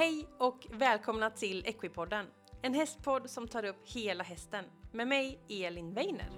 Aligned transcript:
Hej 0.00 0.26
och 0.38 0.66
välkomna 0.70 1.30
till 1.30 1.66
Equipodden. 1.66 2.26
En 2.62 2.74
hästpodd 2.74 3.30
som 3.30 3.48
tar 3.48 3.64
upp 3.64 3.76
hela 3.84 4.24
hästen. 4.24 4.64
Med 4.92 5.08
mig, 5.08 5.38
Elin 5.48 5.94
Weiner. 5.94 6.30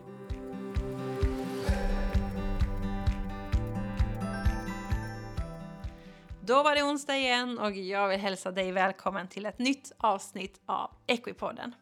Då 6.40 6.62
var 6.62 6.74
det 6.74 6.82
onsdag 6.82 7.16
igen 7.16 7.58
och 7.58 7.72
jag 7.72 8.08
vill 8.08 8.20
hälsa 8.20 8.50
dig 8.50 8.72
välkommen 8.72 9.28
till 9.28 9.46
ett 9.46 9.58
nytt 9.58 9.92
avsnitt 9.96 10.60
av 10.66 10.90
Equipodden. 11.06 11.74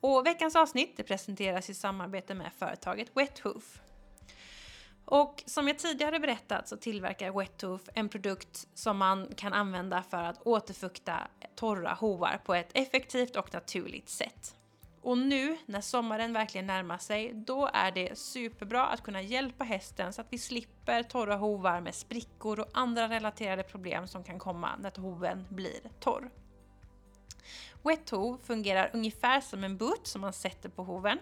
Och 0.00 0.26
veckans 0.26 0.56
avsnitt 0.56 1.06
presenteras 1.06 1.70
i 1.70 1.74
samarbete 1.74 2.34
med 2.34 2.52
företaget 2.52 3.10
Wethoof. 3.14 3.80
Och 5.12 5.42
som 5.46 5.68
jag 5.68 5.78
tidigare 5.78 6.20
berättat 6.20 6.68
så 6.68 6.76
tillverkar 6.76 7.38
Wettooth 7.38 7.84
en 7.94 8.08
produkt 8.08 8.68
som 8.74 8.96
man 8.96 9.28
kan 9.36 9.52
använda 9.52 10.02
för 10.02 10.22
att 10.22 10.46
återfukta 10.46 11.28
torra 11.54 11.94
hovar 11.94 12.40
på 12.44 12.54
ett 12.54 12.70
effektivt 12.74 13.36
och 13.36 13.54
naturligt 13.54 14.08
sätt. 14.08 14.54
Och 15.02 15.18
nu 15.18 15.58
när 15.66 15.80
sommaren 15.80 16.32
verkligen 16.32 16.66
närmar 16.66 16.98
sig, 16.98 17.32
då 17.34 17.70
är 17.72 17.92
det 17.92 18.18
superbra 18.18 18.86
att 18.86 19.02
kunna 19.02 19.22
hjälpa 19.22 19.64
hästen 19.64 20.12
så 20.12 20.20
att 20.20 20.26
vi 20.30 20.38
slipper 20.38 21.02
torra 21.02 21.36
hovar 21.36 21.80
med 21.80 21.94
sprickor 21.94 22.60
och 22.60 22.68
andra 22.72 23.08
relaterade 23.08 23.62
problem 23.62 24.06
som 24.06 24.24
kan 24.24 24.38
komma 24.38 24.76
när 24.78 25.00
hoven 25.00 25.46
blir 25.48 25.80
torr. 26.00 26.30
Wet 27.82 28.10
hov 28.10 28.38
fungerar 28.42 28.90
ungefär 28.92 29.40
som 29.40 29.64
en 29.64 29.76
butt 29.76 30.06
som 30.06 30.20
man 30.20 30.32
sätter 30.32 30.68
på 30.68 30.82
hoven. 30.84 31.18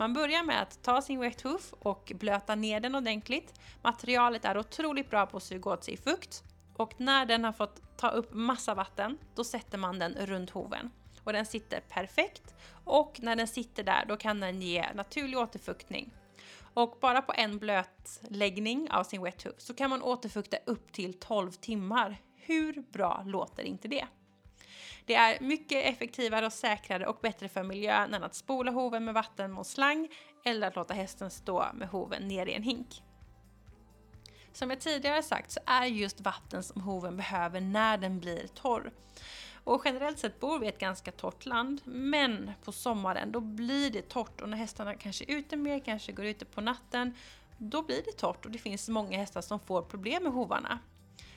Man 0.00 0.12
börjar 0.12 0.42
med 0.42 0.62
att 0.62 0.82
ta 0.82 1.02
sin 1.02 1.20
wet 1.20 1.40
hoof 1.40 1.74
och 1.78 2.12
blöta 2.14 2.54
ner 2.54 2.80
den 2.80 2.94
ordentligt. 2.94 3.60
Materialet 3.82 4.44
är 4.44 4.58
otroligt 4.58 5.10
bra 5.10 5.26
på 5.26 5.36
att 5.36 5.42
suga 5.42 5.70
åt 5.70 5.84
sig 5.84 5.96
fukt 5.96 6.42
och 6.76 6.94
när 7.00 7.26
den 7.26 7.44
har 7.44 7.52
fått 7.52 7.96
ta 7.96 8.08
upp 8.08 8.34
massa 8.34 8.74
vatten, 8.74 9.18
då 9.34 9.44
sätter 9.44 9.78
man 9.78 9.98
den 9.98 10.14
runt 10.14 10.50
hoven. 10.50 10.90
Och 11.24 11.32
den 11.32 11.46
sitter 11.46 11.80
perfekt 11.80 12.54
och 12.84 13.20
när 13.22 13.36
den 13.36 13.48
sitter 13.48 13.82
där 13.82 14.04
då 14.08 14.16
kan 14.16 14.40
den 14.40 14.62
ge 14.62 14.92
naturlig 14.94 15.38
återfuktning. 15.38 16.10
Och 16.74 16.98
bara 17.00 17.22
på 17.22 17.32
en 17.36 17.58
blötläggning 17.58 18.90
av 18.90 19.04
sin 19.04 19.22
wet 19.22 19.42
hoof 19.42 19.54
så 19.58 19.74
kan 19.74 19.90
man 19.90 20.02
återfukta 20.02 20.56
upp 20.66 20.92
till 20.92 21.14
12 21.14 21.50
timmar. 21.50 22.16
Hur 22.36 22.84
bra 22.92 23.22
låter 23.26 23.62
inte 23.62 23.88
det? 23.88 24.06
Det 25.04 25.14
är 25.14 25.40
mycket 25.40 25.84
effektivare 25.84 26.46
och 26.46 26.52
säkrare 26.52 27.06
och 27.06 27.18
bättre 27.22 27.48
för 27.48 27.62
miljön 27.62 28.14
än 28.14 28.24
att 28.24 28.34
spola 28.34 28.70
hoven 28.70 29.04
med 29.04 29.14
vatten 29.14 29.52
mot 29.52 29.66
slang 29.66 30.08
eller 30.44 30.66
att 30.66 30.76
låta 30.76 30.94
hästen 30.94 31.30
stå 31.30 31.66
med 31.74 31.88
hoven 31.88 32.28
ner 32.28 32.46
i 32.46 32.54
en 32.54 32.62
hink. 32.62 33.02
Som 34.52 34.70
jag 34.70 34.80
tidigare 34.80 35.22
sagt 35.22 35.50
så 35.50 35.60
är 35.66 35.84
just 35.84 36.20
vatten 36.20 36.62
som 36.62 36.80
hoven 36.80 37.16
behöver 37.16 37.60
när 37.60 37.98
den 37.98 38.20
blir 38.20 38.46
torr. 38.46 38.92
Och 39.64 39.82
generellt 39.84 40.18
sett 40.18 40.40
bor 40.40 40.58
vi 40.58 40.66
i 40.66 40.68
ett 40.68 40.78
ganska 40.78 41.12
torrt 41.12 41.46
land, 41.46 41.80
men 41.84 42.50
på 42.64 42.72
sommaren 42.72 43.32
då 43.32 43.40
blir 43.40 43.90
det 43.90 44.08
torrt 44.08 44.40
och 44.40 44.48
när 44.48 44.56
hästarna 44.56 44.94
kanske 44.94 45.24
är 45.24 45.36
ute 45.36 45.56
mer, 45.56 45.78
kanske 45.78 46.12
går 46.12 46.24
ute 46.24 46.44
på 46.44 46.60
natten, 46.60 47.14
då 47.58 47.82
blir 47.82 48.02
det 48.04 48.12
torrt 48.12 48.44
och 48.44 48.50
det 48.50 48.58
finns 48.58 48.88
många 48.88 49.18
hästar 49.18 49.40
som 49.40 49.60
får 49.60 49.82
problem 49.82 50.22
med 50.22 50.32
hovarna. 50.32 50.78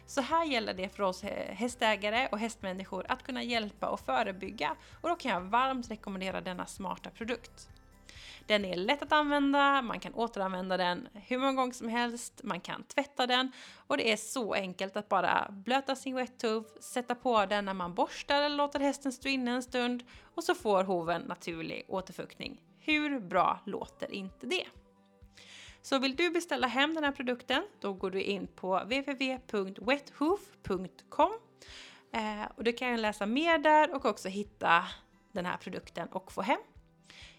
Så 0.06 0.22
här 0.22 0.46
gäller 0.46 0.74
det 0.74 0.90
för 0.90 1.04
oss 1.04 1.24
hästägare 1.50 2.28
och 2.32 2.40
hästmänniskor 2.40 3.06
att 3.10 3.24
kunna 3.24 3.44
hjälpa 3.44 3.90
och 3.90 4.00
förebygga 4.00 4.76
och 5.02 5.10
då 5.10 5.16
kan 5.16 5.32
jag 5.32 5.42
varmt 5.42 5.92
rekommendera 5.92 6.42
denna 6.42 6.66
smarta 6.66 7.10
produkt. 7.10 7.70
Den 8.48 8.66
är 8.66 8.76
lätt 8.76 9.02
att 9.02 9.12
använda, 9.12 9.82
man 9.82 10.00
kan 10.00 10.14
återanvända 10.14 10.78
den 10.78 11.08
hur 11.14 11.38
många 11.38 11.54
gånger 11.54 11.74
som 11.74 11.90
helst, 11.90 12.42
man 12.44 12.62
kan 12.62 12.84
tvätta 12.84 13.28
den 13.28 13.52
och 13.88 13.98
det 13.98 14.12
är 14.12 14.18
så 14.18 14.54
enkelt 14.54 14.98
att 14.98 15.10
bara 15.10 15.48
blöta 15.50 15.96
sin 15.96 16.16
wettuv, 16.16 16.64
sätta 16.80 17.16
på 17.16 17.46
den 17.46 17.66
när 17.66 17.74
man 17.74 17.94
borstar 17.94 18.42
eller 18.42 18.56
låter 18.56 18.80
hästen 18.80 19.12
stå 19.12 19.30
inne 19.30 19.52
en 19.52 19.64
stund 19.64 20.04
och 20.36 20.44
så 20.44 20.56
får 20.56 20.84
hoven 20.84 21.22
naturlig 21.22 21.86
återfuktning. 21.88 22.62
Hur 22.80 23.20
bra 23.20 23.60
låter 23.66 24.12
inte 24.12 24.48
det? 24.48 24.66
Så 25.86 26.00
vill 26.00 26.16
du 26.16 26.30
beställa 26.30 26.68
hem 26.68 26.94
den 26.94 27.04
här 27.04 27.12
produkten, 27.12 27.64
då 27.80 27.94
går 27.94 28.12
du 28.12 28.22
in 28.22 28.48
på 28.48 28.80
www.wethoof.com 28.80 31.32
eh, 32.14 32.44
och 32.56 32.64
du 32.64 32.74
kan 32.74 33.02
läsa 33.02 33.26
mer 33.26 33.58
där 33.58 33.96
och 33.96 34.06
också 34.06 34.30
hitta 34.30 34.84
den 35.32 35.46
här 35.46 35.58
produkten 35.58 36.08
och 36.08 36.32
få 36.32 36.42
hem. 36.42 36.60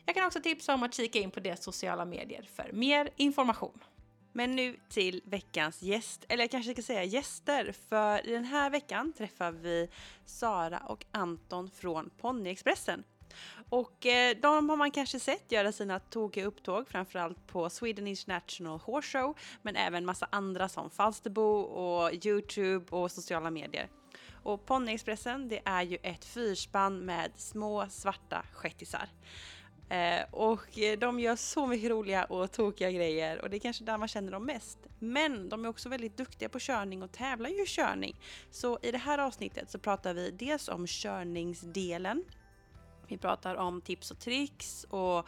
Jag 0.06 0.14
kan 0.14 0.26
också 0.26 0.40
tipsa 0.40 0.74
om 0.74 0.82
att 0.82 0.94
kika 0.94 1.18
in 1.18 1.30
på 1.30 1.40
deras 1.40 1.62
sociala 1.62 2.04
medier 2.04 2.48
för 2.54 2.70
mer 2.72 3.10
information. 3.16 3.84
Men 4.32 4.56
nu 4.56 4.76
till 4.88 5.22
veckans 5.24 5.82
gäst, 5.82 6.24
eller 6.28 6.42
jag 6.42 6.50
kanske 6.50 6.72
ska 6.72 6.82
säga 6.82 7.04
gäster, 7.04 7.74
för 7.88 8.26
i 8.26 8.32
den 8.32 8.44
här 8.44 8.70
veckan 8.70 9.12
träffar 9.12 9.52
vi 9.52 9.88
Sara 10.24 10.78
och 10.78 11.04
Anton 11.10 11.70
från 11.70 12.10
Ponyexpressen. 12.10 13.04
Och 13.68 14.06
eh, 14.06 14.36
de 14.42 14.70
har 14.70 14.76
man 14.76 14.90
kanske 14.90 15.20
sett 15.20 15.52
göra 15.52 15.72
sina 15.72 15.98
tokiga 15.98 16.46
upptåg, 16.46 16.88
framförallt 16.88 17.46
på 17.46 17.70
Sweden 17.70 18.06
International 18.06 18.78
Horse 18.78 19.18
Show, 19.18 19.38
men 19.62 19.76
även 19.76 20.04
massa 20.04 20.28
andra 20.32 20.68
som 20.68 20.90
Falsterbo 20.90 21.60
och 21.60 22.26
Youtube 22.26 22.96
och 22.96 23.10
sociala 23.10 23.50
medier. 23.50 23.88
Och 24.42 24.66
Ponnyexpressen 24.66 25.48
det 25.48 25.60
är 25.64 25.82
ju 25.82 25.98
ett 26.02 26.24
fyrspann 26.24 26.98
med 26.98 27.30
små 27.36 27.86
svarta 27.90 28.44
shettisar. 28.52 29.08
Eh, 29.88 30.24
och 30.30 30.78
eh, 30.78 30.98
de 30.98 31.20
gör 31.20 31.36
så 31.36 31.66
mycket 31.66 31.90
roliga 31.90 32.24
och 32.24 32.52
tokiga 32.52 32.90
grejer 32.90 33.40
och 33.42 33.50
det 33.50 33.56
är 33.56 33.60
kanske 33.60 33.84
där 33.84 33.98
man 33.98 34.08
känner 34.08 34.32
dem 34.32 34.46
mest. 34.46 34.78
Men 34.98 35.48
de 35.48 35.64
är 35.64 35.68
också 35.68 35.88
väldigt 35.88 36.16
duktiga 36.16 36.48
på 36.48 36.58
körning 36.60 37.02
och 37.02 37.12
tävlar 37.12 37.50
ju 37.50 37.62
i 37.62 37.66
körning. 37.66 38.16
Så 38.50 38.78
i 38.82 38.90
det 38.90 38.98
här 38.98 39.18
avsnittet 39.18 39.70
så 39.70 39.78
pratar 39.78 40.14
vi 40.14 40.30
dels 40.30 40.68
om 40.68 40.86
körningsdelen. 40.86 42.24
Vi 43.08 43.18
pratar 43.18 43.54
om 43.54 43.80
tips 43.80 44.10
och 44.10 44.18
tricks 44.18 44.86
och 44.90 45.26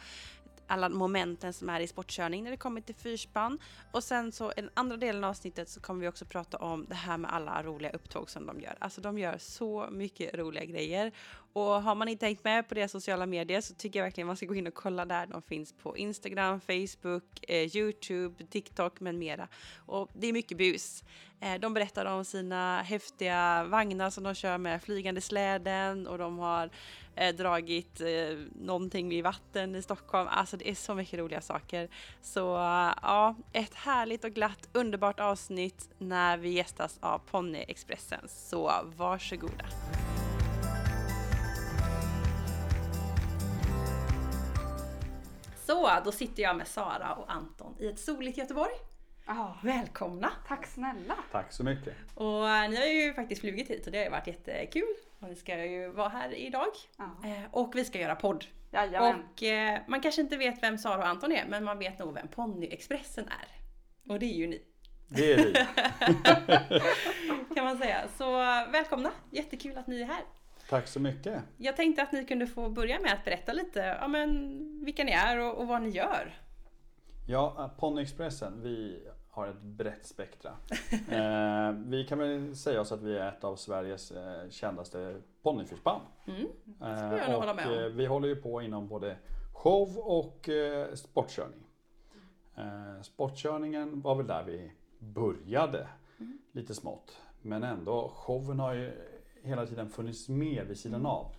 alla 0.67 0.89
momenten 0.89 1.53
som 1.53 1.69
är 1.69 1.79
i 1.79 1.87
sportkörning 1.87 2.43
när 2.43 2.51
det 2.51 2.57
kommer 2.57 2.81
till 2.81 2.95
fyrspann. 2.95 3.59
Och 3.91 4.03
sen 4.03 4.31
så 4.31 4.51
i 4.51 4.55
den 4.55 4.69
andra 4.73 4.97
delen 4.97 5.23
av 5.23 5.29
avsnittet 5.29 5.69
så 5.69 5.79
kommer 5.79 6.01
vi 6.01 6.07
också 6.07 6.25
prata 6.25 6.57
om 6.57 6.85
det 6.89 6.95
här 6.95 7.17
med 7.17 7.33
alla 7.33 7.63
roliga 7.63 7.91
upptåg 7.91 8.29
som 8.29 8.45
de 8.45 8.61
gör. 8.61 8.75
Alltså 8.79 9.01
de 9.01 9.17
gör 9.17 9.37
så 9.37 9.87
mycket 9.91 10.35
roliga 10.35 10.65
grejer. 10.65 11.11
Och 11.57 11.83
har 11.83 11.95
man 11.95 12.07
inte 12.07 12.25
hängt 12.25 12.43
med 12.43 12.67
på 12.67 12.75
deras 12.75 12.91
sociala 12.91 13.25
medier 13.25 13.61
så 13.61 13.73
tycker 13.73 13.99
jag 13.99 14.03
verkligen 14.03 14.27
man 14.27 14.37
ska 14.37 14.45
gå 14.45 14.55
in 14.55 14.67
och 14.67 14.73
kolla 14.73 15.05
där. 15.05 15.27
De 15.27 15.41
finns 15.41 15.73
på 15.73 15.97
Instagram, 15.97 16.61
Facebook, 16.61 17.23
eh, 17.47 17.77
Youtube, 17.77 18.45
TikTok 18.45 18.99
med 18.99 19.15
mera. 19.15 19.47
Och 19.85 20.09
det 20.13 20.27
är 20.27 20.33
mycket 20.33 20.57
bus. 20.57 21.03
Eh, 21.39 21.59
de 21.59 21.73
berättar 21.73 22.05
om 22.05 22.25
sina 22.25 22.81
häftiga 22.81 23.63
vagnar 23.63 24.09
som 24.09 24.23
de 24.23 24.35
kör 24.35 24.57
med 24.57 24.81
flygande 24.81 25.21
släden 25.21 26.07
och 26.07 26.17
de 26.17 26.39
har 26.39 26.69
eh, 27.15 27.35
dragit 27.35 28.01
eh, 28.01 28.37
någonting 28.55 29.13
i 29.13 29.21
vatten 29.21 29.75
i 29.75 29.81
Stockholm. 29.81 30.27
Alltså 30.31 30.57
det 30.57 30.69
är 30.69 30.75
så 30.75 30.95
mycket 30.95 31.19
roliga 31.19 31.41
saker. 31.41 31.89
Så 32.21 32.55
uh, 32.55 32.93
ja, 33.01 33.35
ett 33.53 33.73
härligt 33.73 34.23
och 34.23 34.31
glatt 34.31 34.69
underbart 34.73 35.19
avsnitt 35.19 35.89
när 35.97 36.37
vi 36.37 36.49
gästas 36.49 36.97
av 36.99 37.19
Ponnyexpressen. 37.19 38.21
Så 38.27 38.71
varsågoda. 38.97 39.65
Så, 45.67 45.89
då 46.05 46.11
sitter 46.11 46.43
jag 46.43 46.57
med 46.57 46.67
Sara 46.67 47.13
och 47.13 47.31
Anton 47.31 47.75
i 47.79 47.87
ett 47.87 47.99
soligt 47.99 48.37
Göteborg. 48.37 48.73
Oh, 49.27 49.65
Välkomna! 49.65 50.31
tack 50.47 50.67
snälla! 50.67 51.15
Tack 51.31 51.51
så 51.51 51.63
mycket! 51.63 51.95
Och 52.15 52.49
eh, 52.49 52.69
ni 52.69 52.75
har 52.75 52.85
ju 52.85 53.13
faktiskt 53.13 53.41
flugit 53.41 53.69
hit 53.69 53.85
och 53.85 53.91
det 53.91 53.97
har 53.97 54.05
ju 54.05 54.11
varit 54.11 54.27
jättekul. 54.27 54.93
Och 55.19 55.29
ni 55.29 55.35
ska 55.35 55.65
ju 55.65 55.91
vara 55.91 56.09
här 56.09 56.35
idag. 56.35 56.67
Ja. 56.97 57.05
Eh, 57.23 57.43
och 57.51 57.75
vi 57.75 57.85
ska 57.85 57.99
göra 57.99 58.15
podd. 58.15 58.45
Jajamän. 58.71 59.23
Och 59.33 59.43
eh, 59.43 59.79
man 59.87 60.01
kanske 60.01 60.21
inte 60.21 60.37
vet 60.37 60.63
vem 60.63 60.77
Sara 60.77 60.97
och 60.97 61.07
Anton 61.07 61.31
är, 61.31 61.45
men 61.47 61.63
man 61.63 61.79
vet 61.79 61.99
nog 61.99 62.13
vem 62.13 62.27
Ponnyexpressen 62.27 63.25
är. 63.25 63.47
Och 64.13 64.19
det 64.19 64.25
är 64.25 64.37
ju 64.37 64.47
ni. 64.47 64.61
Det 65.07 65.33
är 65.33 65.37
vi! 65.37 65.53
kan 67.55 67.65
man 67.65 67.77
säga. 67.77 68.07
Så 68.17 68.31
välkomna! 68.71 69.11
Jättekul 69.31 69.77
att 69.77 69.87
ni 69.87 70.01
är 70.01 70.05
här. 70.05 70.23
Tack 70.69 70.87
så 70.87 70.99
mycket! 70.99 71.41
Jag 71.57 71.75
tänkte 71.75 72.01
att 72.03 72.11
ni 72.11 72.25
kunde 72.25 72.47
få 72.47 72.69
börja 72.69 72.99
med 72.99 73.13
att 73.13 73.25
berätta 73.25 73.53
lite 73.53 73.97
ja, 74.01 74.07
men, 74.07 74.85
vilka 74.85 75.03
ni 75.03 75.11
är 75.11 75.39
och, 75.39 75.57
och 75.57 75.67
vad 75.67 75.81
ni 75.81 75.89
gör. 75.89 76.33
Ja, 77.27 77.71
Ponyexpressen, 77.79 78.61
vi 78.61 79.07
har 79.29 79.47
ett 79.47 79.61
brett 79.61 80.05
spektra. 80.05 80.49
eh, 81.11 81.71
vi 81.85 82.05
kan 82.09 82.19
väl 82.19 82.55
säga 82.55 82.81
oss 82.81 82.91
att 82.91 83.01
vi 83.01 83.17
är 83.17 83.27
ett 83.29 83.43
av 83.43 83.55
Sveriges 83.55 84.11
eh, 84.11 84.49
kändaste 84.49 85.21
ponnyfyrspann. 85.43 86.01
Mm. 86.27 86.41
Eh, 86.81 87.17
jag 87.17 87.29
nog 87.29 87.39
hålla 87.39 87.53
med 87.53 87.67
om. 87.67 87.73
eh, 87.73 87.85
vi 87.85 88.05
håller 88.05 88.27
ju 88.27 88.35
på 88.35 88.61
inom 88.61 88.87
både 88.87 89.17
show 89.53 89.97
och 89.97 90.49
eh, 90.49 90.93
sportkörning. 90.93 91.63
Eh, 92.57 93.01
sportkörningen 93.01 94.01
var 94.01 94.15
väl 94.15 94.27
där 94.27 94.43
vi 94.43 94.71
började 94.99 95.87
Mm. 96.19 96.37
lite 96.51 96.75
smått. 96.75 97.17
Men 97.41 97.63
ändå, 97.63 98.11
showen 98.15 98.59
har 98.59 98.73
ju 98.73 98.91
hela 99.47 99.65
tiden 99.65 99.89
funnits 99.89 100.29
med 100.29 100.67
vid 100.67 100.77
sidan 100.79 100.99
Mm. 100.99 101.05
av. 101.11 101.35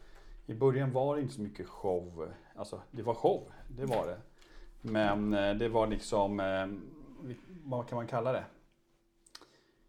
I 0.47 0.55
början 0.55 0.93
var 0.93 1.17
det 1.17 1.23
inte 1.23 1.35
så 1.35 1.41
mycket 1.41 1.67
show. 1.69 2.29
Alltså 2.57 2.81
det 2.91 3.03
var 3.03 3.15
show, 3.15 3.51
det 3.69 3.87
var 3.87 4.07
det. 4.07 4.19
Men 4.83 5.35
eh, 5.35 5.55
det 5.55 5.69
var 5.69 5.87
liksom, 5.87 6.41
eh, 6.41 6.67
vad 7.65 7.89
kan 7.89 7.97
man 7.97 8.07
kalla 8.07 8.33
det? 8.33 8.45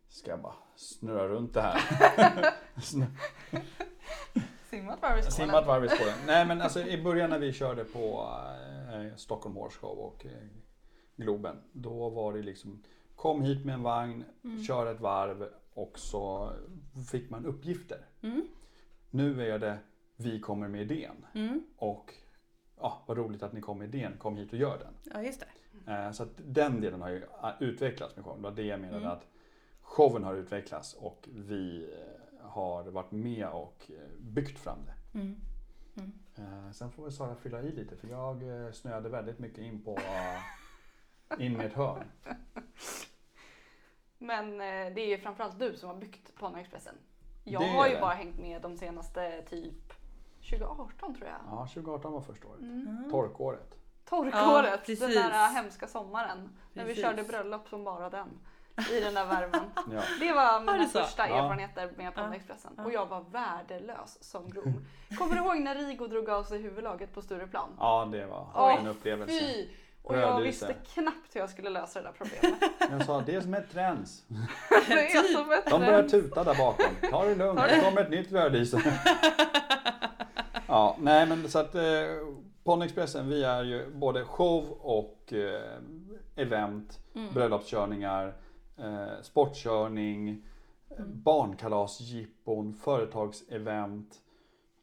Ska 0.09 0.31
jag 0.31 0.41
bara 0.41 0.53
snurra 0.75 1.27
runt 1.27 1.53
det 1.53 1.61
här. 1.61 1.79
Simmat 4.69 5.01
varv 5.01 5.19
i 5.19 5.21
skålen. 5.21 5.31
Simmat 5.31 5.67
varv 5.67 5.85
i 5.85 5.89
skålen. 5.89 6.13
Nej 6.27 6.45
men 6.45 6.61
alltså 6.61 6.81
i 6.81 7.03
början 7.03 7.29
när 7.29 7.39
vi 7.39 7.53
körde 7.53 7.83
på 7.85 8.29
eh, 8.93 9.15
Stockholm 9.15 9.55
Horse 9.55 9.77
Show 9.79 9.99
och 9.99 10.25
Globen. 11.15 11.55
Då 11.73 12.09
var 12.09 12.33
det 12.33 12.41
liksom 12.41 12.83
Kom 13.15 13.41
hit 13.41 13.65
med 13.65 13.73
en 13.75 13.83
vagn, 13.83 14.23
Mm. 14.43 14.63
kör 14.63 14.91
ett 14.91 14.99
varv 15.01 15.49
och 15.81 15.99
så 15.99 16.51
fick 17.11 17.29
man 17.29 17.45
uppgifter. 17.45 18.05
Mm. 18.21 18.47
Nu 19.09 19.49
är 19.51 19.59
det 19.59 19.77
Vi 20.15 20.39
kommer 20.39 20.67
med 20.67 20.81
idén. 20.81 21.25
Mm. 21.33 21.63
Och 21.77 22.13
ja, 22.77 23.03
vad 23.07 23.17
roligt 23.17 23.43
att 23.43 23.53
ni 23.53 23.61
kom 23.61 23.77
med 23.77 23.95
idén, 23.95 24.17
kom 24.17 24.37
hit 24.37 24.53
och 24.53 24.59
gör 24.59 24.77
den. 24.77 24.93
Ja, 25.13 25.21
just 25.23 25.39
det. 25.85 25.91
Eh, 25.91 26.11
Så 26.11 26.23
att 26.23 26.29
den 26.45 26.81
delen 26.81 27.01
har 27.01 27.09
ju 27.09 27.17
eh, 27.43 27.49
utvecklats 27.59 28.15
med 28.15 28.25
showen. 28.25 28.41
Det 28.41 28.49
var 28.49 28.55
det 28.55 28.63
jag 28.63 28.79
menade 28.79 28.97
Mm. 28.99 29.11
att 29.11 29.27
showen 29.81 30.23
har 30.23 30.35
utvecklats 30.35 30.93
och 30.93 31.29
vi 31.31 31.83
eh, 31.93 32.47
har 32.49 32.83
varit 32.83 33.11
med 33.11 33.47
och 33.47 33.91
byggt 34.19 34.59
fram 34.59 34.77
det. 34.85 35.19
Mm. 35.19 35.35
Eh, 36.37 36.71
Sen 36.71 36.91
får 36.91 37.03
väl 37.03 37.11
Sara 37.11 37.35
fylla 37.35 37.61
i 37.61 37.71
lite 37.71 37.95
för 37.95 38.07
jag 38.07 38.75
snöade 38.75 39.09
väldigt 39.09 39.39
mycket 39.39 39.57
in 39.59 39.81
på 39.83 39.97
in 41.39 41.53
med 41.57 41.65
ett 41.65 41.73
hörn. 41.73 42.03
Men 44.21 44.53
eh, 44.53 44.93
det 44.95 45.01
är 45.01 45.07
ju 45.07 45.17
framförallt 45.17 45.59
du 45.59 45.75
som 45.75 45.89
har 45.89 45.95
byggt 45.95 46.35
Ponnyexpressen. 46.35 46.95
Jag 47.43 47.61
Det 47.61 47.67
har 47.67 47.87
ju 47.87 47.93
det. 47.95 48.01
bara 48.01 48.13
hängt 48.13 48.39
med 48.39 48.61
de 48.61 48.77
senaste 48.77 49.41
typ 49.41 49.93
2018 50.49 51.15
tror 51.15 51.27
jag. 51.27 51.37
Ja, 51.51 51.67
2018 51.73 52.13
var 52.13 52.21
första 52.21 52.47
året. 52.47 52.61
Mm. 52.61 53.11
Torkåret. 53.11 53.75
Torkåret, 54.05 54.33
Ja, 54.35 54.61
den 54.61 54.77
precis. 54.85 54.99
där 55.15 55.53
hemska 55.53 55.87
sommaren. 55.87 56.49
När 56.73 56.83
vi 56.85 56.89
Precis. 56.89 57.03
körde 57.03 57.23
bröllop 57.23 57.69
som 57.69 57.83
bara 57.83 58.09
den. 58.09 58.27
I 58.91 58.99
den 58.99 59.13
där 59.13 59.25
värmen. 59.25 59.61
Ja. 59.91 60.01
Det 60.19 60.33
var 60.33 60.59
mina 60.59 60.77
det 60.77 60.85
så? 60.85 60.99
första 60.99 61.29
Ja. 61.29 61.35
erfarenheter 61.35 61.91
med 61.97 62.15
Ponnyexpressen. 62.15 62.73
Ja. 62.77 62.83
Och 62.85 62.91
jag 62.93 63.05
var 63.05 63.21
värdelös 63.31 64.23
som 64.23 64.49
groom. 64.49 64.85
Kommer 65.17 65.35
du 65.35 65.41
ihåg 65.41 65.59
när 65.59 65.75
Rigo 65.75 66.07
drog 66.07 66.29
av 66.29 66.43
sig 66.43 66.61
huvudlaget 66.61 67.13
på 67.13 67.21
Stureplan? 67.21 67.69
ja, 67.79 68.07
det 68.11 68.25
var 68.25 68.47
Åh, 68.55 68.75
en 68.79 68.87
upplevelse. 68.87 69.39
Fy! 69.39 69.67
Och 70.01 70.17
jag 70.17 70.21
Rödlyse. 70.29 70.67
visste 70.67 70.91
knappt 70.93 71.35
hur 71.35 71.39
jag 71.39 71.49
skulle 71.49 71.69
lösa 71.69 72.01
det 72.01 72.07
där 72.07 72.13
problemet. 72.17 72.71
Jag 72.91 73.05
sa 73.05 73.21
det 73.25 73.35
är 73.35 73.41
som 73.41 73.53
ett 73.53 73.71
träns. 73.71 74.23
det 74.87 75.11
är 75.15 75.23
som 75.23 75.51
ett 75.51 75.65
De 75.69 75.79
börjar 75.81 76.03
tuta 76.09 76.43
där 76.43 76.55
bakom. 76.57 76.85
Ta 77.11 77.25
det 77.25 77.35
lugnt, 77.35 77.59
det 77.69 77.81
kommer 77.85 78.01
ett 78.01 78.09
nytt 78.09 78.31
rödlyse. 78.31 78.81
ja, 80.67 80.95
nej 80.99 81.25
men 81.25 81.49
så 81.49 81.59
att 81.59 81.75
eh, 81.75 81.81
Ponnyexpressen, 82.63 83.29
vi 83.29 83.43
är 83.43 83.63
ju 83.63 83.89
både 83.93 84.23
show 84.25 84.77
och 84.81 85.33
eh, 85.33 85.77
event, 86.35 86.99
Mm. 87.15 87.33
bröllopskörningar, 87.33 88.33
eh, 88.77 89.21
sportkörning, 89.21 90.27
Mm. 90.97 91.23
barnkalasjippon, 91.23 92.73
företagsevent. 92.73 94.15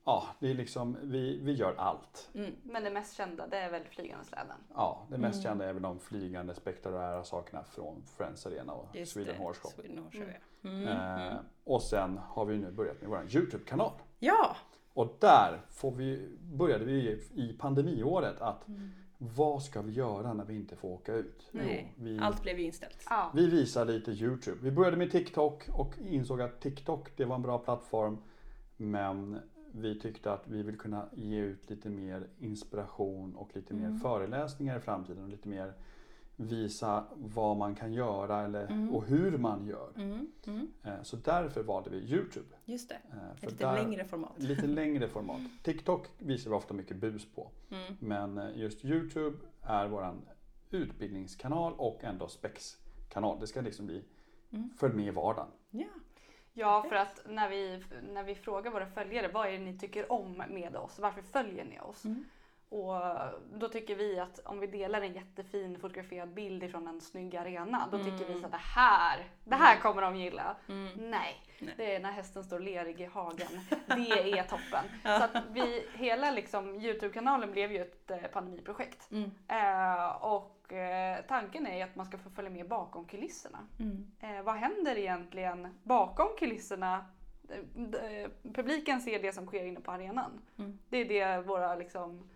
Ja, 0.08 0.24
det 0.38 0.50
är 0.50 0.54
liksom, 0.54 0.96
vi, 1.02 1.38
vi 1.42 1.52
gör 1.52 1.74
allt. 1.78 2.30
Mm. 2.34 2.52
Men 2.62 2.84
det 2.84 2.90
mest 2.90 3.14
kända 3.16 3.46
det 3.46 3.56
är 3.56 3.70
väl 3.70 3.84
Flygande 3.84 4.24
släden. 4.24 4.56
Ja, 4.74 5.06
det 5.10 5.18
mest 5.18 5.34
Mm. 5.34 5.42
kända 5.42 5.64
är 5.68 5.72
väl 5.72 5.82
de 5.82 5.98
flygande 5.98 6.54
spektakulära 6.54 7.24
sakerna 7.24 7.64
från 7.64 8.02
Friends 8.16 8.46
Arena 8.46 8.72
och 8.72 8.96
Just 8.96 9.12
Sweden. 9.12 9.36
Horse 9.36 9.60
Show. 9.60 9.70
Sweden 9.70 9.98
Horse 9.98 10.18
Show, 10.18 10.26
Mm. 10.64 10.82
Mm. 10.82 10.88
Eh, 10.88 11.26
Mm. 11.32 11.44
och 11.64 11.82
sen 11.82 12.18
har 12.28 12.44
vi 12.44 12.58
nu 12.58 12.70
börjat 12.70 13.00
med 13.00 13.10
vår 13.10 13.22
YouTube-kanal. 13.36 13.92
Ja. 14.18 14.56
Och 14.94 15.16
där 15.20 15.60
får 15.70 15.90
vi, 15.92 16.28
började 16.40 16.84
vi 16.84 17.22
i 17.34 17.56
pandemiåret 17.58 18.40
att 18.40 18.68
Mm. 18.68 18.90
vad 19.18 19.62
ska 19.62 19.82
vi 19.82 19.92
göra 19.92 20.32
när 20.34 20.44
vi 20.44 20.54
inte 20.54 20.76
får 20.76 20.88
åka 20.88 21.12
ut? 21.14 21.48
Nej, 21.52 21.94
Jo, 21.96 22.04
vi, 22.04 22.18
Allt 22.18 22.42
blev 22.42 22.58
inställt. 22.60 23.06
Vi 23.34 23.46
visar 23.50 23.84
lite 23.84 24.10
YouTube. 24.10 24.56
Vi 24.62 24.70
började 24.70 24.96
med 24.96 25.10
TikTok 25.12 25.68
och 25.72 25.98
insåg 25.98 26.40
att 26.42 26.60
TikTok 26.60 27.16
det 27.16 27.24
var 27.24 27.34
en 27.36 27.42
bra 27.42 27.58
plattform. 27.58 28.18
Men 28.76 29.40
vi 29.76 30.00
tyckte 30.00 30.32
att 30.32 30.48
vi 30.48 30.62
vill 30.62 30.78
kunna 30.78 31.08
ge 31.14 31.38
ut 31.40 31.70
lite 31.70 31.88
mer 31.90 32.26
inspiration 32.38 33.36
och 33.36 33.50
lite 33.56 33.74
mer 33.74 33.86
Mm. 33.86 34.00
föreläsningar 34.00 34.76
i 34.78 34.80
framtiden 34.80 35.22
och 35.24 35.28
lite 35.30 35.48
mer 35.48 35.72
visa 36.36 37.04
vad 37.14 37.56
man 37.56 37.74
kan 37.74 37.92
göra 37.92 38.42
eller, 38.44 38.66
Mm. 38.66 38.94
och 38.94 39.04
hur 39.04 39.38
man 39.38 39.66
gör. 39.66 39.90
Mm. 39.96 40.26
Mm. 40.46 40.68
Eh, 40.82 41.02
Så 41.02 41.16
därför 41.16 41.62
valde 41.62 41.90
vi 41.90 41.96
YouTube. 41.96 42.46
Just 42.64 42.88
det. 42.88 42.94
Eh, 43.12 43.30
Ett 43.32 43.40
för 43.40 43.46
lite 43.50 43.64
där- 43.64 43.82
längre 43.84 44.04
format. 44.04 44.32
Lite 44.36 44.66
längre 44.66 45.08
format. 45.08 45.40
TikTok 45.62 46.06
visar 46.18 46.50
vi 46.50 46.56
ofta 46.56 46.74
mycket 46.74 46.96
bus 46.96 47.26
på. 47.34 47.50
Mm. 47.70 47.96
Men 48.00 48.38
eh, 48.38 48.58
just 48.58 48.84
YouTube 48.84 49.36
är 49.62 49.88
våran 49.88 50.22
utbildningskanal 50.70 51.72
och 51.76 52.04
ändå 52.04 52.28
spexkanal. 52.28 53.40
Det 53.40 53.46
ska 53.46 53.60
liksom 53.60 53.86
bli 53.86 54.04
Mm. 54.50 54.70
följ 54.78 54.94
med 54.94 55.06
i 55.06 55.10
vardagen. 55.10 55.48
Ja. 55.70 55.86
Ja, 56.58 56.84
för 56.88 56.96
att 56.96 57.20
när 57.26 57.48
vi, 57.48 57.84
när 58.12 58.22
vi 58.22 58.34
frågar 58.34 58.70
våra 58.70 58.86
följare 58.86 59.28
vad 59.28 59.46
är 59.46 59.52
det 59.52 59.58
ni 59.58 59.78
tycker 59.78 60.12
om 60.12 60.42
med 60.48 60.76
oss? 60.76 60.98
Varför 60.98 61.22
följer 61.22 61.64
ni 61.64 61.80
oss? 61.80 62.04
Mm. 62.04 62.24
Och 62.68 62.94
då 63.54 63.68
tycker 63.68 63.96
vi 63.96 64.18
att 64.18 64.38
om 64.44 64.60
vi 64.60 64.66
delar 64.66 65.00
en 65.00 65.12
jättefin 65.12 65.78
fotograferad 65.78 66.34
bild 66.34 66.62
ifrån 66.62 66.88
en 66.88 67.00
snygg 67.00 67.36
arena, 67.36 67.88
då 67.92 67.98
tycker 67.98 68.24
vi 68.32 68.40
så 68.40 68.46
att 68.46 68.52
det 68.52 68.58
här, 68.58 69.24
det 69.44 69.54
här 69.54 69.76
kommer 69.80 70.02
de 70.02 70.16
gilla. 70.16 70.56
Mm. 70.68 71.10
Nej, 71.10 71.42
Nej. 71.58 71.74
det 71.76 71.94
är 71.94 72.00
när 72.00 72.12
hästen 72.12 72.44
står 72.44 72.58
lerig 72.58 73.00
i 73.00 73.04
hagen. 73.04 73.60
Det 73.86 74.38
är 74.38 74.42
toppen. 74.48 74.84
Så 75.02 75.24
att 75.24 75.44
vi, 75.50 75.86
hela 75.94 76.30
liksom, 76.30 76.80
Youtube-kanalen 76.80 77.52
blev 77.52 77.72
ju 77.72 77.82
ett 77.82 78.10
eh, 78.10 78.18
pandemiprojekt. 78.18 79.10
Mm. 79.10 79.30
Eh, 79.48 80.06
och 80.06 80.55
eh, 80.72 81.24
tanken 81.28 81.66
är 81.66 81.84
att 81.84 81.96
man 81.96 82.06
ska 82.06 82.18
få 82.18 82.30
följa 82.30 82.50
med 82.50 82.68
bakom 82.68 83.04
kulisserna. 83.06 83.66
Mm. 83.78 84.06
Eh, 84.20 84.42
vad 84.42 84.54
händer 84.54 84.98
egentligen 84.98 85.68
bakom 85.82 86.28
kulisserna? 86.38 87.04
Eh, 87.48 88.30
publiken 88.54 89.00
ser 89.00 89.22
det 89.22 89.32
som 89.32 89.46
sker 89.46 89.64
inne 89.64 89.80
på 89.80 89.90
arenan. 89.90 90.40
Mm. 90.58 90.78
Det 90.88 90.96
är 90.96 91.04
det 91.36 91.42
våra 91.42 91.74
liksom, 91.74 92.28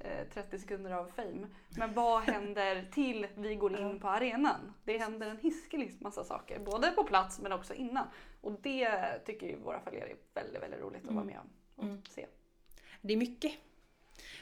eh, 0.00 0.28
30 0.34 0.58
sekunder 0.58 0.90
av 0.90 1.10
fame. 1.16 1.46
Men 1.78 1.94
vad 1.94 2.22
händer 2.32 2.88
till 2.92 3.26
vi 3.34 3.54
går 3.54 3.80
in 3.80 4.00
på 4.00 4.08
arenan? 4.08 4.74
Det 4.84 4.98
händer 4.98 5.30
en 5.30 5.38
hiskelig 5.38 5.96
massa 6.00 6.24
saker, 6.24 6.58
både 6.58 6.90
på 6.90 7.04
plats 7.04 7.40
men 7.40 7.52
också 7.52 7.74
innan. 7.74 8.06
Och 8.40 8.52
det 8.60 9.18
tycker 9.24 9.46
ju 9.46 9.56
våra 9.56 9.80
följare 9.80 10.10
är 10.10 10.16
väldigt, 10.34 10.62
väldigt 10.62 10.80
roligt 10.80 11.08
att 11.08 11.14
vara 11.14 11.24
med 11.24 11.38
om 11.38 11.48
och 11.76 11.84
Mm. 11.84 12.02
se. 12.08 12.26
Det 13.00 13.12
är 13.12 13.16
mycket. 13.16 13.52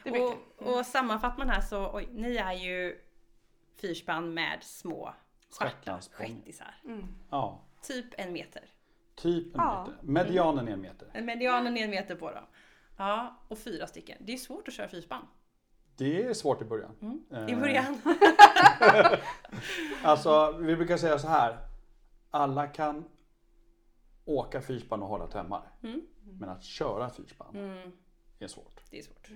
Det 0.05 0.09
är 0.11 0.13
mycket. 0.13 0.39
Och, 0.59 0.79
och 0.79 0.87
sammanfattar 0.87 1.39
man 1.39 1.49
här 1.49 1.61
så, 1.61 1.91
oj, 1.97 2.09
ni 2.13 2.37
är 2.37 2.53
ju 2.53 2.99
fyrspann 3.81 4.35
med 4.35 4.59
små 4.63 5.15
svarta 5.49 6.01
shettisar. 6.13 6.75
Mm. 6.85 7.07
Ja, 7.31 7.61
Typ 7.83 8.07
en 8.19 8.33
meter. 8.33 8.63
typ 9.15 9.47
en 9.47 9.53
Ja. 9.61 9.87
meter. 9.87 9.99
Medianen 10.13 10.69
är 10.69 10.73
en 10.73 10.81
meter. 10.81 11.21
Medianen 11.23 11.77
är 11.77 11.85
en 11.85 11.91
meter 11.91 12.15
på 12.15 12.31
dem. 12.31 12.45
Ja, 12.97 13.37
och 13.49 13.59
fyra 13.59 13.87
stycken. 13.87 14.19
Det 14.21 14.33
är 14.33 14.37
svårt 14.37 14.69
att 14.69 14.75
köra 14.75 14.89
fyrspann. 14.89 15.27
Det 15.97 16.25
är 16.27 16.35
svårt 16.35 16.63
i 16.63 16.65
början. 16.65 16.97
Mm. 17.01 17.49
I 17.49 17.53
Eh, 17.53 17.61
början. 17.61 18.01
Alltså, 20.03 20.57
vi 20.61 20.77
brukar 20.77 20.97
säga 20.97 21.19
så 21.19 21.29
här. 21.29 21.59
Alla 22.31 22.67
kan 22.67 23.05
åka 24.25 24.61
fyrspann 24.63 25.03
och 25.03 25.09
hålla 25.09 25.27
tömmar. 25.27 25.63
Mm. 25.83 26.03
Men 26.23 26.49
att 26.49 26.63
köra 26.63 27.11
fyrspann 27.11 27.57
Mm, 27.57 27.93
är 28.39 28.47
svårt. 28.47 28.81
det 28.91 28.99
är 28.99 29.03
svårt. 29.03 29.31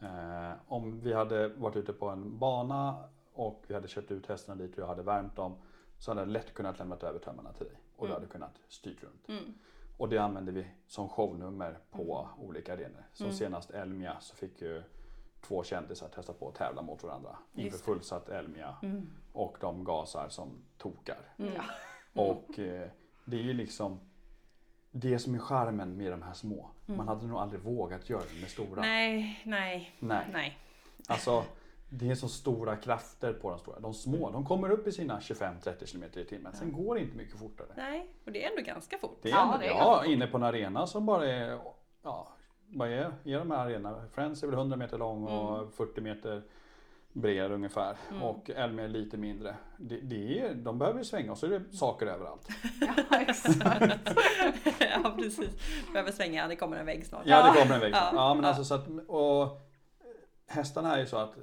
Eh, 0.00 0.52
om 0.68 1.00
vi 1.00 1.12
hade 1.12 1.48
varit 1.48 1.76
ute 1.76 1.92
på 1.92 2.08
en 2.08 2.38
bana 2.38 3.08
och 3.36 3.64
vi 3.66 3.74
hade 3.74 3.88
kört 3.88 4.10
ut 4.10 4.26
hästarna 4.26 4.62
dit 4.62 4.72
och 4.72 4.78
jag 4.78 4.86
hade 4.86 5.02
värmt 5.02 5.36
dem 5.36 5.54
så 5.98 6.10
hade 6.10 6.20
jag 6.20 6.28
lätt 6.28 6.54
kunnat 6.54 6.78
lämna 6.78 6.96
över 6.96 7.18
tömmarna 7.18 7.52
till 7.52 7.66
dig 7.66 7.76
och 7.96 8.06
du 8.06 8.12
Mm. 8.12 8.22
hade 8.22 8.32
kunnat 8.32 8.58
styrt 8.68 9.02
runt. 9.02 9.28
Mm. 9.28 9.54
Och 9.96 10.08
det 10.08 10.18
använde 10.18 10.52
vi 10.52 10.66
som 10.86 11.08
shownummer 11.08 11.78
på 11.90 12.28
olika 12.38 12.72
arenor. 12.72 13.04
Som 13.12 13.26
Mm. 13.26 13.36
senast 13.36 13.70
Elmia 13.70 14.20
så 14.20 14.36
fick 14.36 14.60
ju 14.62 14.82
två 15.40 15.62
kändisar 15.64 16.08
testa 16.08 16.32
på 16.32 16.48
att 16.48 16.54
tävla 16.54 16.82
mot 16.82 17.02
varandra 17.02 17.36
inför 17.54 17.78
fullsatt 17.78 18.28
Elmia 18.28 18.76
Mm. 18.82 19.10
och 19.32 19.56
de 19.60 19.84
gasar 19.84 20.28
som 20.28 20.48
tokar. 20.78 21.18
Mm. 21.38 21.52
Och 22.14 22.58
eh, 22.58 22.88
det 23.24 23.36
är 23.36 23.42
ju 23.42 23.52
liksom 23.52 24.00
det 24.90 25.18
som 25.18 25.34
är 25.34 25.38
charmen 25.38 25.96
med 25.96 26.12
de 26.12 26.22
här 26.22 26.32
små. 26.34 26.70
Man 26.86 27.08
hade 27.08 27.26
nog 27.26 27.38
aldrig 27.38 27.60
vågat 27.60 28.10
göra 28.10 28.22
det 28.34 28.40
med 28.40 28.50
stora. 28.50 28.66
Mm. 28.68 28.80
Nej, 28.80 29.40
nej, 29.44 29.96
Nej. 29.98 30.26
nej. 30.32 30.58
Alltså, 31.08 31.44
det 31.88 32.10
är 32.10 32.14
så 32.14 32.28
stora 32.28 32.76
krafter 32.76 33.32
på 33.32 33.50
de 33.50 33.58
stora. 33.58 33.80
De 33.80 33.94
små, 33.94 34.30
de 34.30 34.44
kommer 34.46 34.70
upp 34.70 34.86
i 34.86 34.92
sina 34.92 35.18
25-30 35.18 35.92
km 35.92 36.04
i 36.14 36.24
timmen. 36.24 36.52
Sen 36.56 36.72
går 36.72 36.94
det 36.94 37.00
inte 37.00 37.16
mycket 37.16 37.38
fortare. 37.38 37.66
Nej, 37.76 38.10
och 38.26 38.32
det 38.32 38.44
är 38.44 38.50
ändå 38.50 38.62
ganska 38.62 38.98
fort. 38.98 39.18
Det 39.22 39.28
är, 39.30 39.32
Ja, 39.32 39.42
ändå- 39.44 39.58
det 39.58 39.66
är 39.66 39.70
ja, 39.70 40.04
inne 40.04 40.26
på 40.26 40.36
en 40.36 40.42
arena 40.42 40.86
som 40.86 41.06
bara 41.06 41.26
är, 41.32 41.58
ja, 42.02 42.28
vad 42.68 42.88
är, 42.88 43.12
är 43.24 43.38
de 43.38 43.50
här 43.50 43.58
arenorna? 43.58 44.04
Friends 44.12 44.42
är 44.42 44.46
väl 44.46 44.56
100 44.56 44.76
meter 44.76 44.98
lång 44.98 45.24
och 45.26 45.74
40 45.74 46.00
meter 46.00 46.42
bred 47.12 47.52
ungefär. 47.52 47.96
Mm. 48.10 48.22
Och 48.22 48.50
Elmia 48.50 48.84
är 48.84 48.88
lite 48.88 49.16
mindre. 49.16 49.56
Det, 49.78 50.00
det 50.00 50.40
är, 50.40 50.54
de 50.54 50.78
behöver 50.78 50.98
ju 50.98 51.04
svänga 51.04 51.30
och 51.32 51.38
så 51.38 51.46
är 51.46 51.50
det 51.50 51.76
saker 51.76 52.06
överallt. 52.06 52.48
Ja, 53.10 53.20
exakt. 53.20 54.10
ja, 54.80 55.14
precis. 55.16 55.50
Behöver 55.92 56.12
svänga, 56.12 56.48
det 56.48 56.56
kommer 56.56 56.76
en 56.76 56.86
vägg 56.86 57.06
snart. 57.06 57.22
Ja, 57.24 57.52
det 57.52 57.60
kommer 57.62 57.74
en 57.74 57.80
vägg. 57.80 57.94
Ja. 57.94 58.10
Ja, 58.14 58.34
men 58.34 58.42
Ja. 58.44 58.48
alltså 58.48 58.64
så 58.64 58.74
att, 58.74 58.88
och 59.08 59.60
hästarna 60.46 60.94
är 60.96 61.00
ju 61.00 61.06
så 61.06 61.16
att 61.16 61.34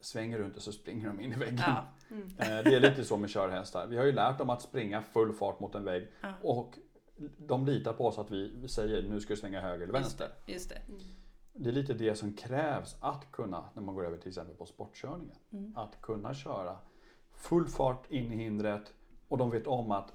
svänger 0.00 0.38
du 0.38 0.44
inte 0.44 0.60
så 0.60 0.72
springer 0.72 1.06
de 1.06 1.20
in 1.20 1.32
i 1.32 1.36
väggen. 1.36 1.60
Ja. 1.66 1.84
Mm. 2.10 2.28
Det 2.38 2.74
är 2.76 2.80
lite 2.80 3.04
så 3.04 3.16
med 3.16 3.30
körhästar. 3.30 3.86
Vi 3.86 3.96
har 3.96 4.04
ju 4.04 4.12
lärt 4.12 4.38
dem 4.38 4.50
att 4.50 4.62
springa 4.62 5.02
full 5.02 5.32
fart 5.32 5.60
mot 5.60 5.74
en 5.74 5.84
vägg 5.84 6.08
Ja. 6.20 6.32
och 6.42 6.78
de 7.38 7.66
litar 7.66 7.92
på 7.92 8.06
oss 8.06 8.18
att 8.18 8.30
vi 8.30 8.68
säger 8.68 9.02
nu 9.02 9.20
ska 9.20 9.34
du 9.34 9.40
svänga 9.40 9.60
höger 9.60 9.84
eller 9.88 9.98
Just 9.98 10.04
vänster. 10.20 10.28
det. 10.46 10.52
Just 10.52 10.68
det. 10.70 10.80
Det 11.52 11.68
är 11.68 11.72
lite 11.72 11.94
det 11.94 12.14
som 12.14 12.32
krävs 12.32 12.96
att 13.00 13.32
kunna, 13.32 13.64
när 13.74 13.82
man 13.82 13.94
går 13.94 14.06
över 14.06 14.16
till 14.16 14.28
exempel 14.28 14.56
på 14.56 14.66
sportkörningen. 14.66 15.36
Mm. 15.52 15.76
Att 15.76 16.00
kunna 16.00 16.34
köra 16.34 16.78
full 17.32 17.66
fart 17.66 18.10
in 18.10 18.32
i 18.32 18.36
hindret 18.36 18.92
och 19.28 19.38
de 19.38 19.50
vet 19.50 19.66
om 19.66 19.90
att 19.90 20.12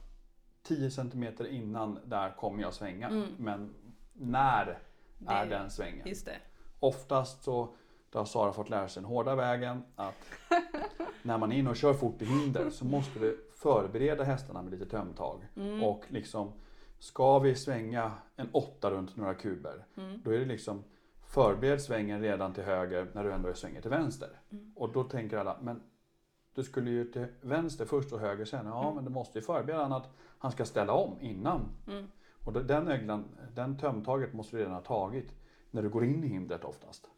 10 0.64 0.92
cm 0.92 1.24
innan 1.50 2.00
där 2.06 2.36
kommer 2.38 2.62
jag 2.62 2.74
svänga. 2.74 3.08
Mm. 3.08 3.28
Men 3.38 3.74
när 4.14 4.80
är 5.28 5.46
Det- 5.46 5.50
den 5.50 5.70
svängen? 5.70 6.08
Just 6.08 6.26
det. 6.26 6.38
Oftast 6.80 7.44
så 7.44 7.76
då 8.14 8.20
har 8.20 8.26
Sara 8.26 8.54
fått 8.54 8.70
lära 8.70 8.88
sig 8.88 9.02
den 9.04 9.10
hårda 9.12 9.36
vägen 9.36 9.84
att 9.96 10.16
när 11.22 11.38
man 11.38 11.52
är 11.52 11.56
inne 11.58 11.70
och 11.70 11.76
kör 11.76 11.94
fort 11.94 12.22
i 12.22 12.26
hinder 12.26 12.70
så 12.70 12.86
måste 12.86 13.20
du 13.20 13.46
förbereda 13.56 14.24
hästarna 14.24 14.62
med 14.62 14.72
lite 14.72 14.86
tömtag. 14.86 15.48
Mm. 15.56 15.84
Och 15.84 16.04
liksom, 16.08 16.52
ska 17.00 17.40
vi 17.40 17.56
svänga 17.56 18.12
en 18.36 18.50
åtta 18.52 18.92
runt 18.92 19.16
några 19.18 19.34
kuber, 19.34 19.86
Mm. 19.98 20.22
då 20.24 20.32
är 20.32 20.40
det 20.40 20.46
liksom 20.46 20.84
förbered 21.28 21.82
svängen 21.82 22.22
redan 22.22 22.54
till 22.54 22.64
höger 22.64 23.08
när 23.14 23.24
du 23.24 23.32
ändå 23.32 23.54
svänger 23.54 23.82
till 23.82 23.90
vänster. 23.90 24.30
Mm. 24.52 24.72
Och 24.76 24.92
då 24.94 25.04
tänker 25.04 25.38
alla, 25.38 25.58
men 25.62 25.82
du 26.56 26.64
skulle 26.64 26.92
ju 26.92 27.06
till 27.12 27.26
vänster 27.42 27.86
först 27.86 28.14
och 28.14 28.20
höger 28.20 28.46
sen. 28.46 28.66
Ja, 28.66 28.82
Mm. 28.84 28.96
men 28.96 29.04
du 29.06 29.10
måste 29.12 29.38
ju 29.40 29.46
förbereda 29.46 29.84
honom 29.84 29.98
att 30.02 30.10
han 30.38 30.52
ska 30.52 30.66
ställa 30.66 30.94
om 30.94 31.18
innan. 31.22 31.62
Mm. 31.88 32.06
Och 32.46 32.54
den 32.54 32.88
öglan, 32.88 33.26
den 33.56 33.78
tömtaget 33.78 34.34
måste 34.34 34.56
du 34.56 34.60
redan 34.60 34.74
ha 34.74 34.82
tagit 34.82 35.34
när 35.72 35.82
du 35.82 35.90
går 35.90 36.04
in 36.06 36.24
i 36.24 36.28
hindret 36.28 36.64
oftast. 36.64 37.10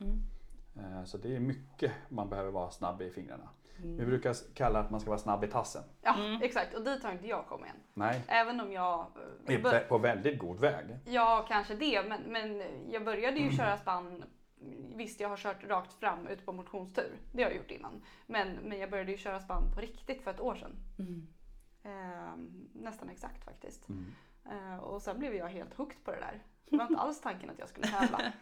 Mm. 0.78 0.94
Eh, 0.98 1.04
Så 1.04 1.18
det 1.18 1.36
är 1.36 1.40
mycket 1.40 1.92
man 2.10 2.30
behöver 2.30 2.52
vara 2.52 2.70
snabb 2.72 3.02
i 3.02 3.10
fingrarna. 3.12 3.50
Mm. 3.84 3.98
Vi 3.98 4.06
brukar 4.06 4.36
kalla 4.54 4.80
att 4.80 4.92
man 4.92 5.00
ska 5.00 5.10
vara 5.10 5.20
snabb 5.20 5.44
i 5.44 5.48
tassen. 5.48 5.84
Ja, 6.02 6.16
Mm. 6.20 6.42
exakt. 6.42 6.74
Och 6.76 6.84
dit 6.84 7.04
har 7.04 7.12
inte 7.12 7.28
jag 7.28 7.46
kommit 7.48 7.70
än. 7.70 7.76
Nej, 7.94 8.24
Även 8.28 8.60
om 8.62 8.72
jag... 8.72 9.08
vi 9.46 9.54
eh, 9.54 9.60
är 9.60 9.64
bör- 9.64 9.80
på 9.90 9.98
väldigt 9.98 10.40
god 10.40 10.60
väg. 10.60 10.86
Ja, 11.06 11.46
kanske 11.48 11.76
det. 11.76 12.04
Men, 12.08 12.22
men 12.22 12.64
jag 12.92 13.06
började 13.06 13.38
Mm. 13.38 13.50
ju 13.50 13.58
köra 13.58 13.78
spann. 13.78 14.24
Visst, 14.96 15.20
jag 15.20 15.30
har 15.30 15.38
kört 15.38 15.64
rakt 15.64 15.94
fram 15.94 16.28
ut 16.28 16.46
på 16.46 16.52
motionstur. 16.52 17.18
Det 17.34 17.44
har 17.44 17.50
jag 17.50 17.58
gjort 17.58 17.72
innan. 17.72 18.02
Men, 18.26 18.52
men 18.56 18.80
jag 18.80 18.90
började 18.92 19.12
ju 19.12 19.18
köra 19.18 19.40
spann 19.40 19.72
på 19.76 19.82
riktigt 19.82 20.22
för 20.22 20.32
ett 20.32 20.40
år 20.40 20.56
sedan. 20.56 20.72
Mm. 21.00 21.28
Ehm, 21.84 22.70
nästan 22.74 23.10
exakt 23.10 23.46
faktiskt. 23.46 23.90
Mm. 23.90 24.06
Eh, 24.46 24.78
och 24.78 25.02
sen 25.02 25.20
blev 25.20 25.36
jag 25.36 25.48
helt 25.48 25.74
hooked 25.74 26.04
på 26.04 26.12
det 26.12 26.18
där. 26.20 26.44
Det 26.70 26.78
var 26.78 26.86
inte 26.88 27.00
alls 27.02 27.22
tanken 27.22 27.50
att 27.50 27.60
jag 27.60 27.70
skulle 27.70 27.88
tävla. 27.88 28.20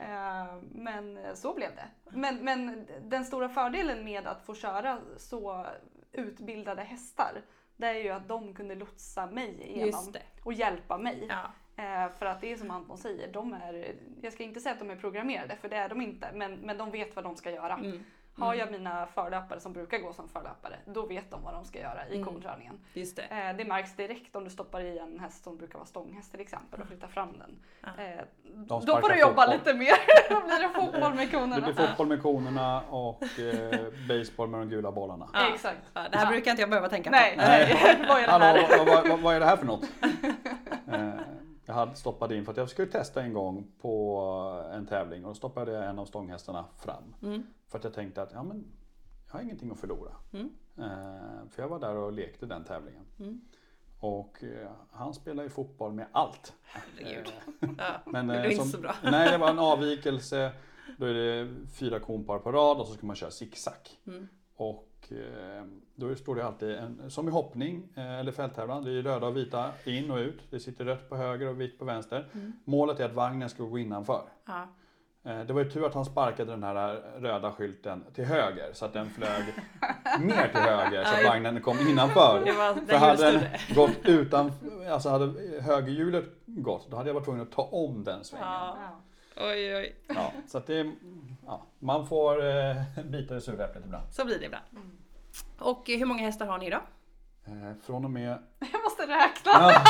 Ehm, 0.00 0.68
men 0.72 1.36
så 1.36 1.54
blev 1.54 1.70
det. 1.74 1.88
Men, 2.10 2.44
men 2.44 2.86
den 3.02 3.24
stora 3.24 3.48
fördelen 3.48 4.04
med 4.04 4.26
att 4.26 4.42
få 4.42 4.54
köra 4.54 4.98
så 5.16 5.66
utbildade 6.12 6.82
hästar. 6.82 7.42
Det 7.76 7.86
är 7.86 7.94
ju 7.94 8.10
att 8.10 8.28
de 8.28 8.54
kunde 8.54 8.74
lotsa 8.74 9.26
mig 9.26 9.62
igenom 9.62 10.14
och 10.44 10.52
hjälpa 10.52 10.98
mig. 10.98 11.26
Ja. 11.28 11.52
Eh, 11.82 12.12
för 12.18 12.26
att 12.26 12.40
det 12.40 12.52
är 12.52 12.56
som 12.56 12.70
Anton 12.70 12.98
säger, 12.98 13.32
de 13.32 13.52
är, 13.52 13.94
jag 14.22 14.32
ska 14.32 14.42
inte 14.44 14.60
säga 14.60 14.72
att 14.72 14.78
de 14.78 14.90
är 14.90 14.96
programmerade 14.96 15.56
för 15.56 15.68
det 15.68 15.76
är 15.76 15.88
de 15.88 16.00
inte, 16.00 16.30
men, 16.34 16.54
men 16.54 16.78
de 16.78 16.90
vet 16.90 17.16
vad 17.16 17.24
de 17.24 17.36
ska 17.36 17.50
göra. 17.50 17.74
Mm. 17.74 18.04
Har 18.40 18.54
jag 18.54 18.70
mina 18.72 19.06
förlöpare 19.06 19.60
som 19.60 19.72
brukar 19.72 19.98
gå 19.98 20.12
som 20.12 20.28
förlöpare, 20.28 20.76
då 20.86 21.06
vet 21.06 21.30
de 21.30 21.42
vad 21.42 21.54
de 21.54 21.64
ska 21.64 21.78
göra 21.78 22.08
i 22.08 22.14
Mm. 22.14 22.24
konkörningen. 22.26 22.80
Just 22.92 23.16
det. 23.16 23.22
Eh, 23.22 23.56
det 23.56 23.64
märks 23.64 23.96
direkt 23.96 24.36
om 24.36 24.44
du 24.44 24.50
stoppar 24.50 24.80
i 24.80 24.98
en 24.98 25.18
häst 25.20 25.44
som 25.44 25.56
brukar 25.56 25.74
vara 25.78 25.86
stånghäst 25.86 26.30
till 26.30 26.40
exempel 26.40 26.80
och 26.80 26.86
flyttar 26.86 27.08
fram 27.08 27.38
den. 27.38 27.58
Eh, 27.98 28.24
De 28.54 28.84
då 28.84 29.00
får 29.00 29.08
du 29.08 29.18
jobba 29.20 29.42
fotboll. 29.42 29.58
lite 29.58 29.74
mer. 29.74 29.94
då 30.30 30.40
blir 30.46 30.58
det 30.68 30.68
fotboll 30.74 31.14
med 31.14 31.28
Det 31.28 31.32
konerna. 31.38 31.60
blir 31.72 31.86
fotboll 31.86 32.06
med 32.06 32.22
konerna 32.22 32.80
och 32.90 33.22
eh, 33.38 33.80
baseball 34.08 34.48
med 34.48 34.60
de 34.60 34.68
gula 34.68 34.92
bollarna. 34.92 35.28
Ja. 35.32 35.54
Exakt. 35.54 35.78
Ja, 35.94 36.00
det 36.10 36.16
här 36.18 36.24
Ja. 36.24 36.30
brukar 36.30 36.50
inte 36.50 36.62
jag 36.62 36.70
behöva 36.70 36.88
tänka 36.88 37.10
Nej, 37.10 37.36
på. 37.36 37.42
nej. 37.42 38.04
vad 38.08 38.18
är 38.20 38.26
det 38.26 38.32
Hallå, 38.32 38.44
här? 38.44 38.78
vad, 38.78 38.86
vad, 38.86 39.08
vad, 39.08 39.20
vad 39.20 39.34
är 39.34 39.40
det 39.40 39.46
här 39.46 39.56
för 39.56 39.66
något? 39.66 39.84
Jag 41.70 41.74
hade 41.74 41.94
stoppat 41.94 42.30
in 42.30 42.44
för 42.44 42.52
att 42.52 42.56
jag 42.56 42.68
skulle 42.68 42.92
testa 42.92 43.22
en 43.22 43.32
gång 43.32 43.66
på 43.80 44.20
en 44.72 44.86
tävling 44.86 45.24
och 45.24 45.30
då 45.30 45.34
stoppade 45.34 45.72
jag 45.72 45.86
en 45.86 45.98
av 45.98 46.04
stånghästarna 46.06 46.64
fram. 46.78 47.14
Mm. 47.22 47.42
För 47.68 47.78
att 47.78 47.84
jag 47.84 47.94
tänkte 47.94 48.22
att 48.22 48.32
ja, 48.32 48.42
men, 48.42 48.64
jag 49.26 49.32
har 49.32 49.40
ingenting 49.40 49.70
att 49.70 49.78
förlora. 49.78 50.12
Mm. 50.32 50.50
Eh, 50.78 51.48
för 51.50 51.62
jag 51.62 51.68
var 51.68 51.78
där 51.78 51.96
och 51.96 52.12
lekte 52.12 52.46
den 52.46 52.64
tävlingen. 52.64 53.04
Mm. 53.18 53.40
Och 54.00 54.44
eh, 54.44 54.70
han 54.90 55.14
spelar 55.14 55.42
ju 55.42 55.48
fotboll 55.48 55.92
med 55.92 56.06
allt. 56.12 56.54
Herregud. 56.62 57.32
Eh, 57.60 57.68
Ja. 57.78 58.00
Men, 58.04 58.26
Det 58.26 58.34
eh, 58.34 58.44
är 58.44 58.50
inte 58.50 58.68
så 58.68 58.78
bra. 58.78 58.94
Nej, 59.02 59.30
det 59.30 59.38
var 59.38 59.50
en 59.50 59.58
avvikelse. 59.58 60.52
Då 60.98 61.06
är 61.06 61.14
det 61.14 61.48
fyra 61.74 62.00
konpar 62.00 62.38
på 62.38 62.52
rad 62.52 62.80
och 62.80 62.86
så 62.86 62.94
ska 62.94 63.06
man 63.06 63.16
köra 63.16 63.30
zigzag. 63.30 63.74
Mm. 64.06 64.28
Och 65.00 65.12
eh, 65.12 65.64
då 65.94 66.14
står 66.14 66.34
det 66.36 66.46
alltid, 66.46 66.70
en, 66.70 67.10
som 67.10 67.28
i 67.28 67.30
hoppning 67.30 67.88
eh, 67.96 68.20
eller 68.20 68.32
fälttävlan, 68.32 68.84
det 68.84 68.90
är 68.90 69.02
röda 69.02 69.26
och 69.26 69.36
vita 69.36 69.70
in 69.84 70.10
och 70.10 70.16
ut. 70.18 70.40
Det 70.50 70.60
sitter 70.60 70.84
rött 70.84 71.08
på 71.08 71.16
höger 71.16 71.48
och 71.48 71.60
vitt 71.60 71.78
på 71.78 71.84
vänster. 71.84 72.28
Mm. 72.32 72.52
Målet 72.64 73.00
är 73.00 73.04
att 73.04 73.12
vagnen 73.14 73.48
ska 73.48 73.62
gå 73.62 73.78
innanför. 73.78 74.22
Ja. 74.46 74.62
Eh, 75.30 75.40
Det 75.40 75.52
var 75.52 75.64
ju 75.64 75.70
tur 75.70 75.86
att 75.86 75.94
han 75.94 76.04
sparkade 76.04 76.50
den 76.50 76.62
här 76.62 76.94
röda 77.20 77.52
skylten 77.52 78.04
till 78.14 78.24
höger 78.24 78.70
så 78.72 78.84
att 78.84 78.92
den 78.92 79.10
flög 79.10 79.44
mer 80.20 80.48
till 80.48 80.60
höger 80.60 81.04
så 81.04 81.14
att 81.16 81.24
vagnen 81.28 81.60
kom 81.62 81.76
innanför. 81.88 82.42
Det 82.44 82.52
var 82.52 82.74
För 82.74 82.96
hade 82.96 83.30
den 83.32 83.44
gått 83.74 83.96
utan, 84.04 84.52
alltså 84.90 85.08
hade 85.08 85.26
högerhjulet 85.60 86.24
gått, 86.46 86.90
då 86.90 86.96
hade 86.96 87.08
jag 87.08 87.14
varit 87.14 87.24
tvungen 87.24 87.42
att 87.42 87.52
ta 87.52 87.62
om 87.62 88.04
den 88.04 88.24
svängen. 88.24 88.46
Ja. 88.46 88.76
Ja. 89.36 89.42
Oj, 89.50 89.76
oj. 89.76 89.96
Ja, 90.08 90.32
så 90.46 90.58
att 90.58 90.66
det, 90.66 90.92
ja, 91.46 91.66
man 91.78 92.06
får 92.06 92.44
eh, 92.46 92.76
bita 93.04 93.36
i 93.36 93.40
suräpplet 93.40 93.84
ibland. 93.84 94.12
Så 94.12 94.24
blir 94.24 94.38
det 94.38 94.44
ibland. 94.44 94.64
Mm. 94.72 94.90
Och 95.58 95.90
eh, 95.90 95.98
hur 95.98 96.06
många 96.06 96.22
hästar 96.22 96.46
har 96.46 96.58
ni 96.58 96.70
då? 96.70 96.80
Eh, 97.44 97.72
från 97.82 98.04
och 98.04 98.10
med... 98.10 98.28
Jag 98.72 98.82
måste 98.84 99.02
räkna. 99.02 99.50
Ja, 99.52 99.82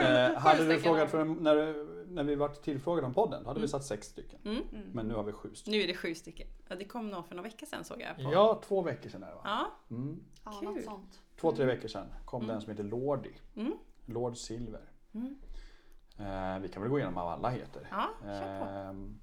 eh, 0.32 0.38
hade 0.38 0.58
du 0.58 0.64
stycken 0.64 0.82
frågat 0.82 1.10
för, 1.10 1.24
när, 1.24 1.54
du- 1.56 2.06
när 2.08 2.22
vi 2.24 2.34
var 2.34 2.48
tillfrågade 2.48 3.06
om 3.06 3.14
podden, 3.14 3.42
då 3.42 3.48
hade 3.48 3.60
vi 3.60 3.64
Mm. 3.64 3.68
satt 3.68 3.84
sex 3.84 4.06
stycken. 4.06 4.38
Mm. 4.44 4.62
Mm. 4.72 4.88
Men 4.92 5.06
nu 5.08 5.14
har 5.14 5.22
vi 5.22 5.32
sju 5.32 5.54
stycken. 5.54 5.78
Nu 5.78 5.84
är 5.84 5.86
det 5.86 5.94
sju 5.94 6.14
stycken. 6.14 6.48
Ja, 6.68 6.76
det 6.76 6.84
kom 6.84 7.08
någon 7.10 7.24
för 7.24 7.34
några 7.34 7.48
veckor 7.48 7.66
sedan 7.66 7.84
såg 7.84 8.00
jag. 8.00 8.16
På. 8.24 8.32
Ja, 8.32 8.62
två 8.68 8.82
veckor 8.82 9.10
sedan 9.10 9.22
är 9.22 9.26
det 9.28 9.34
va? 9.34 9.40
Ja. 9.44 9.66
Mm. 9.96 10.20
Ja, 10.44 10.60
något 10.62 10.84
sånt. 10.84 11.20
Två, 11.40 11.52
tre 11.52 11.64
veckor 11.64 11.88
sedan 11.88 12.06
kom 12.24 12.42
Mm. 12.42 12.52
den 12.52 12.60
som 12.60 12.70
heter 12.70 12.84
Lordi. 12.84 13.32
Mm. 13.56 13.72
Lord 14.06 14.36
Silver. 14.36 14.80
Mm. 15.14 15.34
Eh, 16.18 16.58
vi 16.58 16.68
kan 16.68 16.82
väl 16.82 16.90
gå 16.90 16.98
igenom 16.98 17.14
vad 17.14 17.32
alla 17.32 17.50
heter. 17.50 17.88
Ja, 17.90 18.08
kör 18.22 18.58
på. 18.60 18.64
Ehm, 18.70 19.18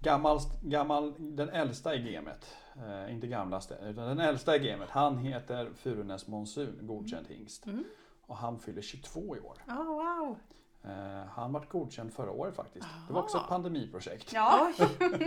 gammal, 0.00 0.38
gammal, 0.62 1.14
den 1.18 1.48
äldsta 1.48 1.94
i 1.94 2.12
gamet, 2.12 2.56
eh, 2.76 3.14
inte 3.14 3.26
gamlaste, 3.26 3.74
utan 3.82 4.08
den 4.08 4.20
äldsta 4.20 4.56
i 4.56 4.58
gamet, 4.58 4.90
han 4.90 5.18
heter 5.18 5.70
Furunäs 5.76 6.26
Monsun, 6.26 6.78
godkänd 6.82 7.26
hingst. 7.28 7.66
Mm. 7.66 7.84
Och 8.26 8.36
han 8.36 8.58
fyller 8.58 8.82
22 8.82 9.36
i 9.36 9.40
år. 9.40 9.56
Oh, 9.68 9.84
wow. 9.84 10.36
Eh, 10.84 11.24
han 11.30 11.52
var 11.52 11.66
godkänd 11.70 12.12
förra 12.12 12.30
året 12.30 12.56
faktiskt. 12.56 12.86
Det 13.08 13.12
var 13.12 13.22
också 13.22 13.36
Aha. 13.36 13.44
ett 13.44 13.48
pandemiprojekt. 13.50 14.32
Ja. 14.32 14.72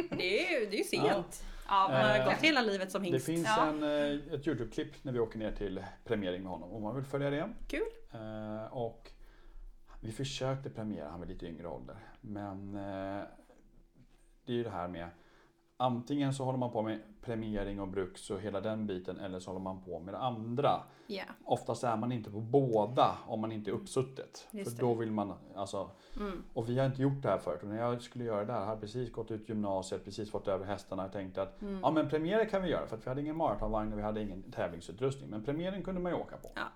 Det 0.10 0.48
är 0.56 0.60
ju 0.62 0.66
det 0.70 0.80
är 0.80 0.84
sent. 0.84 1.44
ja 1.68 1.88
Man 1.92 2.02
har 2.06 2.18
Eh, 2.20 2.26
gått 2.26 2.34
hela 2.42 2.62
livet 2.62 2.92
som 2.92 3.04
Det 3.04 3.10
hingst. 3.10 3.26
finns 3.26 3.48
Ja. 3.58 3.66
en, 3.66 3.84
eh, 3.84 4.34
ett 4.34 4.48
Youtube-klipp 4.48 5.04
när 5.04 5.12
vi 5.12 5.20
åker 5.20 5.40
ner 5.40 5.52
till 5.52 5.84
premiering 6.04 6.42
med 6.44 6.52
honom 6.52 6.72
om 6.74 6.84
man 6.84 6.96
vill 6.96 7.06
följa 7.06 7.30
det. 7.30 7.50
Kul. 7.68 7.82
Eh, 8.12 8.74
och 8.78 9.12
vi 10.04 10.12
försökte 10.12 10.70
premiera 10.70 11.10
han 11.10 11.20
vid 11.20 11.30
lite 11.30 11.48
yngre 11.48 11.68
ålder. 11.68 11.96
Men 12.22 12.76
eh, 12.76 13.24
det 14.46 14.54
är 14.54 14.58
ju 14.58 14.64
det 14.64 14.70
här 14.70 14.88
med 14.88 15.10
Antingen 15.78 16.34
så 16.34 16.44
håller 16.44 16.60
man 16.60 16.72
på 16.72 16.82
med 16.82 17.00
premiering 17.22 17.80
och 17.82 17.88
bruks 17.88 18.30
och 18.30 18.40
hela 18.42 18.62
den 18.62 18.88
biten 18.88 19.20
eller 19.20 19.40
så 19.40 19.50
håller 19.50 19.64
man 19.64 19.82
på 19.84 20.00
med 20.00 20.14
det 20.14 20.18
andra. 20.18 20.84
Ja. 21.08 21.24
Oftast 21.46 21.84
är 21.84 21.98
man 21.98 22.12
inte 22.12 22.32
på 22.32 22.40
båda 22.40 23.18
om 23.28 23.42
man 23.42 23.52
inte 23.52 23.70
är 23.72 23.74
uppsuttet. 23.74 24.48
Just 24.52 24.70
För 24.72 24.76
det. 24.78 24.82
då 24.82 24.94
vill 24.94 25.12
man, 25.12 25.34
alltså, 25.56 25.90
Mm. 26.20 26.44
och 26.54 26.70
vi 26.70 26.80
har 26.80 26.86
inte 26.86 27.02
gjort 27.02 27.22
det 27.22 27.30
här 27.30 27.38
förut. 27.38 27.60
Och 27.64 27.68
när 27.70 27.78
jag 27.78 28.02
skulle 28.02 28.24
göra 28.24 28.46
det 28.46 28.54
här, 28.54 28.66
hade 28.66 28.82
precis 28.82 29.12
gått 29.12 29.32
ut 29.32 29.50
gymnasiet, 29.50 30.06
precis 30.06 30.32
fått 30.32 30.48
över 30.48 30.66
hästarna 30.66 31.06
och 31.06 31.12
tänkte 31.12 31.42
att 31.42 31.62
Mm. 31.62 31.80
ja 31.82 31.92
men 31.92 32.10
premiärer 32.10 32.46
kan 32.46 32.64
vi 32.64 32.70
göra 32.70 32.88
för 32.88 32.98
att 32.98 33.06
vi 33.06 33.10
hade 33.10 33.22
ingen 33.22 33.38
maratonvagn 33.38 33.94
och 33.94 34.00
vi 34.00 34.04
hade 34.04 34.22
ingen 34.22 34.52
tävlingsutrustning. 34.52 35.30
Men 35.30 35.44
premiären 35.44 35.84
kunde 35.84 36.02
man 36.02 36.12
ju 36.12 36.18
åka 36.18 36.38
på. 36.38 36.50
Ja. 36.56 36.68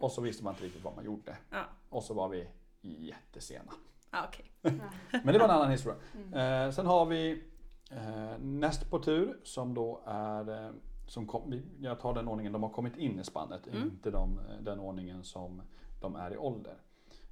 Och 0.00 0.12
så 0.12 0.20
visste 0.20 0.44
man 0.44 0.52
inte 0.54 0.64
riktigt 0.64 0.84
vad 0.84 0.96
man 0.96 1.04
gjorde. 1.04 1.36
Ja. 1.50 1.62
Och 1.92 2.02
så 2.04 2.14
var 2.14 2.28
vi 2.28 2.48
jättesena. 2.80 3.72
Ja, 4.10 4.24
okej. 4.28 4.52
Men 5.24 5.26
det 5.32 5.38
var 5.38 5.44
en 5.44 5.50
annan 5.54 5.70
historia. 5.70 5.98
Mm. 6.14 6.64
Eh, 6.66 6.70
sen 6.74 6.86
har 6.86 7.06
vi 7.06 7.42
eh, 7.90 8.38
näst 8.38 8.90
på 8.90 8.98
tur 8.98 9.40
som 9.44 9.74
då 9.74 10.02
är, 10.06 10.64
eh, 10.66 10.70
som 11.08 11.26
kom, 11.26 11.62
jag 11.80 12.00
tar 12.00 12.14
den 12.14 12.28
ordningen 12.28 12.52
de 12.52 12.62
har 12.62 12.70
kommit 12.70 12.96
in 12.96 13.20
i 13.20 13.24
spannet, 13.24 13.66
Mm. 13.66 13.82
inte 13.82 14.10
de, 14.10 14.40
den 14.60 14.80
ordningen 14.80 15.24
som 15.24 15.62
de 16.00 16.16
är 16.16 16.32
i 16.32 16.36
ålder. 16.36 16.76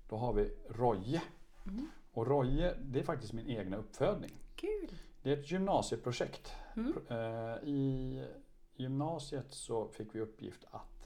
Då 0.08 0.16
har 0.16 0.32
vi 0.32 0.52
Roje. 0.68 1.22
Mm. 1.66 1.86
Och 2.12 2.26
Roje, 2.26 2.74
det 2.80 2.98
är 3.00 3.04
faktiskt 3.04 3.32
min 3.32 3.46
egna 3.46 3.76
uppfödning. 3.76 4.30
Kul. 4.56 4.90
Det 5.22 5.32
är 5.32 5.36
ett 5.36 5.50
gymnasieprojekt. 5.50 6.52
Mm. 6.76 6.94
Eh, 7.08 7.68
I 7.68 8.24
gymnasiet 8.76 9.52
så 9.54 9.88
fick 9.88 10.14
vi 10.14 10.20
uppgift 10.20 10.64
att 10.70 10.99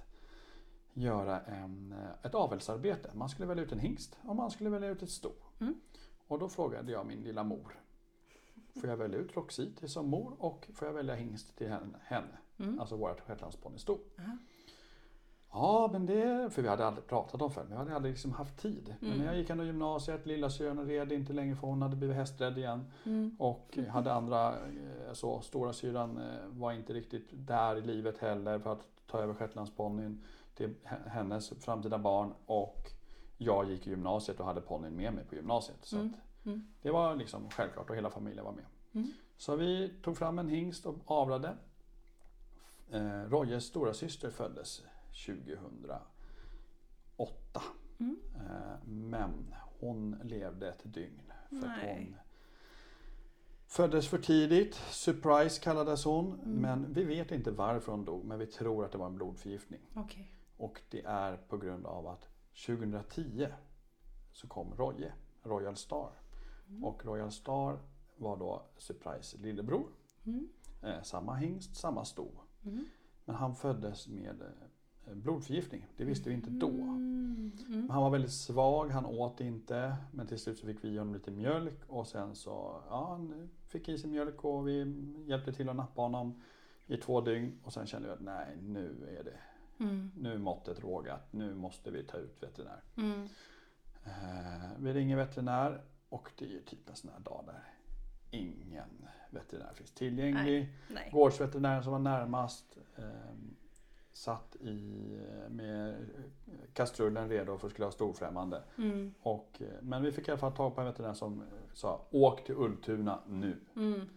göra 0.94 1.40
en, 1.40 1.92
eh, 1.92 2.26
ett 2.26 2.34
avelsarbete. 2.34 3.10
Man 3.14 3.28
skulle 3.28 3.46
välja 3.48 3.64
ut 3.64 3.72
en 3.72 3.78
hingst 3.78 4.18
och 4.22 4.36
man 4.36 4.50
skulle 4.50 4.70
välja 4.70 4.88
ut 4.88 5.02
ett 5.02 5.10
sto. 5.10 5.32
Mm. 5.60 5.74
Och 6.26 6.38
då 6.38 6.48
frågade 6.48 6.92
jag 6.92 7.06
min 7.06 7.20
lilla 7.22 7.42
mor. 7.42 7.80
får 8.80 8.90
jag 8.90 8.96
välja 8.96 9.18
ut 9.18 9.36
Roxy 9.36 9.74
till 9.74 9.88
som 9.88 10.08
mor 10.08 10.36
och 10.38 10.68
får 10.74 10.88
jag 10.88 10.94
välja 10.94 11.14
hingst 11.14 11.56
till 11.56 11.68
henne. 12.02 12.38
Mm. 12.58 12.80
Alltså 12.80 12.96
vårt 12.96 13.20
shetlandsponnysto. 13.20 13.98
Aha. 14.18 14.36
Ja, 15.52 15.88
men 15.92 16.06
det, 16.06 16.50
för 16.52 16.62
vi 16.62 16.68
hade 16.68 16.86
aldrig 16.86 17.06
pratat 17.06 17.42
om 17.42 17.50
förr, 17.50 17.66
vi 17.68 17.74
hade 17.74 17.94
aldrig 17.96 18.12
liksom 18.14 18.32
haft 18.32 18.58
tid. 18.58 18.94
Men 19.00 19.08
Mm. 19.08 19.20
när 19.20 19.26
jag 19.26 19.38
gick 19.38 19.50
ändå 19.50 19.64
gymnasiet, 19.64 20.26
lillasyrran 20.26 20.86
red 20.86 21.12
inte 21.12 21.32
längre 21.32 21.56
för 21.56 21.66
hon 21.66 21.82
hade 21.82 21.96
blivit 21.96 22.16
hästrädd 22.16 22.58
igen. 22.58 22.84
Mm. 23.04 23.36
Och 23.38 23.78
hade 23.88 24.12
andra, 24.12 24.48
eh, 24.58 25.12
så 25.12 25.40
stora 25.40 25.72
syran 25.72 26.16
eh, 26.18 26.48
var 26.48 26.72
inte 26.72 26.92
riktigt 26.92 27.28
där 27.32 27.76
i 27.76 27.80
livet 27.80 28.18
heller 28.18 28.58
för 28.58 28.72
att 28.72 28.86
ta 29.06 29.18
över 29.18 29.34
shetlandsponnyn 29.34 30.24
till 30.54 30.74
h- 30.84 30.96
hennes 31.06 31.50
framtida 31.64 31.98
barn. 31.98 32.34
Och 32.46 32.90
jag 33.38 33.70
gick 33.70 33.86
i 33.86 33.90
gymnasiet 33.90 34.40
och 34.40 34.46
hade 34.46 34.60
ponnyn 34.60 34.96
med 34.96 35.14
mig 35.14 35.24
på 35.24 35.34
gymnasiet. 35.34 35.78
Så 35.82 35.96
Mm. 35.96 36.12
Mm. 36.46 36.66
det 36.82 36.90
var 36.90 37.14
liksom 37.16 37.50
självklart 37.50 37.90
och 37.90 37.96
hela 37.96 38.10
familjen 38.10 38.44
var 38.44 38.52
med. 38.52 38.64
Mm. 38.92 39.12
Så 39.36 39.56
vi 39.56 39.94
tog 40.02 40.16
fram 40.16 40.38
en 40.38 40.48
hingst 40.48 40.86
och 40.86 40.96
avlade. 41.04 41.56
Eh, 42.90 43.20
Rojes 43.22 43.64
stora 43.64 43.94
syster 43.94 44.30
föddes 44.30 44.82
2008. 45.26 46.00
Mm. 48.00 48.16
Eh, 48.36 48.84
men 48.86 49.54
hon 49.80 50.16
levde 50.24 50.68
ett 50.68 50.80
dygn. 50.84 51.22
För 51.48 51.86
hon 51.86 52.16
föddes 53.66 54.08
för 54.08 54.18
tidigt. 54.18 54.74
Surprise 54.74 55.60
kallades 55.62 56.04
hon. 56.04 56.26
Mm. 56.34 56.50
Men 56.60 56.92
vi 56.92 57.04
vet 57.04 57.30
inte 57.32 57.50
varför 57.50 57.92
hon 57.92 58.04
dog. 58.04 58.24
Men 58.24 58.38
vi 58.38 58.46
tror 58.46 58.84
att 58.84 58.92
det 58.92 58.98
var 58.98 59.06
en 59.06 59.14
blodförgiftning. 59.14 59.80
Okej. 59.94 60.30
Och 60.56 60.80
det 60.90 61.04
är 61.04 61.36
på 61.36 61.56
grund 61.56 61.86
av 61.86 62.06
att 62.06 62.28
2010 62.66 63.48
så 64.32 64.48
kom 64.48 64.74
Roje, 64.74 65.12
Royal 65.42 65.76
Star. 65.76 66.10
Mm. 66.68 66.84
Och 66.84 67.04
Royal 67.04 67.32
Star 67.32 67.78
var 68.16 68.36
då 68.36 68.62
Surprise 68.78 69.38
lillebror. 69.38 69.86
Mm. 70.24 70.48
Eh, 70.82 71.02
samma 71.02 71.34
hingst, 71.34 71.76
samma 71.76 72.04
sto. 72.04 72.30
Mm. 72.64 72.84
Men 73.24 73.36
han 73.36 73.54
föddes 73.54 74.08
med 74.08 74.42
eh, 75.06 75.14
blodförgiftning. 75.14 75.86
Det 75.96 76.04
visste 76.04 76.28
vi 76.28 76.34
inte 76.34 76.50
då. 76.50 76.68
Mm. 76.68 77.52
Mm. 77.68 77.90
Han 77.90 78.02
var 78.02 78.10
väldigt 78.10 78.32
svag, 78.32 78.90
han 78.90 79.06
åt 79.06 79.40
inte. 79.40 79.96
Men 80.12 80.26
till 80.26 80.38
slut 80.38 80.58
så 80.58 80.66
fick 80.66 80.84
vi 80.84 80.88
ge 80.88 80.98
honom 80.98 81.14
lite 81.14 81.30
mjölk 81.30 81.80
och 81.86 82.06
sen 82.06 82.34
så, 82.34 82.82
ja 82.88 83.06
han 83.08 83.48
fick 83.66 83.88
i 83.88 83.98
sig 83.98 84.10
mjölk 84.10 84.44
och 84.44 84.68
vi 84.68 84.94
hjälpte 85.26 85.52
till 85.52 85.68
att 85.68 85.76
nappa 85.76 86.02
honom 86.02 86.42
i 86.86 86.96
två 86.96 87.20
dygn. 87.20 87.58
Och 87.62 87.72
sen 87.72 87.86
kände 87.86 88.08
vi 88.08 88.14
att 88.14 88.20
nej 88.20 88.56
nu 88.62 89.16
är 89.20 89.24
det, 89.24 89.38
Mm. 89.80 90.10
nu 90.16 90.32
är 90.34 90.38
måttet 90.38 90.80
rågat, 90.80 91.32
nu 91.32 91.54
måste 91.54 91.90
vi 91.90 92.04
ta 92.04 92.16
ut 92.18 92.42
veterinär. 92.42 92.82
Mm. 92.96 93.28
Eh, 94.04 94.70
vi 94.78 94.92
ringer 94.92 95.16
veterinär 95.16 95.82
och 96.08 96.30
det 96.38 96.44
är 96.44 96.48
ju 96.48 96.60
typ 96.60 96.88
en 96.88 96.96
sån 96.96 97.10
här 97.10 97.20
dag 97.20 97.44
där 97.46 97.64
ingen 98.30 99.08
veterinär 99.30 99.72
finns 99.74 99.90
tillgänglig. 99.90 100.74
Nej. 100.88 101.10
Gårdsveterinären 101.12 101.82
som 101.82 101.92
var 101.92 101.98
närmast 101.98 102.78
eh, 102.96 103.04
satt 104.12 104.56
i, 104.56 105.08
med 105.48 106.06
kastrullen 106.72 107.28
redo 107.28 107.58
för 107.58 107.66
att 107.66 107.72
skulle 107.72 107.86
ha 107.86 107.92
storfrämmande. 107.92 108.62
Mm. 108.78 109.14
Och, 109.22 109.62
eh, 109.62 109.82
men 109.82 110.02
vi 110.02 110.12
fick 110.12 110.28
i 110.28 110.30
alla 110.30 110.38
fall 110.38 110.52
tag 110.52 110.74
på 110.74 110.80
en 110.80 110.86
veterinär 110.86 111.14
som 111.14 111.44
sa 111.72 112.06
åk 112.10 112.44
till 112.44 112.54
Ultuna 112.54 113.20
nu. 113.26 113.60
Mm. 113.76 114.08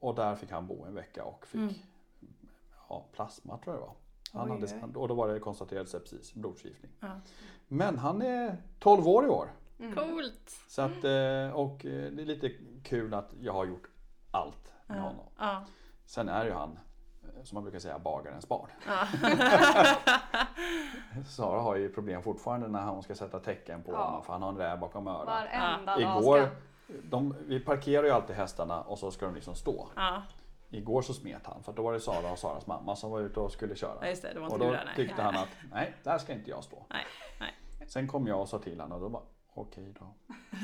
Och 0.00 0.14
där 0.14 0.36
fick 0.36 0.50
han 0.50 0.66
bo 0.66 0.84
en 0.84 0.94
vecka 0.94 1.24
och 1.24 1.46
fick 1.46 1.60
Mm. 1.60 1.74
ja, 2.88 3.06
plasma 3.12 3.58
tror 3.58 3.76
jag 3.76 3.82
det 3.82 3.86
var. 3.86 3.94
Han 4.32 4.50
hade, 4.50 4.98
och 4.98 5.08
då 5.08 5.14
var 5.14 5.28
det 5.28 5.40
konstaterat 5.40 5.88
sepsis, 5.88 6.34
blodförgiftning. 6.34 6.92
Ja. 7.00 7.08
Men 7.68 7.98
han 7.98 8.22
är 8.22 8.56
12 8.78 9.08
år 9.08 9.24
i 9.24 9.28
år. 9.28 9.52
Mm. 9.80 9.94
Coolt! 9.94 10.50
Så 10.68 10.82
att, 10.82 11.04
eh, 11.04 11.50
och 11.54 11.86
eh, 11.86 12.10
det 12.12 12.22
är 12.22 12.26
lite 12.26 12.50
kul 12.82 13.14
att 13.14 13.34
jag 13.40 13.52
har 13.52 13.64
gjort 13.64 13.88
allt 14.30 14.72
med 14.86 14.98
Ja. 14.98 15.02
honom. 15.02 15.24
Ja. 15.38 15.64
Sen 16.06 16.28
är 16.28 16.44
ju 16.44 16.52
han, 16.52 16.78
eh, 17.22 17.42
som 17.44 17.56
man 17.56 17.62
brukar 17.62 17.78
säga, 17.78 17.98
bagarens 17.98 18.48
barn. 18.48 18.68
Ja. 18.86 19.06
Sara 21.28 21.60
har 21.60 21.76
ju 21.76 21.88
problem 21.92 22.22
fortfarande 22.22 22.68
när 22.68 22.86
hon 22.86 23.02
ska 23.02 23.14
sätta 23.14 23.38
tecken 23.40 23.82
på 23.82 23.92
Ja. 23.92 24.04
honom 24.04 24.22
för 24.24 24.32
han 24.32 24.42
har 24.42 24.48
en 24.48 24.56
räv 24.58 24.78
bakom 24.78 25.06
örat. 25.08 25.26
Varenda 25.26 25.92
dag 25.96 26.00
Igår, 26.20 26.38
ska... 26.38 26.92
de, 27.02 27.34
vi 27.46 27.60
parkerar 27.60 28.04
ju 28.04 28.10
alltid 28.10 28.36
hästarna 28.36 28.80
och 28.82 28.98
så 28.98 29.10
ska 29.10 29.26
de 29.26 29.34
liksom 29.34 29.54
stå. 29.54 29.88
Igår 30.70 31.02
så 31.02 31.14
smet 31.14 31.46
han 31.46 31.62
för 31.62 31.72
då 31.72 31.82
var 31.82 31.92
det 31.92 32.00
Sara 32.00 32.32
och 32.32 32.38
Saras 32.38 32.66
mamma 32.66 32.96
som 32.96 33.10
var 33.10 33.20
ute 33.20 33.40
och 33.40 33.52
skulle 33.52 33.76
köra. 33.76 33.98
Ja, 34.00 34.08
just 34.08 34.22
det. 34.22 34.32
Det 34.34 34.40
var 34.40 34.52
Och 34.52 34.58
då 34.58 34.64
du 34.64 34.70
där. 34.70 34.92
tyckte 34.96 35.22
han 35.22 35.36
att 35.36 35.48
nej, 35.72 35.94
där 36.04 36.18
ska 36.18 36.32
inte 36.32 36.50
jag 36.50 36.64
stå. 36.64 36.86
Nej, 36.90 37.04
nej. 37.40 37.54
Sen 37.86 38.08
kom 38.08 38.26
jag 38.26 38.40
och 38.40 38.48
sa 38.48 38.58
till 38.58 38.80
honom 38.80 38.96
och 38.96 39.00
då 39.02 39.08
bara 39.08 39.22
okej 39.54 39.94
då. 39.98 40.14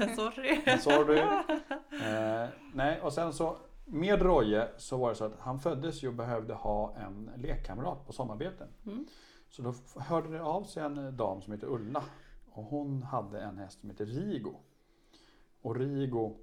Sorry. 0.17 0.79
Sorry. 0.79 1.19
Eh, 1.19 2.49
nej, 2.75 3.01
och 3.01 3.13
sen 3.13 3.33
så 3.33 3.57
med 3.85 4.23
Roje 4.23 4.69
så 4.77 4.97
var 4.97 5.09
det 5.09 5.15
så 5.15 5.25
att 5.25 5.39
han 5.39 5.61
föddes 5.61 6.03
ju 6.05 6.09
och 6.09 6.15
behövde 6.15 6.55
ha 6.55 6.97
en 6.97 7.31
lekkamrat 7.37 8.07
på 8.07 8.13
sommarbeten. 8.13 8.69
Mm. 8.87 9.07
Så 9.51 9.63
då 9.63 9.75
hörde 10.01 10.29
det 10.29 10.43
av 10.43 10.63
sig 10.65 10.83
en 10.83 11.17
dam 11.17 11.43
som 11.43 11.53
heter 11.53 11.67
Ulla 11.67 12.05
och 12.53 12.65
hon 12.65 13.03
hade 13.03 13.41
en 13.41 13.59
häst 13.59 13.81
som 13.81 13.91
heter 13.91 14.07
Rigo. 14.07 14.55
Och 15.63 15.77
Rigo 15.77 16.37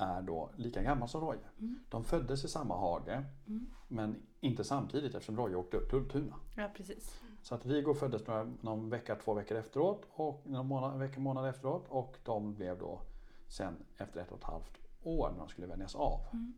är 0.00 0.22
då 0.22 0.50
lika 0.56 0.82
gammal 0.82 1.08
som 1.08 1.20
Roje. 1.20 1.40
Mm. 1.58 1.80
De 1.88 2.04
föddes 2.04 2.44
i 2.44 2.48
samma 2.48 2.76
hage 2.76 3.24
Mm. 3.46 3.66
men 3.88 4.22
inte 4.40 4.64
samtidigt 4.64 5.14
eftersom 5.14 5.36
Roje 5.36 5.56
åkte 5.56 5.76
upp 5.76 5.88
till 5.90 5.98
Ultuna. 5.98 6.36
Ja, 6.56 6.70
precis. 6.76 7.20
Så 7.42 7.54
att 7.54 7.66
Rigo 7.66 7.94
föddes 7.94 8.26
några, 8.26 8.44
någon 8.60 8.90
vecka, 8.90 9.16
två 9.16 9.34
veckor 9.34 9.56
efteråt 9.58 10.02
och 10.10 10.46
någon 10.46 10.66
månad, 10.66 10.98
vecka, 10.98 11.20
månad 11.20 11.48
efteråt 11.48 11.84
och 11.88 12.16
de 12.24 12.54
blev 12.54 12.78
då 12.78 13.00
sen 13.48 13.76
efter 13.96 14.20
ett 14.20 14.32
och 14.32 14.38
ett 14.38 14.44
halvt 14.44 14.78
år 15.02 15.30
när 15.32 15.38
de 15.38 15.48
skulle 15.48 15.66
vänjas 15.66 15.94
av. 15.94 16.20
Mm. 16.32 16.54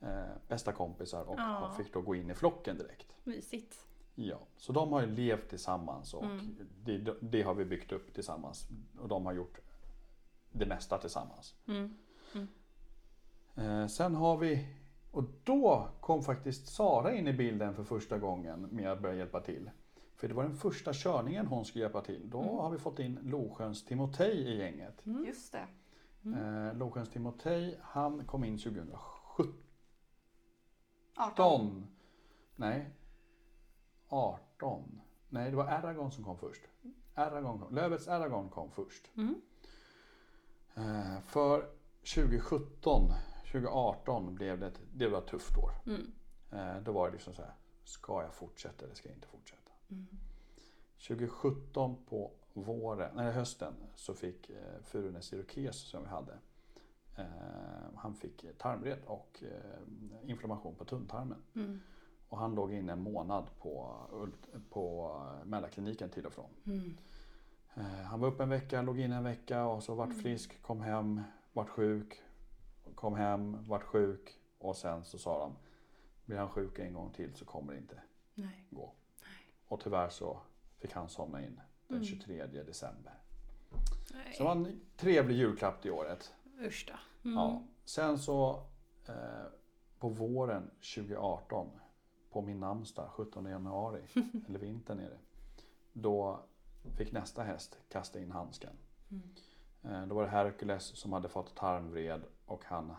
Eh, 0.00 0.32
bästa 0.48 0.72
kompisar 0.72 1.24
och 1.24 1.38
Ja. 1.38 1.74
fick 1.76 1.92
då 1.92 2.00
gå 2.00 2.14
in 2.14 2.30
i 2.30 2.34
flocken 2.34 2.78
direkt. 2.78 3.16
Mysigt. 3.24 3.84
Ja, 4.14 4.38
så 4.56 4.72
de 4.72 4.92
har 4.92 5.00
ju 5.00 5.06
levt 5.06 5.48
tillsammans 5.48 6.14
och 6.14 6.24
Mm. 6.24 6.56
det, 6.84 7.14
det 7.20 7.42
har 7.42 7.54
vi 7.54 7.64
byggt 7.64 7.92
upp 7.92 8.14
tillsammans 8.14 8.68
och 9.00 9.08
de 9.08 9.26
har 9.26 9.32
gjort 9.32 9.60
det 10.52 10.66
mesta 10.66 10.98
tillsammans. 10.98 11.54
Mm. 11.66 11.96
Eh, 13.58 13.86
sen 13.86 14.14
har 14.14 14.36
vi, 14.36 14.66
och 15.10 15.24
då 15.44 15.88
kom 16.00 16.22
faktiskt 16.22 16.66
Sara 16.68 17.14
in 17.14 17.28
i 17.28 17.32
bilden 17.32 17.74
för 17.74 17.84
första 17.84 18.18
gången 18.18 18.60
med 18.62 18.92
att 18.92 19.00
börja 19.02 19.14
hjälpa 19.14 19.40
till. 19.40 19.70
För 20.16 20.28
det 20.28 20.34
var 20.34 20.42
den 20.42 20.56
första 20.56 20.92
körningen 20.92 21.46
hon 21.46 21.64
skulle 21.64 21.84
hjälpa 21.84 22.00
till. 22.00 22.30
Då 22.30 22.42
Mm. 22.42 22.54
har 22.54 22.70
vi 22.70 22.78
fått 22.78 22.98
in 22.98 23.18
Losjöns 23.22 23.84
Timotej 23.84 24.38
i 24.38 24.58
gänget. 24.58 25.06
Mm. 25.06 25.24
Just 25.24 25.52
det. 25.52 25.66
Eh, 26.24 26.76
Losjöns 26.76 27.08
Timotej, 27.10 27.78
han 27.82 28.24
kom 28.24 28.44
in 28.44 28.58
2017. 28.58 29.54
18. 31.16 31.86
Nej, 32.56 32.90
18. 34.08 35.00
Nej, 35.28 35.50
det 35.50 35.56
var 35.56 35.64
Aragon 35.66 36.10
som 36.10 36.24
kom 36.24 36.38
först. 36.38 36.62
Aragon 37.14 37.58
kom, 37.58 37.74
Lövets 37.74 38.08
Aragon 38.08 38.48
kom 38.48 38.70
först. 38.70 39.10
Mm. 39.16 39.34
Eh, 40.74 41.20
för 41.20 41.64
2017, 42.14 43.12
2018 43.52 44.34
blev 44.34 44.60
det 44.60 44.66
ett, 44.66 44.80
det 44.94 45.08
var 45.08 45.18
ett 45.18 45.26
tufft 45.26 45.56
år. 45.56 45.70
Mm. 45.86 46.12
Eh, 46.50 46.82
då 46.82 46.92
var 46.92 47.06
det 47.06 47.12
liksom 47.12 47.34
så 47.34 47.42
här, 47.42 47.52
ska 47.84 48.22
jag 48.22 48.34
fortsätta 48.34 48.84
eller 48.84 48.94
ska 48.94 49.08
jag 49.08 49.16
inte 49.16 49.28
fortsätta? 49.28 49.72
Mm. 49.90 50.06
2017 51.08 51.96
på 52.08 52.30
våren, 52.52 53.10
nej, 53.16 53.32
hösten 53.32 53.74
så 53.94 54.14
fick 54.14 54.50
eh, 54.50 54.82
Furunäs 54.82 55.32
Irokes 55.32 55.76
som 55.76 56.02
vi 56.02 56.08
hade, 56.08 56.38
eh, 57.16 57.24
han 57.96 58.14
fick 58.14 58.58
tarmvred 58.58 58.98
och 59.06 59.42
eh, 59.42 60.30
inflammation 60.30 60.74
på 60.74 60.84
tunntarmen. 60.84 61.42
Mm. 61.54 61.80
Och 62.28 62.38
han 62.38 62.54
låg 62.54 62.72
inne 62.72 62.92
en 62.92 63.02
månad 63.02 63.46
på, 63.58 63.96
på 64.70 65.16
eh, 65.40 65.46
Mälarkliniken 65.46 66.10
till 66.10 66.26
och 66.26 66.32
från. 66.32 66.50
Mm. 66.66 66.96
Eh, 67.74 67.82
han 67.82 68.20
var 68.20 68.28
uppe 68.28 68.42
en 68.42 68.48
vecka, 68.48 68.82
låg 68.82 68.98
inne 68.98 69.16
en 69.16 69.24
vecka 69.24 69.66
och 69.66 69.82
så 69.82 69.94
vart 69.94 70.14
frisk, 70.22 70.62
kom 70.62 70.80
hem, 70.80 71.22
vart 71.52 71.68
sjuk, 71.68 72.22
kom 72.94 73.14
hem, 73.16 73.64
vart 73.68 73.82
sjuk 73.82 74.40
och 74.58 74.76
sen 74.76 75.04
så 75.04 75.18
sa 75.18 75.38
de 75.38 75.56
blir 76.24 76.36
han 76.38 76.48
sjuk 76.48 76.78
en 76.78 76.92
gång 76.94 77.10
till 77.12 77.34
så 77.34 77.44
kommer 77.44 77.72
det 77.72 77.78
inte 77.78 78.02
Nej. 78.34 78.66
gå. 78.70 78.92
Och 79.68 79.80
tyvärr 79.80 80.08
så 80.08 80.40
fick 80.78 80.92
han 80.92 81.08
somna 81.08 81.44
in 81.46 81.54
den 81.56 81.96
Mm. 81.96 82.04
23 82.04 82.46
december. 82.46 83.12
Nej. 84.14 84.32
Så 84.32 84.38
det 84.42 84.44
var 84.44 84.52
en 84.56 84.80
trevlig 84.96 85.36
julklapp 85.36 85.82
det 85.82 85.90
året. 85.90 86.34
Usch. 86.60 86.90
Mm. 87.24 87.36
Ja. 87.36 87.62
Sen 87.84 88.18
så 88.18 88.62
eh, 89.08 89.14
på 89.98 90.08
våren 90.08 90.70
2018 90.96 91.70
på 92.30 92.42
min 92.42 92.60
namnsdag 92.60 93.08
17 93.10 93.44
januari, 93.46 94.02
eller 94.48 94.58
vintern 94.58 94.98
är 94.98 95.10
det. 95.10 95.18
Då 95.92 96.40
fick 96.96 97.12
nästa 97.12 97.42
häst 97.42 97.78
kasta 97.88 98.20
in 98.20 98.30
handsken. 98.30 98.76
Mm. 99.10 99.22
Eh, 99.82 100.06
då 100.08 100.14
var 100.14 100.22
det 100.22 100.28
Hercules 100.30 100.84
som 100.84 101.12
hade 101.12 101.28
fått 101.28 101.54
tarmvred 101.56 102.22
och 102.48 102.64
han 102.64 102.94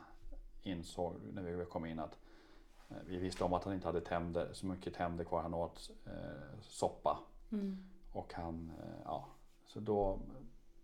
insåg 0.61 1.15
när 1.33 1.41
vi 1.41 1.65
kom 1.65 1.85
in 1.85 1.99
att 1.99 2.17
eh, 2.89 2.97
vi 3.05 3.17
visste 3.17 3.43
om 3.43 3.53
att 3.53 3.63
han 3.63 3.73
inte 3.73 3.87
hade 3.87 4.01
tänder, 4.01 4.49
så 4.53 4.65
mycket 4.65 4.93
tänder 4.93 5.23
kvar. 5.23 5.41
Han 5.41 5.53
åt 5.53 5.91
eh, 6.05 6.59
soppa 6.61 7.19
Mm. 7.51 7.77
och 8.11 8.33
han, 8.33 8.71
eh, 8.83 9.01
ja, 9.05 9.27
så 9.65 9.79
då 9.79 10.19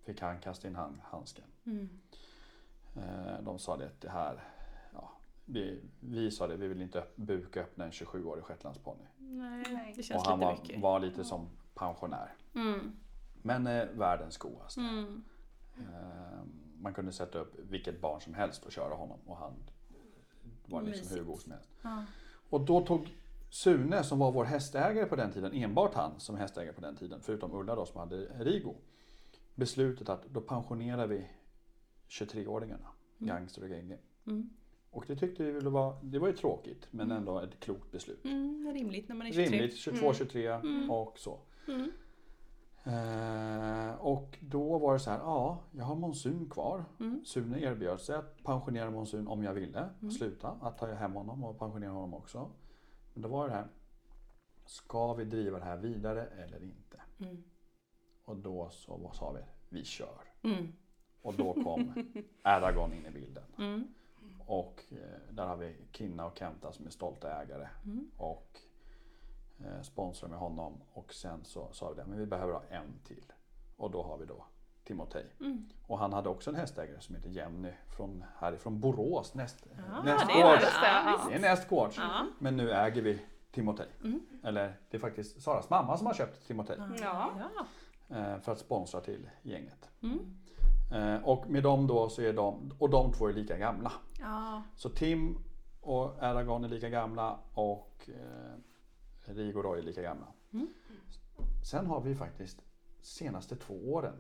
fick 0.04 0.21
han 0.21 0.39
kasta 0.41 0.67
in 0.67 0.75
hand, 0.75 0.97
handsken. 1.04 1.45
Mm. 1.65 1.89
Eh, 2.95 3.41
de 3.41 3.60
sa 3.60 3.78
det 3.78 3.86
att 3.86 4.01
det 4.01 4.10
här, 4.10 4.43
vi, 5.45 5.82
vi 5.99 6.32
sa 6.32 6.47
det, 6.47 6.56
vi 6.58 6.67
vill 6.67 6.82
inte 6.82 6.99
öpp- 7.01 7.15
buka 7.15 7.62
öppna 7.62 7.86
en 7.86 7.91
27-årig 7.91 8.43
shetlandsponny. 8.43 9.04
Nej, 9.17 9.63
Nej. 9.73 9.93
det 9.95 9.99
Och 9.99 10.04
känns 10.06 10.28
han 10.28 10.39
lite 10.39 10.45
var, 10.47 10.58
mycket. 10.62 10.82
var 10.82 10.99
lite 10.99 11.23
som 11.23 11.47
pensionär. 11.73 12.34
Mm. 12.56 12.95
Men 13.41 13.67
eh, 13.67 13.86
världens 13.86 14.38
godaste. 14.38 14.82
Mm. 16.86 16.91
Man 16.91 16.93
kunde 16.93 17.12
sätta 17.12 17.39
upp 17.39 17.54
vilket 17.69 18.02
barn 18.02 18.21
som 18.21 18.34
helst 18.34 18.65
och 18.65 18.71
köra 18.71 18.93
honom 18.93 19.19
och 19.26 19.38
han 19.38 19.54
var 20.65 20.82
liksom 20.82 21.17
hur 21.17 21.24
god 21.24 21.39
som 21.39 21.52
helst. 21.52 21.69
Ja. 21.82 22.06
Och 22.50 22.62
då 22.62 22.82
tog 22.86 23.15
Sune 23.50 24.04
som 24.04 24.19
var 24.19 24.32
vår 24.32 24.45
hästägare 24.45 25.06
på 25.06 25.15
den 25.15 25.32
tiden, 25.32 25.54
enbart 25.54 25.93
han 25.93 26.19
som 26.19 26.36
hästägare 26.36 26.74
på 26.74 26.82
den 26.82 26.95
tiden, 26.95 27.19
förutom 27.21 27.54
Ulla 27.54 27.76
då 27.76 27.86
som 27.86 28.00
hade 28.00 28.17
Rigo, 28.43 28.76
beslutet 29.56 30.10
att 30.10 30.26
då 30.26 30.41
pensionerar 30.41 31.08
vi 31.08 31.28
23-åringarna, 32.10 32.88
Gangster 33.17 33.62
och 33.63 33.69
Genge. 33.69 33.98
Mm. 34.28 34.50
Och 34.91 35.04
det 35.08 35.15
tyckte 35.15 35.43
vi 35.43 35.52
väl 35.52 35.67
var, 35.67 35.98
det 36.04 36.19
var 36.19 36.28
ju 36.28 36.34
tråkigt 36.34 36.88
men 36.91 37.12
ändå 37.12 37.39
ett 37.39 37.60
klokt 37.60 37.91
beslut. 37.91 38.26
Mm, 38.26 38.71
rimligt 38.74 39.08
när 39.10 39.15
man 39.15 39.28
är 39.28 39.32
23. 39.32 39.58
Rimligt, 39.58 39.78
22, 39.78 40.00
Mm. 40.06 40.13
23 40.13 40.48
Mm. 40.48 40.91
och 40.91 41.19
så. 41.19 41.39
Eh, 42.86 43.95
och 43.95 44.38
då 44.41 44.78
var 44.78 44.93
det 44.93 45.00
så 45.00 45.12
här, 45.12 45.19
ja, 45.19 45.60
jag 45.71 45.86
har 45.86 45.95
monsun 45.95 46.50
kvar. 46.50 46.86
Mm. 47.00 47.26
Sune 47.26 47.60
erbjöd 47.60 48.00
sig 48.02 48.15
att 48.15 48.43
pensionera 48.43 48.89
monsun 48.89 49.28
om 49.28 49.43
jag 49.43 49.54
ville. 49.54 49.89
Mm. 50.02 50.12
Sluta, 50.12 50.58
att 50.62 50.78
ta 50.78 50.93
hem 50.93 51.13
honom 51.13 51.43
och 51.43 51.60
pensionera 51.60 51.91
honom 51.91 52.13
också. 52.13 52.52
Men 53.13 53.21
då 53.24 53.30
var 53.30 53.48
det 53.48 53.54
här, 53.54 53.67
ska 54.65 55.13
vi 55.13 55.26
driva 55.26 55.60
det 55.60 55.65
här 55.65 55.78
vidare 55.78 56.26
eller 56.26 56.63
inte? 56.63 57.02
Mm. 57.19 57.43
Och 58.26 58.38
då 58.38 58.69
så 58.69 58.98
vad 58.98 59.15
sa 59.15 59.32
vi, 59.32 59.41
vi 59.69 59.84
kör. 59.84 60.21
Mm. 60.41 60.74
Och 61.21 61.34
då 61.34 61.54
kom 61.54 61.93
Aragon 62.41 62.93
in 62.93 63.06
i 63.06 63.12
bilden. 63.12 63.43
Mm. 63.58 63.88
Och 64.45 64.84
eh, 64.91 65.36
där 65.36 65.45
har 65.45 65.58
vi 65.58 65.76
Kinna 65.91 66.26
och 66.26 66.38
Kenta 66.38 66.71
som 66.71 66.86
är 66.86 66.89
stolta 66.89 67.41
ägare. 67.41 67.67
Mm. 67.86 68.12
Och 68.17 68.60
sponsrar 69.81 70.29
med 70.29 70.39
honom. 70.39 70.81
Och 70.93 71.13
sen 71.13 71.45
så 71.45 71.69
sa 71.71 71.89
vi 71.89 71.95
det, 71.95 72.05
men 72.05 72.19
vi 72.19 72.25
behöver 72.25 72.53
ha 72.53 72.63
en 72.69 72.99
till. 73.07 73.33
Och 73.77 73.91
då 73.91 74.03
har 74.03 74.17
vi 74.17 74.25
då 74.25 74.45
Timotej. 74.83 75.25
Mm. 75.39 75.69
Och 75.87 75.99
han 75.99 76.13
hade 76.13 76.29
också 76.29 76.49
en 76.49 76.55
hästägare 76.55 77.01
som 77.01 77.15
heter 77.15 77.29
Jenny 77.29 77.71
från 77.97 78.25
härifrån 78.37 78.79
Borås. 78.79 79.33
Näst, 79.33 79.65
Ja, 79.77 80.03
nästgårds. 80.03 80.79
det 81.29 81.35
är 81.35 81.39
nästgårds. 81.39 81.97
Ja. 81.97 82.25
Men 82.39 82.57
nu 82.57 82.71
äger 82.71 83.01
vi 83.01 83.21
Timotej. 83.51 83.87
Mm. 84.03 84.19
Eller 84.43 84.77
det 84.89 84.97
är 84.97 85.01
faktiskt 85.01 85.41
Saras 85.41 85.69
mamma 85.69 85.97
som 85.97 86.07
har 86.07 86.13
köpt 86.13 86.47
Timotej. 86.47 86.77
Ja. 87.01 87.31
ja. 87.39 87.65
Eh, 88.15 88.39
för 88.39 88.51
att 88.51 88.59
sponsra 88.59 89.01
till 89.01 89.29
gänget. 89.41 89.89
Mm. 90.01 90.19
Eh, 90.91 91.23
och 91.23 91.49
med 91.49 91.63
dem 91.63 91.87
då 91.87 92.09
så 92.09 92.21
är 92.21 92.33
de, 92.33 92.71
och 92.79 92.89
de 92.89 93.13
två 93.13 93.27
är 93.27 93.33
lika 93.33 93.57
gamla. 93.57 93.91
Ja. 94.19 94.61
Så 94.75 94.89
Tim 94.89 95.37
och 95.81 96.23
Aragon 96.23 96.63
är 96.63 96.67
lika 96.69 96.89
gamla 96.89 97.39
och 97.53 98.09
eh, 99.27 99.33
Rigo 99.35 99.61
Roy 99.61 99.79
är 99.79 99.83
lika 99.83 100.01
gamla. 100.01 100.27
Mm. 100.53 100.67
Sen 101.63 101.85
har 101.85 102.01
vi 102.01 102.15
faktiskt 102.15 102.61
senaste 103.01 103.55
två 103.55 103.93
åren 103.93 104.13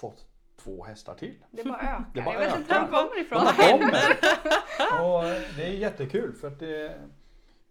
fått 0.00 0.26
två 0.56 0.84
hästar 0.84 1.14
till. 1.14 1.34
Det 1.50 1.64
bara 1.64 1.76
ökar. 1.82 2.04
Det 2.14 2.22
bara 2.22 2.34
jag 2.34 2.40
vet 2.40 2.58
inte 2.58 2.74
var 2.74 2.80
de 2.80 2.86
ökar. 2.86 3.08
kommer 3.08 3.20
ifrån. 3.20 3.44
De 3.44 3.78
kommer! 3.78 5.04
Och 5.04 5.22
det 5.56 5.66
är 5.66 5.72
jättekul 5.72 6.32
för 6.32 6.48
att 6.48 6.58
det, 6.58 7.00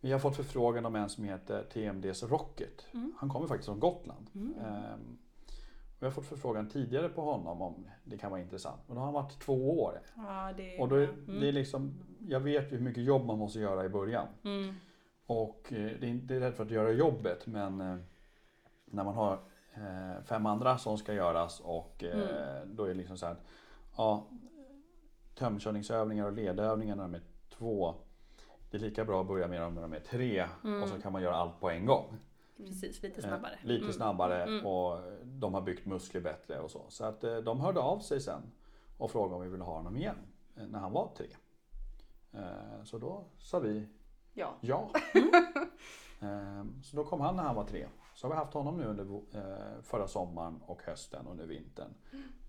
vi 0.02 0.12
har 0.12 0.19
fått 0.19 0.36
förfrågan 0.36 0.86
om 0.86 0.95
en 0.95 1.10
som 1.10 1.23
heter 1.23 1.63
TMDs 1.73 2.23
Rocket. 2.23 2.86
Mm. 2.93 3.13
Han 3.17 3.30
kommer 3.30 3.47
faktiskt 3.47 3.65
från 3.65 3.80
Gotland. 3.80 4.30
Mm. 4.36 4.54
Ehm, 4.60 5.17
och 5.97 6.04
jag 6.04 6.08
har 6.08 6.12
fått 6.12 6.26
förfrågan 6.26 6.69
tidigare 6.69 7.10
på 7.10 7.21
honom 7.21 7.62
om 7.62 7.88
det 8.04 8.17
kan 8.17 8.32
vara 8.32 8.41
intressant. 8.41 8.82
Men 8.88 8.95
då 8.95 9.00
har 9.02 9.06
han 9.06 9.13
varit 9.13 9.39
två 9.39 9.82
år. 9.84 10.00
ja, 10.15 10.54
det 10.58 10.76
är 10.76 10.82
Och 10.82 10.89
då 10.89 10.95
är, 10.95 11.08
bra. 11.08 11.36
det 11.36 11.47
är 11.47 11.52
liksom, 11.52 11.93
jag 12.28 12.39
vet 12.39 12.71
ju 12.71 12.76
hur 12.78 12.84
mycket 12.84 13.04
jobb 13.04 13.26
man 13.26 13.38
måste 13.38 13.60
göra 13.60 13.86
i 13.86 13.89
början. 13.89 14.28
Mm. 14.43 14.73
Och 15.28 15.74
eh, 15.74 15.92
det 16.00 16.08
är 16.08 16.10
inte 16.10 16.40
rädd 16.40 16.54
för 16.54 16.63
att 16.63 16.72
göra 16.72 16.92
jobbet 16.92 17.48
men 17.48 17.82
eh, 17.82 17.98
när 18.86 19.04
man 19.04 19.13
har 19.16 19.34
eh, 19.74 20.24
fem 20.26 20.46
andra 20.46 20.78
som 20.78 20.98
ska 20.98 21.13
göras 21.13 21.60
och 21.60 22.04
eh, 22.04 22.62
då 22.66 22.84
är 22.84 22.88
det 22.88 22.94
liksom 22.94 23.18
så 23.18 23.26
här 23.26 23.34
att 23.34 23.42
ja, 23.98 24.28
tömkörningsövningar 25.36 26.26
och 26.26 26.32
ledövningar 26.34 26.96
när 26.96 27.04
de 27.04 27.13
är 27.16 27.22
två. 27.50 27.96
Det 28.72 28.78
är 28.78 28.82
lika 28.82 29.06
bra 29.06 29.22
att 29.22 29.28
börja 29.28 29.48
med 29.48 29.62
dem 29.62 29.74
när 29.74 29.82
de 29.82 29.94
är 29.94 30.00
tre 30.00 30.44
och 30.84 30.90
så 30.90 31.02
kan 31.02 31.12
man 31.12 31.22
göra 31.22 31.36
allt 31.36 31.60
på 31.60 31.70
en 31.70 31.86
gång. 31.86 32.18
Precis, 32.58 33.04
lite 33.04 33.22
Eh, 33.22 33.28
snabbare. 33.28 33.60
Lite 33.63 33.82
Mm. 33.84 33.94
snabbare 33.94 34.44
Mm. 34.44 34.66
och 34.66 35.00
de 35.24 35.54
har 35.54 35.62
byggt 35.62 35.86
muskler 35.86 36.22
bättre 36.22 36.60
och 36.60 36.72
så. 36.72 36.86
Så 36.90 37.06
att 37.06 37.24
eh, 37.24 37.38
de 37.38 37.60
hörde 37.62 37.80
av 37.80 38.00
sig 38.00 38.22
sen 38.22 38.42
och 38.98 39.12
frågade 39.12 39.36
om 39.36 39.42
vi 39.42 39.50
ville 39.50 39.63
ha 39.63 39.74
honom 39.78 39.98
igen 39.98 40.16
eh, 40.56 40.68
när 40.68 40.80
han 40.80 40.92
var 40.92 41.10
tre. 41.18 41.28
Eh, 42.34 42.84
Så 42.84 42.98
då 42.98 43.24
sa 43.40 43.60
vi 43.60 43.88
Ja. 44.38 44.58
ja. 44.62 44.91
Ehm, 46.19 46.84
Så 46.84 46.97
då 46.97 47.04
kom 47.04 47.21
han 47.21 47.36
när 47.36 47.43
han 47.43 47.56
var 47.56 47.63
tre. 47.63 47.88
Så 48.13 48.28
har 48.28 48.34
vi 48.34 48.38
haft 48.38 48.54
honom 48.54 48.78
nu 48.78 48.84
under 48.86 49.04
eh, 49.36 49.82
förra 49.84 50.08
sommaren 50.08 50.62
och 50.65 50.84
hösten 50.84 51.28
och 51.28 51.36
nu 51.36 51.45
vintern. 51.45 51.93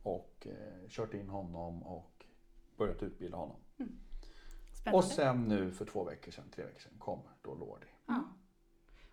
Och 0.03 0.47
eh, 0.47 0.89
kört 0.89 1.15
in 1.15 1.29
honom 1.29 1.83
och 1.83 2.25
börjat 2.77 3.03
utbilda 3.03 3.37
honom. 3.37 3.57
Spännande. 4.73 4.99
Och 4.99 5.05
sen 5.05 5.45
nu 5.45 5.71
för 5.71 5.85
två 5.85 6.05
veckor 6.05 6.33
sedan, 6.33 6.45
tre 6.55 6.65
veckor 6.65 6.81
sedan 6.81 6.99
kom 6.99 7.21
då 7.43 7.55
Lordi. 7.55 7.87
Ja. 8.07 8.25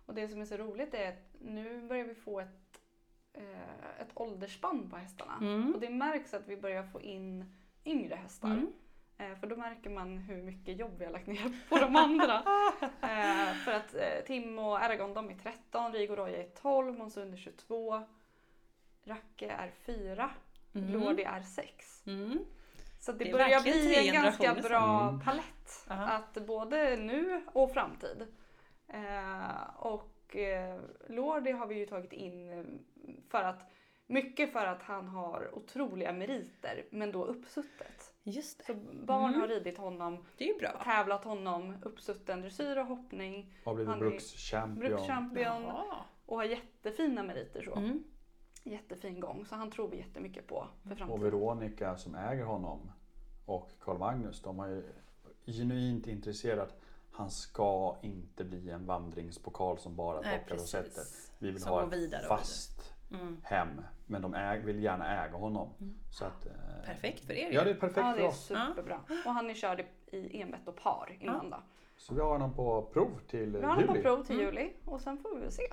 Och 0.05 0.13
det 0.13 0.27
som 0.27 0.41
är 0.41 0.45
så 0.45 0.57
roligt 0.57 0.93
är 0.93 1.09
att 1.09 1.35
nu 1.39 1.87
börjar 1.87 2.05
vi 2.05 2.15
få 2.15 2.39
ett, 2.39 2.81
eh, 3.33 4.01
ett 4.01 4.09
åldersspann 4.13 4.89
på 4.89 4.95
hästarna. 4.95 5.37
Mm. 5.41 5.73
Och 5.73 5.79
det 5.79 5.89
märks 5.89 6.33
att 6.33 6.47
vi 6.47 6.57
börjar 6.57 6.83
få 6.83 7.01
in 7.01 7.53
yngre 7.85 8.15
hästar. 8.15 8.65
Eh, 9.17 9.35
för 9.39 9.47
då 9.47 9.55
märker 9.55 9.89
man 9.89 10.17
hur 10.17 10.41
mycket 10.43 10.77
jobb 10.79 10.95
vi 10.97 11.05
har 11.05 11.11
lagt 11.11 11.27
ner 11.27 11.69
på 11.69 11.77
de 11.77 11.95
andra. 11.95 12.35
eh, 12.81 13.53
för 13.53 13.71
att 13.71 13.95
eh, 13.95 14.25
Tim 14.25 14.59
och 14.59 14.83
Aragon 14.83 15.13
de 15.13 15.29
är 15.29 15.35
13, 15.35 15.93
Rigo 15.93 16.15
Roja 16.15 16.37
är 16.43 16.49
12, 16.49 16.97
Monsun 16.97 17.33
är 17.33 17.37
22, 17.37 18.03
Racke 19.05 19.49
är 19.49 19.71
4, 19.85 20.29
Mm. 20.75 20.89
Lordi 20.93 21.23
är 21.23 21.41
6. 21.41 22.03
Mm. 22.07 22.45
Så 22.99 23.11
det, 23.11 23.25
Det 23.25 23.31
börjar 23.31 23.61
bli 23.61 24.07
en 24.07 24.13
ganska 24.13 24.53
bra 24.53 25.07
Mm. 25.09 25.21
palett. 25.21 25.85
Ja. 25.87 25.93
Att 25.95 26.33
både 26.33 26.95
nu 26.95 27.41
och 27.53 27.71
framtid. 27.73 28.27
Eh, 28.87 29.75
och 29.75 30.35
eh, 30.35 30.79
Lordi 31.07 31.51
har 31.51 31.67
vi 31.67 31.75
ju 31.75 31.85
tagit 31.85 32.13
in 32.13 32.65
för 33.29 33.43
att 33.43 33.71
mycket 34.07 34.51
för 34.53 34.65
att 34.65 34.81
han 34.83 35.07
har 35.07 35.55
otroliga 35.55 36.13
meriter 36.13 36.85
men 36.89 37.11
då 37.11 37.23
uppsuttet. 37.25 38.14
Just 38.27 38.57
det. 38.57 38.63
Så 38.65 38.73
barn 39.05 39.29
Mm. 39.29 39.41
har 39.41 39.47
ridit 39.47 39.77
honom, 39.77 40.25
Det 40.37 40.49
är 40.49 40.59
bra. 40.59 40.81
tävlat 40.83 41.23
honom, 41.23 41.75
uppsutten 41.81 42.41
dressyr 42.41 42.77
och 42.77 42.85
hoppning, 42.85 43.53
Har 43.65 43.73
blivit 43.75 43.89
Han 43.89 43.99
brukschampion. 43.99 44.79
brukschampion 44.79 45.43
Jaha. 45.63 45.95
och 46.25 46.37
har 46.37 46.43
jättefina 46.43 47.23
meriter 47.23 47.61
så. 47.63 47.75
Mm. 47.75 48.03
Jättefin 48.63 49.19
gång. 49.19 49.45
Så 49.45 49.55
han 49.55 49.71
tror 49.71 49.89
vi 49.89 49.97
jättemycket 49.97 50.47
på 50.47 50.67
för 50.83 50.91
Och 50.91 50.97
framtiden. 50.97 51.21
Veronica 51.23 51.97
som 51.97 52.15
äger 52.15 52.43
honom 52.45 52.91
och 53.45 53.71
Carl 53.79 53.97
Magnus, 53.97 54.41
de 54.41 54.59
har 54.59 54.67
ju 54.67 54.83
genuint 55.45 56.07
intresserat. 56.07 56.75
Han 57.11 57.29
ska 57.31 57.97
inte 58.01 58.43
bli 58.43 58.69
en 58.69 58.85
vandringspokal 58.85 59.77
som 59.77 59.95
bara 59.95 60.21
Nej, 60.21 60.37
plockar 60.39 60.55
och 60.55 60.59
precis. 60.59 60.69
sätter. 60.71 61.03
Vi 61.39 61.51
vill 61.51 61.61
Som 61.61 61.71
ha 61.71 61.79
ett 61.93 62.13
och 62.13 62.27
fast 62.27 62.94
Mm. 63.21 63.37
hem. 63.43 63.67
Men 64.05 64.21
de 64.21 64.33
äg, 64.33 64.59
vill 64.59 64.83
gärna 64.83 65.25
äga 65.25 65.37
honom. 65.37 65.69
Så 66.11 66.25
att, 66.25 66.45
eh, 66.45 66.51
Perfekt 66.85 67.25
för 67.25 67.33
er 67.33 67.49
Ja, 67.51 67.63
det 67.63 67.69
är 67.69 67.73
perfekt 67.73 67.97
Ja, 67.97 68.11
för 68.11 68.17
det 68.19 68.23
är 68.25 68.27
oss. 68.27 68.45
superbra. 68.45 68.99
Och 69.25 69.33
han 69.33 69.49
är 69.49 69.53
körd 69.53 69.85
i- 70.11 70.41
enbett 70.41 70.67
och 70.67 70.75
par 70.75 71.17
innan 71.19 71.49
då. 71.49 71.57
Så 71.97 72.13
vi 72.13 72.21
har 72.21 72.27
honom 72.29 72.53
på 72.53 72.81
prov 72.93 73.19
till 73.29 73.55
eh, 73.55 73.61
Vi 73.61 73.65
har 73.67 73.73
honom 73.73 73.87
på 73.87 73.93
juli. 73.93 74.03
prov 74.03 74.23
till 74.23 74.39
juli 74.39 74.73
och 74.85 75.01
sen 75.01 75.17
får 75.17 75.35
vi 75.35 75.41
väl 75.41 75.51
se. 75.51 75.63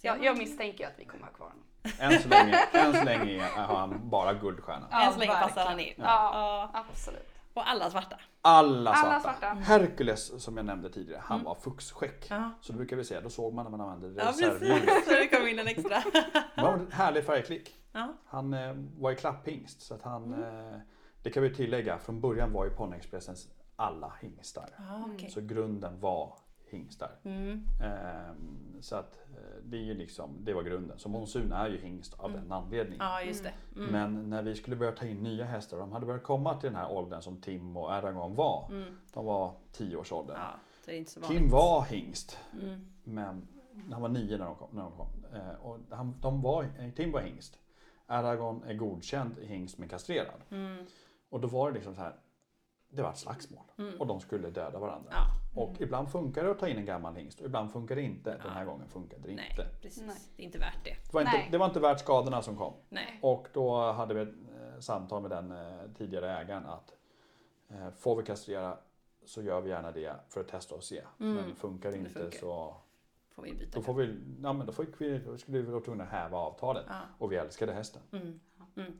Jag, 0.00 0.24
jag 0.24 0.38
misstänker 0.38 0.86
att 0.86 0.92
vi 0.98 1.04
kommer 1.04 1.24
ha 1.24 1.32
kvar 1.32 1.46
honom. 1.46 1.64
Än 1.98 2.20
så 2.22 2.28
länge, 2.28 2.56
än 2.72 2.94
så 2.94 3.04
länge 3.04 3.42
har 3.42 3.76
han 3.76 4.00
bara 4.10 4.34
guldstjärna. 4.34 4.86
Ja, 4.90 5.06
Än 5.06 5.12
så 5.12 5.18
länge 5.18 5.32
passar 5.32 5.46
verkligen. 5.46 5.68
han 5.68 5.80
in. 5.80 5.94
Ja, 5.96 6.30
Ja. 6.72 6.80
absolut. 6.90 7.33
Och 7.54 7.68
alla 7.68 7.90
svarta. 7.90 8.16
Alla 8.42 8.94
svarta. 8.94 9.08
Alla 9.10 9.20
svarta. 9.20 9.46
Hercules 9.46 10.42
som 10.44 10.56
jag 10.56 10.66
nämnde 10.66 10.90
tidigare, 10.90 11.20
han 11.24 11.44
var 11.44 11.54
fuxskäck. 11.54 12.26
Ja. 12.30 12.50
Så 12.60 12.72
då 12.72 12.76
brukar 12.78 12.96
vi 12.96 13.04
säga, 13.04 13.20
då 13.20 13.30
såg 13.30 13.54
man 13.54 13.64
när 13.64 13.70
man 13.70 13.80
använde 13.80 14.22
Ja, 14.22 14.28
reservhjulet. 14.28 14.84
precis. 14.84 15.04
Så 15.08 15.10
det 15.10 15.28
kom 15.28 15.46
in 15.48 15.58
en 15.58 15.68
extra. 15.68 16.02
Det 16.54 16.62
var 16.62 16.72
en 16.72 16.92
härlig 16.92 17.24
färgklick. 17.26 17.74
Ja. 17.92 18.12
Han 18.26 18.54
eh, 18.54 18.72
var 18.98 19.10
i 19.12 19.16
klapphingst 19.16 19.82
så 19.82 19.94
att 19.94 20.02
han, 20.02 20.24
Mm. 20.34 20.72
eh, 20.74 20.78
det 21.22 21.30
kan 21.30 21.42
vi 21.42 21.54
tillägga, 21.54 21.98
från 21.98 22.20
början 22.20 22.52
var 22.52 22.64
ju 22.64 22.70
Ponnyexpressens 22.70 23.48
alla 23.76 24.12
hingstar. 24.20 24.68
Ja, 24.78 25.08
okej. 25.14 25.30
Så 25.30 25.40
grunden 25.40 26.00
var 26.00 26.38
hingstar. 26.74 27.10
Mm. 27.22 27.60
Ehm, 27.82 28.76
så 28.80 28.96
att 28.96 29.18
eh, 29.36 29.56
det 29.64 29.76
är 29.76 29.82
ju 29.82 29.94
liksom, 29.94 30.44
det 30.44 30.54
var 30.54 30.62
grunden. 30.62 30.98
Så 30.98 31.08
Monsun 31.08 31.52
är 31.52 31.68
ju 31.68 31.78
hingst 31.78 32.14
av 32.20 32.32
den 32.32 32.52
anledningen. 32.52 33.06
Ja, 33.06 33.22
just 33.22 33.42
det. 33.44 33.52
Mm. 33.76 33.90
Men 33.90 34.30
när 34.30 34.42
vi 34.42 34.54
skulle 34.54 34.76
börja 34.76 34.92
ta 34.92 35.06
in 35.06 35.22
nya 35.22 35.44
hästar, 35.44 35.78
de 35.78 35.92
hade 35.92 36.06
börjat 36.06 36.22
komma 36.22 36.60
till 36.60 36.70
den 36.70 36.76
här 36.80 36.92
åldern 36.92 37.22
som 37.22 37.40
Tim 37.40 37.76
och 37.76 37.92
Aragon 37.92 38.34
var. 38.34 38.68
Mm. 38.70 38.96
De 39.12 39.24
var 39.26 39.54
10-årsåldern. 39.76 40.36
Ja, 40.40 40.50
så 40.84 40.90
det 40.90 40.96
är 40.96 40.98
inte 40.98 41.10
så 41.10 41.20
vanligt. 41.20 41.38
Kim 41.40 41.50
var 41.50 41.82
hingst, 41.84 42.38
Mm. 42.62 42.80
men 43.04 43.48
han 43.92 44.02
var 44.02 44.08
nio 44.08 44.36
när 44.38 44.44
de 44.44 44.54
kom. 44.54 44.68
När 44.72 44.82
de 44.82 44.92
kom. 44.92 45.08
Eh, 45.34 45.54
och 45.66 45.78
han, 45.90 46.14
de 46.20 46.42
var, 46.42 46.62
eh, 46.78 46.90
Tim 46.90 47.12
var 47.12 47.20
hingst. 47.20 47.58
Aragon 48.06 48.62
är 48.64 48.74
godkänd 48.74 49.34
hingst 49.42 49.78
men 49.78 49.88
kastrerad. 49.88 50.40
Mm. 50.50 50.86
Och 51.30 51.40
då 51.40 51.48
var 51.48 51.68
det 51.70 51.74
liksom 51.74 51.94
så 51.94 52.00
här. 52.00 52.16
Det 52.94 53.02
var 53.02 53.10
ett 53.10 53.18
slagsmål 53.18 53.62
Mm. 53.78 54.00
och 54.00 54.06
de 54.06 54.20
skulle 54.20 54.50
döda 54.50 54.78
varandra. 54.78 55.10
Ja. 55.12 55.26
Och 55.62 55.80
ibland 55.80 56.08
funkar 56.10 56.44
det 56.44 56.50
att 56.50 56.58
ta 56.58 56.68
in 56.68 56.76
en 56.78 56.84
gammal 56.84 57.14
hingst 57.16 57.40
och 57.40 57.46
ibland 57.46 57.72
funkar 57.72 57.96
det 57.96 58.02
inte. 58.02 58.30
Den 58.30 58.50
här 58.52 58.60
Ja. 58.64 58.70
gången 58.70 58.88
funkade 58.88 59.22
det 59.28 59.34
Nej, 59.34 59.48
inte. 59.50 59.66
precis. 59.82 60.02
Nej. 60.06 60.16
Det 60.36 60.42
är 60.42 60.46
inte 60.46 60.58
värt 60.58 60.84
det. 60.84 60.90
Det 60.90 61.12
var, 61.14 61.20
inte, 61.20 61.32
Nej. 61.32 61.48
det 61.52 61.58
var 61.58 61.66
inte 61.66 61.80
värt 61.80 62.00
skadorna 62.00 62.42
som 62.42 62.56
kom. 62.56 62.74
Nej. 62.88 63.18
Och 63.22 63.46
då 63.52 63.92
hade 63.92 64.14
vi 64.14 64.20
ett 64.20 64.28
eh, 64.28 64.80
samtal 64.80 65.22
med 65.22 65.30
den 65.30 65.52
eh, 65.52 65.90
tidigare 65.98 66.30
ägaren 66.38 66.66
att 66.66 66.94
eh, 67.68 67.90
får 67.90 68.16
vi 68.16 68.22
kastrera 68.22 68.78
så 69.24 69.42
gör 69.42 69.60
vi 69.60 69.70
gärna 69.70 69.90
det 69.90 70.14
för 70.28 70.40
att 70.40 70.48
testa 70.48 70.74
och 70.74 70.82
se. 70.84 71.02
Mm. 71.20 71.34
Men 71.34 71.54
funkar 71.56 71.90
det 71.90 71.98
inte 71.98 72.10
funkar. 72.10 72.38
så 72.38 72.76
Får 73.34 73.42
vi 73.42 73.52
byta. 73.54 73.78
då 73.78 73.82
får 73.82 73.94
vi, 73.94 74.20
ja, 74.42 74.52
men 74.52 74.66
då, 74.66 74.72
får 74.72 74.86
vi, 74.98 75.18
då 75.18 75.38
skulle 75.38 75.58
vi 75.58 75.70
vara 75.70 75.80
tvungna 75.84 76.04
att 76.04 76.10
häva 76.10 76.38
avtalet. 76.38 76.84
Ja. 76.88 76.94
Och 77.18 77.32
vi 77.32 77.36
älskade 77.36 77.72
hästen. 77.72 78.02
Mm. 78.12 78.40
Mm. 78.76 78.92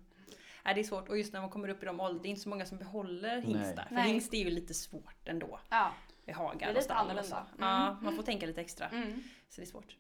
Nej, 0.65 0.75
det 0.75 0.81
är 0.81 0.85
svårt 0.85 1.09
och 1.09 1.19
just 1.19 1.33
när 1.33 1.41
man 1.41 1.51
kommer 1.51 1.69
upp 1.69 1.83
i 1.83 1.87
de 1.87 2.01
åldrar, 2.01 2.23
det 2.23 2.29
är 2.29 2.31
inte 2.31 2.43
så 2.43 2.49
många 2.49 2.67
som 2.67 2.79
behåller 2.79 3.41
hingstar. 3.41 3.85
För 3.89 3.95
Nej. 3.95 4.05
hingst 4.09 4.35
är 4.35 4.39
ju 4.39 4.51
lite 4.51 4.75
svårt 4.75 5.29
ändå. 5.29 5.61
Ja. 5.71 5.91
Med 6.25 6.37
hagar 6.37 6.59
Det 6.59 6.65
är 6.65 6.69
och 6.71 6.75
lite 6.77 6.95
annorlunda. 6.95 7.47
Ja, 7.59 7.87
Mm. 7.89 8.05
man 8.05 8.17
får 8.17 8.23
tänka 8.23 8.47
lite 8.47 8.61
extra. 8.61 8.89
Mm. 8.89 9.23
Så 9.49 9.61
det 9.61 9.65
är 9.65 9.71
svårt. 9.71 9.97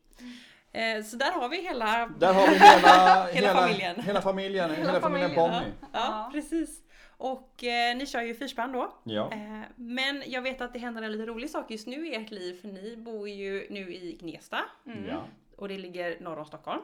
Eh, 0.72 1.03
så 1.05 1.16
där 1.16 1.33
har 1.33 1.48
vi 1.48 1.62
hela, 1.62 2.07
Där 2.18 2.35
har 2.35 2.46
vi 2.48 2.55
hela, 2.59 3.27
Hela 3.33 3.55
familjen. 3.61 4.00
Hela 4.00 4.22
familjen, 4.22 4.70
hela, 4.70 4.87
Hela 4.87 5.00
familjen 5.00 5.31
familjen, 5.35 5.62
Ponny. 5.62 5.72
ja, 5.92 5.98
Ja. 6.24 6.31
precis. 6.33 6.81
Och 7.16 7.64
eh, 7.64 7.96
ni 7.96 8.07
kör 8.07 8.20
ju 8.22 8.35
fyrspann 8.35 8.72
då. 8.72 8.94
Ja. 9.05 9.33
Eh, 9.33 9.61
men 9.77 10.22
jag 10.27 10.42
vet 10.42 10.61
att 10.61 10.72
det 10.72 10.79
händer 10.79 11.03
en 11.03 11.12
lite 11.12 11.27
rolig 11.27 11.50
sak 11.50 11.70
just 11.70 11.87
nu 11.87 12.09
i 12.09 12.14
ert 12.14 12.31
liv 12.31 12.61
för 12.61 12.68
ni 12.68 12.96
bor 12.96 13.29
ju 13.29 13.66
nu 13.70 13.94
i 13.94 14.16
Gnesta 14.20 14.61
Mm. 14.87 15.07
ja. 15.09 15.24
och 15.57 15.68
det 15.68 15.79
ligger 15.79 16.20
norr 16.20 16.38
om 16.38 16.44
Stockholm. 16.46 16.83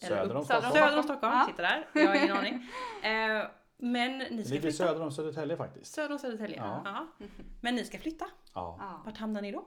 Söder 0.00 0.34
om 0.36 0.40
upp- 0.40 0.46
Söder 0.46 0.66
om 0.66 0.72
Stockholm. 0.72 0.74
Söder 0.74 0.96
om 0.96 1.02
Stockholm, 1.02 1.32
Ja. 1.34 1.44
sitter 1.46 1.62
där. 1.62 1.86
Jag 1.92 2.08
har 2.08 2.14
ingen 2.24 2.36
aning. 2.36 2.66
Eh, 3.02 3.46
men 3.78 4.18
ni 4.18 4.24
ska 4.44 4.54
ligger 4.54 4.60
flytta. 4.60 4.76
söder 4.76 5.02
om 5.02 5.10
Södertälje 5.12 5.56
faktiskt. 5.56 5.94
Söder 5.94 6.12
om 6.12 6.18
Södertälje. 6.18 6.56
Ja. 6.56 6.82
Ja. 6.84 7.26
Men 7.60 7.74
ni 7.74 7.84
ska 7.84 7.98
flytta. 7.98 8.26
Ja. 8.54 9.00
Vart 9.04 9.16
hamnar 9.16 9.42
ni 9.42 9.52
då? 9.52 9.64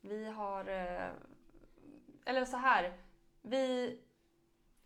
Vi 0.00 0.30
har... 0.30 0.60
eh, 0.68 1.08
Eller 2.24 2.44
så 2.44 2.56
här. 2.56 2.92
Vi 3.42 3.98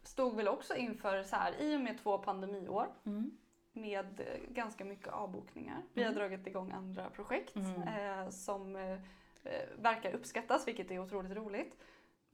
stod 0.03 0.37
väl 0.37 0.49
också 0.49 0.77
inför 0.77 1.23
så 1.23 1.37
här, 1.37 1.55
i 1.61 1.77
och 1.77 1.81
med 1.81 1.99
två 2.03 2.19
pandemiår 2.19 2.87
Mm. 3.07 3.31
med 3.73 4.23
ganska 4.49 4.85
mycket 4.85 5.09
avbokningar. 5.09 5.83
Vi 5.93 6.03
har 6.03 6.11
Mm. 6.13 6.19
dragit 6.29 6.47
igång 6.47 6.73
andra 6.73 7.11
projekt 7.11 7.57
Mm. 7.57 7.83
eh, 7.83 8.29
som 8.29 8.77
eh, 8.77 8.99
verkar 9.79 10.13
uppskattas, 10.15 10.69
vilket 10.69 10.91
är 10.91 10.99
otroligt 10.99 11.33
roligt. 11.33 11.77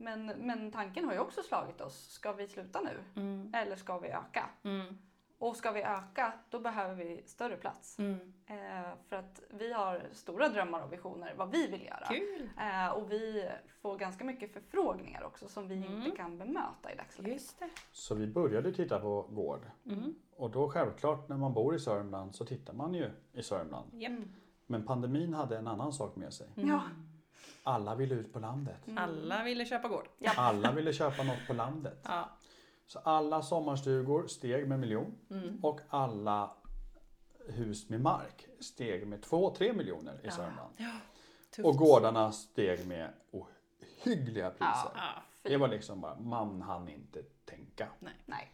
Men, 0.01 0.27
men 0.27 0.71
tanken 0.73 1.05
har 1.05 1.13
ju 1.13 1.19
också 1.19 1.43
slagit 1.43 1.81
oss. 1.81 2.09
Ska 2.11 2.33
vi 2.33 2.49
sluta 2.49 2.81
nu? 2.81 3.21
Mm. 3.23 3.55
Eller 3.55 3.77
ska 3.77 3.99
vi 3.99 4.09
öka? 4.09 4.51
Mm. 4.63 4.99
Och 5.39 5.57
ska 5.57 5.71
vi 5.71 5.83
öka, 5.83 6.33
då 6.51 6.61
behöver 6.61 6.95
vi 6.95 7.23
större 7.27 7.57
plats. 7.57 7.99
Mm. 7.99 8.19
Eh, 8.47 8.91
för 9.09 9.17
att 9.17 9.41
vi 9.51 9.73
har 9.73 10.03
stora 10.13 10.49
drömmar 10.49 10.83
och 10.83 10.93
visioner 10.93 11.35
vad 11.37 11.51
vi 11.51 11.67
vill 11.67 11.83
göra. 11.85 12.07
Kul! 12.09 12.51
Eh, 12.59 12.89
och 12.89 13.13
vi 13.13 13.49
får 13.83 13.99
ganska 13.99 14.25
mycket 14.25 14.53
förfrågningar 14.53 15.23
också 15.25 15.49
som 15.49 15.69
vi 15.69 15.77
Mm. 15.77 15.93
inte 16.03 16.17
kan 16.17 16.39
bemöta 16.39 16.93
i 16.93 16.97
dagsläget. 16.97 17.55
Så 17.93 18.15
vi 18.15 18.27
började 18.27 18.73
titta 18.73 19.01
på 19.01 19.23
gård. 19.23 19.67
Mm. 19.87 20.15
Och 20.37 20.51
då 20.51 20.71
självklart 20.71 21.29
när 21.29 21.37
man 21.37 21.55
bor 21.55 21.75
i 21.75 21.79
Sörmland 21.79 22.35
så 22.35 22.45
tittar 22.45 22.73
man 22.73 22.95
ju 22.95 23.11
i 23.33 23.43
Sörmland. 23.43 23.89
Japp. 23.93 24.11
Mm. 24.11 24.29
Men 24.67 24.87
pandemin 24.87 25.35
hade 25.35 25.59
en 25.59 25.67
annan 25.67 25.93
sak 25.93 26.17
med 26.17 26.33
sig. 26.33 26.49
Mm. 26.57 26.69
Ja. 26.69 26.83
Alla 27.68 27.94
ville 27.94 28.14
ut 28.14 28.33
på 28.33 28.38
landet. 28.38 28.87
Mm. 28.87 28.98
Alla 28.98 29.42
ville 29.44 29.64
köpa 29.64 29.88
gård. 29.88 30.09
Alla 30.37 30.72
ville 30.72 30.92
köpa 30.92 31.22
något 31.22 31.46
på 31.46 31.52
landet. 31.52 31.98
Ja. 32.02 32.28
Så 32.87 32.98
alla 32.98 33.42
sommarstugor 33.42 34.26
steg 34.26 34.68
med 34.68 34.81
miljon 34.81 35.14
Mm. 35.31 35.64
och 35.64 35.81
alla 35.88 36.50
hus 37.48 37.88
med 37.88 38.00
mark 38.00 38.46
steg 38.61 39.07
med 39.07 39.20
2-3 39.24 39.72
miljoner 39.72 40.12
i 40.14 40.18
Ja. 40.22 40.31
Sörmland. 40.31 40.74
Tufft. 41.57 41.66
Och 41.66 41.76
gårdarna 41.76 42.33
steg 42.33 42.87
med 42.87 43.11
ohyggliga 43.31 44.50
priser. 44.50 44.90
Ja. 44.94 44.94
Ja. 44.94 45.22
Det 45.42 45.57
var 45.57 45.68
liksom 45.68 46.00
bara, 46.00 46.18
man 46.20 46.62
hann 46.62 46.88
inte 46.88 47.22
tänka. 47.44 47.88
Nej. 48.24 48.52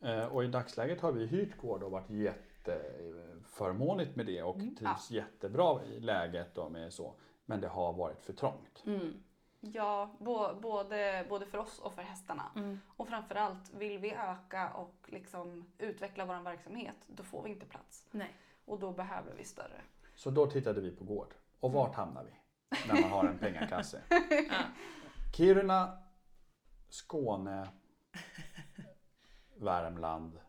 Eh, 0.00 0.24
Och 0.26 0.44
i 0.44 0.46
dagsläget 0.46 1.00
har 1.00 1.12
vi 1.12 1.26
hyrt 1.26 1.58
gård 1.60 1.82
och 1.82 1.90
varit 1.90 2.10
jätteförmånligt 2.10 4.16
med 4.16 4.26
det 4.26 4.42
och 4.42 4.56
Mm. 4.56 4.76
trivs 4.76 5.10
jättebra 5.10 5.84
i 5.84 6.00
läget 6.00 6.58
och 6.58 6.72
med 6.72 6.92
så. 6.92 7.14
Men 7.46 7.60
det 7.60 7.68
har 7.68 7.92
varit 7.92 8.22
för 8.22 8.32
trångt. 8.32 8.82
Mm. 8.86 9.22
Ja, 9.60 10.16
bo, 10.18 10.60
både, 10.60 11.26
både 11.28 11.46
för 11.46 11.58
oss 11.58 11.78
och 11.78 11.94
för 11.94 12.02
hästarna. 12.02 12.52
Mm. 12.56 12.80
Och 12.96 13.08
framförallt, 13.08 13.74
vill 13.74 13.98
vi 13.98 14.12
öka 14.12 14.72
och 14.74 14.94
liksom 15.06 15.64
utveckla 15.78 16.24
vår 16.24 16.42
verksamhet, 16.42 16.96
då 17.06 17.22
får 17.22 17.42
vi 17.42 17.50
inte 17.50 17.66
plats. 17.66 18.06
Nej. 18.10 18.36
Och 18.64 18.78
då 18.78 18.92
behöver 18.92 19.34
vi 19.34 19.44
större. 19.44 19.80
Så 20.14 20.30
då 20.30 20.46
tittade 20.46 20.80
vi 20.80 20.90
på 20.90 21.04
gård. 21.04 21.34
Och 21.60 21.72
vart 21.72 21.94
hamnar 21.94 22.24
vi? 22.24 22.32
När 22.88 23.00
man 23.00 23.10
har 23.10 23.24
en 23.24 23.38
pengakasse. 23.38 24.02
Ja. 24.50 24.62
Kiruna, 25.36 25.98
Skåne, 26.88 27.68
Värmland 29.56 30.40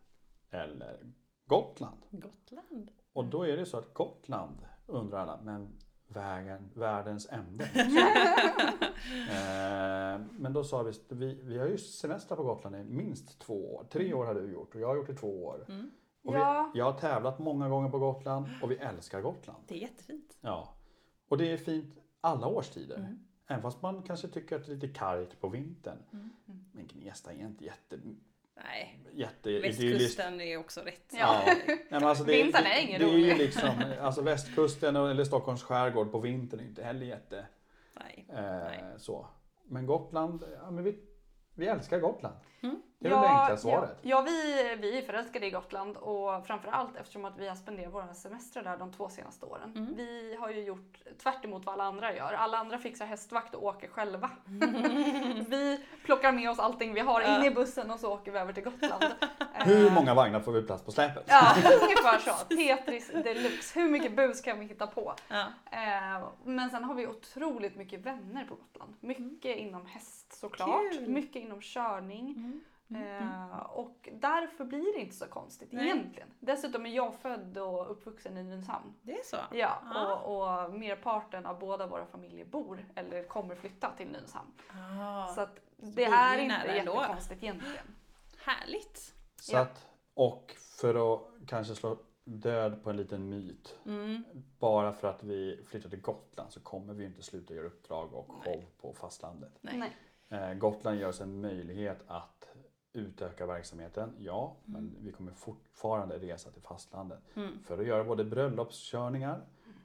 eller 0.52 1.14
Gotland. 1.46 2.02
Gotland. 2.12 2.92
Och 3.14 3.26
då 3.26 3.48
är 3.48 3.58
det 3.58 3.66
så 3.66 3.78
att 3.78 3.94
Gotland 3.94 4.66
undrar 4.86 5.20
alla, 5.20 5.42
men 5.42 5.80
vägen, 6.08 6.70
världens 6.74 7.28
ände. 7.32 7.64
eh, 9.30 10.22
men 10.32 10.54
då 10.54 10.64
sa 10.64 10.84
vi, 10.84 10.92
vi, 11.10 11.40
vi 11.44 11.58
har 11.58 11.68
ju 11.68 11.78
semester 11.78 12.36
på 12.36 12.44
Gotland 12.44 12.76
i 12.76 12.84
minst 12.84 13.40
två 13.40 13.76
år. 13.76 13.86
Tre 13.90 14.14
år 14.14 14.26
har 14.26 14.36
du 14.36 14.52
gjort 14.52 14.76
och 14.76 14.82
jag 14.82 14.88
har 14.88 14.96
gjort 14.96 15.10
i 15.10 15.16
två 15.16 15.46
år. 15.46 15.66
Mm. 15.70 15.92
Och 16.24 16.34
Ja. 16.36 16.72
vi, 16.74 16.80
jag 16.80 16.86
har 16.92 17.00
tävlat 17.00 17.40
många 17.40 17.70
gånger 17.70 17.90
på 17.90 18.00
Gotland 18.00 18.48
och 18.62 18.72
vi 18.72 18.76
älskar 18.76 19.22
Gotland. 19.22 19.64
Det 19.68 19.76
är 19.76 19.80
jättefint. 19.80 20.38
Ja. 20.42 20.74
Och 21.28 21.38
det 21.38 21.52
är 21.52 21.58
fint 21.58 21.96
alla 22.22 22.48
årstider. 22.48 22.98
Mm. 22.98 23.20
Även 23.48 23.62
fast 23.62 23.82
man 23.82 24.04
kanske 24.04 24.28
tycker 24.28 24.56
att 24.56 24.66
det 24.66 24.72
är 24.72 24.76
lite 24.76 24.88
kargt 24.88 25.42
på 25.42 25.50
vintern. 25.50 25.98
Mm. 26.14 26.30
Men 26.72 26.88
Gnesta 26.88 27.34
är 27.34 27.46
inte 27.46 27.66
jätte, 27.66 28.00
Nej, 28.64 29.00
jätte 29.14 29.60
västkusten 29.60 30.42
är 30.42 30.58
också 30.58 30.82
rätt. 30.82 31.14
Ja. 31.20 31.44
Nej, 31.46 31.86
men 31.90 32.04
alltså 32.04 32.24
det, 32.24 32.44
Vintern 32.44 32.66
är 32.66 32.82
ingen 32.82 33.02
det 33.02 33.08
är 33.08 33.18
ju 33.18 33.24
rolig. 33.24 33.38
liksom, 33.38 33.70
alltså 34.02 34.22
västkusten 34.22 34.96
eller 34.96 35.24
Stockholms 35.24 35.64
skärgård 35.64 36.12
på 36.12 36.20
vintern 36.20 36.60
är 36.60 36.64
inte 36.64 36.84
heller 36.84 37.06
jätte 37.06 37.46
Nej. 37.94 38.26
eh, 38.30 38.42
Nej. 38.42 38.84
så. 38.98 39.28
Men 39.64 39.86
Gotland, 39.86 40.44
ja, 40.62 40.72
men 40.72 40.84
vi, 40.84 41.00
vi 41.56 41.68
älskar 41.68 42.00
Gotland. 42.00 42.36
Mm. 42.62 42.82
Det 43.00 43.08
är 43.08 43.12
väl 43.12 43.22
det 43.22 43.28
enkla 43.28 43.58
svaret. 43.58 43.98
Ja, 44.02 44.10
ja 44.10 44.22
vi, 44.22 44.76
vi 44.82 44.98
är 44.98 45.02
förälskade 45.02 45.46
i 45.46 45.50
Gotland 45.50 45.98
och 45.98 46.48
framförallt 46.48 46.96
eftersom 46.98 47.26
att 47.26 47.38
vi 47.38 47.48
har 47.48 47.56
spenderat 47.56 47.94
våra 47.94 48.14
semestrar 48.14 48.64
där 48.64 48.78
de 48.78 48.94
två 48.94 49.10
senaste 49.10 49.46
åren. 49.46 49.74
Mm. 49.76 49.96
Vi 49.96 50.38
har 50.40 50.50
ju 50.50 50.64
gjort 50.64 50.98
tvärt 51.24 51.46
emot 51.46 51.66
vad 51.66 51.74
alla 51.74 51.84
andra 51.84 52.16
gör. 52.16 52.34
Alla 52.34 52.58
andra 52.58 52.78
fixar 52.78 53.06
hästvakt 53.06 53.56
och 53.56 53.64
åker 53.64 53.88
själva. 53.88 54.30
vi 55.50 55.86
plockar 56.06 56.32
med 56.32 56.50
oss 56.50 56.60
allting 56.60 56.94
vi 56.94 57.00
har 57.00 57.22
in 57.22 57.44
i 57.44 57.52
bussen 57.52 57.92
och 57.92 58.00
så 58.00 58.14
åker 58.14 58.32
vi 58.32 58.40
över 58.40 58.54
till 58.54 58.64
Gotland. 58.64 59.04
Hur 59.54 59.88
Eh, 59.88 59.94
många 59.94 60.14
vagnar 60.14 60.40
får 60.40 60.52
vi 60.52 60.62
plats 60.62 60.84
på 60.84 60.92
släpet? 60.92 61.24
Ja, 61.28 61.56
ungefär 61.82 62.20
så. 62.20 62.32
Tetris 62.56 63.12
deluxe. 63.12 63.80
Hur 63.80 63.90
mycket 63.90 64.16
bus 64.16 64.42
kan 64.42 64.60
vi 64.60 64.66
hitta 64.66 64.88
på? 64.88 65.14
Ja. 65.28 65.46
Eh, 65.72 66.28
men 66.44 66.70
sen 66.70 66.84
har 66.84 66.94
vi 66.94 67.08
otroligt 67.08 67.76
mycket 67.76 68.00
vänner 68.00 68.46
på 68.46 68.56
Gotland. 68.56 68.96
Mycket 69.00 69.58
inom 69.58 69.86
häst 69.86 70.40
såklart. 70.40 70.92
Kul. 70.92 71.08
Mycket 71.08 71.42
inom 71.42 71.62
körning. 71.62 72.62
Mm. 72.90 73.04
Eh, 73.52 73.58
och 73.60 74.10
därför 74.14 74.66
blir 74.66 74.94
det 74.94 75.00
inte 75.00 75.16
så 75.16 75.26
konstigt 75.28 75.72
Nej. 75.72 75.86
egentligen. 75.86 76.30
Dessutom 76.40 76.86
är 76.86 76.90
jag 76.90 77.16
född 77.16 77.58
och 77.58 77.92
uppvuxen 77.92 78.38
i 78.38 78.44
Nynäshamn. 78.44 78.94
Det 79.02 79.12
är 79.20 79.24
så? 79.24 79.38
Ja, 79.52 79.82
Ah. 79.86 80.16
och, 80.16 80.66
och 80.68 80.74
merparten 80.80 81.46
av 81.46 81.60
båda 81.60 81.88
våra 81.88 82.06
familjer 82.06 82.46
bor 82.46 82.86
eller 82.96 83.24
kommer 83.24 83.56
flytta 83.56 83.92
till 83.98 84.08
Nynäshamn. 84.08 84.52
Ah, 85.02 85.28
Så 85.28 85.42
att 85.42 85.56
det 85.78 85.96
blir 85.96 86.08
är 86.14 86.38
inte 86.38 86.68
jättekonstigt 86.76 87.44
egentligen. 87.44 87.86
Härligt. 88.38 89.14
Så 89.42 89.56
Ja. 89.56 89.60
att, 89.62 89.88
och 90.14 90.56
för 90.80 91.14
att 91.16 91.22
kanske 91.48 91.76
slå 91.76 91.98
död 92.24 92.84
på 92.84 92.90
en 92.90 92.98
liten 92.98 93.30
myt. 93.30 93.80
Mm. 93.86 94.24
Bara 94.60 94.94
för 94.94 95.08
att 95.08 95.24
vi 95.24 95.64
flyttar 95.68 95.90
till 95.90 96.02
Gotland 96.02 96.52
så 96.52 96.60
kommer 96.60 96.94
vi 96.94 97.06
inte 97.06 97.22
sluta 97.22 97.54
göra 97.54 97.68
uppdrag 97.68 98.14
och 98.14 98.28
show 98.28 98.42
Nej. 98.46 98.68
på 98.82 98.94
fastlandet. 98.94 99.52
Nej. 99.62 99.92
Eh, 100.30 100.54
Gotland 100.54 100.98
ger 101.00 101.08
oss 101.08 101.22
en 101.22 101.42
möjlighet 101.42 102.04
att 102.08 102.50
utöka 102.94 103.46
verksamheten, 103.46 104.14
ja, 104.20 104.56
Mm. 104.68 104.74
men 104.84 105.06
vi 105.06 105.12
kommer 105.12 105.32
fortfarande 105.32 106.18
resa 106.20 106.52
till 106.52 106.62
fastlandet 106.62 107.20
Mm. 107.36 107.64
för 107.64 107.78
att 107.80 107.86
göra 107.88 108.04
både 108.04 108.24
bröllopskörningar 108.24 109.42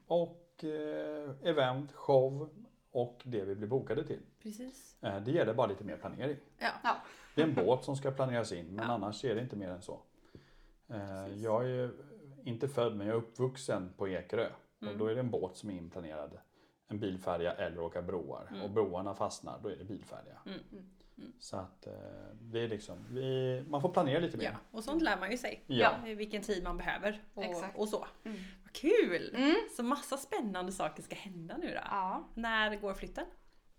och 0.07 0.65
eh, 0.65 1.31
event, 1.43 1.93
show 1.93 2.49
och 2.91 3.21
det 3.25 3.45
vi 3.45 3.55
blir 3.55 3.69
bokade 3.69 4.05
till. 4.05 4.21
Precis. 4.43 4.97
Eh, 5.03 5.21
det 5.21 5.31
gäller 5.31 5.55
bara 5.55 5.67
lite 5.67 5.85
mer 5.85 5.97
planering. 5.97 6.37
Ja. 6.59 6.69
Ja. 6.83 6.97
Det 7.35 7.43
är 7.43 7.47
en 7.47 7.55
båt 7.55 7.85
som 7.85 7.97
ska 7.97 8.11
planeras 8.11 8.53
in 8.53 8.67
men 8.67 8.85
Ja. 8.89 8.93
annars 8.95 9.25
är 9.25 9.35
det 9.35 9.41
inte 9.41 9.57
mer 9.57 9.69
än 9.69 9.83
så. 9.83 10.01
Eh, 10.89 11.27
jag 11.27 11.65
är 11.65 11.69
ju 11.69 11.91
inte 12.45 12.69
född 12.69 12.97
men 12.97 13.07
jag 13.07 13.15
är 13.17 13.19
uppvuxen 13.21 13.93
på 13.97 14.09
Ekerö 14.09 14.47
och 14.77 14.83
Mm. 14.87 14.99
då 14.99 15.07
är 15.07 15.15
det 15.15 15.21
en 15.21 15.31
båt 15.31 15.57
som 15.57 15.71
är 15.71 15.75
inplanerad. 15.75 16.39
En 16.89 16.99
bilfärja 17.01 17.53
eller 17.53 17.81
åka 17.81 18.03
broar 18.03 18.47
Mm. 18.51 18.63
och 18.63 18.71
broarna 18.71 19.15
fastnar 19.15 19.59
då 19.63 19.69
är 19.69 19.77
det 19.77 19.85
bilfärja. 19.85 20.39
Mm. 20.47 20.61
Så 21.39 21.57
att 21.57 21.87
eh, 21.87 21.93
det 22.41 22.61
är 22.61 22.69
liksom, 22.69 23.07
vi, 23.11 23.65
man 23.69 23.81
får 23.83 23.89
planera 23.89 24.19
lite 24.19 24.37
mer. 24.37 24.45
Ja, 24.45 24.59
och 24.71 24.85
sånt 24.85 25.03
lär 25.03 25.17
man 25.21 25.31
ju 25.31 25.39
sig. 25.39 25.65
Ja. 25.67 26.07
I 26.07 26.15
Vilken 26.15 26.43
tid 26.43 26.65
man 26.65 26.77
behöver 26.77 27.23
och, 27.35 27.45
Exakt. 27.45 27.79
och 27.79 27.89
så. 27.89 28.07
Mm. 28.25 28.39
Vad 28.63 28.73
Kul! 28.73 29.35
Mm. 29.35 29.55
Så 29.77 29.83
massa 29.83 30.17
spännande 30.17 30.73
saker 30.73 31.03
ska 31.03 31.15
hända 31.15 31.57
nu 31.57 31.69
då. 31.69 31.81
Ja, 31.91 32.29
När 32.35 32.77
går 32.77 32.95
flytten? 32.95 33.25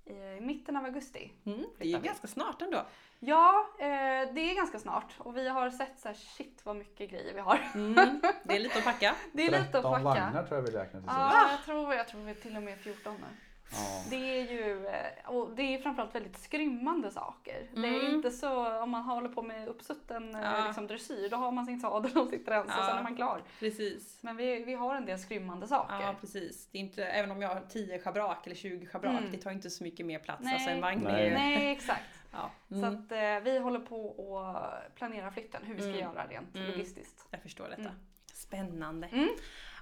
i 0.06 0.42
mitten 0.42 0.78
av 0.78 0.86
augusti. 0.86 1.32
Mm, 1.46 1.66
det 1.78 1.94
är 1.94 2.00
vi. 2.00 2.08
ganska 2.08 2.28
snart 2.28 2.62
ändå. 2.62 2.86
Ja, 3.20 3.68
eh, 3.80 4.34
det 4.34 4.42
är 4.52 4.56
ganska 4.56 4.80
snart 4.80 5.14
och 5.18 5.38
vi 5.38 5.50
har 5.50 5.70
sett 5.70 6.00
så 6.00 6.08
här, 6.08 6.16
shit 6.16 6.62
vad 6.66 6.76
mycket 6.76 7.10
grejer 7.10 7.34
vi 7.34 7.40
har. 7.40 7.60
Mm, 7.76 8.22
det 8.44 8.56
är 8.56 8.60
lite 8.60 8.78
att 8.78 8.84
packa. 8.84 9.16
Det 9.34 9.42
är 9.42 9.52
lite 9.52 9.60
att 9.64 9.72
13 9.72 9.92
packa. 9.92 10.04
vagnar 10.04 10.44
tror 10.44 10.58
jag 10.60 10.66
vi 10.66 10.72
räknar 10.72 11.02
till. 11.02 11.10
Ja, 11.14 11.52
jag 11.52 11.64
tror, 11.66 11.94
jag 11.94 12.08
tror 12.08 12.22
vi 12.24 12.32
är 12.32 12.36
till 12.36 12.56
och 12.58 12.64
med 12.64 12.78
14 12.80 13.16
nu. 13.20 13.26
Ja. 13.72 14.04
Det 14.10 14.16
är 14.40 14.52
ju 14.52 14.88
eh, 14.88 15.30
och 15.30 15.56
det 15.56 15.62
är 15.62 15.78
framförallt 15.82 16.16
väldigt 16.16 16.38
skrymmande 16.38 17.12
saker. 17.12 17.68
Det 17.76 17.88
är 17.88 18.00
Mm. 18.00 18.16
inte 18.16 18.32
så 18.32 18.80
om 18.82 18.90
man 18.90 19.02
håller 19.04 19.30
på 19.30 19.42
med 19.42 19.68
uppsutten 19.68 20.36
eh, 20.36 20.42
Ja. 20.42 20.64
liksom 20.68 20.88
dressyr, 20.88 21.30
då 21.30 21.38
har 21.38 21.52
man 21.52 21.66
sin 21.66 21.80
sadel 21.80 22.18
och 22.18 22.28
sitt 22.30 22.48
rens 22.48 22.66
och 22.66 22.72
Ja. 22.78 22.88
sen 22.88 22.98
är 22.98 23.04
man 23.04 23.16
klar. 23.16 23.42
Precis. 23.60 24.18
Men 24.22 24.38
vi, 24.38 24.64
vi 24.64 24.74
har 24.74 24.96
en 24.96 25.06
del 25.06 25.20
skrymmande 25.20 25.68
saker. 25.68 25.96
Ja 26.02 26.16
precis. 26.22 26.68
Det 26.72 26.78
är 26.78 26.80
inte, 26.82 27.06
även 27.06 27.32
om 27.32 27.42
jag 27.42 27.50
har 27.50 27.62
10 27.70 28.00
schabrak 28.00 28.46
eller 28.46 28.56
20 28.56 28.86
schabrak, 28.86 29.20
Mm. 29.20 29.32
det 29.32 29.38
tar 29.38 29.52
inte 29.52 29.70
så 29.70 29.84
mycket 29.84 30.06
mer 30.06 30.20
plats. 30.20 30.42
Nej. 30.44 30.54
Alltså 30.54 30.70
en 30.70 30.82
vagn 30.82 31.00
Nej. 31.04 31.32
Nej, 31.34 31.72
exakt. 31.72 32.04
Ja. 32.36 32.50
Så 32.70 32.76
Mm, 32.76 32.90
att 33.06 33.12
eh, 33.12 33.40
vi 33.52 33.60
håller 33.60 33.80
på 33.80 34.40
att 34.40 34.96
planera 34.96 35.32
flytten, 35.32 35.62
hur 35.66 35.74
vi 35.76 35.82
ska 35.82 35.90
Mm. 35.90 36.02
göra 36.02 36.28
rent 36.28 36.56
Mm. 36.56 36.72
logistiskt. 36.72 37.28
jag 37.32 37.42
förstår 37.42 37.64
detta. 37.70 37.82
Mm. 37.82 37.94
Spännande. 38.34 39.10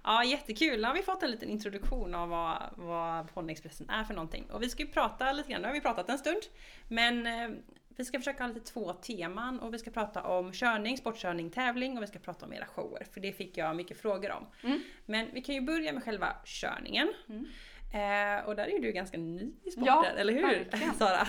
Mm. 0.04 0.16
Ja, 0.16 0.24
jättekul. 0.24 0.82
Nu 0.82 0.88
har 0.88 0.94
vi 0.94 1.02
fått 1.02 1.24
en 1.24 1.32
liten 1.32 1.50
introduktion 1.50 2.16
av 2.16 2.30
vad, 2.30 2.58
vad 2.76 3.34
Ponyexpressen 3.34 3.90
är 3.90 4.04
för 4.04 4.14
någonting. 4.14 4.46
Och 4.52 4.64
vi 4.64 4.70
ska 4.70 4.84
ju 4.84 4.90
prata 4.90 5.32
lite 5.32 5.52
grann, 5.52 5.62
nu 5.62 5.68
har 5.68 5.74
vi 5.74 5.82
pratat 5.82 6.10
en 6.10 6.18
stund. 6.18 6.42
Men 6.88 7.28
eh, 7.28 7.50
vi 7.96 8.06
ska 8.06 8.20
försöka 8.20 8.44
ha 8.44 8.48
lite 8.54 8.72
två 8.72 8.94
teman 8.94 9.60
och 9.60 9.74
vi 9.74 9.80
ska 9.80 9.92
prata 9.92 10.24
om 10.24 10.52
körning, 10.52 10.98
sportkörning, 10.98 11.50
tävling 11.50 11.98
och 11.98 12.04
vi 12.04 12.08
ska 12.08 12.20
prata 12.20 12.46
om 12.46 12.54
era 12.54 12.66
shower. 12.66 13.08
För 13.14 13.20
det 13.22 13.32
fick 13.32 13.58
jag 13.58 13.76
mycket 13.76 14.02
frågor 14.02 14.32
om. 14.32 14.48
Mm. 14.64 14.82
Men 15.06 15.28
vi 15.34 15.42
kan 15.42 15.56
ju 15.56 15.62
börja 15.62 15.94
med 15.94 16.04
själva 16.04 16.36
körningen. 16.46 17.14
Mm. 17.30 17.46
Eh, 17.94 18.46
och 18.46 18.56
där 18.56 18.64
är 18.64 18.72
ju 18.72 18.80
du 18.80 18.92
ganska 18.92 19.18
ny 19.18 19.54
i 19.64 19.72
sporten, 19.72 19.86
Ja, 19.86 20.06
eller 20.06 20.34
hur? 20.34 20.42
verkligen. 20.42 20.94
Sara? 21.00 21.28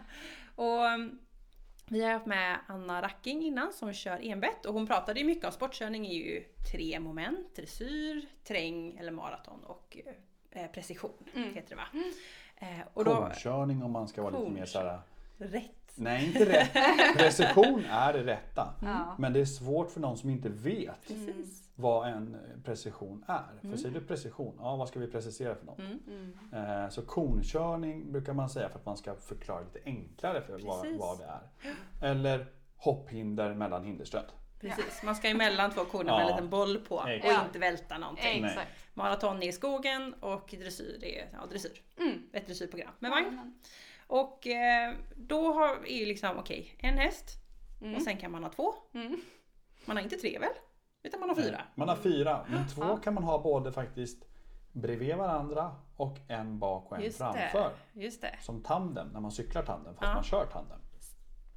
och 0.54 0.84
um, 0.94 1.18
vi 1.90 2.02
har 2.04 2.12
haft 2.12 2.26
med 2.26 2.58
Anna 2.66 3.02
Racking 3.02 3.42
innan 3.42 3.72
som 3.72 3.92
kör 3.92 4.18
enbett 4.22 4.66
och 4.66 4.74
hon 4.74 4.86
pratade 4.86 5.20
ju 5.20 5.26
mycket 5.26 5.44
om 5.44 5.52
sportkörning 5.52 6.06
är 6.06 6.14
ju 6.14 6.44
tre 6.72 7.00
moment, 7.00 7.56
dressyr, 7.56 8.26
träng 8.44 8.96
eller 8.98 9.12
maraton 9.12 9.64
och 9.64 9.96
eh, 10.50 10.66
precision 10.66 11.10
Mm. 11.34 11.54
heter 11.54 11.68
det 11.68 11.76
va? 11.76 12.02
Eh, 12.56 12.86
och 12.94 13.04
då, 13.04 13.16
Konkörning 13.16 13.82
om 13.82 13.92
man 13.92 14.08
ska 14.08 14.22
vara 14.22 14.38
lite 14.38 14.50
mer 14.52 14.66
såhär... 14.66 15.00
rätt. 15.38 15.92
Nej, 15.94 16.26
inte 16.26 16.52
rätt. 16.52 16.72
Precision 17.16 17.84
är 17.90 18.12
det 18.12 18.24
rätta. 18.24 18.74
Ja. 18.82 19.14
Men 19.18 19.32
det 19.32 19.40
är 19.40 19.44
svårt 19.44 19.90
för 19.90 20.00
någon 20.00 20.18
som 20.18 20.30
inte 20.30 20.48
vet 20.48 21.06
Precis. 21.08 21.69
Vad 21.80 22.08
en 22.08 22.36
precision 22.64 23.24
är. 23.28 23.42
För 23.60 23.66
Mm. 23.66 23.78
säger 23.78 23.94
du 23.94 24.06
precision, 24.06 24.56
ja 24.58 24.76
vad 24.76 24.88
ska 24.88 25.00
vi 25.00 25.06
precisera 25.06 25.54
för 25.54 25.66
något? 25.66 25.78
Mm. 25.78 25.98
Mm. 26.52 26.82
Eh, 26.84 26.88
Så 26.90 27.02
konkörning 27.02 28.12
brukar 28.12 28.32
man 28.32 28.48
säga 28.48 28.68
för 28.68 28.78
att 28.78 28.86
man 28.86 28.96
ska 28.96 29.14
förklara 29.14 29.60
lite 29.60 29.80
enklare 29.84 30.42
för 30.42 30.58
vad, 30.58 30.86
vad 30.98 31.18
det 31.18 31.24
är. 31.24 32.10
Eller 32.10 32.46
hopphinder 32.76 33.54
mellan 33.54 33.84
hinderstöd. 33.84 34.24
Precis, 34.60 35.02
man 35.02 35.14
ska 35.14 35.28
emellan 35.28 35.70
två 35.70 35.84
korna 35.84 36.12
med 36.12 36.20
en 36.22 36.28
Ja. 36.28 36.34
liten 36.34 36.50
boll 36.50 36.78
på 36.78 36.94
och 36.96 37.10
Exakt. 37.10 37.46
inte 37.46 37.58
välta 37.58 37.98
någonting. 37.98 38.44
Exakt. 38.44 38.70
Maraton 38.94 39.42
är 39.42 39.48
i 39.48 39.52
skogen 39.52 40.14
och 40.14 40.54
dressyr 40.58 41.04
är 41.04 41.28
ja, 41.32 41.46
dressyr. 41.50 41.82
Mm. 41.98 42.22
Ett 42.32 42.46
dressyrprogram 42.46 42.92
med 42.98 43.10
vagn. 43.10 43.54
Och 44.06 44.46
eh, 44.46 44.94
då 45.16 45.52
har, 45.52 45.68
är 45.86 45.96
ju 45.98 46.06
liksom 46.06 46.38
okej, 46.38 46.74
en 46.78 46.98
häst 46.98 47.36
Mm. 47.82 47.94
och 47.96 48.02
sen 48.02 48.16
kan 48.16 48.30
man 48.32 48.42
ha 48.42 48.50
två. 48.50 48.74
Mm. 48.94 49.20
Man 49.84 49.96
har 49.96 50.04
inte 50.04 50.16
tre 50.16 50.38
väl? 50.38 50.50
Utan 51.02 51.20
man 51.20 51.28
har 51.28 51.36
fyra. 51.36 51.60
Man 51.74 51.88
har 51.88 51.96
fyra, 51.96 52.46
men 52.48 52.68
två 52.68 52.82
Ja. 52.82 52.96
kan 52.96 53.14
man 53.14 53.24
ha 53.24 53.42
både 53.42 53.72
faktiskt 53.72 54.24
bredvid 54.72 55.16
varandra 55.16 55.72
och 55.96 56.16
en 56.28 56.58
bak 56.58 56.90
och 56.90 56.96
en 56.98 57.04
Just 57.04 57.18
framför. 57.18 57.72
det, 57.94 58.00
just 58.00 58.20
det. 58.20 58.36
Som 58.40 58.62
tandem, 58.62 59.08
när 59.08 59.20
man 59.20 59.32
cyklar 59.32 59.62
tandem 59.62 59.94
fast 59.94 60.06
Ja. 60.08 60.14
man 60.14 60.24
kör 60.24 60.46
tandem. 60.52 60.78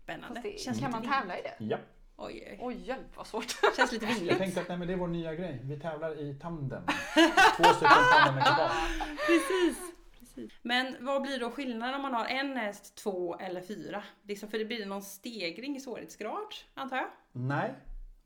Spännande. 0.03 0.41
Det, 0.43 0.59
Känns 0.59 0.79
kan 0.79 0.91
man 0.91 1.01
tävla 1.03 1.37
i 1.39 1.41
det? 1.41 1.65
Ja. 1.65 1.77
Oj, 2.17 2.47
oj. 2.51 2.57
Oj, 2.61 2.75
hjälp 2.87 3.17
vad 3.17 3.27
svårt. 3.27 3.55
Känns 3.77 3.91
lite 3.91 4.05
Jag 4.05 4.13
vingligt. 4.13 4.37
tänkte 4.37 4.61
att 4.61 4.67
nej, 4.67 4.77
men 4.77 4.87
det 4.87 4.93
är 4.93 4.97
vår 4.97 5.07
nya 5.07 5.35
grej. 5.35 5.59
Vi 5.63 5.79
tävlar 5.79 6.19
i 6.19 6.35
tandem. 6.41 6.83
Två 7.57 7.63
stycken 7.63 7.97
tandemekipage. 8.13 8.71
Precis. 9.27 9.77
Precis. 10.19 10.51
Men 10.61 10.95
vad 10.99 11.21
blir 11.21 11.39
då 11.39 11.51
skillnaden 11.51 11.95
om 11.95 12.01
man 12.01 12.13
har 12.13 12.25
en 12.25 12.57
häst, 12.57 12.95
två 12.95 13.35
eller 13.37 13.61
fyra? 13.61 14.03
Liksom 14.23 14.49
för 14.49 14.57
det 14.59 14.65
blir 14.65 14.85
någon 14.85 15.01
stegring 15.01 15.75
i 15.75 15.79
svårighetsgrad, 15.79 16.47
antar 16.73 16.97
jag? 16.97 17.07
Nej. 17.31 17.73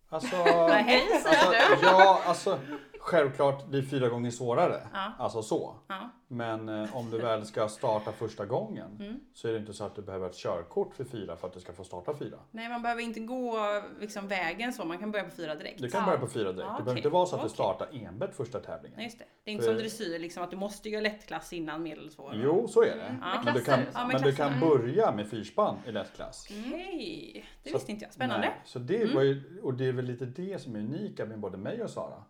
Alltså, 0.09 0.67
Nej, 0.67 1.09
alltså, 1.13 1.53
ja, 1.81 2.21
alltså 2.25 2.59
självklart 3.07 3.67
blir 3.67 3.81
fyra 3.81 4.09
gånger 4.09 4.31
svårare. 4.31 4.87
Ja. 4.93 5.11
Alltså 5.19 5.41
så. 5.41 5.75
Ja. 5.87 6.09
Men 6.27 6.69
eh, 6.69 6.95
om 6.97 7.09
du 7.11 7.17
väl 7.17 7.45
ska 7.45 7.67
starta 7.67 8.11
första 8.11 8.45
gången 8.45 8.97
Mm. 8.99 9.19
så 9.33 9.47
är 9.47 9.51
det 9.51 9.57
inte 9.59 9.73
så 9.73 9.83
att 9.83 9.95
du 9.95 10.01
behöver 10.01 10.27
ett 10.29 10.35
körkort 10.35 10.95
för 10.95 11.03
fyra 11.03 11.35
för 11.35 11.47
att 11.47 11.53
du 11.53 11.59
ska 11.59 11.73
få 11.73 11.83
starta 11.83 12.17
fyra. 12.17 12.37
Nej, 12.51 12.69
man 12.69 12.81
behöver 12.81 13.01
inte 13.01 13.19
gå 13.19 13.57
liksom, 13.99 14.27
vägen 14.27 14.73
så, 14.73 14.85
man 14.85 14.97
kan 14.97 15.11
börja 15.11 15.25
på 15.25 15.31
fyra 15.31 15.55
direkt. 15.55 15.81
Du 15.81 15.89
kan 15.89 15.99
Ja. 16.01 16.05
börja 16.05 16.19
på 16.19 16.27
fyra 16.27 16.43
direkt. 16.51 16.57
Ja, 16.59 16.65
det 16.67 16.73
okej. 16.73 16.83
behöver 16.83 16.97
inte 16.99 17.09
vara 17.09 17.25
så 17.25 17.35
att 17.35 17.43
du 17.43 17.49
startar 17.49 17.87
enbett 17.91 18.35
första 18.35 18.59
tävlingen. 18.59 18.97
Nej, 18.99 19.15
det. 19.19 19.25
Det 19.43 19.51
är 19.51 19.53
inte 19.53 19.65
För- 19.65 19.71
som 19.73 19.81
dressyr, 19.81 20.19
liksom, 20.19 20.43
att 20.43 20.51
du 20.51 20.57
måste 20.57 20.89
göra 20.89 21.01
lättklass 21.01 21.53
innan 21.53 21.83
medelsvår. 21.83 22.31
Jo, 22.35 22.67
så 22.67 22.81
är 22.83 22.95
det. 22.95 23.01
Mm. 23.03 23.19
Men 23.45 23.53
du 23.53 23.61
kan, 23.63 23.79
men 24.11 24.21
du 24.21 24.35
kan 24.35 24.59
börja 24.59 25.11
med 25.11 25.29
fyrspann 25.29 25.75
i 25.85 25.91
lättklass. 25.91 26.47
Okej, 26.49 27.45
det 27.63 27.69
Så- 27.69 27.75
visste 27.77 27.91
inte 27.91 28.05
jag. 28.05 28.13
Spännande. 28.13 28.47
Nej, 28.47 28.61
så 28.65 28.79
det 28.79 29.13
var 29.15 29.21
ju, 29.21 29.59
och 29.63 29.73
det 29.73 29.85
är 29.85 29.91
väl 29.91 30.05
lite 30.05 30.25
det 30.25 30.61
som 30.61 30.75
är 30.75 30.79
unika 30.79 31.25
med 31.25 31.39
både 31.39 31.57
mig 31.57 31.83
och 31.83 31.89
Sara. 31.89 32.23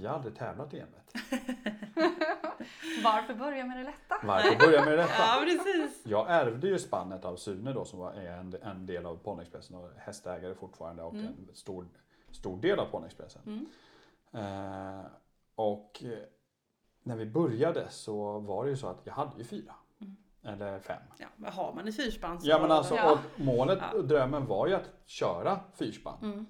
Vi 0.00 0.06
har 0.06 0.14
aldrig 0.14 0.36
tävlat 0.36 0.74
i 0.74 0.80
enbett. 0.80 1.12
Varför 3.04 3.34
börja 3.34 3.64
med 3.66 3.78
det 3.78 3.84
lätta? 3.84 4.14
Varför 4.22 4.66
börja 4.66 4.84
med 4.84 4.98
detta? 4.98 5.12
Ja, 5.18 5.44
precis. 5.44 6.02
Jag 6.06 6.30
ärvde 6.30 6.68
ju 6.68 6.78
spannet 6.78 7.24
av 7.24 7.36
Sune 7.36 7.72
då 7.72 7.84
som 7.84 8.00
är 8.02 8.30
en, 8.30 8.54
en 8.62 8.86
del 8.86 9.06
av 9.06 9.16
Ponyexpressen 9.16 9.76
och 9.76 9.90
hästägare 9.98 10.54
fortfarande 10.54 11.02
och 11.02 11.14
Mm. 11.14 11.26
en 11.26 11.54
stor, 11.54 11.88
stor 12.30 12.60
del 12.60 12.78
av 12.80 12.86
Ponyexpressen. 12.86 13.42
Mm. 13.46 13.66
Eh, 14.32 15.04
och 15.54 16.02
eh, 16.04 16.18
när 17.02 17.16
vi 17.16 17.26
började 17.26 17.88
så 17.90 18.38
var 18.38 18.64
det 18.64 18.70
ju 18.70 18.76
så 18.76 18.86
att 18.88 19.00
jag 19.04 19.12
hade 19.14 19.38
ju 19.38 19.44
fyra. 19.44 19.74
Mm. 20.00 20.16
Eller 20.42 20.78
fem. 20.78 21.02
Ja, 21.18 21.26
men 21.36 21.52
har 21.52 21.72
man 21.74 21.88
ett 21.88 21.96
fyrspann 21.96 22.40
så... 22.40 22.48
Ja 22.48 22.58
men 22.60 22.70
alltså 22.70 22.94
Ja. 22.94 23.18
målet 23.36 23.94
och 23.94 24.04
drömmen 24.04 24.46
var 24.46 24.66
ju 24.66 24.74
att 24.74 24.90
köra 25.04 25.60
fyrspann. 25.74 26.18
Mm. 26.22 26.46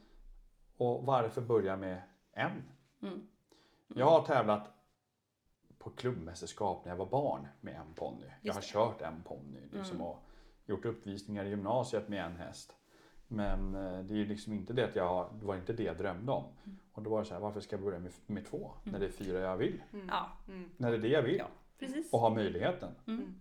Och 0.77 1.07
varför 1.07 1.41
börja 1.41 1.77
med 1.77 2.03
en? 2.33 2.63
Mm. 3.03 3.27
Jag 3.95 4.07
har 4.11 4.23
tävlat 4.23 4.71
på 5.79 5.91
klubbmästerskap 5.91 6.85
när 6.85 6.93
jag 6.93 6.97
var 6.97 7.07
barn 7.07 7.47
med 7.61 7.75
en 7.77 7.95
ponny. 7.95 8.27
Jag 8.43 8.55
har 8.55 8.61
kört 8.61 9.03
en 9.03 9.23
ponny 9.23 9.61
liksom, 9.73 9.97
Mm. 9.97 10.07
och 10.07 10.23
gjort 10.67 10.85
uppvisningar 10.85 11.45
i 11.45 11.49
gymnasiet 11.49 12.09
med 12.09 12.25
en 12.25 12.37
häst. 12.37 12.77
Men 13.29 13.75
eh, 13.75 13.99
det 14.05 14.15
är 14.15 14.19
ju 14.19 14.27
liksom 14.27 14.53
inte 14.53 14.73
det 14.73 14.85
att 14.85 14.97
jag, 14.97 15.29
det 15.41 15.47
var 15.47 15.57
inte 15.57 15.73
det 15.73 15.83
jag 15.83 15.99
drömde 15.99 16.33
om. 16.33 16.45
Mm. 16.65 16.79
Och 16.93 17.03
då 17.03 17.11
var 17.11 17.19
det 17.21 17.25
så 17.27 17.35
här, 17.35 17.41
varför 17.41 17.61
ska 17.61 17.77
jag 17.77 17.85
börja 17.85 17.99
med, 17.99 18.13
med 18.27 18.47
två? 18.47 18.73
När 18.85 18.99
det 18.99 19.07
är 19.07 19.11
fyra 19.11 19.39
jag 19.41 19.57
vill. 19.57 19.83
Mm. 19.93 20.07
Ja, 20.09 20.27
Mm. 20.49 20.71
När 20.77 20.91
det 20.91 20.97
är 20.97 21.01
det 21.01 21.09
jag 21.09 21.23
vill. 21.23 21.37
Ja. 21.39 21.47
precis. 21.79 22.13
Och 22.13 22.21
har 22.21 22.31
möjligheten. 22.31 22.91
Mm. 23.07 23.35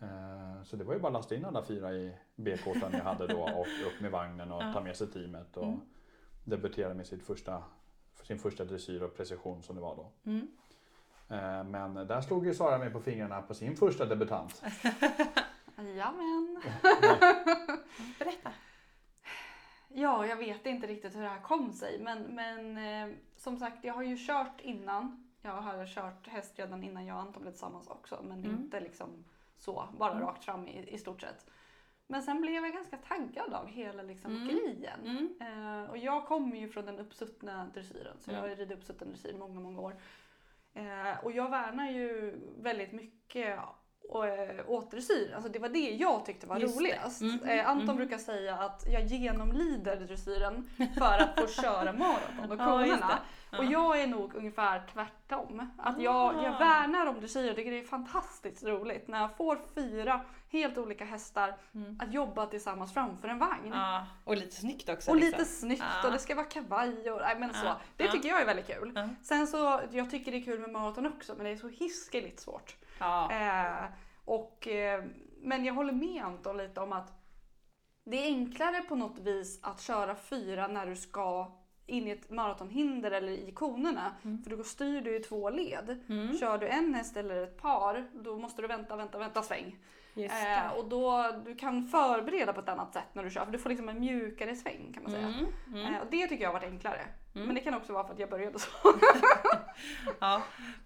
Eh, 0.00 0.62
Så 0.62 0.76
det 0.76 0.84
var 0.84 0.94
ju 0.94 1.00
bara 1.00 1.06
att 1.08 1.12
lasta 1.12 1.34
in 1.34 1.44
alla 1.44 1.62
fyra 1.62 1.92
i 1.94 2.14
B-kåtan 2.36 2.92
jag 2.92 3.04
hade 3.04 3.26
då 3.26 3.40
och 3.42 3.66
upp 3.86 4.00
med 4.00 4.10
vagnen 4.10 4.52
och 4.52 4.62
Ja. 4.62 4.72
ta 4.72 4.80
med 4.80 4.96
sig 4.96 5.06
teamet 5.10 5.56
och 5.56 5.64
Mm. 5.66 5.80
debutera 6.44 6.94
med 6.94 7.06
sitt 7.06 7.22
första, 7.22 7.62
sin 8.22 8.38
första 8.38 8.64
dressyr 8.64 9.02
och 9.02 9.16
precision 9.16 9.62
som 9.62 9.76
det 9.76 9.82
var 9.82 9.96
då. 9.96 10.10
Mm. 10.24 10.48
Eh, 11.28 11.64
Men 11.64 11.94
där 12.06 12.20
slog 12.20 12.46
ju 12.46 12.54
Sara 12.54 12.78
mig 12.78 12.90
på 12.90 13.00
fingrarna 13.00 13.42
på 13.42 13.54
sin 13.54 13.76
första 13.76 14.04
debutant. 14.04 14.62
Jajamän. 15.76 16.62
Berätta. 18.18 18.52
Ja, 19.88 20.26
jag 20.26 20.36
vet 20.36 20.66
inte 20.66 20.86
riktigt 20.86 21.16
hur 21.16 21.22
det 21.22 21.28
här 21.28 21.40
kom 21.40 21.72
sig. 21.72 21.98
Men, 22.00 22.22
men 22.22 22.76
eh, 23.10 23.16
som 23.36 23.56
sagt, 23.58 23.84
jag 23.84 23.94
har 23.94 24.02
ju 24.02 24.16
kört 24.26 24.60
innan. 24.60 25.26
Jag 25.42 25.52
har 25.52 25.86
kört 25.86 26.28
häst 26.28 26.52
redan 26.58 26.82
innan 26.82 27.06
jag 27.06 27.16
och 27.16 27.22
Anton 27.22 27.42
blev 27.42 27.52
tillsammans 27.52 27.86
också. 27.88 28.20
Men 28.22 28.38
Mm. 28.44 28.50
inte 28.50 28.80
liksom 28.80 29.24
så, 29.58 29.88
bara 29.98 30.10
Mm. 30.12 30.22
rakt 30.26 30.44
fram 30.44 30.68
i, 30.68 30.88
i 30.94 30.98
stort 30.98 31.20
sett. 31.20 31.46
Men 32.10 32.22
sen 32.22 32.40
blev 32.40 32.54
jag 32.64 32.72
ganska 32.72 32.96
taggad 32.96 33.54
av 33.54 33.66
hela 33.66 34.02
liksom 34.02 34.36
Mm. 34.36 34.48
grejen. 34.48 35.00
Mm. 35.06 35.34
Eh, 35.40 35.90
och 35.90 35.98
jag 35.98 36.26
kommer 36.26 36.56
ju 36.56 36.68
från 36.68 36.86
den 36.86 36.98
uppsuttna 36.98 37.70
dressyren. 37.74 38.16
Så 38.20 38.30
jag 38.30 38.38
Mm. 38.38 38.50
har 38.50 38.56
ridit 38.56 38.78
uppsutten 38.78 39.08
dressyr 39.08 39.34
många, 39.38 39.60
många 39.60 39.80
år. 39.80 39.96
Eh, 40.74 41.24
och 41.24 41.32
jag 41.32 41.50
värnar 41.50 41.90
ju 41.90 42.38
väldigt 42.58 42.92
mycket 42.92 43.58
eh, 44.14 44.64
återdressyr. 44.66 45.32
Alltså 45.34 45.50
det 45.50 45.58
var 45.58 45.68
det 45.68 45.90
jag 45.90 46.24
tyckte 46.26 46.46
var 46.46 46.56
Just 46.58 46.76
roligast. 46.80 47.20
Mhm, 47.20 47.40
Eh, 47.48 47.68
Anton 47.68 47.86
mhm. 47.86 47.96
brukar 47.96 48.18
säga 48.18 48.54
att 48.54 48.84
jag 48.92 49.02
genomlider 49.02 49.96
dressyren 49.96 50.70
för 50.98 51.18
att 51.18 51.40
få 51.40 51.46
köra 51.62 51.92
maraton 51.92 52.50
och 52.50 52.56
Ja, 52.58 52.64
konerna. 52.64 53.06
det. 53.08 53.58
Och 53.58 53.64
Ja. 53.64 53.70
jag 53.70 54.00
är 54.00 54.06
nog 54.06 54.34
ungefär 54.34 54.82
tvärtom. 54.92 55.70
Att 55.78 56.02
jag, 56.02 56.34
jag 56.34 56.54
Ah. 56.54 56.58
värnar 56.58 57.06
om 57.06 57.20
dressyr 57.20 57.50
och 57.50 57.56
tycker 57.56 57.70
det 57.70 57.78
är 57.78 57.84
fantastiskt 57.84 58.64
roligt 58.64 59.08
när 59.08 59.20
jag 59.20 59.36
får 59.36 59.58
fyra 59.74 60.20
helt 60.52 60.78
olika 60.78 61.04
hästar 61.04 61.54
Mm. 61.74 61.98
att 62.02 62.12
jobba 62.14 62.46
tillsammans 62.46 62.94
framför 62.94 63.28
en 63.28 63.38
vagn. 63.38 63.70
Ja, 63.72 64.06
och 64.24 64.36
lite 64.36 64.56
snyggt 64.56 64.88
också. 64.88 65.10
Och 65.10 65.16
liksom. 65.16 65.38
lite 65.38 65.50
snyggt 65.50 65.84
Ja. 66.02 66.06
och 66.06 66.12
det 66.12 66.18
ska 66.18 66.34
vara 66.34 66.46
kavaj 66.46 67.10
och 67.10 67.20
nej, 67.20 67.36
men 67.38 67.54
så. 67.54 67.66
Ja, 67.66 67.76
Det 67.96 68.04
ja. 68.04 68.12
tycker 68.12 68.28
jag 68.28 68.40
är 68.40 68.46
väldigt 68.46 68.66
kul. 68.66 68.92
Ja. 68.94 69.08
Sen 69.22 69.46
så, 69.46 69.80
jag 69.90 70.10
tycker 70.10 70.32
det 70.32 70.38
är 70.38 70.42
kul 70.44 70.60
med 70.60 70.70
maraton 70.70 71.06
också 71.06 71.34
men 71.36 71.44
det 71.44 71.50
är 71.50 71.56
så 71.56 71.68
hiskeligt 71.68 72.40
svårt. 72.40 72.76
Ja. 73.00 73.30
Eh, 73.32 73.90
och, 74.24 74.68
eh, 74.68 75.04
men 75.42 75.64
jag 75.64 75.74
håller 75.74 75.92
med 75.92 76.24
Anton 76.24 76.56
lite 76.56 76.80
om 76.80 76.92
att 76.92 77.12
det 78.04 78.16
är 78.16 78.26
enklare 78.26 78.82
på 78.82 78.96
något 78.96 79.18
vis 79.18 79.58
att 79.62 79.80
köra 79.80 80.14
fyra 80.14 80.66
när 80.66 80.86
du 80.86 80.96
ska 80.96 81.52
in 81.86 82.08
i 82.08 82.10
ett 82.10 82.30
maratonhinder 82.30 83.10
eller 83.10 83.32
i 83.32 83.52
konerna. 83.52 84.14
Mm. 84.24 84.42
För 84.42 84.56
då 84.56 84.64
styr 84.64 85.00
du 85.00 85.16
i 85.16 85.20
två 85.20 85.50
led. 85.50 86.00
Mm. 86.08 86.38
Kör 86.38 86.58
du 86.58 86.68
en 86.68 86.94
häst 86.94 87.16
eller 87.16 87.42
ett 87.42 87.56
par, 87.56 88.08
då 88.12 88.38
måste 88.38 88.62
du 88.62 88.68
vänta, 88.68 88.96
vänta, 88.96 89.18
vänta 89.18 89.42
sväng. 89.42 89.78
Just 90.14 90.34
Eh, 90.34 90.72
och 90.72 90.88
då, 90.88 91.24
du 91.44 91.54
kan 91.54 91.84
förbereda 91.86 92.52
på 92.52 92.60
ett 92.60 92.68
annat 92.68 92.92
sätt 92.94 93.04
när 93.12 93.24
du 93.24 93.30
kör, 93.30 93.44
för 93.44 93.52
du 93.52 93.58
får 93.58 93.70
liksom 93.70 93.88
en 93.88 94.00
mjukare 94.00 94.56
sväng 94.56 94.92
kan 94.94 95.02
man 95.02 95.12
säga. 95.12 95.26
Mm. 95.26 95.46
Mm. 95.74 95.94
Eh, 95.94 96.00
och 96.00 96.06
det 96.10 96.26
tycker 96.26 96.42
jag 96.44 96.48
har 96.52 96.60
varit 96.60 96.70
enklare. 96.70 97.00
Mm. 97.34 97.46
Men 97.46 97.54
det 97.54 97.60
kan 97.60 97.74
också 97.74 97.92
vara 97.92 98.04
för 98.06 98.12
att 98.14 98.18
jag 98.20 98.30
började 98.30 98.58
så. 98.58 98.68
Ja, 100.20 100.42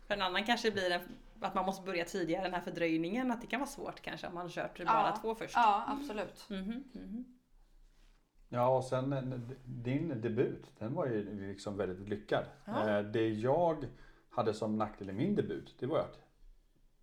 för 0.06 0.14
en 0.14 0.22
annan 0.22 0.44
kanske 0.44 0.70
blir 0.70 0.88
det 0.90 1.00
att 1.40 1.54
man 1.54 1.66
måste 1.66 1.82
börja 1.86 2.04
tidigare, 2.04 2.42
den 2.42 2.54
här 2.54 2.60
fördröjningen, 2.60 3.30
att 3.30 3.40
det 3.40 3.46
kan 3.46 3.60
vara 3.60 3.70
svårt 3.70 4.00
kanske 4.00 4.26
om 4.26 4.34
man 4.34 4.42
har 4.42 4.50
kört 4.50 4.78
bara 4.78 4.86
Ja. 4.86 5.18
två 5.20 5.34
först. 5.34 5.52
Ja, 5.56 5.84
absolut. 5.88 6.46
Mhm. 6.50 7.24
Ja, 8.48 8.68
och 8.76 8.84
sen 8.84 9.12
eh, 9.12 9.22
din 9.64 10.20
debut, 10.20 10.72
den 10.78 10.94
var 10.94 11.06
ju 11.06 11.46
liksom 11.48 11.76
väldigt 11.76 12.08
lyckad. 12.08 12.44
Ja. 12.64 12.88
Eh, 12.98 13.02
Det 13.04 13.28
jag 13.28 13.86
hade 14.30 14.54
som 14.54 14.76
nackdel 14.76 15.10
i 15.10 15.12
min 15.12 15.34
debut, 15.34 15.74
det 15.78 15.86
var 15.86 15.98
att 15.98 16.18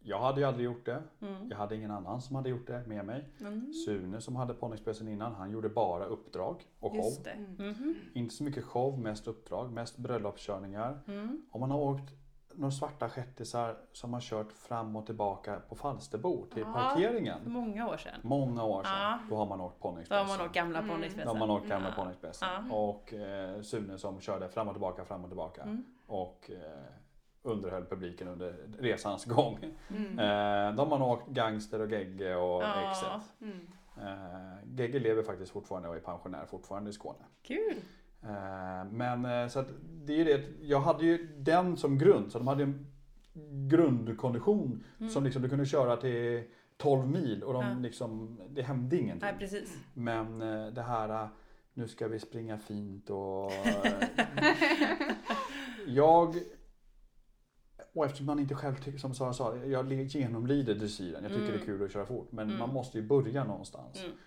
jag 0.04 0.20
hade 0.20 0.41
ju 0.41 0.47
aldrig 0.47 0.66
gjort 0.66 0.86
det. 0.86 1.04
Mm. 1.22 1.47
Jag 1.49 1.58
hade 1.58 1.76
ingen 1.76 1.91
annan 1.91 2.22
som 2.22 2.36
hade 2.36 2.49
gjort 2.49 2.68
det 2.68 2.84
med 2.88 3.06
mig. 3.06 3.30
Mm. 3.41 3.74
Sune 3.74 4.22
som 4.22 4.36
hade 4.36 4.54
ponnyexpressen 4.54 5.08
innan, 5.08 5.36
han 5.36 5.52
gjorde 5.52 5.70
bara 5.70 6.06
uppdrag 6.06 6.64
och 6.80 6.91
show. 6.91 6.97
Just 7.06 7.24
det. 7.24 7.32
Mm. 7.32 7.56
Mhm. 7.70 7.95
Inte 8.14 8.36
så 8.36 8.43
mycket 8.43 8.64
show, 8.64 8.99
mest 8.99 9.28
uppdrag, 9.28 9.72
mest 9.72 9.97
bröllopskörningar. 9.97 10.99
Mm. 11.08 11.41
Om 11.52 11.60
man 11.62 11.72
har 11.72 11.80
åkt 11.80 12.14
några 12.54 12.72
svarta 12.72 13.10
shettisar 13.10 13.78
som 13.91 14.14
har 14.14 14.22
kört 14.22 14.52
fram 14.52 14.95
och 14.95 15.06
tillbaka 15.06 15.60
på 15.70 15.76
Falsterbo 15.76 16.45
till 16.54 16.62
Ja. 16.68 16.74
parkeringen. 16.74 17.39
Många 17.45 17.88
år 17.89 17.97
sedan. 17.97 18.20
Många 18.22 18.64
år 18.64 18.84
sedan. 18.84 18.91
Ja. 19.02 19.20
Då 19.30 19.36
har 19.36 19.45
man 19.45 19.62
åkt 19.62 19.76
Då 19.82 19.88
har 19.88 19.91
ponnyexpressen. 19.91 20.28
man 20.38 20.41
åkt 20.45 20.56
gamla 20.56 20.80
Mm. 20.80 20.88
Då 20.89 20.93
ponnyexpressen. 20.95 21.28
har 21.28 21.47
man 21.47 21.49
åkt 21.58 21.68
gamla 21.68 21.89
Ja. 21.89 21.95
ponnyexpressen. 21.95 22.47
Ja. 22.70 22.76
Och 22.76 23.14
eh, 23.14 23.62
Sune 23.62 23.97
som 23.97 24.20
körde 24.22 24.49
fram 24.49 24.68
och 24.68 24.74
tillbaka, 24.74 25.06
fram 25.06 25.24
och 25.24 25.30
tillbaka. 25.30 25.62
Mm. 25.62 25.86
Och 26.08 26.52
eh, 26.54 26.84
underhöll 27.44 27.86
publiken 27.86 28.28
under 28.28 28.56
resans 28.80 29.26
gång. 29.26 29.60
Mm. 29.89 30.20
Eh, 30.20 30.76
de 30.76 30.80
har 30.80 30.86
man 31.00 31.02
åkt 31.02 31.30
Gangster 31.30 31.80
och 31.80 31.92
Gegge 31.92 32.36
och 32.36 32.64
Ja. 32.64 32.92
Exet. 32.92 33.34
Mm. 33.42 33.60
Eh, 33.98 34.78
Gegge 34.80 35.00
lever 35.00 35.24
faktiskt 35.24 35.52
fortfarande 35.52 35.89
och 35.89 35.96
är 35.96 36.00
pensionär 36.00 36.46
fortfarande 36.46 36.89
i 36.89 36.94
Skåne. 36.94 37.20
Kul! 37.44 37.76
Eh, 38.24 38.86
men 38.92 39.26
eh, 39.26 39.48
så 39.48 39.60
att 39.60 39.68
det 39.82 40.14
är 40.14 40.18
ju 40.18 40.24
det, 40.24 40.44
jag 40.62 40.80
hade 40.80 41.06
ju 41.06 41.28
den 41.38 41.78
som 41.78 41.98
grund, 41.98 42.32
så 42.32 42.38
de 42.38 42.48
hade 42.48 42.64
en 42.64 42.88
grundkondition 43.70 44.84
Mm. 45.00 45.10
som 45.10 45.24
liksom 45.24 45.42
du 45.42 45.50
kunde 45.50 45.66
köra 45.66 45.98
till 45.98 46.44
12 46.78 47.08
mil 47.08 47.44
och 47.44 47.54
de 47.54 47.64
Ja. 47.64 47.74
liksom, 47.80 48.39
det 48.50 48.62
hände 48.62 48.98
ingenting. 48.98 49.30
Nej, 49.30 49.36
precis. 49.39 49.78
Men 49.94 50.42
eh, 50.42 50.68
det 50.68 50.82
här, 50.82 51.28
nu 51.74 51.88
ska 51.88 52.08
vi 52.08 52.20
springa 52.20 52.58
fint 52.58 53.10
och... 53.10 53.52
jag... 55.88 56.36
Och 57.94 58.06
eftersom 58.06 58.26
man 58.26 58.39
inte 58.39 58.56
själv 58.56 58.76
tycker, 58.84 58.98
som 59.00 59.14
Sara 59.14 59.34
sa, 59.34 59.56
jag 59.58 59.92
genomlider 59.94 60.76
dressyren. 60.76 61.24
Jag 61.24 61.32
tycker 61.32 61.46
Mm. 61.46 61.58
det 61.58 61.64
är 61.64 61.66
kul 61.66 61.84
att 61.86 61.92
köra 61.92 62.06
fort. 62.06 62.32
Men 62.32 62.48
Mm. 62.48 62.60
man 62.60 62.74
måste 62.74 62.98
ju 62.98 63.08
börja 63.08 63.44
någonstans. 63.44 64.04
Mm. 64.04 64.18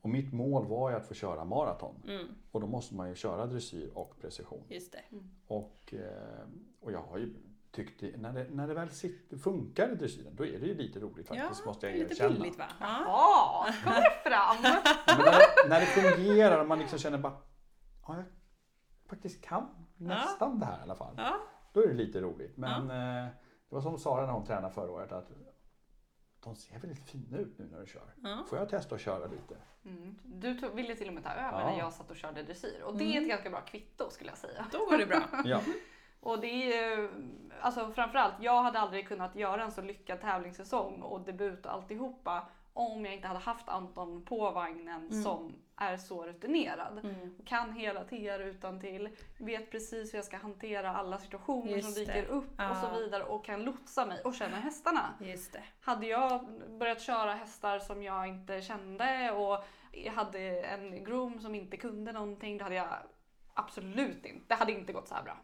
Och 0.00 0.10
mitt 0.10 0.32
mål 0.32 0.66
var 0.66 0.90
ju 0.90 0.96
att 0.96 1.06
få 1.08 1.14
köra 1.14 1.44
maraton. 1.44 1.94
Mm. 2.08 2.26
Och 2.52 2.60
då 2.60 2.66
måste 2.66 2.94
man 2.94 3.08
ju 3.08 3.14
köra 3.14 3.46
dressyr 3.46 3.90
och 3.94 4.20
precision. 4.20 4.62
Just 4.68 4.92
det. 4.92 5.02
Och, 5.46 5.94
eh, 5.94 6.46
och 6.80 6.92
jag 6.92 7.02
har 7.02 7.18
ju 7.18 7.34
tyckt, 7.72 8.00
det, 8.00 8.16
när, 8.16 8.32
det, 8.32 8.46
när 8.50 8.68
det 8.68 8.74
väl 8.74 8.90
sitter, 8.90 9.36
funkar 9.36 9.92
i 9.92 9.94
dressyren, 9.94 10.36
då 10.36 10.46
är 10.46 10.58
det 10.60 10.66
ju 10.66 10.74
lite 10.74 11.00
roligt 11.00 11.28
faktiskt, 11.28 11.60
ja, 11.64 11.66
måste 11.70 11.86
jag 11.86 11.94
det 11.94 11.98
är 11.98 12.02
lite 12.08 12.14
erkänna. 12.14 12.34
billigt 12.40 12.58
va? 12.58 12.64
Ja. 12.80 12.86
Ja, 13.06 13.66
kommer 13.84 14.00
det 14.00 14.30
fram? 14.30 14.62
När, 15.18 15.24
det, 15.32 15.68
när 15.68 15.80
det 15.80 15.86
fungerar 15.86 16.60
och 16.60 16.66
man 16.68 16.78
liksom 16.78 16.98
känner 16.98 17.18
bara, 17.18 17.36
ja, 18.06 18.16
jag 18.16 18.24
faktiskt 19.08 19.44
kan 19.44 19.68
nästan 19.96 20.58
det 20.58 20.66
här 20.66 20.78
i 20.78 20.82
alla 20.82 20.94
fall. 20.94 21.14
ja. 21.16 21.36
Då 21.74 21.82
är 21.82 21.86
det 21.88 21.94
lite 21.94 22.20
roligt. 22.20 22.56
Men 22.56 22.90
eh, 22.90 23.24
det 23.68 23.74
var 23.74 23.80
som 23.80 23.98
Sara 23.98 24.26
när 24.26 24.32
hon 24.32 24.44
tränade 24.44 24.74
förra 24.74 24.90
året, 24.90 25.12
att 25.12 25.30
de 26.40 26.54
ser 26.56 26.78
väldigt 26.78 27.10
fina 27.10 27.38
ut 27.38 27.58
nu 27.58 27.68
när 27.72 27.80
du 27.80 27.86
kör. 27.86 28.14
ja. 28.22 28.44
Får 28.48 28.58
jag 28.58 28.68
testa 28.68 28.94
att 28.94 29.00
köra 29.00 29.26
lite? 29.26 29.56
Mm. 29.84 30.18
Du 30.24 30.54
tog, 30.58 30.74
ville 30.74 30.94
till 30.96 31.08
och 31.08 31.14
med 31.14 31.22
ta 31.24 31.30
över 31.30 31.60
Ja. 31.60 31.70
när 31.70 31.78
jag 31.78 31.92
satt 31.92 32.10
och 32.10 32.16
körde 32.16 32.42
dressyr. 32.42 32.82
Och 32.84 32.96
det 32.96 33.04
är 33.04 33.10
Mm. 33.10 33.22
ett 33.22 33.28
ganska 33.28 33.50
bra 33.50 33.60
kvitto 33.60 34.10
skulle 34.10 34.30
jag 34.30 34.38
säga. 34.38 34.66
Då 34.72 34.78
går 34.78 34.98
det 34.98 35.06
bra. 35.06 35.22
Ja, 35.44 35.60
Och 36.20 36.40
det 36.40 36.46
är 36.46 36.96
ju, 36.96 37.10
alltså 37.60 37.90
framförallt, 37.90 38.34
jag 38.40 38.62
hade 38.62 38.78
aldrig 38.78 39.08
kunnat 39.08 39.36
göra 39.36 39.62
en 39.64 39.70
så 39.70 39.82
lyckad 39.82 40.20
tävlingssäsong 40.20 41.02
och 41.02 41.20
debut 41.20 41.66
och 41.66 41.72
alltihopa 41.72 42.48
om 42.76 43.04
jag 43.04 43.14
inte 43.14 43.28
hade 43.28 43.40
haft 43.40 43.68
Anton 43.68 44.24
på 44.24 44.50
vagnen 44.50 45.08
Mm. 45.10 45.22
som 45.22 45.54
är 45.76 45.96
så 45.96 46.26
rutinerad. 46.26 46.98
Mm. 47.04 47.34
Kan 47.46 47.72
hela 47.72 48.04
TR 48.04 48.40
utan 48.40 48.80
till, 48.80 49.08
vet 49.38 49.70
precis 49.70 50.12
hur 50.14 50.18
jag 50.18 50.24
ska 50.24 50.36
hantera 50.36 50.94
alla 50.96 51.18
situationer 51.18 51.72
Just 51.72 51.84
som 51.84 51.94
dyker 52.04 52.22
det. 52.22 52.28
upp 52.28 52.48
och 52.48 52.64
Ja. 52.64 52.74
så 52.94 52.98
vidare 53.00 53.24
och 53.24 53.44
kan 53.44 53.62
lotsa 53.64 54.06
mig 54.06 54.22
och 54.22 54.34
känna 54.34 54.56
hästarna. 54.56 55.14
Just 55.20 55.52
det. 55.52 55.62
Hade 55.80 56.06
jag 56.06 56.46
börjat 56.78 57.00
köra 57.00 57.32
hästar 57.34 57.78
som 57.78 58.02
jag 58.02 58.26
inte 58.26 58.62
kände 58.62 59.32
och 59.32 59.64
hade 60.14 60.60
en 60.62 61.04
groom 61.04 61.40
som 61.40 61.54
inte 61.54 61.76
kunde 61.76 62.12
någonting, 62.12 62.58
då 62.58 62.64
hade 62.64 62.76
jag 62.76 62.88
absolut 63.54 64.24
inte, 64.26 64.44
det 64.48 64.54
hade 64.54 64.72
inte 64.72 64.92
gått 64.92 65.08
så 65.08 65.14
här 65.14 65.22
bra. 65.22 65.36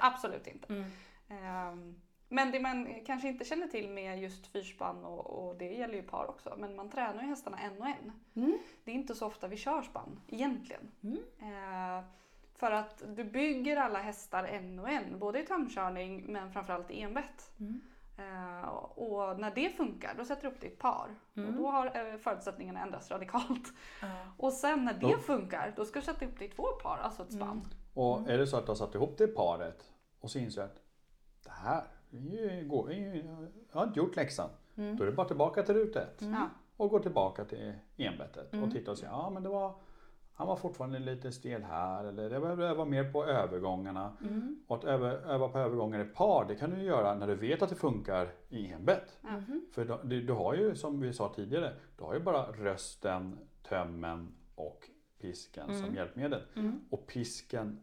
Absolut 0.00 0.46
inte. 0.46 0.72
Mm. 0.72 0.90
Ehm, 1.28 2.00
Men 2.34 2.50
det 2.50 2.60
man 2.60 2.94
kanske 3.06 3.28
inte 3.28 3.44
känner 3.44 3.66
till 3.66 3.88
med 3.90 4.22
just 4.22 4.46
fyrspann 4.46 5.04
och, 5.04 5.26
och 5.26 5.56
det 5.56 5.74
gäller 5.74 5.94
ju 5.94 6.02
par 6.02 6.26
också, 6.26 6.54
men 6.58 6.76
man 6.76 6.90
tränar 6.90 7.22
ju 7.22 7.28
hästarna 7.28 7.58
en 7.58 7.80
och 7.80 7.86
en. 7.86 8.12
Mm. 8.34 8.58
Det 8.84 8.90
är 8.90 8.94
inte 8.94 9.14
så 9.14 9.26
ofta 9.26 9.48
vi 9.48 9.56
kör 9.56 9.82
spann 9.82 10.20
egentligen. 10.28 10.90
Mm. 11.02 11.18
Eh, 11.38 12.04
för 12.54 12.70
att 12.70 13.02
du 13.16 13.24
bygger 13.24 13.76
alla 13.76 13.98
hästar 13.98 14.44
en 14.44 14.78
och 14.78 14.88
en, 14.88 15.18
både 15.18 15.40
i 15.40 15.46
tömkörning 15.46 16.24
men 16.32 16.52
framförallt 16.52 16.90
i 16.90 17.00
enbett. 17.00 17.50
Mm. 17.60 17.80
Eh, 18.18 18.68
och 18.74 19.40
när 19.40 19.52
det 19.54 19.76
funkar, 19.76 20.14
då 20.18 20.24
sätter 20.24 20.42
du 20.42 20.48
upp 20.48 20.60
ditt 20.60 20.78
par. 20.78 21.08
Mm. 21.36 21.48
Och 21.48 21.54
då 21.54 21.70
har 21.70 21.86
eh, 21.86 22.16
förutsättningarna 22.18 22.82
ändrats 22.82 23.10
radikalt. 23.10 23.72
Och 24.36 24.52
sen 24.52 24.84
när 24.84 24.92
det 24.92 25.00
Då- 25.00 25.18
funkar, 25.18 25.72
då 25.76 25.84
ska 25.84 26.00
du 26.00 26.04
sätta 26.06 26.24
upp 26.26 26.38
ditt 26.38 26.56
två 26.56 26.66
par, 26.82 26.98
alltså 26.98 27.22
ett 27.22 27.32
spann. 27.32 27.50
Mm. 27.50 27.66
och 27.94 28.28
är 28.30 28.38
det 28.38 28.46
så 28.46 28.56
att 28.56 28.66
du 28.66 28.70
har 28.70 28.76
satt 28.76 28.94
ihop 28.94 29.18
det 29.18 29.26
paret 29.26 29.90
och 30.20 30.30
så 30.30 30.38
inser 30.38 30.60
du 30.60 30.66
att 30.66 30.80
det 31.44 31.50
här 31.50 31.76
är 31.80 31.84
ju, 32.18 32.68
går, 32.68 32.92
jag 32.92 33.80
har 33.80 33.86
inte 33.86 33.98
gjort 33.98 34.16
läxan. 34.16 34.50
Mm. 34.76 34.96
Då 34.96 35.02
är 35.02 35.06
det 35.06 35.12
bara 35.12 35.26
tillbaka 35.28 35.62
till 35.62 35.74
ruta 35.74 36.02
ett. 36.02 36.22
Mm. 36.22 36.42
Och 36.76 36.90
gå 36.90 36.98
tillbaka 36.98 37.44
till 37.44 37.72
enbettet 37.96 38.52
Mm. 38.52 38.64
och 38.64 38.72
titta 38.72 38.90
och 38.90 38.98
se, 38.98 39.06
ja 39.06 39.30
men 39.30 39.42
det 39.42 39.48
var 39.48 39.74
han 40.36 40.46
var 40.46 40.56
fortfarande 40.56 40.98
lite 40.98 41.32
stel 41.32 41.62
här 41.62 42.04
eller 42.04 42.30
jag 42.30 42.42
behöver 42.42 42.64
öva 42.64 42.84
mer 42.84 43.12
på 43.12 43.24
övergångarna. 43.24 44.16
Mm. 44.20 44.62
Och 44.66 44.76
att 44.76 44.84
öva, 44.84 45.10
öva 45.12 45.48
på 45.48 45.58
övergångar 45.58 46.00
i 46.00 46.04
par, 46.04 46.44
det 46.48 46.54
kan 46.54 46.70
du 46.70 46.82
göra 46.82 47.14
när 47.14 47.26
du 47.26 47.34
vet 47.34 47.62
att 47.62 47.68
det 47.68 47.74
funkar 47.74 48.28
i 48.48 48.72
enbett. 48.72 49.18
Mhm. 49.20 49.66
För 49.72 49.84
då, 49.84 50.00
du, 50.04 50.22
du 50.22 50.32
har 50.32 50.54
ju, 50.54 50.74
som 50.76 51.00
vi 51.00 51.12
sa 51.12 51.32
tidigare, 51.36 51.72
du 51.98 52.04
har 52.04 52.14
ju 52.14 52.20
bara 52.20 52.42
rösten, 52.52 53.38
tömmen 53.68 54.34
och 54.54 54.88
pisken 55.20 55.66
som 55.66 55.82
Mm. 55.84 55.94
hjälpmedel. 55.94 56.42
Mm. 56.56 56.80
Och 56.90 57.06
pisken 57.06 57.80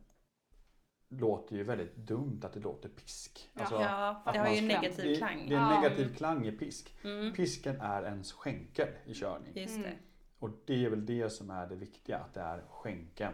låter 1.11 1.55
ju 1.55 1.63
väldigt 1.63 1.95
dumt 1.95 2.41
att 2.43 2.53
det 2.53 2.59
låter 2.59 2.89
pisk. 2.89 3.49
Ja. 3.53 3.59
Alltså, 3.61 3.75
Ja, 3.75 4.21
det 4.33 4.39
har 4.39 4.49
ju 4.49 4.57
en 4.57 4.67
negativ 4.67 5.05
det, 5.05 5.15
klang. 5.15 5.49
Det 5.49 5.55
är 5.55 5.59
en 5.59 5.69
Ja. 5.69 5.81
negativ 5.81 6.15
klang 6.15 6.45
i 6.47 6.51
pisk. 6.51 6.95
Mm. 7.03 7.33
Pisken 7.33 7.81
är 7.81 8.03
ens 8.03 8.31
skänkel 8.33 8.87
i 9.05 9.13
körning. 9.13 9.51
Just 9.55 9.75
Mm. 9.77 9.89
det. 9.89 9.95
Och 10.39 10.49
det 10.65 10.85
är 10.85 10.89
väl 10.89 11.05
det 11.05 11.29
som 11.29 11.49
är 11.49 11.67
det 11.67 11.75
viktiga, 11.75 12.17
att 12.17 12.33
det 12.33 12.41
är 12.41 12.61
skänken. 12.69 13.33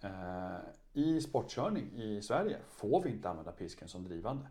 Eh, 0.00 0.56
I 0.92 1.20
sportkörning 1.20 1.92
i 1.94 2.22
Sverige 2.22 2.56
får 2.68 3.02
vi 3.02 3.10
inte 3.10 3.28
använda 3.28 3.52
pisken 3.52 3.88
som 3.88 4.04
drivande. 4.04 4.46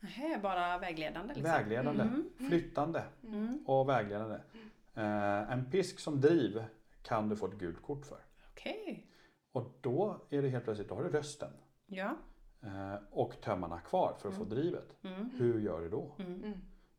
Nähä, 0.00 0.38
bara 0.42 0.78
vägledande 0.78 1.34
liksom. 1.34 1.52
Vägledande, 1.52 2.02
Mm. 2.02 2.30
flyttande 2.48 3.04
Mm. 3.24 3.64
och 3.66 3.88
vägledande. 3.88 4.38
Eh, 4.94 5.52
en 5.52 5.70
pisk 5.70 5.98
som 6.00 6.20
driv 6.20 6.64
kan 7.02 7.28
du 7.28 7.36
få 7.36 7.46
ett 7.46 7.54
gult 7.58 7.82
kort 7.82 8.06
för. 8.06 8.18
Okej. 8.52 9.05
Och 9.56 9.72
då 9.80 10.20
är 10.30 10.42
det 10.42 10.48
helt 10.48 10.64
plötsligt, 10.64 10.88
då 10.88 10.94
har 10.94 11.04
du 11.04 11.08
rösten 11.10 11.50
Ja. 11.86 12.16
eh, 12.62 12.94
och 13.10 13.40
tömmarna 13.40 13.80
kvar 13.80 14.14
för 14.18 14.28
att 14.28 14.34
få 14.34 14.44
drivet. 14.44 14.96
Mm. 15.02 15.30
Hur 15.38 15.60
gör 15.60 15.80
du 15.80 15.88
då? 15.88 16.14
Mm. 16.18 16.44
Mm. 16.44 16.58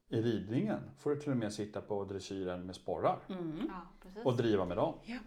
i 0.10 0.22
ridningen 0.22 0.80
får 0.97 1.10
du 1.10 1.16
till 1.22 1.32
och 1.32 1.38
med 1.38 1.53
sitta 1.53 1.82
på 1.82 2.03
dressyren 2.05 2.66
med 2.66 2.76
sporrar 2.76 3.20
Mm. 3.30 3.70
Ja, 3.70 4.22
och 4.26 4.38
driva 4.38 4.66
med 4.66 4.78
dem. 4.78 4.93
Ja. 5.03 5.18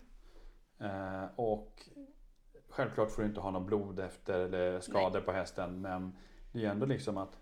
Eh, 0.87 1.29
och 1.37 1.83
självklart 2.69 3.11
får 3.11 3.23
du 3.23 3.29
inte 3.29 3.41
ha 3.41 3.51
någon 3.51 3.67
blod 3.67 4.01
efter 4.01 4.41
eller 4.41 4.81
skador 4.81 5.21
på 5.21 5.33
hästen 5.33 5.81
men 5.81 6.17
det 6.53 6.65
är 6.65 6.71
ändå 6.71 6.87
liksom 6.87 7.19
att 7.19 7.39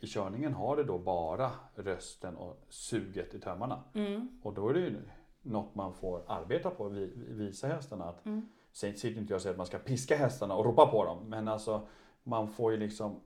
i 0.00 0.06
körningen 0.06 0.52
har 0.54 0.76
du 0.76 0.84
då 0.84 0.98
bara 0.98 1.50
rösten 1.74 2.36
och 2.36 2.66
suget 2.68 3.34
i 3.34 3.40
tömmarna. 3.40 3.84
Mm. 3.94 4.40
Och 4.42 4.54
då 4.54 4.68
är 4.68 4.74
det 4.74 4.80
ju 4.80 4.96
något 5.42 5.74
man 5.74 5.94
får 5.94 6.22
arbeta 6.26 6.70
på, 6.70 6.88
vi- 6.88 7.12
visa 7.16 7.68
hästarna 7.68 8.04
att 8.04 8.26
Mm. 8.26 8.48
Sitter 8.74 9.18
inte 9.18 9.32
jag 9.32 9.36
och 9.38 9.42
säger 9.42 9.52
att 9.54 9.58
man 9.58 9.66
ska 9.66 9.78
piska 9.78 10.16
hästarna 10.16 10.54
och 10.54 10.64
ropa 10.64 10.86
på 10.86 11.04
dem 11.04 11.28
men 11.28 11.48
alltså 11.48 11.86
man 12.22 12.48
får 12.48 12.72
ju 12.72 12.78
liksom 12.78 13.20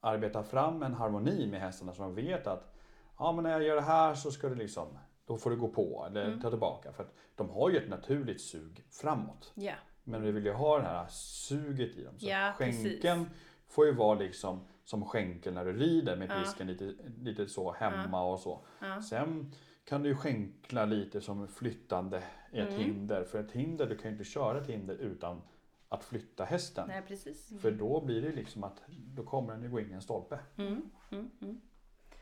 arbeta 0.00 0.42
fram 0.42 0.82
en 0.82 0.94
harmoni 0.94 1.46
med 1.46 1.60
hästarna 1.60 1.92
så 1.92 2.02
de 2.02 2.14
vet 2.14 2.46
att 2.46 2.74
ja 3.18 3.32
men 3.32 3.42
när 3.44 3.50
jag 3.50 3.62
gör 3.62 3.74
det 3.76 3.82
här 3.82 4.14
så 4.14 4.30
ska 4.30 4.48
det 4.48 4.54
liksom 4.54 4.98
då 5.26 5.36
får 5.36 5.50
du 5.50 5.56
gå 5.56 5.68
på 5.68 6.04
eller 6.06 6.24
Mm. 6.26 6.40
ta 6.40 6.50
tillbaka 6.50 6.92
för 6.92 7.02
att 7.02 7.14
de 7.36 7.50
har 7.50 7.70
ju 7.70 7.76
ett 7.76 7.88
naturligt 7.88 8.40
sug 8.40 8.84
framåt. 8.90 9.52
Ja. 9.54 9.74
Men 10.04 10.22
vi 10.22 10.30
vill 10.32 10.44
ju 10.44 10.52
ha 10.52 10.78
det 10.78 10.84
här 10.88 11.06
suget 11.08 11.96
i 11.96 12.04
dem. 12.04 12.18
Så 12.18 12.26
Ja, 12.26 12.52
skänken 12.56 13.30
får 13.68 13.86
ju 13.86 13.92
vara 13.94 14.18
liksom 14.18 14.60
som 14.84 15.04
skänkel 15.04 15.54
när 15.54 15.64
du 15.64 15.72
rider 15.72 16.16
med 16.16 16.28
pisken 16.42 16.66
lite, 16.66 16.94
lite 17.18 17.46
så 17.48 17.72
hemma 17.72 18.22
och 18.22 18.38
så. 18.40 18.60
Ja. 18.80 19.02
Sen 19.02 19.52
kan 19.90 20.02
du 20.02 20.08
ju 20.08 20.14
skänkla 20.16 20.84
lite 20.84 21.20
som 21.20 21.48
flyttande 21.48 22.22
i 22.52 22.58
ett 22.58 22.68
Mm. 22.68 22.80
hinder. 22.80 23.24
För 23.24 23.40
ett 23.40 23.52
hinder, 23.52 23.86
du 23.86 23.96
kan 23.96 24.04
ju 24.10 24.12
inte 24.12 24.24
köra 24.24 24.58
ett 24.58 24.66
hinder 24.66 24.94
utan 24.94 25.42
att 25.88 26.04
flytta 26.04 26.44
hästen. 26.44 26.88
Nej, 26.88 27.02
precis. 27.08 27.52
För 27.60 27.70
då 27.70 28.00
blir 28.00 28.22
det 28.22 28.32
liksom 28.32 28.64
att 28.64 28.82
då 28.88 29.22
kommer 29.22 29.52
den 29.52 29.62
ju 29.62 29.68
gå 29.70 29.80
in 29.80 29.90
i 29.90 29.94
en 29.94 30.02
stolpe. 30.02 30.38
Mm. 30.56 30.90
Mm. 31.12 31.30
Mm. 31.42 31.60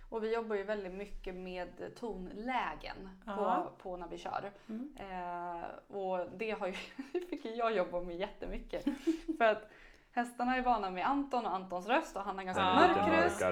Och 0.08 0.24
vi 0.24 0.34
jobbar 0.34 0.56
ju 0.56 0.62
väldigt 0.62 0.92
mycket 0.94 1.34
med 1.34 1.68
tonlägen 1.96 3.08
på, 3.24 3.30
Ja. 3.30 3.72
på 3.82 3.96
när 3.96 4.08
vi 4.08 4.18
kör. 4.18 4.52
Mm. 4.68 4.92
Eh, 4.96 5.96
och 5.96 6.26
det 6.36 6.50
har 6.50 6.66
ju, 6.66 6.72
fick 7.30 7.44
jag 7.44 7.76
jobba 7.76 8.00
med 8.00 8.16
jättemycket. 8.16 8.84
För 9.38 9.44
att 9.44 9.70
hästarna 10.18 10.56
är 10.56 10.62
vana 10.62 10.90
med 10.90 11.06
Anton 11.06 11.46
och 11.46 11.54
Antons 11.54 11.86
röst 11.86 12.16
och 12.16 12.22
han 12.22 12.38
har 12.38 12.44
ganska 12.44 12.62
Ja. 12.62 12.74
mörk 12.74 13.24
röst. 13.24 13.42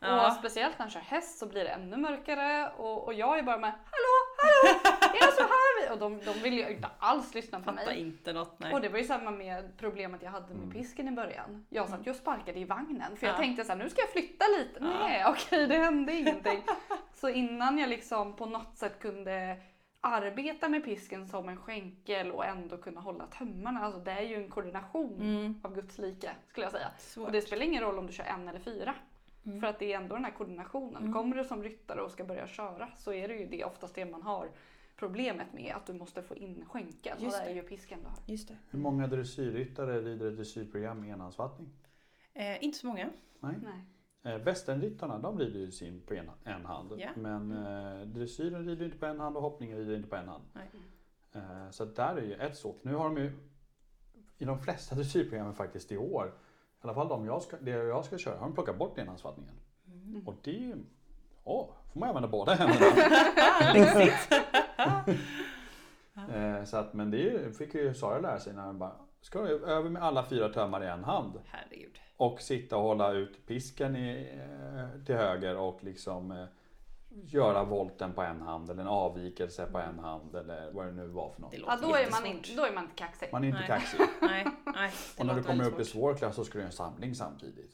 Ja. 0.00 0.26
Och 0.26 0.32
speciellt 0.32 0.78
när 0.78 0.84
han 0.86 0.90
kör 0.90 1.00
häst 1.00 1.38
så 1.38 1.46
blir 1.46 1.64
det 1.64 1.70
ännu 1.70 1.96
mörkare. 1.96 2.70
Och, 2.76 3.04
och 3.04 3.14
jag 3.14 3.38
är 3.38 3.42
bara 3.42 3.58
med 3.58 3.70
Hallå, 3.70 4.14
hallå, 4.38 4.78
är 5.14 5.26
det 5.26 5.32
så 5.32 5.42
här? 5.42 5.82
vi-" 5.82 5.92
Och 5.94 5.98
de, 5.98 6.18
de 6.24 6.32
vill 6.42 6.54
ju 6.54 6.68
inte 6.68 6.88
alls 6.98 7.34
lyssna 7.34 7.58
på 7.58 7.64
Fattar 7.64 7.86
mig. 7.86 8.00
inte 8.00 8.32
något. 8.32 8.58
Nej. 8.58 8.72
Och 8.74 8.80
det 8.80 8.88
var 8.88 8.98
ju 8.98 9.04
samma 9.04 9.30
med 9.30 9.78
problemet 9.78 10.22
jag 10.22 10.30
hade 10.30 10.46
med 10.54 10.56
Mm. 10.56 10.70
pisken 10.70 11.08
i 11.08 11.10
början. 11.12 11.66
Jag 11.68 11.88
satt 11.88 12.06
ju 12.06 12.10
och 12.10 12.16
sparkade 12.16 12.58
i 12.58 12.64
vagnen 12.64 13.16
för 13.16 13.26
jag 13.26 13.34
Ja. 13.34 13.38
tänkte 13.38 13.64
så 13.64 13.72
här, 13.72 13.78
nu 13.78 13.90
ska 13.90 14.00
jag 14.00 14.10
flytta 14.10 14.44
lite. 14.58 14.78
Ja. 14.80 14.86
Nej, 15.08 15.24
okej, 15.26 15.66
det 15.66 15.76
hände 15.76 16.12
ingenting. 16.12 16.62
så 17.14 17.28
innan 17.28 17.78
jag 17.78 17.88
liksom 17.88 18.36
på 18.36 18.46
något 18.46 18.76
sätt 18.78 19.00
kunde 19.00 19.56
arbeta 20.00 20.68
med 20.68 20.84
pisken 20.84 21.28
som 21.28 21.48
en 21.48 21.56
skänkel 21.56 22.30
och 22.30 22.44
ändå 22.44 22.76
kunna 22.76 23.00
hålla 23.00 23.26
tömmarna. 23.26 23.80
Alltså 23.80 24.00
det 24.00 24.10
är 24.10 24.22
ju 24.22 24.34
en 24.34 24.50
koordination 24.50 25.20
Mm. 25.20 25.54
av 25.62 25.74
Guds 25.74 25.98
like 25.98 26.30
skulle 26.48 26.66
jag 26.66 26.72
säga. 26.72 26.90
Svårt. 26.98 27.26
Och 27.26 27.32
det 27.32 27.42
spelar 27.42 27.64
ingen 27.64 27.82
roll 27.82 27.98
om 27.98 28.06
du 28.06 28.12
kör 28.12 28.24
en 28.24 28.48
eller 28.48 28.60
fyra. 28.60 28.94
Mm. 29.46 29.60
För 29.60 29.66
att 29.66 29.78
det 29.78 29.92
är 29.92 29.96
ändå 29.96 30.14
den 30.14 30.24
här 30.24 30.32
koordinationen. 30.32 30.96
Mm. 31.02 31.12
Kommer 31.12 31.36
du 31.36 31.44
som 31.44 31.62
ryttare 31.62 32.00
och 32.00 32.10
ska 32.10 32.24
börja 32.24 32.46
köra 32.46 32.88
så 32.96 33.12
är 33.12 33.28
det 33.28 33.34
ju 33.34 33.46
det 33.46 33.64
oftast 33.64 33.94
det 33.94 34.04
man 34.04 34.22
har 34.22 34.48
problemet 34.96 35.52
med. 35.52 35.72
Att 35.76 35.86
du 35.86 35.92
måste 35.92 36.22
få 36.22 36.36
in 36.36 36.64
skänkeln. 36.68 37.16
Och 37.18 37.22
Just 37.24 37.44
det 37.44 37.50
är 37.50 37.54
ju 37.54 37.62
pisken 37.62 37.98
du 38.02 38.08
har. 38.08 38.18
Just 38.26 38.48
det. 38.48 38.56
Hur 38.70 38.78
många 38.78 39.06
dressyrryttare 39.06 40.00
rider 40.00 40.26
ett 40.28 40.36
dressyrprogram 40.36 41.00
med 41.00 41.10
enhandsfattning? 41.10 41.68
Eh, 42.34 42.64
inte 42.64 42.78
så 42.78 42.86
många. 42.86 43.10
Nej. 43.40 43.54
Nej. 43.62 43.84
Eh, 44.26 44.38
Västernryttarna 44.38 45.18
de 45.18 45.38
rider 45.38 45.60
ju 45.60 45.70
sin 45.70 46.00
på 46.00 46.14
en, 46.14 46.30
en 46.44 46.64
hand. 46.64 46.92
Ja. 46.98 47.08
Men 47.16 47.52
eh, 47.52 48.06
dressyren 48.06 48.66
rider 48.66 48.84
inte 48.84 48.98
på 48.98 49.06
en 49.06 49.20
hand 49.20 49.36
och 49.36 49.42
hoppningen 49.42 49.78
rider 49.78 49.96
inte 49.96 50.08
på 50.08 50.16
en 50.16 50.28
hand. 50.28 50.44
Eh, 51.32 51.70
så 51.70 51.84
där 51.84 52.16
är 52.16 52.22
ju 52.22 52.34
ett 52.34 52.56
såk. 52.56 52.80
Nu 52.82 52.94
har 52.94 53.04
de 53.04 53.16
ju 53.16 53.32
i 54.38 54.44
de 54.44 54.58
flesta 54.58 54.94
dressyrprogrammen 54.96 55.54
faktiskt 55.54 55.92
i 55.92 55.96
år, 55.96 56.26
i 56.26 56.30
alla 56.80 56.94
fall 56.94 57.08
de 57.08 57.26
jag 57.26 57.42
ska, 57.42 57.56
det 57.56 57.70
jag 57.70 58.04
ska 58.04 58.18
köra, 58.18 58.38
har 58.38 58.46
de 58.46 58.54
plockat 58.54 58.78
bort 58.78 58.98
enhandsfattningen. 58.98 59.54
Mm. 59.86 60.26
Och 60.26 60.34
det 60.42 60.50
är 60.50 60.60
ju, 60.60 60.76
åh, 61.44 61.70
får 61.92 62.00
man 62.00 62.08
använda 62.08 62.28
båda 62.28 62.54
händerna. 62.54 62.86
Eh, 66.34 66.64
så 66.64 66.76
att, 66.76 66.94
men 66.94 67.10
det 67.10 67.30
är 67.30 67.50
fick 67.50 67.74
ju 67.74 67.94
Sara 67.94 68.20
lära 68.20 68.40
sig 68.40 68.54
när 68.54 68.66
hon 68.66 68.78
bara, 68.78 68.92
ska 69.26 69.42
du 69.42 69.64
över 69.66 69.90
med 69.90 70.02
alla 70.02 70.24
fyra 70.24 70.48
tömmar 70.48 70.84
i 70.84 70.86
en 70.86 71.04
hand. 71.04 71.40
Herregud. 71.46 71.98
Och 72.16 72.40
sitta 72.40 72.76
och 72.76 72.82
hålla 72.82 73.12
ut 73.12 73.46
pisken 73.46 73.96
i, 73.96 74.28
eh, 74.34 75.04
till 75.04 75.14
höger 75.14 75.56
och 75.56 75.84
liksom 75.84 76.30
eh, 76.30 76.44
göra 77.08 77.64
volten 77.64 78.12
på 78.12 78.22
en 78.22 78.40
hand 78.42 78.70
eller 78.70 78.82
en 78.82 78.88
avvikelse 78.88 79.66
på 79.66 79.78
en 79.78 79.98
hand 79.98 80.34
eller 80.36 80.70
vad 80.72 80.86
det 80.86 80.92
nu 80.92 81.06
var 81.06 81.30
för 81.30 81.40
något. 81.40 81.54
Ja, 81.66 81.78
då, 81.82 81.94
är 81.94 82.10
man 82.10 82.26
inte, 82.26 82.54
då 82.56 82.64
är 82.64 82.72
man 82.72 82.84
inte 82.84 82.96
kaxig. 82.96 83.28
Man 83.32 83.44
är 83.44 83.48
inte 83.48 83.58
Nej. 83.60 83.68
kaxig. 83.68 84.00
Nej, 84.20 84.46
nej. 84.74 84.90
det 85.16 85.20
Och 85.20 85.26
när 85.26 85.34
du 85.34 85.42
kommer 85.42 85.64
upp 85.68 85.80
i 85.80 85.84
svårt. 85.84 86.00
svår 86.00 86.14
klass 86.14 86.34
så 86.36 86.44
ska 86.44 86.52
du 86.52 86.58
göra 86.58 86.66
en 86.66 86.72
samling 86.72 87.14
samtidigt. 87.14 87.70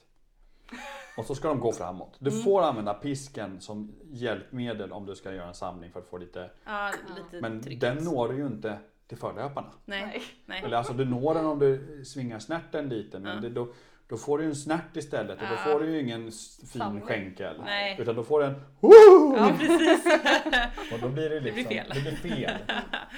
Och 1.16 1.24
så 1.24 1.34
ska 1.34 1.48
de 1.48 1.60
gå 1.60 1.72
framåt. 1.72 2.16
Du 2.18 2.30
Mm. 2.30 2.42
får 2.42 2.62
använda 2.62 2.94
pisken 2.94 3.60
som 3.60 3.94
hjälpmedel 4.10 4.92
om 4.92 5.06
du 5.06 5.14
ska 5.14 5.32
göra 5.34 5.48
en 5.48 5.54
samling 5.54 5.92
för 5.92 6.00
att 6.00 6.06
få 6.08 6.18
lite... 6.18 6.50
Ja, 6.64 6.90
lite 7.16 7.40
Men 7.40 7.60
trygghet. 7.62 7.80
den 7.96 8.04
når 8.04 8.28
du 8.28 8.36
ju 8.36 8.46
inte 8.46 8.78
till 9.12 9.20
förlöparna. 9.20 9.70
Nej, 9.84 10.22
Nej. 10.46 10.62
Eller 10.64 10.76
alltså 10.76 10.92
du 10.92 11.04
når 11.04 11.34
den 11.34 11.44
om 11.46 11.58
du 11.58 12.02
svingar 12.04 12.38
snärten 12.38 12.88
lite 12.88 13.18
men 13.18 13.34
Ja. 13.34 13.40
det, 13.40 13.48
då, 13.50 13.72
då 14.08 14.16
får 14.16 14.38
du 14.38 14.44
en 14.44 14.56
snärt 14.56 14.96
istället 14.96 15.42
och 15.42 15.48
då 15.48 15.54
Ja. 15.54 15.72
får 15.72 15.80
du 15.80 15.90
ju 15.90 16.00
ingen 16.00 16.22
fin 16.22 16.32
Samling. 16.66 17.02
skänkel. 17.04 17.60
Nej. 17.64 17.96
Utan 18.00 18.14
då 18.16 18.22
får 18.24 18.40
du 18.40 18.46
en 18.46 18.54
Woo! 18.80 19.36
Ja, 19.36 19.52
precis. 19.58 20.06
Och 20.92 20.98
då 21.00 21.08
blir 21.08 21.30
det 21.30 21.40
blir 21.40 21.52
liksom, 21.52 21.64
fel. 21.74 21.90
Det 21.94 22.00
blir 22.00 22.12
fel. 22.36 22.56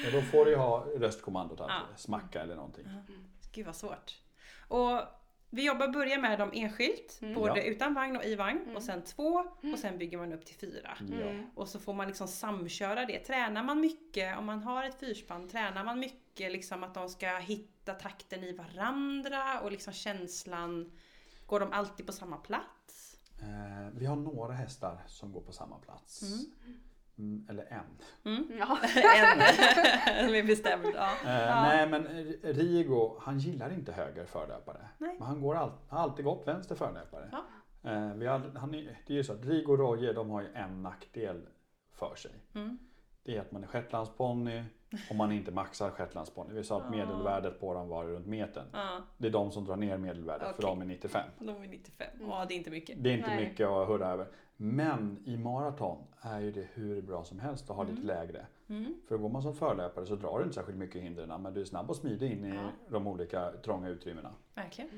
Och 0.06 0.12
då 0.12 0.20
får 0.22 0.44
du 0.44 0.50
ju 0.50 0.56
ha 0.56 0.86
röstkommandot 0.98 1.60
att 1.60 1.66
Ja. 1.70 1.96
smacka 1.96 2.40
eller 2.42 2.54
någonting. 2.56 2.86
Gud 3.52 3.66
vad 3.66 3.76
svårt. 3.76 4.12
Och 4.68 5.00
vi 5.54 5.66
jobbar, 5.66 5.88
börjar 5.88 6.18
med 6.18 6.38
dem 6.38 6.50
enskilt, 6.52 7.18
Mm. 7.22 7.34
både 7.34 7.60
Ja. 7.60 7.64
utan 7.64 7.94
vagn 7.94 8.16
och 8.16 8.24
i 8.24 8.34
vagn. 8.34 8.62
Mm. 8.62 8.76
Och 8.76 8.82
sen 8.82 9.02
två 9.02 9.44
och 9.72 9.78
sen 9.78 9.98
bygger 9.98 10.18
man 10.18 10.32
upp 10.32 10.44
till 10.46 10.56
fyra. 10.56 10.96
Mm. 11.00 11.46
Och 11.54 11.68
så 11.68 11.78
får 11.80 11.94
man 11.94 12.06
liksom 12.06 12.28
samköra 12.28 13.04
det. 13.04 13.18
Tränar 13.18 13.62
man 13.62 13.80
mycket, 13.80 14.38
om 14.38 14.46
man 14.46 14.62
har 14.62 14.84
ett 14.84 15.00
fyrspann, 15.00 15.48
tränar 15.48 15.84
man 15.84 15.98
mycket 16.00 16.52
liksom 16.52 16.84
att 16.84 16.94
de 16.94 17.08
ska 17.08 17.36
hitta 17.38 17.94
takten 17.94 18.44
i 18.44 18.52
varandra 18.52 19.60
och 19.60 19.72
liksom 19.72 19.92
känslan. 19.92 20.92
Går 21.46 21.60
de 21.60 21.72
alltid 21.72 22.06
på 22.06 22.12
samma 22.12 22.36
plats? 22.36 23.16
Eh, 23.42 23.88
vi 23.98 24.06
har 24.06 24.16
några 24.16 24.52
hästar 24.52 24.98
som 25.06 25.32
går 25.32 25.40
på 25.40 25.52
samma 25.52 25.78
plats. 25.78 26.22
Mm. 27.18 27.46
Eller 27.50 27.64
en. 27.64 27.84
Mm. 28.34 28.46
Ja. 28.58 28.78
en 30.06 30.30
med 30.32 30.46
bestämd, 30.46 30.86
ja. 30.94 31.08
Eh, 31.24 31.62
Nej 31.62 31.88
men 31.88 32.06
Rigo, 32.42 33.16
han 33.20 33.38
gillar 33.38 33.72
inte 33.72 33.92
höger 33.92 34.26
förlöpare. 34.26 34.88
Nej. 34.98 35.16
Men 35.18 35.28
han 35.28 35.40
går 35.40 35.54
all, 35.56 35.70
har 35.88 35.98
alltid 35.98 36.24
gått 36.24 36.48
vänster 36.48 36.74
förlöpare. 36.74 37.28
Ja. 37.32 37.44
Eh, 37.90 38.14
vi 38.14 38.26
har, 38.26 38.40
han 38.56 38.74
är, 38.74 38.98
det 39.06 39.12
är 39.12 39.16
ju 39.16 39.24
så 39.24 39.32
att 39.32 39.44
Rigo 39.44 39.72
och 39.72 39.78
Roje 39.78 40.12
de 40.12 40.30
har 40.30 40.40
ju 40.42 40.48
en 40.54 40.82
nackdel 40.82 41.42
för 41.92 42.14
sig. 42.14 42.32
Mm. 42.54 42.78
Det 43.22 43.36
är 43.36 43.40
att 43.40 43.52
man 43.52 43.62
är 43.62 43.66
shetlandsponny 43.66 44.62
och 45.10 45.16
man 45.16 45.32
inte 45.32 45.50
maxar 45.50 45.90
shetlandsponny. 45.90 46.54
Vi 46.54 46.64
sa 46.64 46.76
att 46.76 46.82
Ja. 46.84 46.90
medelvärdet 46.90 47.60
på 47.60 47.74
dem 47.74 47.88
var 47.88 48.04
runt 48.04 48.26
metern. 48.26 48.66
ja. 48.72 48.98
Det 49.18 49.26
är 49.26 49.30
de 49.30 49.50
som 49.52 49.64
drar 49.64 49.76
ner 49.76 49.96
medelvärdet 49.98 50.46
för 50.46 50.52
Okej. 50.54 50.64
de 50.66 50.80
är 50.80 50.84
95. 50.86 51.22
De 51.38 51.62
är 51.62 51.68
95. 51.68 52.06
Mm. 52.16 52.28
Ja, 52.30 52.44
det 52.48 52.54
är 52.54 52.56
inte 52.56 52.70
mycket. 52.70 53.04
Det 53.04 53.10
är 53.10 53.16
inte 53.16 53.28
Nej. 53.30 53.48
mycket 53.48 53.66
att 53.68 53.88
hurra 53.88 54.08
över. 54.08 54.26
Men 54.56 55.18
i 55.24 55.36
maraton 55.36 55.98
är 56.20 56.40
ju 56.40 56.52
det 56.52 56.66
hur 56.74 57.02
bra 57.02 57.24
som 57.24 57.38
helst 57.38 57.70
att 57.70 57.76
ha 57.76 57.82
lite 57.82 57.94
Mm. 58.02 58.06
lägre. 58.06 58.46
Mm. 58.68 58.94
För 59.08 59.16
går 59.18 59.28
man 59.28 59.42
som 59.42 59.54
förlöpare 59.54 60.06
så 60.06 60.16
drar 60.16 60.38
du 60.38 60.44
inte 60.44 60.54
särskilt 60.54 60.78
mycket 60.78 61.02
hindren 61.02 61.42
men 61.42 61.54
du 61.54 61.60
är 61.60 61.64
snabb 61.64 61.90
och 61.90 61.96
smidig 61.96 62.32
in 62.32 62.44
i 62.44 62.54
Ja. 62.54 62.70
de 62.88 63.06
olika 63.06 63.50
trånga 63.52 63.88
utrymmena. 63.88 64.32
Verkligen. 64.54 64.90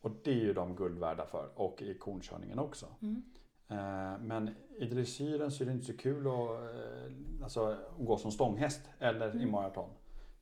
Och 0.00 0.10
det 0.24 0.30
är 0.30 0.34
ju 0.34 0.52
de 0.52 0.76
guld 0.76 0.98
värda 0.98 1.26
för 1.26 1.48
och 1.54 1.82
i 1.82 1.94
konkörningen 1.98 2.58
också. 2.58 2.86
Mm. 3.02 3.22
Eh, 3.68 4.18
Men 4.20 4.50
i 4.78 4.84
dressyren 4.86 5.50
så 5.50 5.62
är 5.64 5.66
det 5.66 5.72
inte 5.72 5.86
så 5.86 5.96
kul 5.96 6.26
att, 6.26 6.32
eh, 6.34 7.12
alltså, 7.42 7.76
gå 7.98 8.16
som 8.16 8.30
stånghäst 8.30 8.80
eller 8.98 9.28
i 9.36 9.38
Mm. 9.38 9.50
maraton. 9.50 9.90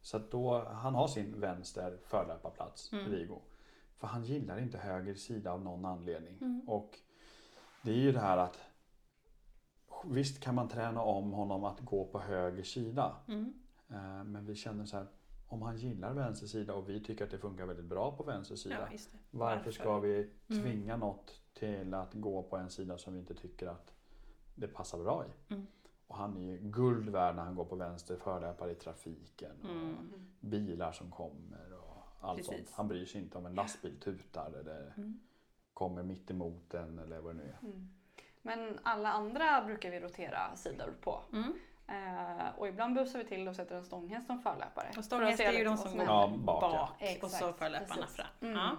Så 0.01 0.19
då, 0.31 0.59
han 0.59 0.95
har 0.95 1.09
sin 1.09 1.41
vänster 1.41 1.99
förlöparplats, 2.05 2.93
Mm. 2.93 3.05
Rigo. 3.13 3.39
För 3.97 4.07
han 4.07 4.25
gillar 4.25 4.59
inte 4.61 4.79
höger 4.79 5.15
sida 5.15 5.53
av 5.53 5.63
någon 5.65 5.85
anledning. 5.85 6.39
Mm. 6.41 6.61
Och 6.69 6.99
det 7.83 7.91
är 7.91 7.97
ju 7.97 8.13
det 8.13 8.21
här 8.21 8.37
att 8.39 8.59
visst 10.05 10.41
kan 10.41 10.55
man 10.55 10.69
träna 10.69 11.03
om 11.03 11.33
honom 11.33 11.65
att 11.65 11.81
gå 11.81 12.05
på 12.05 12.19
höger 12.21 12.63
sida. 12.63 13.17
Mm. 13.29 13.55
Eh, 13.89 14.25
Men 14.25 14.47
vi 14.47 14.55
känner 14.55 14.85
så 14.85 14.97
här, 14.97 15.07
om 15.49 15.63
han 15.63 15.77
gillar 15.77 16.13
vänster 16.13 16.47
sida 16.47 16.75
och 16.75 16.89
vi 16.89 17.05
tycker 17.05 17.25
att 17.25 17.31
det 17.31 17.39
funkar 17.39 17.67
väldigt 17.67 17.85
bra 17.85 18.17
på 18.17 18.23
vänster 18.23 18.57
sida. 18.57 18.89
Ja, 18.91 18.97
det. 18.97 19.19
Varför 19.31 19.71
ska 19.71 19.99
vi 19.99 20.31
Mm. 20.49 20.63
tvinga 20.63 20.97
något 20.97 21.41
till 21.55 21.95
att 21.95 22.15
gå 22.15 22.43
på 22.43 22.57
en 22.57 22.71
sida 22.71 22.99
som 22.99 23.13
vi 23.15 23.19
inte 23.21 23.35
tycker 23.35 23.67
att 23.67 23.95
det 24.55 24.69
passar 24.69 24.99
bra 24.99 25.25
i? 25.27 25.53
Mm. 25.55 25.67
Och 26.07 26.17
han 26.17 26.37
är 26.37 26.41
ju 26.41 26.59
guld 26.59 27.09
värd 27.09 27.37
när 27.37 27.43
han 27.45 27.55
går 27.55 27.65
på 27.65 27.77
vänster 27.77 28.17
förlöpare 28.17 28.71
i 28.73 28.75
trafiken. 28.75 29.53
Och 29.63 29.71
Mm. 29.71 29.97
bilar 30.41 30.93
som 30.93 31.11
kommer 31.11 31.73
och 31.75 32.03
allt 32.21 32.37
Precis. 32.39 32.57
sånt. 32.57 32.71
Han 32.77 32.89
bryr 32.89 33.05
sig 33.07 33.21
inte 33.23 33.39
om 33.39 33.47
en 33.47 33.55
lastbil 33.55 34.01
tutar 34.01 34.53
eller 34.61 34.93
Mm. 34.97 35.21
Kommer 35.81 36.03
mitt 36.03 36.31
emot 36.31 36.75
en 36.75 36.99
eller 36.99 37.19
vad 37.21 37.35
det 37.35 37.39
nu 37.43 37.49
är. 37.49 37.67
Mm. 37.67 37.89
Men 38.43 38.79
alla 38.83 39.13
andra 39.13 39.63
brukar 39.63 39.91
vi 39.91 40.01
rotera 40.01 40.57
sidor 40.57 40.95
på. 41.01 41.21
Mm. 41.33 41.53
Eh, 41.89 42.47
och 42.59 42.69
ibland 42.69 42.95
busar 42.95 43.19
vi 43.19 43.25
till 43.25 43.49
och 43.49 43.57
sätter 43.57 43.77
en 43.77 43.85
stånghäst 43.85 44.27
som 44.27 44.39
förlöpare. 44.43 44.89
Och 44.97 45.05
stånghäst 45.05 45.41
är 45.41 45.53
ju 45.53 45.65
de 45.65 45.77
som 45.77 45.97
går. 45.97 46.07
Ja, 46.07 46.33
bak, 46.45 46.61
bak, 46.61 46.91
ja. 47.01 47.17
och 47.23 47.31
så 47.31 47.53
förlöparna 47.53 48.07
fram. 48.07 48.27
Mm. 48.41 48.55
Ja. 48.57 48.77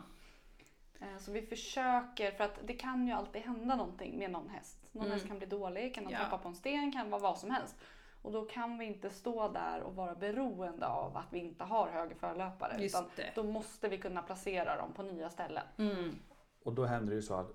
Eh, 1.02 1.18
Så 1.20 1.32
vi 1.32 1.42
försöker, 1.42 2.32
för 2.32 2.44
att 2.44 2.60
det 2.64 2.74
kan 2.74 3.08
ju 3.08 3.14
alltid 3.14 3.42
hända 3.42 3.76
någonting 3.76 4.18
med 4.20 4.32
någon 4.32 4.50
häst. 4.50 4.78
Någon 4.92 5.06
Mm. 5.06 5.14
häst 5.14 5.28
kan 5.28 5.38
bli 5.38 5.48
dålig, 5.48 5.96
kan 5.96 6.08
trappat 6.08 6.42
på 6.44 6.48
en 6.50 6.56
sten, 6.56 6.92
kan 6.92 7.10
vara 7.10 7.22
vad 7.22 7.38
som 7.38 7.52
helst. 7.52 7.76
Och 8.22 8.32
då 8.32 8.46
kan 8.46 8.78
vi 8.78 8.86
inte 8.86 9.10
stå 9.10 9.48
där 9.48 9.82
och 9.82 9.96
vara 9.96 10.16
beroende 10.16 10.88
av 10.88 11.18
att 11.18 11.34
vi 11.34 11.40
inte 11.40 11.64
har 11.64 11.88
höger 11.90 12.16
förlöpare. 12.16 12.82
Just 12.82 12.96
utan 12.96 13.10
det. 13.16 13.32
då 13.36 13.44
måste 13.44 13.90
vi 13.90 13.98
kunna 13.98 14.22
placera 14.22 14.76
dem 14.78 14.94
på 14.94 15.04
nya 15.04 15.30
ställen. 15.30 15.64
Mm. 15.78 16.16
Och 16.64 16.74
då 16.74 16.86
händer 16.86 17.10
det 17.10 17.16
ju 17.16 17.22
så 17.22 17.34
att 17.34 17.52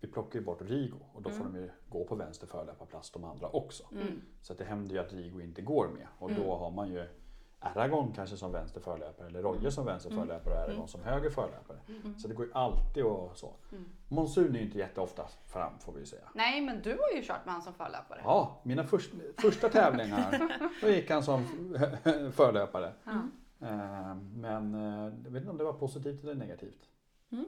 vi 0.00 0.08
plockar 0.08 0.38
ju 0.38 0.44
bort 0.44 0.62
Rigo 0.62 0.96
och 1.12 1.22
då 1.22 1.30
får 1.30 1.40
Mm. 1.44 1.52
de 1.52 1.58
ju 1.58 1.70
gå 1.88 2.04
på 2.04 2.14
vänster 2.14 2.46
förlöparplats 2.46 3.10
de 3.10 3.24
andra 3.24 3.48
också. 3.48 3.84
Mm. 3.92 4.20
Så 4.40 4.52
att 4.52 4.58
det 4.58 4.64
händer 4.64 4.94
ju 4.94 5.00
att 5.00 5.12
Rigo 5.12 5.40
inte 5.40 5.62
går 5.62 5.88
med 5.88 6.06
och 6.18 6.28
då 6.28 6.42
Mm. 6.42 6.48
har 6.58 6.70
man 6.70 6.88
ju 6.92 7.06
Aragon 7.58 8.12
kanske 8.12 8.36
som 8.36 8.52
vänster 8.52 8.80
förlöpare 8.80 9.26
eller 9.26 9.42
Roje 9.42 9.70
som 9.70 9.86
vänster 9.86 10.10
Mm. 10.10 10.22
förlöpare 10.22 10.54
och 10.54 10.60
Aragon 10.60 10.74
Mm. 10.76 10.88
som 10.88 11.02
höger 11.02 11.30
förlöpare. 11.30 11.78
Mm. 11.88 12.18
Så 12.18 12.28
det 12.28 12.34
går 12.34 12.46
ju 12.46 12.52
alltid 12.52 13.04
och 13.04 13.36
så. 13.36 13.54
Mm. 13.72 13.84
Monsun 14.08 14.54
är 14.54 14.58
ju 14.58 14.64
inte 14.64 14.78
jätteofta 14.78 15.26
fram 15.46 15.78
får 15.78 15.92
vi 15.92 16.00
ju 16.00 16.06
säga. 16.06 16.28
Nej, 16.34 16.60
men 16.60 16.82
du 16.82 16.90
har 16.90 17.16
ju 17.16 17.22
kört 17.22 17.44
med 17.44 17.54
han 17.54 17.62
som 17.62 17.74
förlöpare. 17.74 18.20
Ja, 18.24 18.60
mina 18.62 18.84
först, 18.84 19.12
första 19.38 19.68
tävlingar 19.68 20.50
då 20.80 20.88
gick 20.88 21.10
han 21.10 21.22
som 21.22 21.44
förlöpare. 22.32 22.92
Eh, 23.60 24.14
Men 24.34 24.74
eh, 24.74 25.14
jag 25.24 25.30
vet 25.30 25.40
inte 25.40 25.50
om 25.50 25.56
det 25.58 25.64
var 25.64 25.72
positivt 25.72 26.22
eller 26.22 26.34
negativt. 26.34 26.88
Mm. 27.32 27.44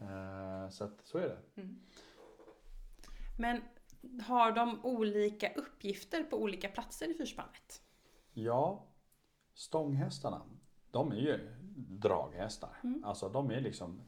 Eh, 0.00 0.68
Så 0.70 0.84
att 0.84 1.00
så 1.04 1.18
är 1.18 1.28
det. 1.28 1.60
Mm. 1.60 1.80
Men 3.38 3.62
har 4.22 4.52
de 4.52 4.84
olika 4.84 5.52
uppgifter 5.56 6.22
på 6.22 6.36
olika 6.42 6.68
platser 6.68 7.10
i 7.10 7.14
fyrspannet? 7.14 7.82
Ja, 8.32 8.84
stånghästarna, 9.54 10.42
de 10.90 11.12
är 11.12 11.16
ju 11.16 11.54
draghästar. 11.76 12.76
Mm. 12.84 13.04
Alltså 13.04 13.28
de 13.28 13.50
är 13.50 13.60
liksom, 13.60 14.00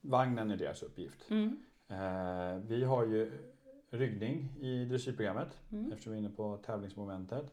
vagnen 0.00 0.50
är 0.50 0.56
deras 0.56 0.82
uppgift. 0.82 1.30
Mm. 1.30 1.62
Eh, 1.88 2.56
vi 2.68 2.84
har 2.84 3.06
ju 3.06 3.52
ryggning 3.90 4.56
i 4.60 4.84
dressyrprogrammet 4.84 5.60
Mm. 5.72 5.92
eftersom 5.92 6.12
vi 6.12 6.18
är 6.18 6.22
inne 6.24 6.30
på 6.36 6.56
tävlingsmomentet. 6.56 7.52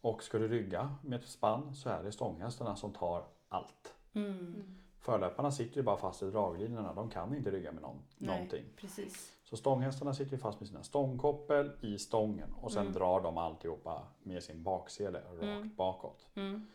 Och 0.00 0.22
ska 0.22 0.38
du 0.38 0.48
rygga 0.48 0.94
med 1.02 1.20
ett 1.20 1.28
spann 1.28 1.74
så 1.74 1.88
är 1.88 2.02
det 2.02 2.12
stånghästarna 2.12 2.76
som 2.76 2.92
tar 2.92 3.26
allt. 3.48 3.94
Mm. 4.12 4.64
Förlöparna 5.06 5.50
sitter 5.50 5.76
ju 5.76 5.82
bara 5.82 5.96
fast 5.96 6.22
i 6.22 6.30
draglinjerna, 6.30 6.94
de 6.94 7.10
kan 7.10 7.34
inte 7.34 7.50
rygga 7.50 7.72
med 7.72 7.82
någon, 7.82 7.96
Nej. 8.18 8.34
någonting. 8.34 8.64
Precis. 8.76 9.32
Så 9.44 9.56
stånghästarna 9.56 10.14
sitter 10.14 10.32
ju 10.32 10.38
fast 10.38 10.60
med 10.60 10.68
sina 10.68 10.82
stångkoppel 10.82 11.72
i 11.80 11.98
stången 11.98 12.54
och 12.60 12.72
sen 12.72 12.80
Mm. 12.82 12.92
drar 12.92 13.20
de 13.20 13.38
alltihopa 13.38 14.02
med 14.22 14.42
sin 14.42 14.62
baksele 14.62 15.18
rakt 15.18 15.42
Mm. 15.42 15.70
bakåt. 15.76 16.26
Mm. 16.34 16.66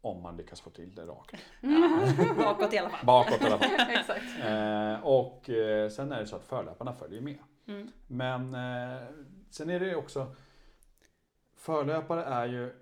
Om 0.00 0.22
man 0.22 0.36
lyckas 0.36 0.60
få 0.60 0.70
till 0.70 0.94
det 0.94 1.06
rakt. 1.06 1.34
Bakåt 2.36 2.72
i 2.74 2.78
alla 2.78 2.90
fall. 2.90 3.06
Bakåt 3.06 3.42
i 3.42 3.44
alla 3.44 3.58
fall. 3.58 3.70
Exakt. 3.90 4.24
Eh, 4.44 5.06
och 5.06 5.50
eh, 5.50 5.88
sen 5.90 6.12
är 6.12 6.20
det 6.20 6.26
så 6.26 6.36
att 6.36 6.44
förlöparna 6.44 6.92
följer 6.92 7.20
med. 7.20 7.38
Mm. 7.66 7.88
Men 8.06 8.54
eh, 8.54 9.02
sen 9.50 9.70
är 9.70 9.80
det 9.80 9.86
ju 9.86 9.94
också 9.96 10.34
Förlöpare 11.54 12.24
är 12.24 12.46
ju 12.46 12.74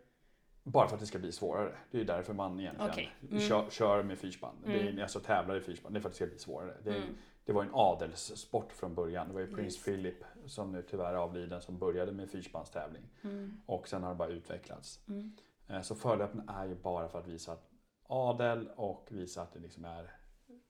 bara 0.70 0.88
för 0.88 0.94
att 0.94 1.00
det 1.00 1.06
ska 1.06 1.18
bli 1.18 1.32
svårare. 1.32 1.72
Det 1.90 2.00
är 2.00 2.04
därför 2.04 2.34
man 2.34 2.60
egentligen 2.60 2.90
Okej. 2.90 3.10
Mm. 3.30 3.40
kör, 3.40 3.70
kör 3.70 4.02
med 4.02 4.18
fyrspann. 4.18 4.54
Det 4.64 4.72
är, 4.80 4.88
Mm. 4.88 5.02
alltså 5.02 5.20
tävlar 5.20 5.56
i 5.56 5.60
fyrspann. 5.60 5.92
Det 5.92 5.98
är 5.98 6.00
för 6.00 6.08
att 6.08 6.12
det 6.12 6.16
ska 6.16 6.26
bli 6.26 6.38
svårare. 6.38 6.74
Det, 6.84 6.96
Mm. 6.96 7.16
det 7.44 7.52
var 7.52 7.62
en 7.62 7.70
adelssport 7.72 8.72
från 8.72 8.94
början. 8.94 9.28
Det 9.28 9.34
var 9.34 9.40
ju 9.40 9.46
prins 9.46 9.74
Just. 9.74 9.84
Philip 9.84 10.24
som 10.46 10.72
nu 10.72 10.82
tyvärr 10.82 11.12
är 11.12 11.16
avliden 11.16 11.60
som 11.62 11.78
började 11.78 12.12
med 12.12 12.30
fyrspanstävling. 12.30 13.02
Mm. 13.24 13.60
Och 13.66 13.88
sen 13.88 14.02
har 14.02 14.10
det 14.10 14.16
bara 14.16 14.28
utvecklats. 14.28 15.00
Mm. 15.08 15.32
Eh, 15.68 15.80
Så 15.80 15.94
förlöpen 15.94 16.48
är 16.48 16.66
ju 16.66 16.74
bara 16.74 17.08
för 17.08 17.18
att 17.18 17.26
visa 17.26 17.52
att 17.52 17.70
adel 18.06 18.68
och 18.76 19.08
visa 19.10 19.42
att 19.42 19.52
det 19.52 19.60
liksom 19.60 19.84
är 19.84 20.10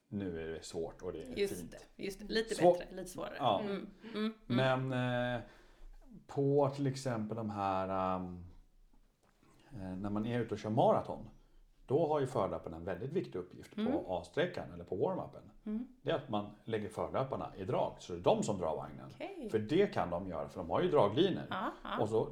nu 0.09 0.41
är 0.43 0.49
det 0.49 0.65
svårt 0.65 1.03
och 1.03 1.13
det 1.13 1.23
är 1.23 1.39
Just 1.39 1.57
fint. 1.57 1.71
det. 1.97 2.03
Just 2.05 2.19
det. 2.21 2.25
Lite 2.35 2.55
Svår- 2.55 2.79
bättre, 2.79 2.97
lite 2.97 3.11
svårare. 3.11 3.35
Ja. 3.39 3.61
Mm. 3.61 3.87
Mm. 4.15 4.33
Men 4.47 4.93
eh, 5.35 5.41
på 6.27 6.71
till 6.77 6.87
exempel 6.87 7.37
de 7.37 7.51
här 7.51 8.17
um, 8.17 8.45
när 9.73 10.11
man 10.11 10.27
är 10.27 10.41
ute 10.41 10.55
och 10.55 10.59
kör 10.61 10.71
maraton. 10.71 11.29
Då 11.87 12.07
har 12.09 12.21
ju 12.21 12.27
förlöparna 12.27 12.77
en 12.77 12.85
väldigt 12.85 13.13
viktig 13.13 13.39
uppgift 13.39 13.77
Mm. 13.77 13.93
på 13.93 14.05
A-sträckan 14.19 14.73
eller 14.75 14.85
på 14.85 14.97
warm-upen. 14.97 15.43
Mm. 15.67 15.87
Det 16.03 16.11
är 16.11 16.15
att 16.17 16.29
man 16.29 16.47
lägger 16.65 16.89
förlöparna 16.89 17.53
i 17.57 17.65
drag. 17.65 17.93
Så 17.99 18.13
det 18.13 18.19
är 18.19 18.23
de 18.23 18.43
som 18.43 18.59
drar 18.59 18.77
vagnen. 18.77 19.07
Okej. 19.15 19.49
För 19.51 19.59
det 19.59 19.87
kan 19.95 20.11
de 20.11 20.29
göra 20.29 20.49
för 20.49 20.61
de 20.61 20.71
har 20.71 20.81
ju 20.83 20.91
draglinor. 20.91 21.43
Ja. 21.51 21.73
Och 22.01 22.09
så 22.09 22.29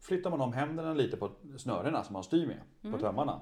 flyttar 0.00 0.30
man 0.30 0.40
om 0.40 0.52
händerna 0.52 0.94
lite 0.94 1.16
på 1.16 1.30
snörena 1.56 2.02
som 2.02 2.12
man 2.12 2.22
styr 2.22 2.46
med 2.46 2.60
Mm. 2.82 2.92
på 2.92 2.98
tömmarna. 3.06 3.40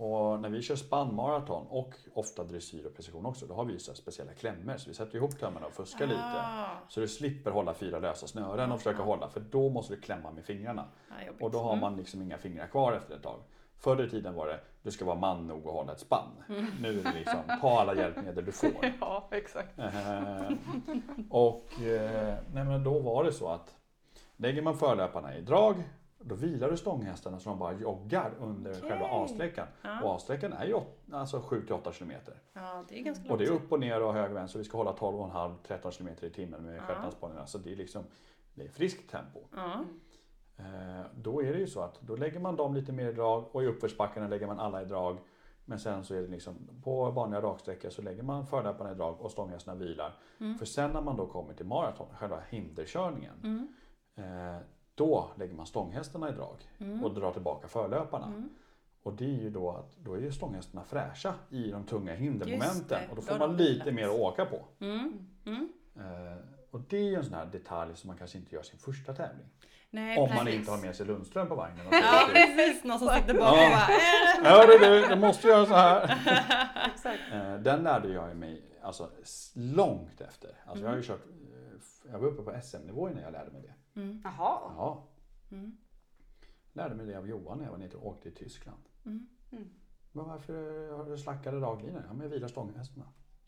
Och 0.00 0.40
när 0.40 0.48
vi 0.48 0.62
kör 0.62 0.76
spannmaraton 0.76 1.66
och 1.66 1.94
ofta 2.14 2.44
dressyr 2.44 2.86
och 2.86 2.94
precision 2.96 3.26
också, 3.26 3.46
då 3.46 3.54
har 3.54 3.64
vi 3.64 3.78
så 3.78 3.94
speciella 3.94 4.32
klämmor. 4.32 4.76
Så 4.76 4.88
vi 4.90 4.94
sätter 4.94 5.16
ihop 5.16 5.38
tömmarna 5.38 5.66
och 5.66 5.72
fuskar 5.72 6.06
lite. 6.06 6.20
Ah. 6.22 6.66
Så 6.88 7.00
du 7.00 7.08
slipper 7.08 7.50
hålla 7.50 7.74
fyra 7.74 7.98
lösa 7.98 8.26
snören 8.26 8.72
och 8.72 8.78
försöka 8.78 9.02
hålla, 9.02 9.28
för 9.28 9.40
då 9.40 9.68
måste 9.68 9.94
du 9.94 10.00
klämma 10.00 10.30
med 10.30 10.44
fingrarna. 10.44 10.84
Jobbigt. 11.26 11.42
Och 11.42 11.50
då 11.50 11.58
har 11.58 11.70
Mm. 11.72 11.80
man 11.80 11.96
liksom 11.96 12.22
inga 12.22 12.38
fingrar 12.38 12.66
kvar 12.66 12.92
efter 12.92 13.14
ett 13.16 13.22
tag. 13.22 13.40
Förr 13.78 14.04
i 14.04 14.10
tiden 14.10 14.34
var 14.34 14.46
det, 14.46 14.60
du 14.82 14.90
ska 14.90 15.04
vara 15.04 15.16
man 15.16 15.46
nog 15.46 15.66
att 15.66 15.72
hålla 15.72 15.92
ett 15.92 16.00
spann. 16.00 16.28
Mm. 16.48 16.66
Nu 16.82 16.88
är 17.00 17.04
det 17.04 17.12
liksom, 17.18 17.40
ta 17.60 17.80
alla 17.80 17.94
hjälpmedel 17.94 18.44
du 18.44 18.52
får. 18.52 18.70
Ja, 19.00 19.28
exakt. 19.30 19.78
Eh, 19.78 20.50
och 21.30 21.82
eh, 21.82 22.34
nej 22.54 22.64
men 22.64 22.84
då 22.84 22.98
var 22.98 23.24
det 23.24 23.32
så 23.32 23.48
att 23.48 23.74
lägger 24.36 24.62
man 24.62 24.76
förlöparna 24.78 25.36
i 25.36 25.40
drag, 25.40 25.74
då 26.20 26.34
vilar 26.34 26.70
du 26.70 26.76
stånghästarna 26.76 27.38
så 27.40 27.48
de 27.50 27.58
bara 27.58 27.72
joggar 27.72 28.32
under 28.40 28.70
Okej. 28.78 28.90
själva 28.90 29.06
A-sträckan. 29.10 29.66
Ja. 29.82 30.02
Och 30.02 30.14
A-sträckan 30.14 30.52
är 30.52 30.66
ju 30.66 30.80
alltså 31.12 31.38
7-8 31.38 31.92
kilometer. 31.92 32.34
ja, 32.52 32.84
det 32.88 32.98
är 32.98 33.02
ganska 33.02 33.22
Och 33.24 33.28
långt. 33.28 33.38
det 33.40 33.46
är 33.46 33.50
upp 33.50 33.72
och 33.72 33.80
ner 33.80 34.02
och 34.02 34.12
höger 34.12 34.30
och 34.30 34.36
vänster. 34.36 34.58
Vi 34.58 34.64
ska 34.64 34.76
hålla 34.78 34.92
12,5-13 34.92 35.90
km 35.98 36.08
i 36.20 36.30
timmen 36.30 36.62
med 36.64 36.82
Ja. 37.20 37.46
Så 37.46 37.58
det 37.58 37.72
är 37.72 37.76
liksom 37.76 38.04
det 38.54 38.64
är 38.64 38.68
friskt 38.68 39.10
tempo. 39.10 39.40
Ja. 39.56 39.84
Eh, 40.56 41.06
då 41.14 41.42
är 41.42 41.52
det 41.52 41.58
ju 41.58 41.66
så 41.66 41.80
att 41.80 42.00
då 42.00 42.16
lägger 42.16 42.40
man 42.40 42.56
dem 42.56 42.74
lite 42.74 42.92
mer 42.92 43.08
i 43.08 43.12
drag 43.12 43.44
och 43.52 43.62
i 43.62 43.66
uppförsbackarna 43.66 44.28
lägger 44.28 44.46
man 44.46 44.60
alla 44.60 44.82
i 44.82 44.84
drag. 44.84 45.18
Men 45.64 45.78
sen 45.78 46.04
så 46.04 46.14
är 46.14 46.20
det 46.22 46.28
liksom 46.28 46.54
på 46.84 47.10
vanliga 47.10 47.40
raksträckor 47.40 47.90
så 47.90 48.02
lägger 48.02 48.22
man 48.22 48.46
förlöparna 48.46 48.92
i 48.92 48.94
drag 48.94 49.20
och 49.20 49.30
stånghästarna 49.30 49.78
vilar. 49.78 50.14
Mm. 50.40 50.58
För 50.58 50.66
sen 50.66 50.90
när 50.90 51.00
man 51.00 51.16
då 51.16 51.26
kommer 51.26 51.54
till 51.54 51.66
maraton, 51.66 52.06
själva 52.14 52.40
hinderkörningen. 52.50 53.34
Mm. 53.42 53.68
Eh, 54.14 54.60
då 55.00 55.30
lägger 55.38 55.54
man 55.54 55.66
stånghästarna 55.66 56.28
i 56.28 56.32
drag 56.32 56.56
Mm. 56.80 57.04
och 57.04 57.14
drar 57.14 57.32
tillbaka 57.32 57.68
förlöparna. 57.68 58.26
Mm. 58.26 58.48
Och 59.02 59.12
det 59.12 59.24
är 59.24 59.28
ju 59.42 59.50
då 59.50 59.70
att 59.70 59.96
då 59.96 60.14
är 60.14 60.18
ju 60.20 60.32
stånghästarna 60.32 60.84
fräscha 60.84 61.34
i 61.50 61.70
de 61.70 61.84
tunga 61.84 62.14
hindermomenten. 62.14 63.10
Och 63.10 63.16
då 63.16 63.22
får 63.22 63.38
man 63.38 63.56
lite 63.56 63.92
mer 63.92 64.04
att 64.08 64.14
åka 64.20 64.44
på. 64.44 64.64
Mm. 64.80 65.26
Mm. 65.46 65.68
Eh, 65.96 66.36
och 66.70 66.80
det 66.88 66.96
är 66.98 67.02
ju 67.04 67.14
en 67.14 67.24
sån 67.24 67.34
här 67.34 67.46
detalj 67.46 67.96
som 67.96 68.08
man 68.08 68.16
kanske 68.16 68.38
inte 68.38 68.54
gör 68.54 68.62
sin 68.62 68.78
första 68.78 69.14
tävling. 69.14 69.46
Nej, 69.90 70.18
Om 70.18 70.28
man 70.34 70.44
precis. 70.44 70.58
inte 70.60 70.70
har 70.70 70.78
med 70.78 70.96
sig 70.96 71.06
Lundström 71.06 71.48
på 71.48 71.54
vagnen. 71.54 71.86
Ja, 71.90 72.28
precis. 72.32 72.84
Någon 72.84 72.98
som 72.98 73.08
sitter 73.08 73.34
bakom 73.34 73.58
Ja. 73.58 73.86
och 74.38 74.44
bara... 74.44 74.50
Ja 74.50 74.66
du, 74.66 75.08
du, 75.14 75.20
måste 75.20 75.48
göra 75.48 75.66
så 75.66 75.74
här. 75.74 76.02
exakt. 76.94 77.20
Eh, 77.32 77.54
Den 77.54 77.82
lärde 77.82 78.08
jag 78.08 78.36
mig 78.36 78.62
alltså, 78.82 79.10
långt 79.54 80.20
efter. 80.20 80.50
Alltså, 80.66 80.84
Jag 80.84 80.90
har 80.90 80.96
ju 80.96 81.02
Mm. 81.02 81.18
kört, 81.18 81.26
eh, 81.26 82.10
jag 82.12 82.18
var 82.18 82.28
uppe 82.28 82.42
på 82.42 82.60
SM-nivå 82.62 83.08
innan 83.10 83.22
jag 83.22 83.32
lärde 83.32 83.50
mig 83.50 83.62
det. 83.62 83.74
Mm. 84.02 84.20
Jaha. 84.24 84.60
Ja, 84.76 85.06
Mm. 85.52 85.76
lärde 86.72 86.94
mig 86.94 87.06
det 87.06 87.18
av 87.18 87.28
Johan 87.28 87.58
när 87.58 87.64
jag 87.64 87.70
var 87.72 87.78
nere 87.78 87.96
och 87.96 88.06
åkte 88.06 88.28
i 88.28 88.32
Tyskland. 88.32 88.82
Mm. 89.06 89.26
Mm. 89.52 89.68
Men 90.12 90.24
varför 90.24 90.88
har 90.96 91.04
du 91.04 91.18
slackade 91.18 91.60
draglinor? 91.60 92.04
Ja 92.06 92.12
men 92.12 92.22
jag 92.22 92.28
vilar 92.30 92.48
stånghästarna. 92.48 93.06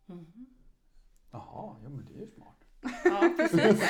Mm. 0.08 0.46
Jaha, 1.30 1.76
ja 1.82 1.88
men 1.88 2.04
det 2.04 2.14
är 2.14 2.20
ju 2.20 2.26
smart. 2.26 2.56
Ja, 3.04 3.30
precis. 3.36 3.82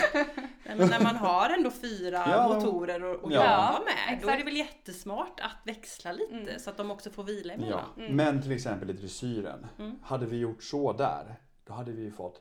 Nej, 0.67 0.77
men 0.79 0.89
när 0.89 1.03
man 1.03 1.17
har 1.17 1.51
ändå 1.51 1.71
fyra 1.71 2.25
Ja, 2.29 2.55
motorer 2.55 3.01
att 3.15 3.25
att 3.25 3.33
ja. 3.33 3.73
jobba 3.73 3.85
med, 3.85 3.95
då 4.09 4.11
är 4.11 4.17
exakt. 4.17 4.39
det 4.39 4.45
väl 4.45 4.57
jättesmart 4.57 5.41
att 5.41 5.67
växla 5.67 6.13
lite 6.13 6.35
Mm. 6.35 6.59
så 6.59 6.71
att 6.71 6.77
de 6.77 6.91
också 6.91 7.11
får 7.11 7.25
vila 7.25 7.53
Ja. 7.55 7.59
emellan. 7.59 7.85
Mm. 7.99 8.17
Men 8.17 8.43
till 8.43 8.53
exempel 8.53 8.91
i 8.91 8.93
dressyren. 8.93 9.67
Mm. 9.79 9.99
Hade 10.03 10.27
vi 10.27 10.37
gjort 10.37 10.63
så 10.63 10.93
där, 10.93 11.41
då 11.65 11.73
hade 11.73 11.93
vi 11.93 12.03
ju 12.03 12.11
fått 12.11 12.41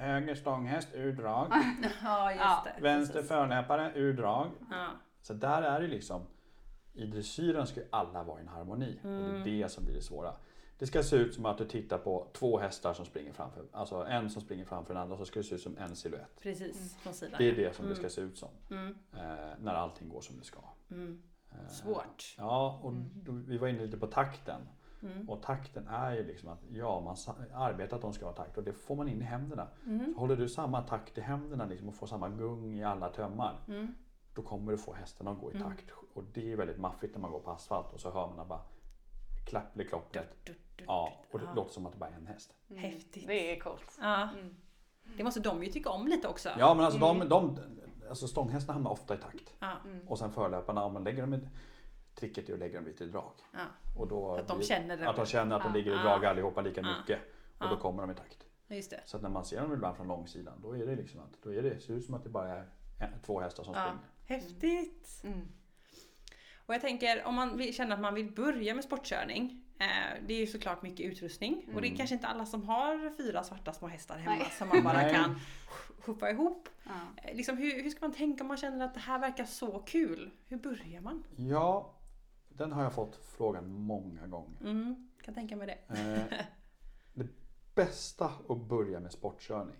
höger 0.00 0.34
stånghäst 0.34 0.88
ur 0.94 1.12
drag, 1.12 1.46
Ja, 2.02 2.32
just 2.32 2.64
det. 2.76 2.82
vänster 2.82 3.22
förlöpare 3.22 3.92
ur 3.94 4.12
drag. 4.12 4.50
Ja. 4.70 4.86
Så 5.22 5.34
där 5.34 5.62
är 5.62 5.80
det 5.80 5.86
liksom, 5.88 6.22
i 6.92 7.06
dressyren 7.06 7.66
ska 7.66 7.80
ju 7.80 7.86
alla 7.92 8.22
vara 8.24 8.38
i 8.38 8.42
en 8.42 8.48
harmoni. 8.48 8.98
Och 9.02 9.08
Mm. 9.10 9.44
det 9.44 9.50
är 9.50 9.62
det 9.62 9.68
som 9.68 9.84
blir 9.84 9.94
det 9.94 10.02
svåra. 10.02 10.34
Det 10.78 10.86
ska 10.86 11.02
se 11.02 11.16
ut 11.16 11.34
som 11.34 11.46
att 11.46 11.58
du 11.58 11.64
tittar 11.68 11.98
på 11.98 12.28
två 12.32 12.58
hästar 12.58 12.92
som 12.94 13.04
springer 13.06 13.32
framför, 13.32 13.64
alltså 13.72 13.96
en 14.04 14.30
som 14.30 14.42
springer 14.42 14.64
framför 14.64 14.94
den 14.94 15.02
andra, 15.02 15.16
så 15.16 15.24
ska 15.24 15.40
det 15.40 15.44
se 15.44 15.54
ut 15.54 15.60
som 15.60 15.78
en 15.78 15.96
silhuett. 15.96 16.40
Precis, 16.42 16.96
från 16.96 17.14
sidan. 17.14 17.34
Det 17.38 17.48
är 17.50 17.56
det 17.56 17.76
som 17.76 17.84
Mm. 17.84 17.94
det 17.94 18.00
ska 18.00 18.08
se 18.10 18.20
ut 18.20 18.38
som, 18.38 18.48
Mm. 18.70 18.94
eh, 19.12 19.20
när 19.58 19.74
allting 19.74 20.08
går 20.08 20.20
som 20.20 20.38
det 20.38 20.44
ska. 20.44 20.60
Mm. 20.90 21.22
Eh, 21.52 21.68
Svårt. 21.68 22.34
Ja, 22.38 22.80
och 22.82 22.90
Mm. 22.90 23.10
då, 23.14 23.32
vi 23.32 23.58
var 23.58 23.68
inne 23.68 23.82
lite 23.82 23.96
på 23.96 24.06
takten. 24.06 24.60
Mm. 25.02 25.28
Och 25.30 25.42
takten 25.42 25.88
är 25.88 26.12
ju 26.14 26.26
liksom 26.26 26.48
att 26.48 26.58
ja, 26.70 27.00
man 27.00 27.16
arbetar 27.54 27.96
att 27.96 28.02
de 28.02 28.12
ska 28.12 28.24
ha 28.26 28.32
takt 28.32 28.56
och 28.58 28.64
det 28.64 28.72
får 28.72 28.96
man 28.96 29.08
in 29.08 29.20
i 29.22 29.24
händerna. 29.24 29.68
Mm. 29.86 30.14
Så 30.14 30.20
håller 30.20 30.36
du 30.36 30.48
samma 30.48 30.82
takt 30.82 31.18
i 31.18 31.20
händerna 31.20 31.64
liksom, 31.64 31.88
och 31.88 31.94
får 31.94 32.06
samma 32.06 32.28
gung 32.28 32.74
i 32.78 32.84
alla 32.84 33.08
tömmar. 33.08 33.58
Mm. 33.68 33.94
Då 34.34 34.42
kommer 34.42 34.72
du 34.72 34.78
få 34.78 34.92
hästen 34.94 35.28
att 35.28 35.40
gå 35.40 35.52
i 35.52 35.54
Mm. 35.56 35.68
takt. 35.68 35.84
Och 36.14 36.24
det 36.24 36.52
är 36.52 36.56
väldigt 36.56 36.78
maffigt 36.78 37.14
när 37.14 37.20
man 37.22 37.30
går 37.32 37.40
på 37.40 37.50
asfalt 37.50 37.92
och 37.92 38.00
så 38.00 38.10
hör 38.10 38.28
man 38.36 38.48
bara 38.48 38.60
dutt, 40.44 40.56
Ja, 40.86 41.12
och 41.30 41.38
det 41.38 41.44
Ja. 41.44 41.54
låter 41.54 41.72
som 41.72 41.86
att 41.86 41.92
det 41.92 41.98
bara 41.98 42.10
är 42.10 42.14
en 42.14 42.26
häst. 42.26 42.54
Mm. 42.70 42.82
Häftigt. 42.82 43.26
Det 43.26 43.56
är 43.56 43.60
coolt. 43.60 43.98
Ja, 44.00 44.28
Mm. 44.38 44.54
det 45.16 45.24
måste 45.24 45.40
de 45.40 45.62
ju 45.64 45.70
tycka 45.72 45.90
om 45.90 46.06
lite 46.06 46.28
också. 46.28 46.48
Ja 46.58 46.74
men 46.74 46.84
alltså 46.84 47.04
Mm. 47.04 47.18
de, 47.18 47.28
de 47.28 47.58
alltså 48.08 48.28
stånghästarna 48.28 48.72
hamnar 48.74 48.90
ofta 48.90 49.14
i 49.14 49.18
takt. 49.18 49.54
Ja, 49.58 49.72
Mm. 49.84 50.08
Och 50.08 50.18
sen 50.18 50.32
förlöparna, 50.32 50.84
om 50.84 50.92
man 50.92 51.04
lägger 51.04 51.20
dem 51.22 51.34
i 51.34 51.40
tricket 52.14 52.48
är 52.48 52.52
att 52.52 52.58
lägga 52.58 52.74
dem 52.78 52.84
lite 52.84 53.04
i 53.04 53.06
drag. 53.06 53.32
ja. 53.52 53.58
Och 53.96 54.08
då 54.08 54.34
Att 54.36 54.48
de 54.48 54.56
blir- 54.58 54.66
känner 54.68 54.96
det. 54.96 55.08
Att 55.08 55.16
de 55.16 55.26
känner 55.26 55.56
att 55.56 55.62
de 55.62 55.68
Ja. 55.68 55.74
ligger 55.74 55.92
i 55.92 55.94
Ja. 55.94 56.02
drag 56.02 56.24
allihopa 56.24 56.60
lika 56.60 56.80
Ja. 56.80 56.98
mycket. 57.00 57.18
Och 57.58 57.66
Ja. 57.66 57.70
då 57.70 57.76
kommer 57.76 58.02
de 58.02 58.10
i 58.10 58.14
takt. 58.14 58.46
Just 58.68 58.90
det. 58.90 59.00
Så 59.04 59.16
att 59.16 59.22
när 59.22 59.30
man 59.30 59.44
ser 59.44 59.60
dem 59.62 59.72
ibland 59.72 59.96
från 59.96 60.08
långsidan 60.08 60.60
då 60.62 60.72
är 60.76 60.86
det 60.86 60.96
liksom 60.96 61.20
att 61.20 61.42
då 61.42 61.54
är 61.54 61.62
det, 61.62 61.80
ser 61.80 61.94
ut 61.94 62.04
som 62.04 62.14
att 62.14 62.22
det 62.24 62.30
bara 62.30 62.48
är 62.48 62.66
två 63.26 63.40
hästar 63.40 63.64
som 63.64 63.74
Ja. 63.74 63.80
springer. 63.86 64.40
Häftigt. 64.42 65.20
Mm. 65.24 65.40
Och 66.66 66.74
jag 66.74 66.80
tänker 66.80 67.24
om 67.26 67.34
man 67.34 67.72
känner 67.72 67.94
att 67.94 68.00
man 68.00 68.14
vill 68.14 68.32
börja 68.32 68.74
med 68.74 68.84
sportkörning. 68.84 69.64
Eh, 69.78 69.86
det 70.26 70.34
är 70.34 70.38
ju 70.38 70.46
såklart 70.46 70.82
mycket 70.82 71.06
utrustning 71.06 71.64
och 71.74 71.80
det 71.80 71.86
är 71.86 71.88
Mm. 71.88 71.96
kanske 71.96 72.14
inte 72.14 72.26
alla 72.26 72.46
som 72.46 72.62
har 72.62 73.16
fyra 73.16 73.42
svarta 73.42 73.72
små 73.72 73.88
hästar 73.88 74.18
hemma 74.18 74.36
Nej. 74.36 74.46
som 74.58 74.68
man 74.68 74.82
bara 74.82 75.08
kan 75.08 75.36
hoppa 76.06 76.30
ihop. 76.30 76.68
Ja. 76.84 76.90
Eh, 77.22 77.36
liksom, 77.36 77.56
hur, 77.56 77.82
hur 77.82 77.90
ska 77.90 78.00
man 78.00 78.12
tänka 78.16 78.44
om 78.44 78.48
man 78.48 78.56
känner 78.56 78.84
att 78.84 78.94
det 78.94 79.00
här 79.00 79.18
verkar 79.18 79.44
så 79.44 79.78
kul? 79.78 80.30
Hur 80.46 80.56
börjar 80.56 81.00
man? 81.00 81.24
Ja, 81.36 81.94
den 82.60 82.72
har 82.72 82.82
jag 82.82 82.92
fått 82.92 83.16
frågan 83.16 83.72
många 83.72 84.26
gånger. 84.26 84.60
Mm, 84.60 85.08
kan 85.22 85.34
tänka 85.34 85.56
mig 85.56 85.66
det. 85.66 85.98
Eh, 85.98 86.38
det 87.14 87.28
bästa 87.74 88.32
att 88.48 88.58
börja 88.68 89.00
med 89.00 89.12
sportkörning 89.12 89.76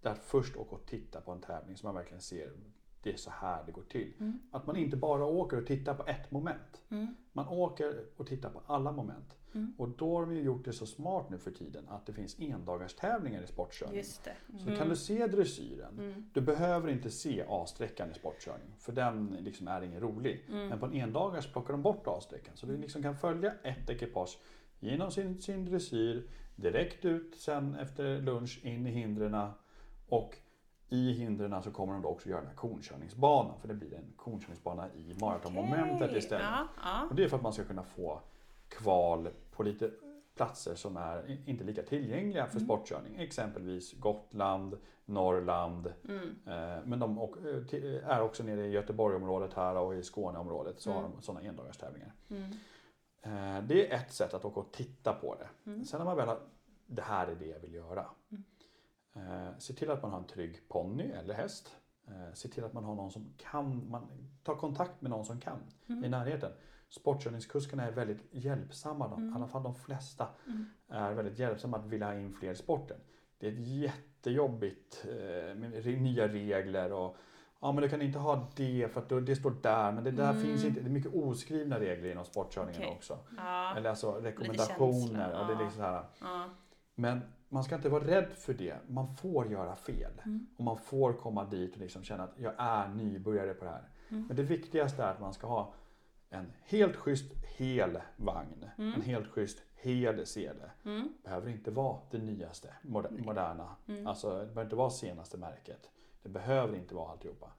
det 0.00 0.08
är 0.08 0.12
att 0.12 0.18
först 0.18 0.56
åka 0.56 0.74
och 0.74 0.86
titta 0.86 1.20
på 1.20 1.32
en 1.32 1.40
tävling 1.40 1.76
så 1.76 1.86
man 1.86 1.94
verkligen 1.94 2.20
ser 2.20 2.52
det 3.02 3.12
är 3.12 3.16
så 3.16 3.30
här 3.30 3.64
det 3.66 3.72
går 3.72 3.82
till. 3.82 4.14
Mm. 4.20 4.38
Att 4.50 4.66
man 4.66 4.76
inte 4.76 4.96
bara 4.96 5.24
åker 5.24 5.56
och 5.56 5.66
tittar 5.66 5.94
på 5.94 6.06
ett 6.06 6.30
moment. 6.30 6.82
Mm. 6.88 7.14
Man 7.32 7.48
åker 7.48 8.04
och 8.16 8.26
tittar 8.26 8.50
på 8.50 8.62
alla 8.66 8.92
moment. 8.92 9.36
Mm. 9.54 9.74
Och 9.78 9.88
då 9.88 10.16
har 10.16 10.26
de 10.26 10.36
ju 10.36 10.42
gjort 10.42 10.64
det 10.64 10.72
så 10.72 10.86
smart 10.86 11.30
nu 11.30 11.38
för 11.38 11.50
tiden 11.50 11.88
att 11.88 12.06
det 12.06 12.12
finns 12.12 12.40
endagarstävlingar 12.40 13.42
i 13.42 13.46
sportkörning. 13.46 13.96
Just 13.96 14.24
det. 14.24 14.58
Så 14.58 14.76
kan 14.76 14.88
du 14.88 14.96
se 14.96 15.26
dressyren. 15.26 15.98
Mm. 15.98 16.30
Du 16.32 16.40
behöver 16.40 16.88
inte 16.88 17.10
se 17.10 17.44
A-sträckan 17.48 18.10
i 18.10 18.14
sportkörning 18.14 18.74
för 18.78 18.92
den 18.92 19.36
liksom 19.40 19.68
är 19.68 19.82
ingen 19.82 20.00
rolig. 20.00 20.44
Mm. 20.48 20.68
Men 20.68 20.78
på 20.78 20.86
en 20.86 20.92
endagars 20.92 21.52
plockar 21.52 21.72
de 21.72 21.82
bort 21.82 22.06
A-sträckan 22.06 22.56
så 22.56 22.66
du 22.66 22.76
liksom 22.76 23.02
kan 23.02 23.16
följa 23.16 23.52
ett 23.62 23.90
ekipage 23.90 24.38
genom 24.80 25.10
sin, 25.10 25.40
sin 25.40 25.64
dressyr 25.64 26.26
direkt 26.56 27.04
ut 27.04 27.36
sen 27.36 27.74
efter 27.74 28.18
lunch 28.22 28.60
in 28.62 28.86
i 28.86 28.90
hindren 28.90 29.50
och 30.08 30.36
i 30.88 31.12
hindren 31.12 31.62
så 31.62 31.70
kommer 31.70 31.92
de 31.92 32.02
då 32.02 32.08
också 32.08 32.28
göra 32.28 32.40
den 32.40 32.48
här 32.48 32.56
konkörningsbanan 32.56 33.60
för 33.60 33.68
det 33.68 33.74
blir 33.74 33.94
en 33.94 34.12
konkörningsbana 34.16 34.88
i 34.94 35.14
maratonmomentet 35.20 36.08
Okej. 36.08 36.18
istället. 36.18 36.46
Ja, 36.50 36.68
ja. 36.82 37.06
Och 37.10 37.14
det 37.14 37.24
är 37.24 37.28
för 37.28 37.36
att 37.36 37.42
man 37.42 37.52
ska 37.52 37.64
kunna 37.64 37.82
få 37.82 38.20
kval 38.70 39.28
på 39.50 39.62
lite 39.62 39.90
platser 40.34 40.74
som 40.74 40.96
är 40.96 41.48
inte 41.48 41.64
lika 41.64 41.82
tillgängliga 41.82 42.46
för 42.46 42.56
Mm. 42.56 42.64
sportkörning. 42.66 43.16
Exempelvis 43.18 43.92
Gotland, 43.92 44.78
Norrland. 45.04 45.92
Mm. 46.08 46.22
Eh, 46.46 46.84
men 46.84 46.98
de 46.98 47.18
eh, 47.18 47.24
ti- 47.44 48.02
är 48.06 48.20
också 48.22 48.42
nere 48.42 48.66
i 48.66 48.70
Göteborgsområdet 48.70 49.54
här 49.54 49.76
och 49.76 49.94
i 49.94 50.02
Skåneområdet 50.02 50.80
så 50.80 50.92
har 50.92 50.98
Mm. 51.00 51.10
de 51.12 51.22
sådana 51.22 51.48
endagstävlingar. 51.48 52.12
Mm. 52.30 52.42
Eh, 53.22 53.62
det 53.66 53.90
är 53.92 53.96
ett 53.96 54.12
sätt 54.12 54.34
att 54.34 54.44
åka 54.44 54.60
och 54.60 54.72
titta 54.72 55.12
på 55.12 55.34
det. 55.34 55.70
Mm. 55.70 55.84
Sen 55.84 55.98
när 55.98 56.04
man 56.04 56.16
väl 56.16 56.28
har, 56.28 56.38
det 56.86 57.02
här 57.02 57.26
är 57.28 57.34
det 57.34 57.46
jag 57.46 57.58
vill 57.60 57.74
göra. 57.74 58.06
Mm. 58.30 58.44
Eh, 59.14 59.58
se 59.58 59.72
till 59.74 59.90
att 59.90 60.02
man 60.02 60.10
har 60.10 60.18
en 60.18 60.24
trygg 60.26 60.68
ponny 60.68 61.04
eller 61.10 61.34
häst. 61.34 61.76
Eh, 62.08 62.34
se 62.34 62.48
till 62.48 62.64
att 62.64 62.72
man 62.72 62.84
har 62.84 62.94
någon 62.94 63.10
som 63.10 63.32
kan, 63.36 63.90
man 63.90 64.06
tar 64.42 64.54
kontakt 64.54 65.00
med 65.02 65.10
någon 65.10 65.24
som 65.24 65.40
kan 65.40 65.58
Mm. 65.88 66.04
i 66.04 66.08
närheten. 66.08 66.52
Sportkörningskuskarna 66.90 67.86
är 67.86 67.92
väldigt 67.92 68.26
hjälpsamma, 68.30 69.08
de, 69.08 69.18
Mm. 69.22 69.32
i 69.32 69.36
alla 69.36 69.46
fall 69.46 69.62
de 69.62 69.74
flesta 69.74 70.26
Mm. 70.46 70.64
är 70.88 71.12
väldigt 71.14 71.38
hjälpsamma 71.38 71.76
att 71.78 71.86
vilja 71.86 72.06
ha 72.06 72.14
in 72.14 72.32
fler 72.32 72.50
i 72.52 72.56
sporten. 72.56 72.96
Det 73.38 73.46
är 73.48 73.52
ett 73.52 73.58
jättejobbigt 73.66 75.04
eh, 75.08 75.54
med 75.54 75.84
nya 76.02 76.28
regler 76.28 76.92
och 76.92 77.16
ja 77.60 77.72
men 77.72 77.82
du 77.82 77.88
kan 77.88 78.02
inte 78.02 78.18
ha 78.18 78.48
det 78.56 78.88
för 78.92 79.00
att 79.00 79.26
det 79.26 79.36
står 79.36 79.54
där 79.62 79.92
men 79.92 80.04
det 80.04 80.10
där 80.10 80.30
Mm. 80.30 80.42
finns 80.42 80.64
inte. 80.64 80.80
Det 80.80 80.86
är 80.86 80.90
mycket 80.90 81.14
oskrivna 81.14 81.80
regler 81.80 82.10
inom 82.12 82.24
sportkörningen 82.24 82.80
Okej. 82.82 82.94
också. 82.96 83.18
Ja. 83.36 83.76
Eller 83.76 83.90
alltså 83.90 84.12
rekommendationer. 84.12 85.30
Ja. 85.32 85.44
det 85.44 85.52
är 85.52 85.58
liksom 85.58 85.72
så 85.76 85.82
här. 85.82 86.04
Ja. 86.20 86.44
Men 86.94 87.20
man 87.48 87.64
ska 87.64 87.74
inte 87.74 87.88
vara 87.88 88.04
rädd 88.06 88.32
för 88.32 88.54
det. 88.54 88.74
Man 88.88 89.14
får 89.16 89.46
göra 89.50 89.76
fel. 89.76 90.12
Mm. 90.24 90.46
Och 90.58 90.64
man 90.64 90.78
får 90.78 91.12
komma 91.12 91.44
dit 91.44 91.72
och 91.74 91.80
liksom 91.80 92.02
känna 92.02 92.22
att 92.24 92.34
jag 92.36 92.52
är 92.58 92.88
nybörjare 92.88 93.54
på 93.54 93.64
det 93.64 93.70
här. 93.70 93.88
Mm. 94.08 94.24
Men 94.26 94.36
det 94.36 94.42
viktigaste 94.42 95.02
är 95.04 95.10
att 95.10 95.20
man 95.20 95.32
ska 95.34 95.46
ha 95.46 95.72
en 96.30 96.52
helt 96.64 96.96
schysst 96.96 97.32
hel 97.56 97.98
vagn. 98.16 98.64
Mm. 98.78 98.94
En 98.94 99.02
helt 99.02 99.26
schysst 99.28 99.62
hel 99.74 100.26
sele. 100.26 100.70
Mm. 100.84 101.08
behöver 101.24 101.48
inte 101.50 101.70
vara 101.70 101.98
det 102.10 102.18
nyaste, 102.18 102.74
moder- 102.82 103.10
moderna. 103.24 103.76
Mm. 103.88 104.06
Alltså 104.06 104.30
det 104.30 104.36
behöver 104.46 104.62
inte 104.64 104.76
vara 104.76 104.90
senaste 104.90 105.36
märket. 105.38 105.90
Det 106.22 106.28
behöver 106.28 106.76
inte 106.76 106.94
vara 106.94 107.10
alltihopa. 107.10 107.50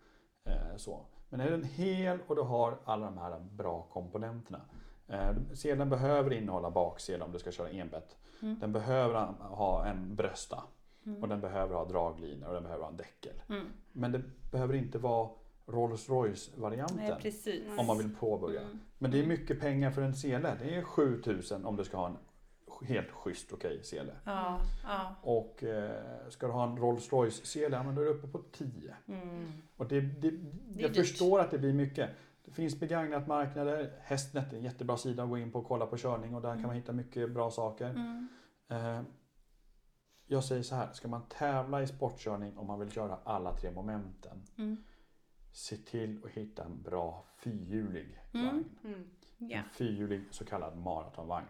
Eh, 0.44 0.76
så. 0.78 1.06
Men 1.30 1.40
är 1.40 1.52
den 1.52 1.64
hel 1.64 2.20
och 2.28 2.36
du 2.36 2.42
har 2.42 2.78
alla 2.86 3.06
de 3.06 3.18
här 3.18 3.40
bra 3.40 3.88
komponenterna. 3.92 4.62
Eh, 5.08 5.32
selen 5.54 5.90
behöver 5.90 6.34
innehålla 6.34 6.72
baksele 6.72 7.24
om 7.24 7.32
du 7.32 7.40
ska 7.40 7.52
köra 7.52 7.70
enbett. 7.70 8.18
Mm. 8.42 8.60
Den 8.60 8.72
behöver 8.74 9.26
ha 9.40 9.86
en 9.86 10.16
brösta. 10.16 10.64
Mm. 11.06 11.22
Och 11.24 11.30
den 11.30 11.42
behöver 11.42 11.76
ha 11.76 11.86
draglinor 11.86 12.48
och 12.48 12.54
den 12.54 12.64
behöver 12.64 12.84
ha 12.84 12.92
en 12.92 12.98
däckel. 12.98 13.42
Mm. 13.50 13.66
Men 13.92 14.12
det 14.12 14.22
behöver 14.52 14.74
inte 14.74 14.98
vara 14.98 15.30
Rolls 15.66 16.10
Royce 16.10 16.52
varianten. 16.56 16.98
Nej, 16.98 17.16
precis. 17.22 17.64
om 17.78 17.86
man 17.86 17.98
vill 17.98 18.16
påbörja. 18.16 18.62
Mm. 18.62 18.80
Men 18.98 19.12
det 19.12 19.20
är 19.20 19.28
mycket 19.28 19.60
pengar 19.60 19.92
för 19.92 20.02
en 20.02 20.16
sele. 20.16 20.58
Det 20.62 20.76
är 20.76 20.84
7000 20.84 21.66
om 21.66 21.76
du 21.76 21.84
ska 21.84 21.98
ha 21.98 22.08
en 22.08 22.18
helt 22.82 23.12
schysst 23.12 23.54
okej 23.54 23.84
sele. 23.84 24.14
Ja, 24.24 24.62
ja. 24.84 25.16
Och 25.22 25.64
eh, 25.64 26.30
ska 26.30 26.48
du 26.48 26.54
ha 26.54 26.64
en 26.64 26.78
Rolls 26.78 27.12
Royce 27.14 27.46
sele, 27.46 27.78
ja, 27.78 27.84
men 27.84 27.96
då 27.96 28.02
är 28.02 28.06
du 28.06 28.12
uppe 28.12 28.28
på 28.28 28.40
10. 28.52 28.96
Mm. 29.08 29.52
Och 29.78 29.88
det, 29.88 30.02
det, 30.02 30.28
är 30.28 30.34
jag 30.78 30.94
dyrt. 30.94 31.08
förstår 31.08 31.40
att 31.40 31.52
det 31.52 31.58
blir 31.58 31.74
mycket. 31.74 32.10
Det 32.46 32.52
finns 32.52 32.80
begagnat 32.80 33.28
marknader. 33.28 33.92
Hästnet 34.02 34.54
är 34.54 34.58
en 34.58 34.64
jättebra 34.64 34.98
sida 34.98 35.24
att 35.24 35.30
gå 35.30 35.38
in 35.38 35.52
på 35.52 35.60
och 35.60 35.68
kolla 35.68 35.86
på 35.86 35.98
körning 35.98 36.36
och 36.36 36.42
där 36.42 36.54
kan 36.54 36.62
man 36.62 36.76
hitta 36.76 36.94
mycket 36.94 37.32
bra 37.32 37.52
saker. 37.52 37.90
Mm. 37.90 38.28
Eh, 38.70 39.02
jag 40.28 40.44
säger 40.44 40.64
så 40.64 40.76
här, 40.76 40.94
ska 40.94 41.08
man 41.08 41.22
tävla 41.30 41.84
i 41.84 41.88
sportkörning 41.88 42.58
om 42.58 42.68
man 42.68 42.80
vill 42.80 42.92
köra 42.92 43.18
alla 43.24 43.54
tre 43.54 43.72
momenten. 43.72 44.44
Se 45.52 45.78
till 45.78 46.22
att 46.26 46.32
hitta 46.32 46.64
en 46.64 46.82
bra 46.82 47.26
fyrhjulig 47.38 48.18
Mm. 48.34 48.46
vagn. 48.48 48.66
Mm. 48.84 49.10
Ja. 49.38 49.58
En 49.58 49.70
fyrhjulig 49.70 50.22
så 50.32 50.46
kallad 50.46 50.78
maratonvagn. 50.78 51.48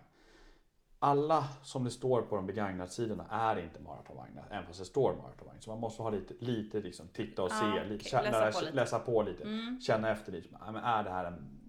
Alla 1.00 1.44
som 1.64 1.84
det 1.84 1.92
står 1.92 2.22
på 2.22 2.36
de 2.36 2.46
begagnatsidorna 2.48 3.26
är 3.30 3.60
inte 3.60 3.80
maratonvagnar, 3.80 4.48
även 4.52 4.66
fast 4.66 4.80
det 4.80 4.86
står 4.86 5.16
maratonvagn. 5.16 5.62
Så 5.62 5.70
man 5.70 5.80
måste 5.80 6.02
ha 6.04 6.10
lite, 6.10 6.34
lite 6.40 6.80
liksom, 6.82 7.08
titta 7.08 7.44
och 7.44 7.52
Ah, 7.52 7.60
se, 7.60 7.66
okej. 7.72 7.90
lite, 7.90 8.10
känna, 8.10 8.24
Läsa 8.32 8.52
på 8.60 8.66
lite. 8.66 8.76
läsa 8.76 9.00
på 9.00 9.24
lite. 9.24 9.44
Mm. 9.44 9.82
Känna 9.82 10.10
efter 10.10 10.32
lite. 10.32 10.50
Men 10.62 10.76
är 10.76 11.04
det 11.04 11.10
här 11.10 11.26
en, 11.26 11.60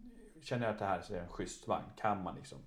känner 0.43 0.67
jag 0.67 0.73
att 0.73 0.79
det 0.79 0.85
här 0.85 1.13
är 1.13 1.21
en 1.23 1.29
schysst 1.29 1.69
vagn? 1.69 1.85
Kan 1.97 2.23
man 2.23 2.35
liksom? 2.35 2.59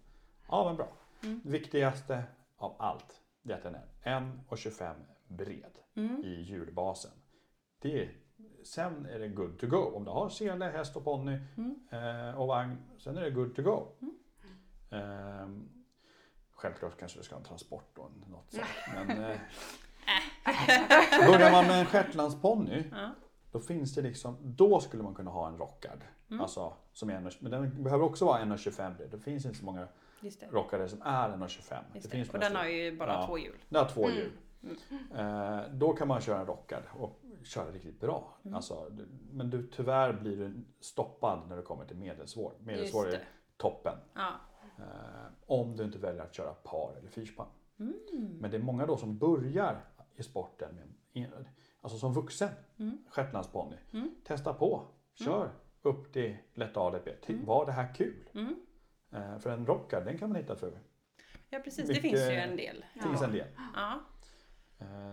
Ja 0.48 0.66
men 0.66 0.76
bra. 0.76 0.88
Mm. 1.24 1.42
Viktigaste 1.44 2.24
av 2.58 2.76
allt 2.80 3.22
det 3.42 3.54
är 3.54 3.58
att 3.58 3.64
den 3.64 3.76
är 3.76 3.86
1,25 4.04 4.96
bred 5.28 5.72
Mm. 5.96 6.24
i 6.24 6.42
hjulbasen. 6.42 7.12
Det 7.82 8.04
är, 8.04 8.12
sen 8.66 9.06
är 9.06 9.20
det 9.20 9.28
good 9.28 9.60
to 9.60 9.68
go. 9.68 9.78
Om 9.96 10.04
du 10.06 10.12
har 10.12 10.30
sele, 10.30 10.66
häst 10.66 10.96
och 10.96 11.04
ponny 11.04 11.40
Mm. 11.58 11.76
eh, 11.92 12.40
och 12.42 12.48
vagn, 12.48 12.78
sen 12.98 13.18
är 13.18 13.22
det 13.22 13.30
good 13.32 13.56
to 13.56 13.62
go. 13.62 13.88
Mm. 14.02 14.16
Ehm, 14.92 15.70
självklart 16.54 17.00
kanske 17.00 17.20
du 17.20 17.24
ska 17.24 17.36
ha 17.36 17.40
en 17.40 17.46
transport 17.46 17.90
då, 17.96 18.10
något 18.28 18.52
sånt. 18.52 18.66
Men, 19.08 19.24
eh, 19.24 19.38
börjar 21.28 21.52
man 21.52 21.68
med 21.68 21.80
en 21.80 21.86
shetlandsponny, 21.86 22.84
Ja. 22.92 23.10
då 23.52 23.60
finns 23.60 23.96
det 23.96 24.02
liksom, 24.02 24.38
då 24.42 24.80
skulle 24.80 25.04
man 25.04 25.16
kunna 25.16 25.32
ha 25.32 25.48
en 25.48 25.58
rockad. 25.58 26.02
Mm. 26.30 26.42
Alltså, 26.42 26.74
som 26.94 27.10
är 27.10 27.14
en, 27.16 27.32
men 27.40 27.52
den 27.52 27.84
behöver 27.84 28.06
också 28.06 28.26
vara 28.26 28.40
1,25 28.40 28.98
bred. 28.98 29.10
Det 29.12 29.20
finns 29.20 29.46
inte 29.46 29.58
så 29.58 29.66
många 29.66 29.88
rockare 30.52 30.90
som 30.90 31.02
är 31.02 31.30
1,25. 31.30 31.48
Just 31.48 31.62
det 31.94 32.00
det. 32.02 32.10
finns 32.10 32.30
Och 32.30 32.40
den 32.40 32.56
har 32.56 32.66
ju 32.66 32.98
bara 32.98 33.14
Ja. 33.14 33.26
två 33.28 33.38
hjul. 33.38 33.56
det 33.70 33.78
har 33.80 33.86
två 33.90 34.06
Mm. 34.06 34.16
hjul. 34.18 34.32
Eh, 35.16 35.60
då 35.74 35.94
kan 35.94 36.08
man 36.08 36.22
köra 36.22 36.40
en 36.40 36.46
rockad 36.46 36.84
och 37.00 37.20
köra 37.46 37.72
riktigt 37.72 38.00
bra. 38.00 38.38
Mm. 38.44 38.56
Alltså, 38.56 38.92
men 39.32 39.50
du, 39.50 39.68
tyvärr 39.68 40.14
blir 40.14 40.38
du 40.38 40.66
stoppad 40.80 41.50
när 41.50 41.58
du 41.58 41.62
kommer 41.64 41.86
till 41.86 41.98
medelsvår. 41.98 42.54
Medelsvår 42.60 43.08
är 43.08 43.24
toppen. 43.58 43.98
Ja. 44.16 44.32
Eh, 44.78 45.32
om 45.46 45.76
du 45.78 45.84
inte 45.84 45.98
väljer 45.98 46.22
att 46.24 46.34
köra 46.36 46.54
par 46.54 46.96
eller 47.00 47.10
fyrspann. 47.10 47.48
Mm. 47.80 47.94
Men 48.40 48.52
det 48.52 48.58
är 48.58 48.62
många 48.62 48.86
då 48.86 48.98
som 48.98 49.18
börjar 49.18 49.86
i 50.16 50.24
sporten 50.24 50.76
med 51.14 51.46
alltså 51.82 51.98
som 51.98 52.14
vuxen 52.14 52.50
Mm. 52.80 52.98
shetlandsponny. 53.10 53.78
Mm. 53.94 54.16
Testa 54.24 54.54
på, 54.54 54.88
kör 55.14 55.50
upp 55.82 56.14
till 56.14 56.38
lätt 56.54 56.78
ADP. 56.78 57.12
Mm. 57.28 57.46
Var 57.46 57.66
det 57.66 57.72
här 57.72 57.94
kul? 57.96 58.30
Mm. 58.34 58.56
Eh, 59.12 59.38
för 59.40 59.50
en 59.50 59.66
rockad 59.66 60.06
den 60.06 60.18
kan 60.18 60.30
man 60.30 60.36
hitta 60.42 60.56
för 60.56 60.80
Ja 61.50 61.60
precis, 61.60 61.90
Vilket- 61.90 62.04
det 62.04 62.10
finns 62.10 62.22
ju 62.22 62.36
en 62.36 62.58
del. 62.58 62.86
Det 62.94 63.02
finns 63.02 63.22
en 63.22 63.32
del. 63.32 63.48
Ja, 63.76 64.00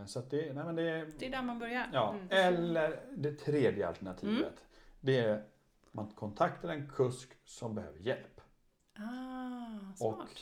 Så 0.06 0.18
att 0.18 0.30
det, 0.30 0.52
nej 0.54 0.64
men 0.64 0.76
det, 0.76 1.06
det 1.18 1.26
är 1.26 1.30
där 1.30 1.42
man 1.42 1.58
börjar. 1.58 1.86
ja. 1.92 2.14
Mm. 2.14 2.26
Eller 2.30 3.00
det 3.16 3.32
tredje 3.32 3.88
alternativet. 3.88 4.36
Mm. 4.38 4.52
Det 5.00 5.18
är 5.18 5.44
man 5.92 6.06
kontaktar 6.06 6.68
en 6.68 6.88
kusk 6.88 7.28
som 7.44 7.74
behöver 7.74 7.98
hjälp. 7.98 8.40
Ah, 8.98 9.94
smart. 9.96 10.18
Och 10.18 10.40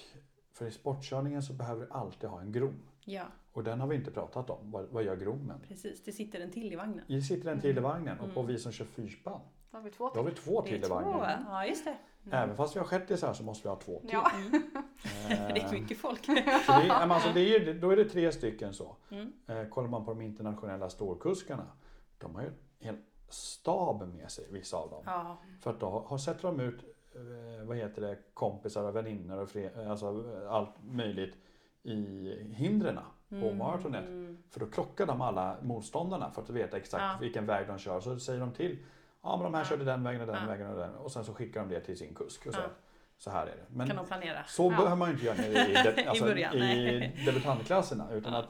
för 0.53 0.67
i 0.67 0.71
sportkörningen 0.71 1.43
så 1.43 1.53
behöver 1.53 1.87
du 1.87 1.93
alltid 1.93 2.31
ha 2.31 2.41
en 2.41 2.53
grom. 2.53 2.83
Ja, 3.05 3.25
Och 3.53 3.65
den 3.65 3.81
har 3.81 3.87
vi 3.87 3.97
inte 3.97 4.11
pratat 4.11 4.51
om. 4.51 4.71
Vad, 4.71 4.85
vad 4.89 5.05
gör 5.05 5.17
grommen? 5.17 5.61
precis. 5.69 6.05
Det 6.05 6.13
sitter 6.13 6.41
en 6.41 6.51
till 6.51 6.73
i 6.73 6.77
vagnen. 6.77 7.05
I 7.09 7.23
sitter 7.23 7.51
en 7.53 7.61
till 7.61 7.77
i 7.79 7.81
vagnen 7.81 8.21
och 8.21 8.35
på 8.35 8.41
Mm. 8.41 8.53
vi 8.53 8.59
som 8.59 8.73
kör 8.73 8.85
fyrspann, 8.85 9.41
Då 9.71 9.77
har 9.79 9.83
vi 9.85 9.91
två 9.91 10.05
har 10.05 10.13
till. 10.13 10.25
vi 10.25 10.31
två 10.33 10.61
Det 10.63 10.69
till 10.69 10.85
i 10.85 10.89
vagnen. 10.89 11.45
Ja, 11.49 11.67
just 11.67 11.85
det. 11.85 11.97
Även 12.31 12.57
fast 12.57 12.77
vi 12.77 12.81
har 12.81 12.87
shettisar 12.87 13.33
så 13.33 13.43
måste 13.43 13.63
vi 13.63 13.69
ha 13.69 13.77
två 13.81 14.01
till. 14.01 14.11
Ja. 14.13 14.31
Mm. 14.37 14.63
Eh, 15.31 15.55
Det 15.55 15.61
är 15.61 15.73
mycket 15.73 15.99
folk. 15.99 16.25
Så 16.25 16.33
det, 16.33 16.93
alltså 16.93 17.29
det 17.35 17.57
är, 17.57 17.75
då 17.75 17.91
är 17.91 17.97
det 17.97 18.05
tre 18.05 18.33
stycken 18.33 18.75
så. 18.75 18.97
Mm. 19.11 19.33
Eh, 19.47 19.65
kollar 19.69 19.89
man 19.89 20.05
på 20.05 20.11
de 20.11 20.21
internationella 20.21 20.91
storkuskarna, 20.91 21.67
de 22.19 22.35
har 22.35 22.43
ju 22.43 22.49
en 22.49 22.55
hel 22.79 22.97
stab 23.29 24.09
med 24.09 24.31
sig, 24.31 24.47
vissa 24.51 24.77
av 24.77 24.91
dem. 24.91 25.03
Ja, 25.07 25.37
För 25.61 25.71
att 25.71 25.81
då 25.81 26.05
har, 26.09 26.19
sätter 26.19 26.43
de 26.43 26.61
ut, 26.61 26.81
eh, 27.15 27.67
vad 27.67 27.77
heter 27.77 28.03
det, 28.03 28.19
kompisar 28.35 28.85
och 28.85 28.97
väninnor 28.97 29.39
och 29.39 29.49
fre, 29.49 29.91
alltså 29.91 30.07
eh, 30.43 30.53
allt 30.53 30.71
möjligt 30.83 31.37
i 31.83 31.95
hindren 32.55 32.99
på 33.29 33.53
maratonet. 33.55 34.07
Mm. 34.07 34.39
För 34.51 34.61
då 34.61 34.67
krockar 34.67 35.07
de 35.07 35.21
alla 35.21 35.57
motståndarna 35.63 36.31
för 36.31 36.43
att 36.43 36.51
veta 36.51 36.77
exakt 36.77 37.03
Ja. 37.03 37.17
vilken 37.21 37.47
väg 37.47 37.67
de 37.67 37.79
kör. 37.79 38.01
Så 38.01 38.19
säger 38.19 38.41
de 38.41 38.53
till, 38.53 38.79
ja 39.23 39.37
men 39.37 39.45
de 39.53 39.55
här 39.55 39.65
körde 39.65 39.85
den 39.85 40.03
vägen 40.05 40.21
och 40.21 40.27
den 40.27 40.47
vägen 40.47 40.67
och 40.71 40.77
den. 40.79 40.95
Och 40.95 41.13
sen 41.13 41.25
så 41.25 41.35
skickar 41.35 41.61
de 41.61 41.69
det 41.75 41.81
till 41.81 41.99
sin 41.99 42.15
kusk 42.15 42.47
och 42.47 42.53
säger 42.55 42.67
att 42.67 42.81
så 43.19 43.31
här 43.31 43.43
är 43.47 43.57
det. 43.57 43.65
Men 43.69 43.87
Kan 43.87 43.97
de 43.97 44.07
planera? 44.07 44.45
så 44.47 44.65
Ja. 44.65 44.69
behöver 44.77 44.97
man 44.97 45.09
ju 45.09 45.15
inte 45.15 45.27
göra 45.27 45.37
i, 45.47 45.93
de, 45.95 46.03
alltså, 46.09 46.25
början, 46.25 46.55
i 46.55 46.59
nej. 46.59 47.23
debutantklasserna. 47.27 48.13
Utan 48.13 48.35
att 48.35 48.47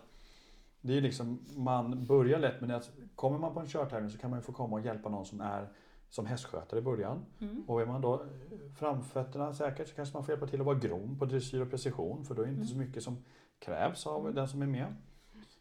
det 0.80 0.96
är 0.96 1.00
liksom, 1.00 1.46
man 1.56 2.06
börjar 2.06 2.38
lätt 2.38 2.60
med 2.60 2.70
att 2.76 2.90
kommer 3.14 3.38
man 3.38 3.54
på 3.54 3.60
en 3.60 3.66
körtävling 3.68 4.10
så 4.10 4.18
kan 4.18 4.30
man 4.30 4.42
få 4.42 4.52
komma 4.52 4.76
och 4.76 4.84
hjälpa 4.84 5.08
någon 5.08 5.26
som 5.26 5.40
är 5.40 5.68
som 6.10 6.26
hästskötare 6.26 6.80
i 6.80 6.82
början. 6.82 7.24
Mm. 7.40 7.64
Och 7.68 7.82
är 7.82 7.86
man 7.86 8.00
då 8.00 8.22
framfötterna 8.78 9.52
säkert 9.52 9.88
så 9.88 9.94
kanske 9.94 10.16
man 10.16 10.24
får 10.24 10.32
hjälpa 10.32 10.46
till 10.46 10.60
att 10.60 10.66
vara 10.66 10.78
grom 10.78 11.18
på 11.18 11.24
dressyr 11.24 11.60
och 11.60 11.70
precision. 11.70 12.24
För 12.24 12.34
då 12.34 12.42
är 12.42 12.46
det 12.46 12.50
inte 12.52 12.60
Mm. 12.62 12.68
så 12.72 12.76
mycket 12.76 13.02
som 13.02 13.24
krävs 13.58 14.06
av 14.06 14.34
den 14.34 14.48
som 14.48 14.62
är 14.62 14.66
med. 14.66 14.94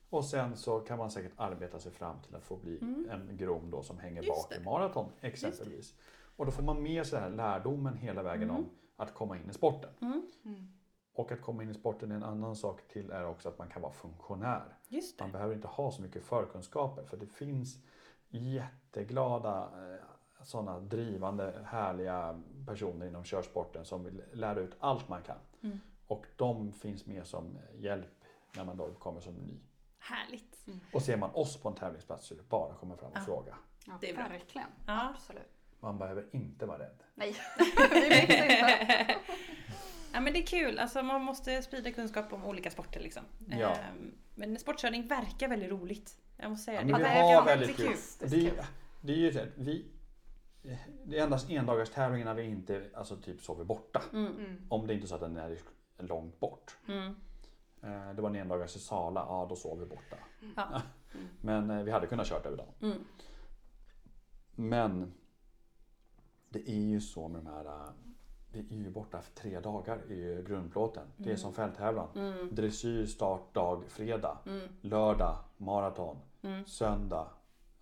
Och 0.09 0.25
sen 0.25 0.57
så 0.57 0.79
kan 0.79 0.97
man 0.97 1.11
säkert 1.11 1.31
arbeta 1.35 1.79
sig 1.79 1.91
fram 1.91 2.21
till 2.21 2.35
att 2.35 2.43
få 2.43 2.55
bli 2.55 2.77
Mm. 2.81 3.09
en 3.09 3.37
grom 3.37 3.71
då 3.71 3.83
som 3.83 3.99
hänger 3.99 4.23
Just 4.23 4.35
bak 4.35 4.49
det. 4.49 4.55
i 4.55 4.63
maraton 4.63 5.11
exempelvis. 5.21 5.95
Och 6.35 6.45
då 6.45 6.51
får 6.51 6.63
man 6.63 6.83
med 6.83 7.05
sig 7.07 7.19
den 7.21 7.29
här 7.29 7.35
lärdomen 7.37 7.97
hela 7.97 8.23
vägen 8.23 8.43
Mm. 8.49 8.55
om 8.55 8.69
att 8.95 9.13
komma 9.13 9.37
in 9.37 9.49
i 9.49 9.53
sporten. 9.53 9.89
Mm. 10.01 10.21
Mm. 10.45 10.67
Och 11.13 11.31
att 11.31 11.41
komma 11.41 11.63
in 11.63 11.69
i 11.69 11.73
sporten 11.73 12.11
är 12.11 12.15
en 12.15 12.23
annan 12.23 12.55
sak 12.55 12.81
till 12.87 13.11
är 13.11 13.25
också 13.25 13.49
att 13.49 13.57
man 13.57 13.69
kan 13.69 13.81
vara 13.81 13.91
funktionär. 13.91 14.63
Just 14.87 15.19
Man 15.19 15.31
behöver 15.31 15.55
inte 15.55 15.67
ha 15.67 15.91
så 15.91 16.01
mycket 16.01 16.23
förkunskaper 16.23 17.03
för 17.03 17.17
det 17.17 17.25
finns 17.27 17.77
jätteglada 18.29 19.63
eh, 19.93 20.03
sådana 20.43 20.79
drivande 20.79 21.53
härliga 21.65 22.41
personer 22.67 23.05
inom 23.07 23.23
körsporten 23.23 23.85
som 23.85 24.03
vill 24.03 24.21
lära 24.33 24.59
ut 24.59 24.75
allt 24.79 25.09
man 25.09 25.21
kan. 25.21 25.37
Mm. 25.61 25.79
Och 26.07 26.25
de 26.35 26.71
finns 26.71 27.05
med 27.05 27.25
som 27.27 27.57
hjälp 27.77 28.23
när 28.55 28.65
man 28.65 28.77
då 28.77 28.87
kommer 28.93 29.19
som 29.21 29.33
ny. 29.33 29.59
Härligt. 29.99 30.65
Och 30.93 31.01
ser 31.01 31.17
man 31.17 31.29
oss 31.33 31.57
på 31.57 31.69
en 31.69 31.75
tävlingsplats 31.75 32.27
så 32.27 32.33
är 32.33 32.37
det 32.37 32.49
bara 32.49 32.71
att 32.71 32.79
komma 32.79 32.97
fram 32.97 33.11
och 33.11 33.17
Ja. 33.17 33.21
fråga. 33.21 33.55
Ja, 33.85 33.93
Det 34.01 34.09
är 34.09 34.15
bra. 34.15 34.27
Verkligen. 34.27 34.67
Ja. 34.87 35.13
Absolut. 35.15 35.51
Man 35.79 35.97
behöver 35.97 36.25
inte 36.31 36.65
vara 36.65 36.79
rädd. 36.79 37.03
Nej, 37.15 37.35
vi 37.91 38.21
inte. 38.21 39.15
Ja 40.13 40.19
men 40.19 40.33
det 40.33 40.39
är 40.39 40.45
kul, 40.45 40.79
alltså 40.79 41.03
man 41.03 41.21
måste 41.21 41.61
sprida 41.61 41.91
kunskap 41.91 42.33
om 42.33 42.45
olika 42.45 42.71
sporter 42.71 42.99
liksom. 42.99 43.23
Ja. 43.49 43.69
Ehm, 43.75 44.11
Men 44.35 44.59
sportkörning 44.59 45.07
verkar 45.07 45.47
väldigt 45.47 45.69
roligt. 45.71 46.17
Jag 46.37 46.49
måste 46.51 46.65
säga 46.65 46.81
Ja, 46.81 46.85
det. 46.85 46.91
men 46.91 46.97
vi 47.01 47.03
verkar 47.03 47.35
har 47.35 47.45
väldigt 47.45 47.77
kul. 47.77 47.95
Det 48.19 48.47
är, 48.47 48.65
det 49.01 49.13
är 49.13 49.17
ju 49.17 49.33
så 49.33 49.39
att 49.39 49.47
vi 49.55 49.85
det 51.05 51.19
är 51.19 51.23
endast 51.23 51.49
endagstävlingar 51.49 52.25
när 52.25 52.33
vi 52.33 52.43
inte 52.43 52.89
alltså 52.93 53.15
typ 53.17 53.41
sover 53.41 53.63
borta. 53.63 54.01
Mm. 54.13 54.37
Mm. 54.37 54.61
Om 54.69 54.87
det 54.87 54.93
inte 54.93 55.05
är 55.05 55.07
så 55.07 55.15
att 55.15 55.21
den 55.21 55.37
är 55.37 55.57
långt 55.97 56.39
bort. 56.39 56.77
Mm. 56.87 57.15
Eh, 57.83 58.13
Det 58.15 58.21
var 58.21 58.29
en 58.29 58.35
endagars 58.35 58.75
i 58.75 58.79
Sala, 58.79 59.19
ja 59.29 59.45
då 59.49 59.55
sov 59.55 59.79
vi 59.79 59.85
borta. 59.85 60.15
Ja. 60.55 60.81
Men 61.41 61.69
eh, 61.69 61.83
vi 61.83 61.91
hade 61.91 62.07
kunnat 62.07 62.27
kört 62.27 62.45
över 62.45 62.57
dagen. 62.57 62.73
Mm. 62.81 62.97
Men 64.55 65.13
det 66.49 66.69
är 66.69 66.81
ju 66.81 67.01
så 67.01 67.27
med 67.27 67.43
de 67.43 67.47
här, 67.47 67.65
eh, 67.65 67.91
vi 68.51 68.59
är 68.59 68.83
ju 68.83 68.89
borta 68.89 69.21
för 69.21 69.31
tre 69.35 69.59
dagar 69.59 70.11
i 70.11 70.43
grundplåten. 70.47 71.07
Det 71.17 71.31
är 71.31 71.35
som 71.35 71.53
fälttävlan. 71.53 72.07
Mm. 72.15 72.55
Dressyr 72.55 73.05
startdag 73.05 73.81
fredag. 73.87 74.37
Mm. 74.45 74.67
Lördag 74.81 75.37
maraton. 75.57 76.17
Mm. 76.41 76.65
Söndag 76.65 77.27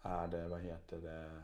är 0.01 0.27
det, 0.27 0.47
vad 0.47 0.61
heter 0.61 0.97
det? 0.97 1.41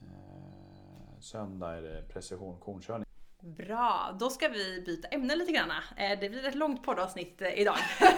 Eh, 0.00 1.18
söndag 1.20 1.76
är 1.76 1.82
det 1.82 2.02
precision 2.08 2.60
konkörning. 2.60 3.05
Bra, 3.46 4.16
då 4.20 4.30
ska 4.30 4.48
vi 4.48 4.82
byta 4.86 5.08
ämne 5.08 5.36
lite 5.36 5.52
grann. 5.52 5.70
Eh, 5.96 6.18
Det 6.20 6.28
blir 6.30 6.46
ett 6.46 6.54
långt 6.54 6.82
poddavsnitt 6.82 7.42
eh, 7.42 7.58
idag. 7.60 7.76
Ja, 8.00 8.08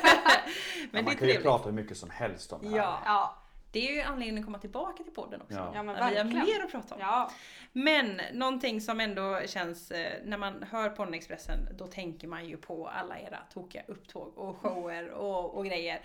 Men 0.91 0.91
det 0.91 1.03
man 1.03 1.05
kan 1.05 1.13
ju 1.13 1.19
trevligt. 1.19 1.43
prata 1.43 1.65
hur 1.65 1.73
mycket 1.73 1.97
som 1.97 2.11
helst 2.11 2.53
om 2.53 2.63
det 2.63 2.69
här. 2.69 2.77
Ja, 2.77 3.03
Ja, 3.05 3.37
det 3.73 3.89
är 3.89 3.93
ju 3.95 4.01
anledningen 4.03 4.39
att 4.39 4.45
komma 4.45 4.59
tillbaka 4.59 5.03
till 5.03 5.13
podden 5.13 5.41
också. 5.43 5.55
Ja. 5.55 5.73
ja 5.75 5.83
men 5.83 5.97
Att 5.97 6.13
vi 6.13 6.17
har 6.17 6.25
mer 6.25 6.65
att 6.65 6.71
prata 6.71 6.95
om. 6.95 7.01
Ja, 7.01 7.31
Men 7.73 8.21
någonting 8.33 8.81
som 8.81 9.01
ändå 9.01 9.41
känns, 9.47 9.91
eh, 9.91 10.13
när 10.25 10.39
man 10.39 10.65
hör 10.71 10.89
Ponnexpressen, 10.91 11.59
då 11.79 11.87
tänker 11.87 12.29
man 12.29 12.47
ju 12.49 12.57
på 12.57 12.89
alla 12.89 13.19
era 13.19 13.39
tokiga 13.55 13.83
upptåg 13.89 14.39
och 14.39 14.57
shower 14.59 15.11
och, 15.11 15.55
och 15.57 15.67
grejer. 15.67 16.01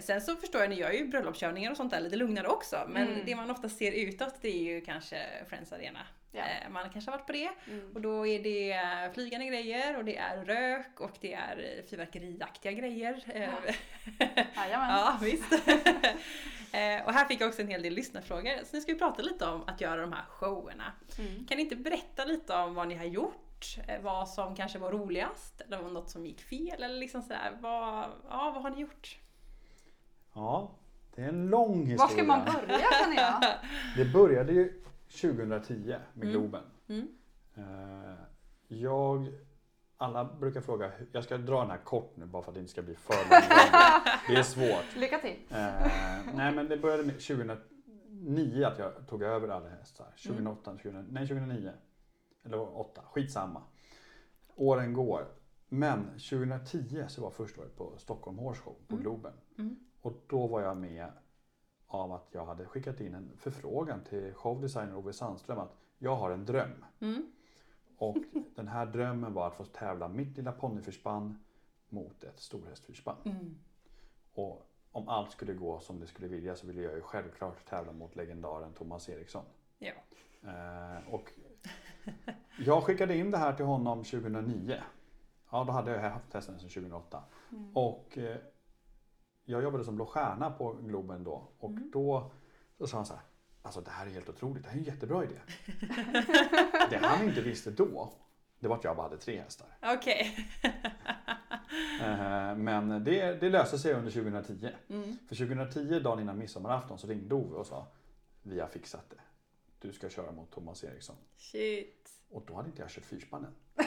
Sen 0.00 0.20
så 0.20 0.36
förstår 0.36 0.60
jag, 0.60 0.70
ni 0.70 0.76
gör 0.76 0.90
ju 0.92 1.06
bröllopskörningar 1.08 1.70
och 1.70 1.76
sånt 1.76 1.90
där 1.92 2.00
lite 2.00 2.16
lugnare 2.16 2.46
också. 2.48 2.76
Men 2.88 3.08
Mm. 3.08 3.22
det 3.26 3.36
man 3.36 3.50
ofta 3.50 3.68
ser 3.68 3.92
utåt 3.92 4.34
det 4.40 4.48
är 4.48 4.74
ju 4.74 4.80
kanske 4.80 5.16
Friends 5.48 5.72
Arena. 5.72 6.00
Ja. 6.36 6.44
Eh, 6.44 6.70
Man 6.70 6.90
kanske 6.90 7.10
har 7.10 7.18
varit 7.18 7.26
på 7.26 7.32
det. 7.32 7.50
Mm. 7.66 7.90
Och 7.94 8.00
då 8.00 8.26
är 8.26 8.42
det 8.42 8.72
eh, 8.72 9.12
flygande 9.14 9.46
grejer 9.46 9.96
och 9.96 10.04
det 10.04 10.16
är 10.16 10.44
rök 10.44 11.00
och 11.00 11.18
det 11.20 11.34
är 11.34 11.58
eh, 11.58 11.84
fyrverkeriaktiga 11.90 12.72
grejer. 12.72 13.24
Jajamän. 14.56 14.90
Ja, 14.90 15.18
visst. 15.22 15.52
Och 17.06 17.12
här 17.12 17.24
fick 17.24 17.40
jag 17.40 17.48
också 17.48 17.62
en 17.62 17.68
hel 17.68 17.82
del 17.82 17.92
lyssnarfrågor. 17.92 18.64
Så 18.64 18.76
nu 18.76 18.80
ska 18.80 18.92
vi 18.92 18.98
prata 18.98 19.22
lite 19.22 19.46
om 19.46 19.62
att 19.66 19.80
göra 19.80 20.00
de 20.00 20.12
här 20.12 20.24
showerna. 20.28 20.92
Mm. 21.18 21.46
Kan 21.46 21.56
ni 21.56 21.62
inte 21.62 21.76
berätta 21.76 22.24
lite 22.24 22.54
om 22.54 22.74
vad 22.74 22.88
ni 22.88 22.94
har 22.94 23.04
gjort? 23.04 23.76
Vad 24.02 24.28
som 24.28 24.54
kanske 24.56 24.78
var 24.78 24.92
roligast? 24.92 25.60
Eller 25.60 25.82
var 25.82 25.90
något 25.90 26.10
som 26.10 26.26
gick 26.26 26.40
fel? 26.40 26.82
Eller 26.82 26.98
liksom 27.00 27.22
sådär, 27.22 27.56
vad, 27.60 28.04
ja, 28.28 28.50
vad 28.54 28.62
har 28.62 28.70
ni 28.70 28.80
gjort? 28.80 29.18
Ja, 30.34 30.70
det 31.14 31.22
är 31.22 31.28
en 31.28 31.46
lång 31.46 31.86
historia. 31.86 31.98
Var 31.98 32.08
ska 32.08 32.24
man 32.24 32.44
börja 32.44 32.78
känner 33.02 33.16
jag? 33.16 33.42
Det 33.96 34.04
började 34.04 34.52
ju 34.52 34.82
2010 35.20 35.74
med 36.14 36.28
Mm. 36.28 36.30
Globen. 36.30 36.62
Mm. 36.88 37.08
Eh, 37.54 38.14
Jag, 38.68 39.28
alla 39.96 40.24
brukar 40.24 40.60
fråga, 40.60 40.92
jag 41.12 41.24
ska 41.24 41.38
dra 41.38 41.60
den 41.60 41.70
här 41.70 41.78
kort 41.84 42.16
nu 42.16 42.26
bara 42.26 42.42
för 42.42 42.50
att 42.50 42.54
det 42.54 42.60
inte 42.60 42.72
ska 42.72 42.82
bli 42.82 42.94
för 42.94 43.14
långt. 43.14 43.44
Det 44.28 44.34
är 44.36 44.42
svårt. 44.42 44.96
Lycka 44.96 45.18
till. 45.18 45.36
Eh, 45.50 45.86
nej 46.34 46.54
men 46.54 46.68
det 46.68 46.76
började 46.76 47.02
med 47.02 47.14
2009 47.20 48.64
att 48.64 48.78
jag 48.78 48.92
tog 49.08 49.22
över 49.22 49.48
alla 49.48 49.68
hästar. 49.68 50.06
2008, 50.26 50.70
2000, 50.70 51.06
nej 51.10 51.26
2009. 51.28 51.70
Eller 52.44 52.56
2008, 52.58 53.00
skitsamma. 53.12 53.62
Åren 54.54 54.92
går. 54.92 55.26
Men 55.68 56.04
2010 56.04 57.04
så 57.08 57.22
var 57.22 57.30
första 57.30 57.60
året 57.60 57.76
på 57.76 57.92
Stockholm 57.98 58.38
Horse 58.38 58.60
Show 58.62 58.74
på 58.88 58.94
Mm. 58.94 59.02
Globen. 59.02 59.32
Mm. 59.58 59.76
Och 60.00 60.24
då 60.28 60.46
var 60.46 60.60
jag 60.60 60.76
med 60.76 61.06
av 61.86 62.12
att 62.12 62.28
jag 62.30 62.46
hade 62.46 62.66
skickat 62.66 63.00
in 63.00 63.14
en 63.14 63.32
förfrågan 63.36 64.04
till 64.04 64.34
showdesigner 64.34 64.96
Ove 64.96 65.12
Sandström 65.12 65.58
att 65.58 65.76
jag 65.98 66.16
har 66.16 66.30
en 66.30 66.44
dröm. 66.44 66.84
Mm. 67.00 67.32
Och 67.98 68.16
den 68.54 68.68
här 68.68 68.86
drömmen 68.86 69.32
var 69.32 69.46
att 69.46 69.54
få 69.54 69.64
tävla 69.64 70.08
mitt 70.08 70.36
lilla 70.36 70.52
ponnyfyrspann 70.52 71.38
mot 71.88 72.24
ett 72.24 72.40
storhästfyrspann. 72.40 73.16
Mm. 73.24 73.58
Och 74.34 74.66
om 74.92 75.08
allt 75.08 75.30
skulle 75.30 75.54
gå 75.54 75.80
som 75.80 76.00
det 76.00 76.06
skulle 76.06 76.28
vilja 76.28 76.56
så 76.56 76.66
ville 76.66 76.82
jag 76.82 76.94
ju 76.94 77.00
självklart 77.00 77.64
tävla 77.68 77.92
mot 77.92 78.16
legendaren 78.16 78.72
Thomas 78.72 79.08
Eriksson. 79.08 79.44
Ja. 79.78 79.92
Eh, 80.42 81.14
och 81.14 81.32
jag 82.58 82.82
skickade 82.82 83.16
in 83.16 83.30
det 83.30 83.38
här 83.38 83.52
till 83.52 83.64
honom 83.64 84.04
2009. 84.04 84.82
Ja, 85.50 85.64
då 85.64 85.72
hade 85.72 85.90
jag 85.90 86.10
haft 86.10 86.34
hästen 86.34 86.58
sedan 86.58 86.68
2008. 86.68 87.22
Mm. 87.52 87.76
Och 87.76 88.18
eh, 88.18 88.36
jag 89.46 89.62
jobbade 89.62 89.84
som 89.84 89.96
Blå 89.96 90.06
Stjärna 90.06 90.50
på 90.50 90.72
Globen 90.72 91.24
då. 91.24 91.48
Och 91.58 91.70
Mm. 91.70 91.90
då 91.92 92.30
så 92.78 92.86
sa 92.86 92.96
han 92.96 93.06
så 93.06 93.14
här. 93.14 93.22
Alltså 93.62 93.80
det 93.80 93.90
här 93.90 94.06
är 94.06 94.10
helt 94.10 94.28
otroligt, 94.28 94.62
det 94.62 94.68
här 94.68 94.76
är 94.76 94.80
en 94.80 94.84
jättebra 94.84 95.24
idé. 95.24 95.34
det 96.90 96.96
han 97.02 97.28
inte 97.28 97.40
visste 97.40 97.70
då, 97.70 98.12
det 98.58 98.68
var 98.68 98.76
att 98.76 98.84
jag 98.84 98.96
bara 98.96 99.02
hade 99.08 99.18
tre 99.18 99.40
hästar. 99.40 99.66
Okej. 99.82 100.48
Eh, 102.00 102.56
Men 102.56 103.04
det, 103.04 103.40
det 103.40 103.48
löste 103.50 103.78
sig 103.78 103.92
under 103.94 104.10
2010. 104.10 104.68
Mm. 104.88 105.16
För 105.28 105.34
2010, 105.36 106.00
dagen 106.00 106.20
innan 106.20 106.38
midsommarafton, 106.38 106.98
så 106.98 107.06
ringde 107.06 107.34
Ove 107.34 107.56
och 107.56 107.66
sa 107.66 107.86
Vi 108.42 108.60
har 108.60 108.68
fixat 108.68 109.10
det. 109.10 109.20
Du 109.78 109.92
ska 109.92 110.08
köra 110.08 110.32
mot 110.32 110.50
Thomas 110.50 110.84
Eriksson. 110.84 111.16
Shit. 111.36 112.10
Och 112.30 112.42
då 112.46 112.54
hade 112.54 112.68
inte 112.68 112.82
jag 112.82 112.90
kört 112.90 113.04
fyrspannen. 113.04 113.54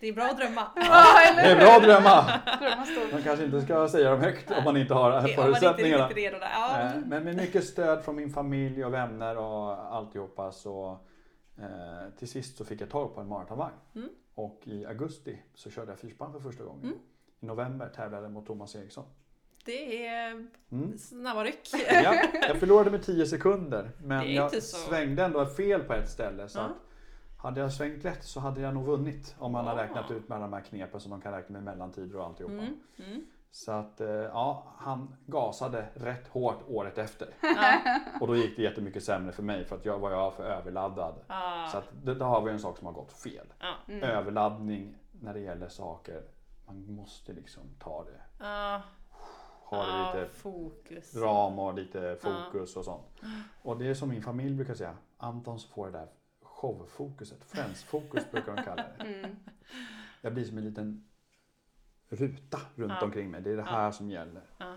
Det 0.00 0.08
är 0.08 0.12
bra 0.12 0.24
att 0.24 0.36
drömma. 0.38 0.66
Ja, 0.76 1.20
eller 1.30 1.42
Det 1.42 1.48
är 1.50 1.56
bra 1.56 1.76
att 1.76 1.82
drömma! 1.82 2.40
Drömma 2.60 2.86
stort. 2.86 3.12
Man 3.12 3.22
kanske 3.22 3.44
inte 3.44 3.60
ska 3.62 3.88
säga 3.88 4.10
dem 4.10 4.20
högt 4.20 4.50
om 4.50 4.64
man 4.64 4.76
inte 4.76 4.94
har 4.94 5.20
inte 5.20 5.34
förutsättningarna. 5.42 6.08
riktigt 6.08 6.24
redo 6.24 6.38
där. 6.38 6.50
Ja. 6.52 6.92
Men 7.06 7.24
med 7.24 7.36
mycket 7.36 7.64
stöd 7.64 8.04
från 8.04 8.16
min 8.16 8.30
familj 8.30 8.84
och 8.84 8.94
vänner 8.94 9.36
och 9.38 9.94
alltihopa 9.96 10.52
så 10.52 10.98
eh, 11.58 11.64
till 12.18 12.28
sist 12.28 12.56
så 12.58 12.64
fick 12.64 12.80
jag 12.80 12.90
tag 12.90 13.14
på 13.14 13.20
en 13.20 13.28
maratonvagn. 13.28 13.74
Mm. 13.94 14.08
Och 14.34 14.60
i 14.64 14.86
augusti 14.86 15.38
så 15.54 15.70
körde 15.70 15.92
jag 15.92 15.98
fyrspann 15.98 16.32
för 16.32 16.40
första 16.40 16.64
gången. 16.64 16.82
Mm. 16.84 16.98
I 17.40 17.46
november 17.46 17.88
tävlade 17.96 18.22
jag 18.22 18.32
mot 18.32 18.46
Thomas 18.46 18.76
Eriksson. 18.76 19.04
Det 19.64 20.06
är 20.06 20.46
Mm. 20.72 20.98
snabba 20.98 21.44
ryck. 21.44 21.68
Ja, 21.90 22.14
jag 22.48 22.56
förlorade 22.56 22.90
med 22.90 23.02
10 23.02 23.26
sekunder 23.26 23.90
men 24.02 24.34
jag 24.34 24.50
så- 24.50 24.60
svängde 24.60 25.24
ändå 25.24 25.46
fel 25.46 25.80
på 25.82 25.92
ett 25.92 26.10
ställe. 26.10 26.48
Så 26.48 26.58
Ja. 26.58 26.62
att 26.64 26.70
hade 27.38 27.60
jag 27.60 27.72
svängt 27.72 28.04
rätt 28.04 28.24
så 28.24 28.40
hade 28.40 28.60
jag 28.60 28.74
nog 28.74 28.84
vunnit 28.84 29.36
om 29.38 29.52
man 29.52 29.66
har 29.66 29.76
Ja. 29.76 29.82
räknat 29.82 30.10
ut 30.10 30.28
med 30.28 30.36
alla 30.36 30.46
de 30.46 30.52
här 30.52 30.60
knepen 30.60 31.00
som 31.00 31.10
de 31.10 31.20
kan 31.20 31.32
räkna 31.32 31.52
med 31.52 31.62
mellantider 31.62 32.16
och 32.18 32.24
alltihopa. 32.26 32.52
Mm. 32.54 32.74
Mm. 32.98 33.24
Så 33.50 33.72
att 33.72 34.00
eh, 34.00 34.08
ja, 34.08 34.66
han 34.76 35.16
gasade 35.26 35.86
rätt 35.94 36.28
hårt 36.28 36.58
året 36.68 36.98
efter. 36.98 37.28
Ja. 37.42 38.00
Och 38.20 38.26
då 38.26 38.36
gick 38.36 38.56
det 38.56 38.62
jättemycket 38.62 39.04
sämre 39.04 39.32
för 39.32 39.42
mig 39.42 39.64
för 39.64 39.76
att 39.76 39.84
jag 39.84 39.98
var 39.98 40.10
jag 40.10 40.34
för 40.34 40.44
överladdad. 40.44 41.14
Ja. 41.28 41.68
Så 41.72 41.78
att 41.78 41.88
det, 42.04 42.14
där 42.14 42.26
har 42.26 42.42
vi 42.42 42.50
en 42.50 42.58
sak 42.58 42.78
som 42.78 42.86
har 42.86 42.94
gått 42.94 43.12
fel. 43.12 43.46
Ja. 43.60 43.74
Mm. 43.92 44.02
Överladdning 44.02 44.96
när 45.20 45.34
det 45.34 45.40
gäller 45.40 45.68
saker. 45.68 46.22
Man 46.66 46.92
måste 46.92 47.32
liksom 47.32 47.62
ta 47.78 48.04
det. 48.04 48.44
Ja. 48.44 48.82
Ha 49.64 49.84
det 49.84 49.90
Ja, 49.90 50.12
lite 50.14 50.34
fokus. 50.34 51.16
ram 51.16 51.58
och 51.58 51.74
lite 51.74 52.16
fokus 52.20 52.76
och 52.76 52.84
sånt. 52.84 53.06
Och 53.62 53.78
det 53.78 53.86
är 53.86 53.94
som 53.94 54.08
min 54.08 54.22
familj 54.22 54.54
brukar 54.56 54.74
säga. 54.74 54.94
Anton 55.18 55.58
får 55.74 55.86
det 55.86 55.92
där 55.92 56.06
showfokuset. 56.60 57.44
Friends-fokus 57.44 58.30
brukar 58.30 58.56
de 58.56 58.62
kalla 58.62 58.84
det. 58.98 59.04
Mm. 59.04 59.36
Jag 60.20 60.34
blir 60.34 60.44
som 60.44 60.58
en 60.58 60.64
liten 60.64 61.04
ruta 62.08 62.58
runt 62.74 62.92
Ja. 63.00 63.04
omkring 63.04 63.30
mig. 63.30 63.40
Det 63.40 63.50
är 63.50 63.56
det 63.56 63.62
Ja. 63.62 63.70
här 63.70 63.90
som 63.90 64.10
gäller. 64.10 64.42
Ja. 64.58 64.74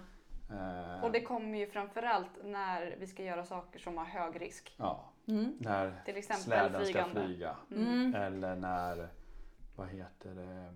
Eh, 0.51 1.03
Och 1.03 1.11
det 1.11 1.21
kommer 1.21 1.57
ju 1.59 1.67
framförallt 1.67 2.43
när 2.43 2.95
vi 2.99 3.07
ska 3.07 3.23
göra 3.23 3.45
saker 3.45 3.79
som 3.79 3.97
har 3.97 4.05
hög 4.05 4.41
risk. 4.41 4.73
Ja, 4.77 5.09
Mm. 5.27 5.53
när 5.59 6.01
Till 6.05 6.17
exempel 6.17 6.43
släden 6.43 6.85
ska 6.85 6.93
flygande. 6.93 7.25
flyga. 7.25 7.55
Mm. 7.71 8.15
Eller 8.15 8.55
när, 8.55 9.09
vad 9.75 9.87
heter 9.87 10.35
det, 10.35 10.73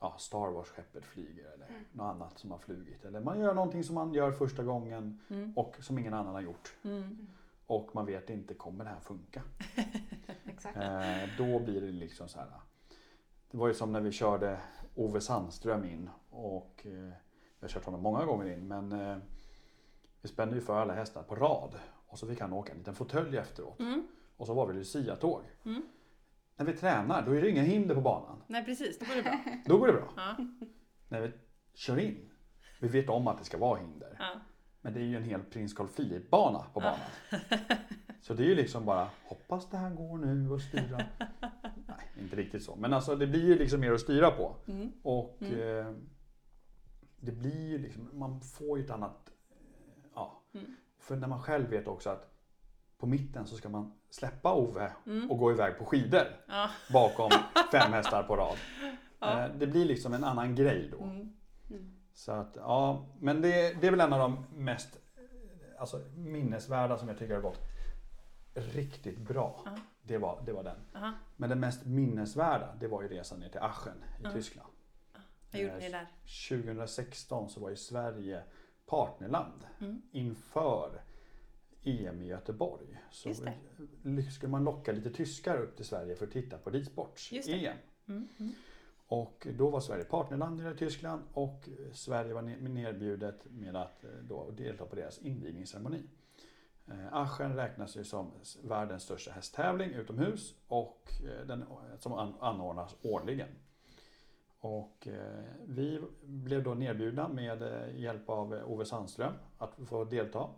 ja, 0.00 0.14
Star 0.18 0.50
Wars-skeppet 0.50 1.04
flyger 1.04 1.44
eller 1.54 1.66
Mm. 1.68 1.84
något 1.92 2.04
annat 2.14 2.38
som 2.38 2.50
har 2.50 2.58
flugit. 2.58 3.04
Eller 3.04 3.20
man 3.20 3.40
gör 3.40 3.54
någonting 3.54 3.84
som 3.84 3.94
man 3.94 4.14
gör 4.14 4.32
första 4.32 4.62
gången 4.62 5.20
Mm. 5.30 5.52
och 5.56 5.76
som 5.80 5.98
ingen 5.98 6.14
annan 6.14 6.34
har 6.34 6.40
gjort. 6.42 6.74
Och 7.66 7.94
man 7.94 8.06
vet 8.06 8.30
inte, 8.30 8.54
kommer 8.54 8.84
det 8.84 8.90
här 8.90 9.00
funka? 9.00 9.42
Eh, 10.74 11.28
då 11.38 11.58
blir 11.58 11.80
det 11.80 11.86
liksom 11.86 12.28
så 12.28 12.38
här. 12.38 12.48
Det 13.50 13.56
var 13.56 13.68
ju 13.68 13.74
som 13.74 13.92
när 13.92 14.00
vi 14.00 14.12
körde 14.12 14.60
Ove 14.94 15.20
Sandström 15.20 15.84
in 15.84 16.10
och 16.30 16.86
eh, 16.86 16.92
jag 16.92 17.60
har 17.60 17.68
kört 17.68 17.84
honom 17.84 18.02
många 18.02 18.24
gånger 18.24 18.52
in 18.52 18.68
men 18.68 18.92
eh, 18.92 19.16
vi 20.22 20.28
spände 20.28 20.54
ju 20.54 20.60
för 20.60 20.80
alla 20.80 20.94
hästar 20.94 21.22
på 21.22 21.34
rad 21.34 21.74
och 22.06 22.18
så 22.18 22.26
fick 22.26 22.40
han 22.40 22.52
åka 22.52 22.72
en 22.72 22.78
liten 22.78 22.94
fåtölj 22.94 23.36
efteråt. 23.36 23.80
Mm. 23.80 24.06
Och 24.36 24.46
så 24.46 24.54
var 24.54 24.66
vi 24.66 24.74
Lucia-tåg. 24.74 25.42
Mm. 25.64 25.82
När 26.56 26.66
vi 26.66 26.72
tränar 26.72 27.26
då 27.26 27.32
är 27.32 27.42
det 27.42 27.50
inga 27.50 27.62
hinder 27.62 27.94
på 27.94 28.00
banan. 28.00 28.42
Nej 28.46 28.64
precis, 28.64 28.98
då 28.98 29.06
går 29.06 29.14
det 29.14 29.22
bra. 29.22 29.38
Då 29.66 29.78
går 29.78 29.86
det 29.86 29.92
bra. 29.92 30.12
Ja. 30.16 30.36
När 31.08 31.20
vi 31.20 31.32
kör 31.74 31.98
in, 31.98 32.30
vi 32.80 32.88
vet 32.88 33.08
om 33.08 33.28
att 33.28 33.38
det 33.38 33.44
ska 33.44 33.58
vara 33.58 33.80
hinder. 33.80 34.16
Ja. 34.18 34.40
Men 34.84 34.94
det 34.94 35.00
är 35.00 35.04
ju 35.04 35.16
en 35.16 35.24
hel 35.24 35.40
prins 35.42 35.74
Carl 35.74 35.86
Philip-bana 35.88 36.64
på 36.74 36.80
banan. 36.80 36.98
Så 38.20 38.34
det 38.34 38.42
är 38.42 38.46
ju 38.46 38.54
liksom 38.54 38.84
bara, 38.84 39.08
hoppas 39.24 39.70
det 39.70 39.76
här 39.76 39.90
går 39.90 40.18
nu 40.18 40.50
och 40.50 40.60
styra. 40.60 40.96
Nej, 41.86 42.10
inte 42.20 42.36
riktigt 42.36 42.62
så. 42.62 42.76
Men 42.76 42.92
alltså 42.92 43.16
det 43.16 43.26
blir 43.26 43.44
ju 43.44 43.58
liksom 43.58 43.80
mer 43.80 43.92
att 43.92 44.00
styra 44.00 44.30
på. 44.30 44.56
Mm. 44.66 44.92
Och 45.02 45.38
Mm. 45.40 45.78
eh, 45.86 45.92
det 47.20 47.32
blir 47.32 47.68
ju 47.68 47.78
liksom, 47.78 48.10
man 48.12 48.40
får 48.40 48.78
ju 48.78 48.84
ett 48.84 48.90
annat, 48.90 49.30
eh, 49.50 50.10
ja. 50.14 50.42
Mm. 50.54 50.66
För 50.98 51.16
när 51.16 51.28
man 51.28 51.42
själv 51.42 51.68
vet 51.70 51.88
också 51.88 52.10
att 52.10 52.30
på 52.98 53.06
mitten 53.06 53.46
så 53.46 53.56
ska 53.56 53.68
man 53.68 53.92
släppa 54.10 54.54
Ove 54.54 54.92
Mm. 55.06 55.30
och 55.30 55.38
gå 55.38 55.52
iväg 55.52 55.78
på 55.78 55.84
skidor 55.84 56.26
bakom 56.92 57.30
fem 57.72 57.92
hästar 57.92 58.22
på 58.22 58.36
rad. 58.36 58.56
Ja. 59.18 59.44
Eh, 59.44 59.50
Det 59.58 59.66
blir 59.66 59.84
liksom 59.84 60.14
en 60.14 60.24
annan 60.24 60.54
grej 60.54 60.88
då. 60.92 61.04
Så 62.14 62.32
att, 62.32 62.56
ja, 62.56 63.06
men 63.20 63.42
det, 63.42 63.80
det 63.80 63.86
är 63.86 63.90
väl 63.90 64.00
en 64.00 64.12
av 64.12 64.18
de 64.18 64.46
mest 64.64 64.96
eh, 65.16 65.80
alltså, 65.80 66.00
minnesvärda 66.16 66.98
som 66.98 67.08
jag 67.08 67.18
tycker 67.18 67.34
har 67.34 67.42
gått 67.42 67.60
riktigt 68.54 69.18
bra. 69.18 69.62
Ja. 69.64 69.76
Det, 70.02 70.18
var, 70.18 70.42
det 70.46 70.52
var 70.52 70.62
den. 70.64 70.76
Aha. 70.94 71.12
Men 71.36 71.50
den 71.50 71.60
mest 71.60 71.84
minnesvärda, 71.86 72.74
det 72.80 72.88
var 72.88 73.02
ju 73.02 73.08
resan 73.08 73.40
ner 73.40 73.48
till 73.48 73.60
Aachen 73.60 73.96
i 74.20 74.22
Ja. 74.22 74.32
Tyskland. 74.32 74.70
Vad 75.52 75.60
gjorde 75.62 75.74
Eh, 75.74 75.80
ni 75.80 75.90
där? 75.90 76.06
2016 76.48 77.48
så 77.50 77.60
var 77.60 77.70
ju 77.70 77.76
Sverige 77.76 78.42
partnerland 78.86 79.66
Mm. 79.80 80.02
inför 80.12 81.02
EM 81.82 82.22
i 82.22 82.26
Göteborg. 82.26 82.98
Så 83.10 83.34
skulle 84.34 84.50
man 84.50 84.64
locka 84.64 84.92
lite 84.92 85.10
tyskar 85.10 85.56
upp 85.58 85.76
till 85.76 85.84
Sverige 85.84 86.16
för 86.16 86.26
att 86.26 86.32
titta 86.32 86.58
på 86.58 86.70
ridsports 86.70 87.32
Just 87.32 87.48
det. 87.48 87.66
EM. 87.66 87.76
Mm. 88.08 88.28
Mm. 88.38 88.52
Och 89.06 89.46
då 89.58 89.70
var 89.70 89.80
Sverige 89.80 90.04
partnerland 90.04 90.60
i 90.60 90.76
Tyskland 90.78 91.22
och 91.32 91.68
Sverige 91.92 92.34
var 92.34 92.42
nerbjudet 92.42 93.44
med 93.50 93.76
att 93.76 94.04
eh, 94.04 94.10
då 94.10 94.50
delta 94.50 94.86
på 94.86 94.96
deras 94.96 95.18
invigningsceremoni. 95.18 96.02
Aschen 96.86 97.08
Aachen 97.12 97.56
räknas 97.56 97.96
ju 97.96 98.04
som 98.04 98.30
världens 98.62 99.02
största 99.02 99.30
hästtävling 99.30 99.90
utomhus 99.90 100.54
och 100.68 101.12
eh, 101.24 101.46
den 101.46 101.64
som 101.98 102.12
anordnas 102.40 102.96
årligen. 103.02 103.48
Och 104.58 105.08
vi 105.66 106.00
blev 106.22 106.62
då 106.62 106.74
nerbjudna 106.74 107.28
med 107.28 107.62
hjälp 107.96 108.28
av 108.28 108.52
Ove 108.66 108.84
Sandström 108.84 109.32
att 109.58 109.78
få 109.86 110.04
delta. 110.04 110.48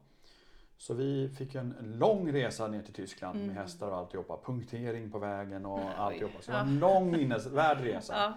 Så 0.79 0.95
vi 0.95 1.29
fick 1.29 1.55
en 1.55 1.75
lång 1.99 2.33
resa 2.33 2.69
ner 2.69 2.83
till 2.83 2.95
Tyskland 2.95 3.37
Mm. 3.37 3.47
med 3.47 3.57
hästar 3.57 3.89
och 3.91 3.97
alltihopa. 3.97 4.41
Punktering 4.45 5.11
på 5.11 5.19
vägen 5.19 5.67
och 5.67 5.79
Oj. 5.85 5.93
alltihopa. 5.97 6.41
Så 6.43 6.51
det 6.51 6.57
var 6.57 6.65
en 6.65 6.79
lång 6.79 7.11
minnesvärd 7.11 7.81
resa. 7.81 8.15
Ja. 8.17 8.33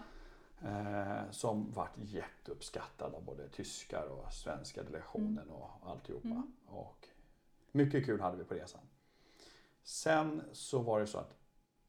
Eh, 0.70 1.32
som 1.32 1.72
vart 1.72 1.92
jätteuppskattad 1.98 3.16
av 3.16 3.24
både 3.24 3.50
tyskar 3.50 4.06
och 4.08 4.34
svenska 4.34 4.84
delegationen 4.84 5.50
och 5.50 5.70
alltihopa. 5.86 6.28
Mm. 6.28 6.52
Och 6.68 7.08
mycket 7.72 8.06
kul 8.06 8.22
hade 8.22 8.38
vi 8.38 8.44
på 8.44 8.54
resan. 8.54 8.82
Sen 9.84 10.42
så 10.52 10.80
var 10.80 11.00
det 11.00 11.08
så 11.08 11.18
att 11.18 11.36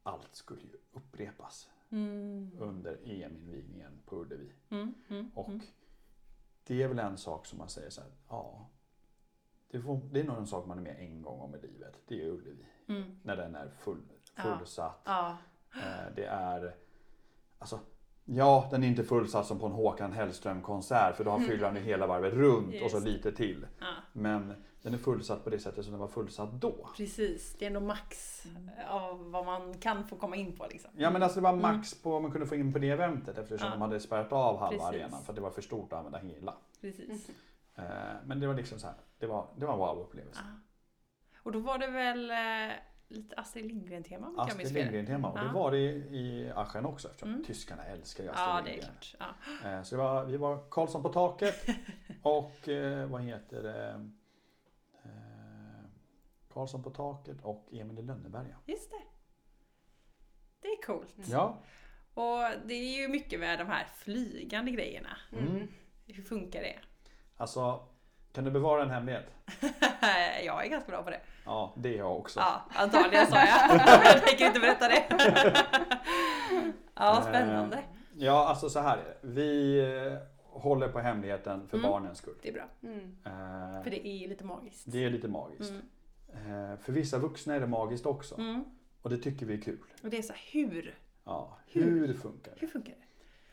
allt 0.03 0.35
skulle 0.35 0.61
ju 0.61 0.77
upprepas 0.93 1.69
Mm. 1.89 2.51
under 2.59 2.97
EM-invigningen 3.05 3.99
på 4.05 4.15
Ullevi. 4.15 4.51
Mm. 4.69 4.93
Mm. 5.09 5.31
Och 5.35 5.47
Mm. 5.49 5.61
det 6.63 6.83
är 6.83 6.87
väl 6.87 6.99
en 6.99 7.17
sak 7.17 7.45
som 7.45 7.57
man 7.57 7.69
säger 7.69 7.89
så 7.89 8.01
här, 8.01 8.09
ja. 8.29 8.69
Det, 9.71 9.81
får, 9.81 9.99
det 10.11 10.19
är 10.19 10.23
nog 10.23 10.37
en 10.37 10.47
sak 10.47 10.65
man 10.65 10.77
är 10.77 10.81
med 10.81 10.95
en 10.99 11.21
gång 11.21 11.39
om 11.39 11.55
i 11.55 11.57
livet. 11.61 11.93
Det 12.07 12.21
är 12.21 12.27
Ullevi. 12.27 12.65
Mm. 12.87 13.03
När 13.23 13.37
den 13.37 13.55
är 13.55 13.69
full, 13.79 14.01
fullsatt. 14.35 15.01
Ja. 15.05 15.37
Eh, 15.75 16.13
Det 16.15 16.25
är, 16.25 16.75
alltså, 17.59 17.79
ja 18.25 18.67
den 18.71 18.83
är 18.83 18.87
inte 18.87 19.03
fullsatt 19.03 19.45
som 19.45 19.59
på 19.59 19.65
en 19.65 19.71
Håkan 19.71 20.11
Hellström-konsert 20.13 21.15
för 21.15 21.23
då 21.23 21.31
Mm. 21.31 21.47
fyller 21.47 21.65
han 21.65 21.75
ju 21.75 21.81
hela 21.81 22.07
varvet 22.07 22.33
runt 22.33 22.81
och 22.83 22.91
så 22.91 22.97
Just. 22.97 23.07
lite 23.07 23.31
till. 23.31 23.65
ja. 23.79 23.85
Men 24.13 24.53
den 24.81 24.93
är 24.93 24.97
fullsatt 24.97 25.43
på 25.43 25.49
det 25.49 25.59
sättet 25.59 25.83
som 25.85 25.91
den 25.91 25.99
var 26.01 26.07
fullsatt 26.07 26.51
då. 26.51 26.89
Precis, 26.97 27.55
det 27.59 27.65
är 27.65 27.67
ändå 27.67 27.79
max 27.79 28.43
av 28.89 29.31
vad 29.31 29.45
man 29.45 29.73
kan 29.73 30.07
få 30.07 30.15
komma 30.15 30.35
in 30.35 30.57
på 30.57 30.67
liksom. 30.69 30.91
Ja 30.97 31.11
men 31.11 31.23
alltså 31.23 31.39
det 31.39 31.43
var 31.43 31.49
Mm. 31.53 31.61
max 31.61 32.01
på 32.01 32.09
vad 32.09 32.21
man 32.21 32.31
kunde 32.31 32.47
få 32.47 32.55
in 32.55 32.73
på 32.73 32.79
det 32.79 32.89
eventet 32.89 33.37
eftersom 33.37 33.65
Ja. 33.67 33.71
de 33.71 33.81
hade 33.81 33.99
spärrat 33.99 34.31
av 34.33 34.57
halva 34.59 34.69
Precis. 34.89 35.01
arenan 35.01 35.23
för 35.23 35.31
att 35.31 35.35
det 35.35 35.41
var 35.41 35.49
för 35.51 35.61
stort 35.61 35.93
att 35.93 35.99
använda 35.99 36.17
hela. 36.19 36.53
Precis. 36.81 37.29
Eh, 37.75 37.83
Men 38.25 38.39
det 38.39 38.47
var 38.47 38.53
liksom 38.53 38.79
så 38.79 38.87
här, 38.87 38.95
det 39.19 39.27
var, 39.27 39.47
det 39.57 39.65
var 39.65 39.73
en 39.73 39.79
wow-upplevelse. 39.79 40.41
Ja. 40.45 40.59
Och 41.43 41.51
då 41.51 41.59
var 41.59 41.77
det 41.77 41.87
väl 41.87 42.31
eh, 42.31 42.75
lite 43.07 43.35
Astrid 43.35 43.65
Lindgren-tema 43.65 44.27
om 44.27 44.39
Astrid? 44.39 44.73
Lindgren-tema 44.73 45.29
och 45.31 45.39
det 45.39 45.45
Ja. 45.45 45.51
var 45.51 45.71
det 45.71 45.77
i 46.11 46.51
Aachen 46.55 46.85
också 46.85 47.07
eftersom 47.07 47.29
Mm. 47.29 47.43
tyskarna 47.43 47.83
älskar 47.85 48.23
ju 48.23 48.29
Astrid 48.29 48.65
det 48.65 48.71
är 48.79 48.91
Lindgren. 48.91 49.77
Eh, 49.77 49.83
Så 49.83 49.95
det 49.95 50.01
var, 50.01 50.25
vi 50.25 50.37
var 50.37 50.69
Karlsson 50.69 51.03
på 51.03 51.09
taket 51.09 51.67
och 52.21 52.69
eh, 52.69 53.07
vad 53.09 53.21
heter 53.21 53.63
det? 53.63 54.09
Karlsson 56.53 56.83
på 56.83 56.89
taket 56.89 57.41
och 57.41 57.67
Emil 57.71 57.99
i 57.99 58.01
Lönneberga. 58.01 58.55
Just 58.65 58.91
det. 58.91 59.01
Det 60.61 60.67
är 60.67 60.81
coolt. 60.81 61.13
Ja, 61.25 61.63
Och 62.13 62.67
det 62.67 62.73
är 62.73 63.01
ju 63.01 63.07
mycket 63.07 63.39
med 63.39 63.59
de 63.59 63.67
här 63.67 63.85
flygande 63.95 64.71
grejerna. 64.71 65.17
mm. 65.31 65.67
Hur 66.07 66.23
funkar 66.23 66.61
det? 66.61 66.79
Alltså 67.41 67.79
kan 68.33 68.43
du 68.43 68.51
bevara 68.51 68.83
en 68.83 68.89
hemlighet? 68.89 69.25
jag 70.45 70.65
är 70.65 70.69
ganska 70.69 70.91
bra 70.91 71.03
på 71.03 71.09
det. 71.09 71.19
Ja, 71.45 71.73
det 71.77 71.93
är 71.93 71.97
jag 71.97 72.17
också. 72.17 72.39
Ja, 72.39 72.61
antagligen 72.75 73.27
sa 73.27 73.35
jag. 73.37 73.71
jag 74.05 74.25
tänker 74.25 74.45
inte 74.45 74.59
berätta 74.59 74.87
det. 74.87 75.03
ja, 76.95 77.21
spännande. 77.21 77.83
Ja, 78.17 78.47
alltså 78.47 78.69
så 78.69 78.79
här. 78.79 79.17
Vi 79.21 79.79
eh, 79.79 80.17
håller 80.61 80.87
på 80.87 80.99
hemligheten 80.99 81.67
för 81.67 81.77
Mm. 81.77 81.89
barnens 81.91 82.17
skull. 82.17 82.35
Det 82.41 82.49
är 82.49 82.53
bra. 82.53 82.63
Mm. 82.83 82.99
Eh, 83.25 83.83
För 83.83 83.89
det 83.89 84.07
är 84.07 84.27
lite 84.27 84.43
magiskt. 84.45 84.83
Det 84.91 85.03
är 85.05 85.09
lite 85.09 85.27
magiskt. 85.27 85.73
Mm. 86.33 86.71
Eh, 86.71 86.77
För 86.77 86.91
vissa 86.93 87.17
vuxna 87.19 87.55
är 87.55 87.59
det 87.59 87.67
magiskt 87.67 88.05
också. 88.05 88.37
Mm. 88.37 88.65
Och 89.01 89.09
det 89.09 89.17
tycker 89.17 89.45
vi 89.45 89.53
är 89.57 89.61
kul. 89.61 89.79
Och 90.03 90.09
det 90.09 90.17
är 90.17 90.21
så 90.21 90.33
här, 90.33 90.41
hur 90.51 90.95
Ja, 91.25 91.57
hur 91.67 92.13
funkar 92.13 92.53
Hur 92.57 92.67
det? 92.67 92.73
funkar 92.73 92.93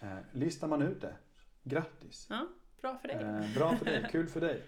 det? 0.00 0.06
Eh, 0.06 0.18
listar 0.32 0.68
man 0.68 0.82
ut 0.82 1.00
det, 1.00 1.14
grattis! 1.62 2.26
Ja, 2.30 2.46
bra 2.82 2.98
för 3.02 3.08
dig. 3.08 3.16
Eh, 3.16 3.54
bra 3.54 3.76
för 3.76 3.84
dig, 3.84 4.08
kul 4.10 4.26
för 4.26 4.40
dig. 4.40 4.62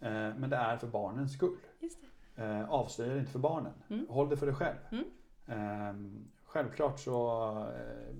Eh, 0.00 0.10
men 0.10 0.50
det 0.50 0.56
är 0.56 0.76
för 0.76 0.86
barnens 0.86 1.32
skull. 1.32 1.56
Just 1.80 2.00
det. 2.00 2.42
Eh, 2.42 2.70
avslöja 2.70 3.12
det 3.14 3.18
inte 3.18 3.32
för 3.32 3.38
barnen. 3.38 3.72
Mm. 3.88 4.06
Håll 4.08 4.28
det 4.28 4.36
för 4.36 4.46
dig 4.46 4.54
själv. 4.54 4.76
Mm. 4.90 5.04
Eh, 5.46 6.22
självklart 6.44 7.00
så 7.00 7.48
eh, 7.58 8.14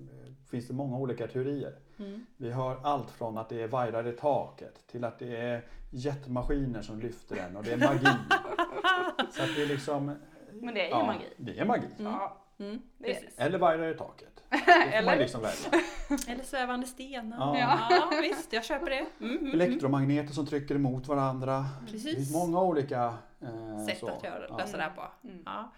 finns 0.49 0.67
det 0.67 0.73
många 0.73 0.97
olika 0.97 1.27
teorier. 1.27 1.75
Mm. 1.99 2.25
Vi 2.37 2.51
har 2.51 2.79
allt 2.83 3.11
från 3.11 3.37
att 3.37 3.49
det 3.49 3.61
är 3.61 3.67
vajrar 3.67 4.07
i 4.07 4.11
taket 4.11 4.87
till 4.87 5.03
att 5.03 5.19
det 5.19 5.37
är 5.37 5.65
jetmaskiner 5.89 6.81
som 6.81 6.99
lyfter 6.99 7.35
den 7.35 7.57
och 7.57 7.63
det 7.63 7.71
är 7.71 7.77
magi. 7.77 8.05
så 9.31 9.43
att 9.43 9.55
det 9.55 9.61
är 9.61 9.67
liksom... 9.67 10.15
Men 10.51 10.73
det 10.73 10.91
är 10.91 10.99
ju 10.99 11.05
magi. 11.05 11.33
Det 11.37 11.59
är 11.59 11.65
magi. 11.65 11.87
Mm. 11.99 12.11
Ja, 12.11 12.37
Mm. 12.59 12.81
Det. 12.97 13.33
Eller 13.37 13.57
vajrar 13.59 13.87
i 13.91 13.97
taket. 13.97 14.43
Det 14.65 14.71
Eller? 14.71 15.17
liksom. 15.19 15.41
Eller 16.27 16.43
svävande 16.43 16.87
stenar. 16.87 17.57
Ja. 17.57 17.87
Ja. 17.89 18.09
visst, 18.21 18.53
jag 18.53 18.65
köper 18.65 18.89
det. 18.89 19.05
Mm, 19.19 19.31
mm, 19.31 19.37
mm. 19.37 19.53
Elektromagneter 19.61 20.33
som 20.33 20.45
trycker 20.45 20.75
emot 20.75 21.07
varandra. 21.07 21.65
Det 21.85 21.91
Precis. 21.91 22.15
finns 22.15 22.33
många 22.33 22.61
olika 22.61 23.13
eh, 23.41 23.85
sätt 23.85 23.99
så. 23.99 24.07
att 24.07 24.23
göra, 24.23 24.45
Ja. 24.49 24.57
lösa 24.57 24.77
det 24.77 24.83
här 24.83 24.89
på. 24.89 25.03
Mm. 25.27 25.43
Ja. 25.45 25.71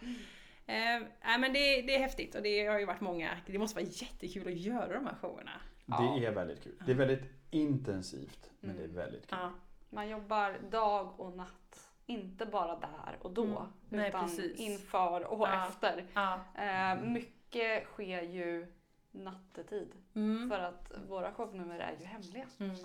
Eh, 0.66 1.40
men 1.40 1.54
det, 1.54 1.82
det 1.82 1.96
är 1.96 2.00
häftigt 2.00 2.36
och 2.36 2.42
det 2.42 2.66
har 2.66 2.80
ju 2.80 2.86
varit 2.86 3.02
många, 3.02 3.30
det 3.46 3.60
måste 3.60 3.76
vara 3.82 3.90
jättekul 3.92 4.48
att 4.48 4.58
göra 4.60 4.94
de 4.94 5.06
här 5.06 5.16
showerna. 5.22 5.52
Det 5.86 6.26
är 6.26 6.32
väldigt 6.32 6.64
kul. 6.64 6.76
Det 6.86 6.92
är 6.92 6.96
väldigt 6.96 7.24
intensivt 7.52 8.50
men 8.60 8.76
det 8.76 8.82
är 8.82 8.86
Mm. 8.86 8.96
väldigt 8.96 9.28
kul. 9.28 9.38
Ja. 9.42 9.52
Man 9.90 10.10
jobbar 10.10 10.58
dag 10.72 11.20
och 11.20 11.38
natt. 11.38 11.89
Inte 12.10 12.46
bara 12.46 12.76
där 12.80 13.18
och 13.22 13.32
då. 13.32 13.44
Mm. 13.46 13.64
Nej, 13.90 14.10
Utan 14.10 14.22
precis. 14.26 14.60
inför 14.60 15.24
och 15.26 15.48
Ja. 15.48 15.68
efter. 15.68 16.06
Ja. 16.14 16.40
Eh, 16.56 17.02
mycket 17.04 17.86
sker 17.86 18.22
ju 18.22 18.74
nattetid. 19.12 19.92
Mm. 20.14 20.50
För 20.50 20.60
att 20.60 20.92
våra 21.08 21.32
shownummer 21.34 21.80
är 21.80 21.96
ju 22.00 22.06
hemliga. 22.06 22.46
Mm. 22.60 22.76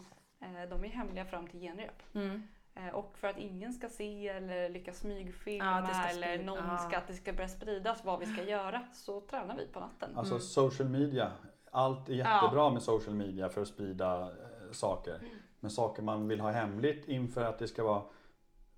Eh, 0.40 0.68
de 0.70 0.84
är 0.84 0.88
hemliga 0.88 1.24
fram 1.24 1.46
till 1.48 1.60
genrep. 1.60 2.02
Mm. 2.14 2.42
Eh, 2.74 2.88
och 2.88 3.18
för 3.18 3.28
att 3.28 3.38
ingen 3.38 3.72
ska 3.72 3.88
se 3.88 4.28
eller 4.28 4.68
lyckas 4.68 4.94
Ja, 4.96 5.00
smygfilma 5.08 5.86
ska 5.94 6.08
eller 6.08 6.44
någon 6.44 6.58
ja. 6.68 6.78
ska, 6.78 6.98
att 6.98 7.06
det 7.06 7.14
ska 7.14 7.32
börja 7.32 7.48
spridas 7.48 8.04
vad 8.04 8.20
vi 8.20 8.26
ska 8.26 8.42
göra 8.42 8.82
så 8.92 9.20
tränar 9.20 9.56
vi 9.56 9.66
på 9.66 9.80
natten. 9.80 10.10
Alltså 10.18 10.34
Mm. 10.34 10.42
social 10.42 10.88
media. 10.88 11.32
Allt 11.70 12.08
är 12.08 12.12
jättebra 12.14 12.70
med 12.70 12.82
social 12.82 13.14
media 13.14 13.48
för 13.48 13.62
att 13.62 13.68
sprida 13.68 14.20
eh, 14.22 14.72
saker. 14.72 15.20
Men 15.60 15.70
saker 15.70 16.02
man 16.02 16.28
vill 16.28 16.40
ha 16.40 16.50
hemligt 16.50 17.08
inför 17.08 17.44
att 17.44 17.58
det 17.58 17.68
ska 17.68 17.84
vara 17.84 18.02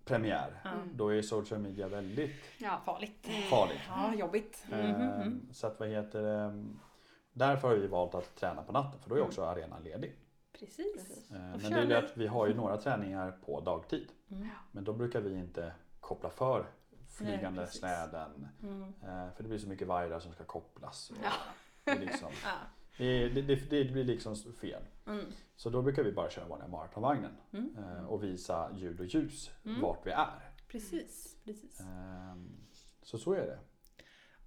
premiär. 0.06 0.60
Mm. 0.64 0.96
Då 0.96 1.08
är 1.14 1.22
social 1.22 1.60
media 1.60 1.88
väldigt 1.88 2.30
Ja. 2.58 2.80
Farligt. 2.84 3.26
farligt. 3.50 3.80
Ja, 3.88 4.14
jobbigt. 4.14 4.64
Mm, 4.72 4.86
mm, 4.86 5.00
mm. 5.00 5.20
Ehm, 5.22 5.48
Så 5.52 5.66
att 5.66 5.80
vad 5.80 5.88
heter 5.88 6.22
det? 6.22 6.64
Därför 7.32 7.68
har 7.68 7.74
vi 7.74 7.86
valt 7.86 8.14
att 8.14 8.36
träna 8.36 8.62
på 8.62 8.72
natten 8.72 9.00
för 9.00 9.08
då 9.08 9.14
är 9.14 9.18
Mm. 9.18 9.28
också 9.28 9.44
arenan 9.44 9.82
ledig. 9.82 10.16
Precis. 10.58 11.30
Ehm, 11.30 11.50
Men 11.50 11.88
det 11.88 11.94
är 11.96 12.04
att 12.04 12.16
vi 12.16 12.26
har 12.26 12.46
ju 12.46 12.54
några 12.54 12.76
träningar 12.76 13.32
på 13.46 13.60
dagtid. 13.60 14.08
Mm. 14.30 14.48
Men 14.72 14.84
då 14.84 14.92
brukar 14.92 15.20
vi 15.20 15.34
inte 15.38 15.72
koppla 16.00 16.30
för 16.30 16.66
flygande 17.18 17.60
precis. 17.60 17.78
släden. 17.80 18.48
Mm. 18.62 18.82
Ehm, 18.82 19.32
För 19.36 19.42
det 19.42 19.48
blir 19.48 19.58
så 19.58 19.68
mycket 19.68 19.88
vajrar 19.88 20.20
som 20.20 20.32
ska 20.32 20.44
kopplas. 20.44 21.10
och 21.10 21.16
Ja. 21.24 21.32
Det, 21.84 21.98
liksom, 22.00 22.28
Ja. 22.44 22.50
det, 22.98 23.28
det, 23.28 23.42
det, 23.42 23.54
det 23.84 23.92
blir 23.92 24.04
liksom 24.04 24.36
fel. 24.36 24.82
Mm. 25.06 25.32
Så 25.56 25.70
då 25.70 25.82
brukar 25.82 26.02
vi 26.02 26.12
bara 26.12 26.30
köra 26.30 26.44
vanliga 26.44 26.68
maratonvagnen 26.68 27.36
Mm. 27.52 27.76
eh, 27.78 28.04
och 28.06 28.24
visa 28.24 28.70
ljud 28.76 29.00
och 29.00 29.06
ljus 29.06 29.50
Mm. 29.64 29.80
vart 29.80 30.06
vi 30.06 30.10
är. 30.10 30.50
Precis, 30.68 31.36
precis. 31.44 31.80
Ehm, 31.80 32.50
Så 33.02 33.18
så 33.18 33.32
är 33.32 33.46
det. 33.46 33.58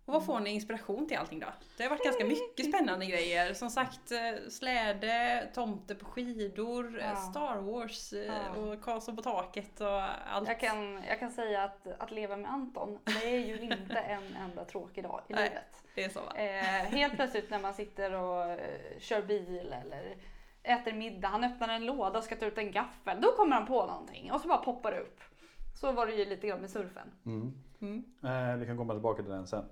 Och 0.05 0.13
vad 0.13 0.25
får 0.25 0.39
ni 0.39 0.49
inspiration 0.49 1.07
till 1.07 1.17
allting 1.17 1.39
då? 1.39 1.47
Det 1.77 1.83
har 1.83 1.89
varit 1.89 2.03
ganska 2.03 2.25
mycket 2.25 2.65
spännande 2.73 3.05
grejer. 3.05 3.53
Som 3.53 3.69
sagt, 3.69 4.11
eh, 4.11 4.49
släde, 4.49 5.49
tomte 5.53 5.95
på 5.95 6.05
skidor, 6.05 6.99
eh, 6.99 7.05
Ja. 7.05 7.15
Star 7.15 7.57
Wars 7.57 8.13
Ja. 8.13 8.49
och 8.49 8.81
Karlsson 8.81 9.15
på 9.15 9.21
taket 9.21 9.81
och 9.81 10.01
allt. 10.33 10.47
Jag 10.47 10.59
kan, 10.59 11.03
jag 11.07 11.19
kan 11.19 11.31
säga 11.31 11.63
att, 11.63 11.87
att 11.87 12.11
leva 12.11 12.37
med 12.37 12.51
Anton, 12.51 12.99
det 13.05 13.35
är 13.35 13.45
ju 13.47 13.59
inte 13.61 13.93
en 13.99 14.35
enda 14.35 14.65
tråkig 14.65 15.03
dag 15.03 15.21
i 15.27 15.33
Nej. 15.33 15.43
livet. 15.49 15.83
Det 15.95 16.03
är 16.03 16.09
så 16.09 16.19
va? 16.21 16.33
Eh, 16.35 16.89
helt 16.91 17.13
plötsligt 17.15 17.49
när 17.49 17.59
man 17.59 17.73
sitter 17.73 18.13
och 18.13 18.59
kör 18.99 19.21
bil 19.21 19.73
eller 19.83 20.15
äter 20.63 20.93
middag, 20.93 21.27
han 21.27 21.43
öppnar 21.43 21.69
en 21.69 21.85
låda 21.85 22.17
och 22.17 22.23
ska 22.23 22.35
ta 22.35 22.45
ut 22.45 22.57
en 22.57 22.71
gaffel, 22.71 23.21
då 23.21 23.31
kommer 23.31 23.55
han 23.55 23.67
på 23.67 23.85
någonting 23.85 24.31
och 24.31 24.41
så 24.41 24.47
bara 24.47 24.57
poppar 24.57 24.91
det 24.91 24.99
upp. 24.99 25.19
Så 25.75 25.91
var 25.91 26.07
det 26.07 26.13
ju 26.13 26.25
lite 26.25 26.47
grann 26.47 26.61
med 26.61 26.69
surfen. 26.69 27.07
Mm. 27.25 27.53
Mm. 27.79 28.03
Eh, 28.23 28.57
vi 28.57 28.65
kan 28.65 28.77
komma 28.77 28.93
tillbaka 28.93 29.23
till 29.23 29.31
den 29.31 29.47
sen. 29.47 29.65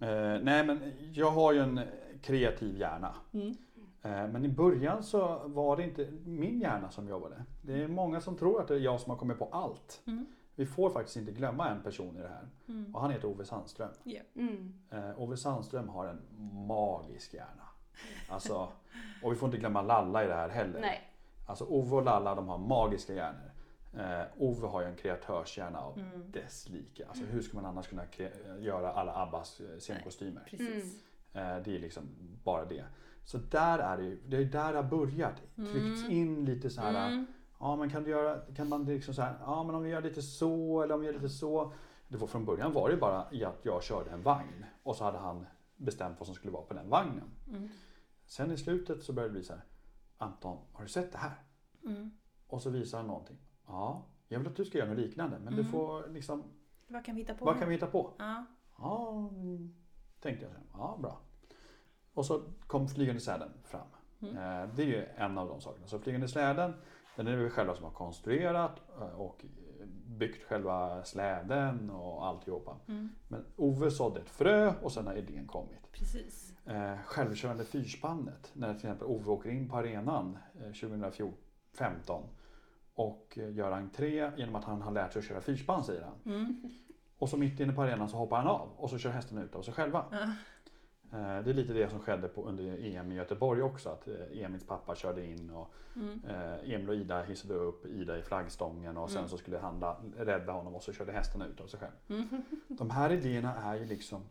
Eh, 0.00 0.42
nej 0.42 0.66
men 0.66 0.92
jag 1.12 1.30
har 1.30 1.52
ju 1.52 1.60
en 1.60 1.80
kreativ 2.22 2.78
hjärna. 2.78 3.14
Mm. 3.32 3.56
Eh, 4.02 4.28
men 4.28 4.44
i 4.44 4.48
början 4.48 5.02
så 5.02 5.40
var 5.44 5.76
det 5.76 5.82
inte 5.82 6.10
min 6.24 6.60
hjärna 6.60 6.90
som 6.90 7.08
jobbade. 7.08 7.44
Det 7.62 7.82
är 7.82 7.88
många 7.88 8.20
som 8.20 8.36
tror 8.36 8.60
att 8.60 8.68
det 8.68 8.74
är 8.74 8.78
jag 8.78 9.00
som 9.00 9.10
har 9.10 9.18
kommit 9.18 9.38
på 9.38 9.48
allt. 9.52 10.02
Mm. 10.06 10.26
Vi 10.54 10.66
får 10.66 10.90
faktiskt 10.90 11.16
inte 11.16 11.32
glömma 11.32 11.68
en 11.68 11.82
person 11.82 12.16
i 12.16 12.20
det 12.20 12.28
här. 12.28 12.48
Mm. 12.68 12.94
Och 12.94 13.00
han 13.00 13.10
heter 13.10 13.28
Ove 13.28 13.44
Sandström. 13.44 13.90
Mm. 14.34 14.74
Eh, 14.90 15.20
Ove 15.20 15.36
Sandström 15.36 15.88
har 15.88 16.06
en 16.06 16.22
magisk 16.66 17.34
hjärna. 17.34 17.68
Alltså, 18.28 18.68
och 19.22 19.32
vi 19.32 19.36
får 19.36 19.46
inte 19.46 19.58
glömma 19.58 19.82
Lalla 19.82 20.24
i 20.24 20.26
det 20.26 20.34
här 20.34 20.48
heller. 20.48 20.80
Nej. 20.80 21.00
Alltså 21.46 21.64
Ove 21.64 21.96
och 21.96 22.04
Lalla 22.04 22.34
de 22.34 22.48
har 22.48 22.58
magiska 22.58 23.14
hjärnor. 23.14 23.50
Eh, 23.98 24.26
Ove 24.38 24.66
har 24.66 24.80
ju 24.82 24.86
en 24.88 24.96
kreatörshjärna 24.96 25.80
av 25.80 25.98
Mm. 25.98 26.30
dess 26.32 26.68
like. 26.68 27.04
Alltså 27.08 27.24
hur 27.24 27.40
ska 27.42 27.56
man 27.56 27.64
annars 27.66 27.88
kunna 27.88 28.02
göra 28.58 28.92
alla 28.92 29.14
Abbas 29.22 29.60
eh, 29.60 29.78
scenkostymer? 29.78 30.42
Precis. 30.50 31.02
Eh, 31.32 31.56
det 31.64 31.76
är 31.76 31.78
liksom 31.78 32.02
bara 32.44 32.64
det. 32.64 32.84
Så 33.24 33.38
där 33.38 33.78
är 33.78 33.96
det 33.96 34.02
ju, 34.02 34.20
det 34.26 34.36
är 34.36 34.44
där 34.44 34.72
det 34.72 34.78
har 34.78 34.82
börjat. 34.90 35.34
Tryckts 35.56 36.00
Mm. 36.02 36.10
in 36.10 36.44
lite 36.44 36.70
så 36.70 36.80
här. 36.80 37.06
Mm. 37.08 37.26
Ja 37.60 37.76
men 37.76 37.90
kan 37.90 38.04
du 38.04 38.10
göra, 38.10 38.40
kan 38.56 38.68
man 38.68 38.84
liksom 38.84 39.14
så 39.14 39.22
här, 39.22 39.34
ja 39.40 39.62
men 39.64 39.74
om 39.74 39.82
vi 39.82 39.90
gör 39.90 40.02
lite 40.02 40.22
så 40.22 40.82
eller 40.82 40.94
om 40.94 41.00
vi 41.00 41.06
gör 41.06 41.12
lite 41.14 41.28
så. 41.28 41.72
Det 42.08 42.16
var, 42.16 42.26
från 42.26 42.44
början 42.44 42.72
var 42.72 42.90
det 42.90 42.96
bara 42.96 43.26
i 43.32 43.44
att 43.44 43.58
jag 43.62 43.82
körde 43.82 44.10
en 44.10 44.22
vagn 44.22 44.64
och 44.82 44.96
så 44.96 45.04
hade 45.04 45.18
han 45.18 45.46
bestämt 45.76 46.18
vad 46.20 46.26
som 46.26 46.34
skulle 46.34 46.52
vara 46.52 46.62
på 46.62 46.74
den 46.74 46.88
vagnen. 46.88 47.30
Mm. 47.48 47.68
Sen 48.26 48.50
i 48.52 48.56
slutet 48.56 49.02
så 49.02 49.12
började 49.12 49.28
det 49.34 49.38
bli 49.38 49.44
så 49.44 49.52
här. 49.52 49.64
Anton, 50.18 50.58
har 50.72 50.82
du 50.82 50.88
sett 50.88 51.12
det 51.12 51.18
här? 51.18 51.42
Mm. 51.86 52.10
Och 52.46 52.62
så 52.62 52.70
visar 52.70 52.98
han 52.98 53.06
någonting. 53.06 53.36
Ja, 53.66 54.06
jag 54.28 54.38
vill 54.38 54.48
att 54.48 54.56
du 54.56 54.64
ska 54.64 54.78
göra 54.78 54.88
något 54.88 54.98
liknande 54.98 55.38
men 55.38 55.52
du 55.54 55.60
Mm. 55.60 55.72
får 55.72 56.08
liksom, 56.08 56.42
Vad 56.88 57.04
kan 57.04 57.14
vi 57.14 57.20
hitta 57.20 57.34
på? 57.34 57.44
vad 57.44 57.58
kan 57.58 57.68
vi 57.68 57.74
hitta 57.74 57.86
på? 57.86 58.12
Ja. 58.18 58.44
Ja, 58.78 59.30
tänkte 60.20 60.44
jag. 60.44 60.52
sen. 60.54 60.62
Ja, 60.72 60.98
bra. 61.02 61.20
Och 62.14 62.26
så 62.26 62.42
kom 62.66 62.88
flygande 62.88 63.20
släden 63.20 63.50
fram. 63.64 63.86
Mm. 64.22 64.36
Eh, 64.36 64.74
Det 64.74 64.82
är 64.82 64.86
ju 64.86 65.04
en 65.16 65.38
av 65.38 65.48
de 65.48 65.60
sakerna. 65.60 65.86
Så 65.86 65.98
flygande 65.98 66.28
släden, 66.28 66.74
den 67.16 67.26
är 67.26 67.36
det 67.36 67.44
vi 67.44 67.50
själva 67.50 67.74
som 67.74 67.84
har 67.84 67.92
konstruerat 67.92 68.80
eh, 69.00 69.20
och 69.20 69.44
byggt 70.06 70.44
själva 70.44 71.04
släden 71.04 71.90
och 71.90 72.26
alltihopa. 72.26 72.76
Mm. 72.88 73.08
Men 73.28 73.44
Ove 73.56 73.90
sådde 73.90 74.20
ett 74.20 74.30
frö 74.30 74.74
och 74.82 74.92
sen 74.92 75.06
har 75.06 75.14
idén 75.14 75.46
kommit. 75.46 75.92
Precis. 75.92 76.54
Eh, 76.66 76.96
självkörande 77.04 77.64
fyrspannet, 77.64 78.50
när 78.52 78.68
till 78.68 78.76
exempel 78.76 79.06
Ove 79.06 79.30
åker 79.30 79.50
in 79.50 79.68
på 79.68 79.76
arenan 79.76 80.38
eh, 80.54 80.72
2015 80.72 82.22
och 82.94 83.38
eh, 83.40 83.54
gör 83.54 83.72
entré 83.72 84.30
genom 84.36 84.54
att 84.54 84.64
han 84.64 84.82
har 84.82 84.92
lärt 84.92 85.12
sig 85.12 85.20
att 85.20 85.26
köra 85.26 85.40
fyrspann 85.40 85.84
säger 85.84 86.02
han. 86.02 86.34
Mm. 86.34 86.70
Och 87.18 87.28
så 87.28 87.36
mitt 87.36 87.60
inne 87.60 87.72
på 87.72 87.82
arenan 87.82 88.08
så 88.08 88.16
hoppar 88.16 88.36
han 88.36 88.46
av 88.46 88.68
och 88.76 88.90
så 88.90 88.98
kör 88.98 89.10
hästen 89.10 89.38
ut 89.38 89.54
av 89.54 89.62
sig 89.62 89.74
själva. 89.74 90.04
Ja. 90.10 90.32
Eh, 91.14 91.44
Det 91.44 91.50
är 91.50 91.54
lite 91.54 91.72
det 91.72 91.90
som 91.90 92.00
skedde 92.00 92.28
på, 92.28 92.44
under 92.44 92.64
EM 92.96 93.12
i 93.12 93.14
Göteborg 93.14 93.62
också. 93.62 93.88
Att 93.88 94.08
eh, 94.08 94.42
Emils 94.44 94.66
pappa 94.66 94.94
körde 94.94 95.26
in 95.26 95.50
och 95.50 95.74
Mm. 95.96 96.20
eh, 96.28 96.74
Emil 96.74 96.88
och 96.88 96.94
Ida 96.94 97.22
hissade 97.22 97.54
upp 97.54 97.86
Ida 97.86 98.18
i 98.18 98.22
flaggstången 98.22 98.96
och 98.96 99.10
sen 99.10 99.18
Mm. 99.18 99.28
så 99.28 99.38
skulle 99.38 99.58
han 99.58 99.80
la- 99.80 100.00
rädda 100.16 100.52
honom 100.52 100.74
och 100.74 100.82
så 100.82 100.92
körde 100.92 101.12
hästen 101.12 101.42
ut 101.42 101.60
av 101.60 101.66
sig 101.66 101.80
själv. 101.80 101.92
Mm. 102.08 102.42
De 102.68 102.90
här 102.90 103.12
idéerna 103.12 103.54
är 103.56 103.74
ju 103.74 103.84
liksom... 103.84 104.22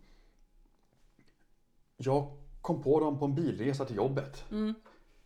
Jag 1.98 2.38
kom 2.62 2.82
på 2.84 3.00
dem 3.00 3.20
på 3.20 3.26
en 3.26 3.36
bilresa 3.36 3.86
till 3.86 3.96
jobbet. 3.96 4.46
Mm. 4.52 4.74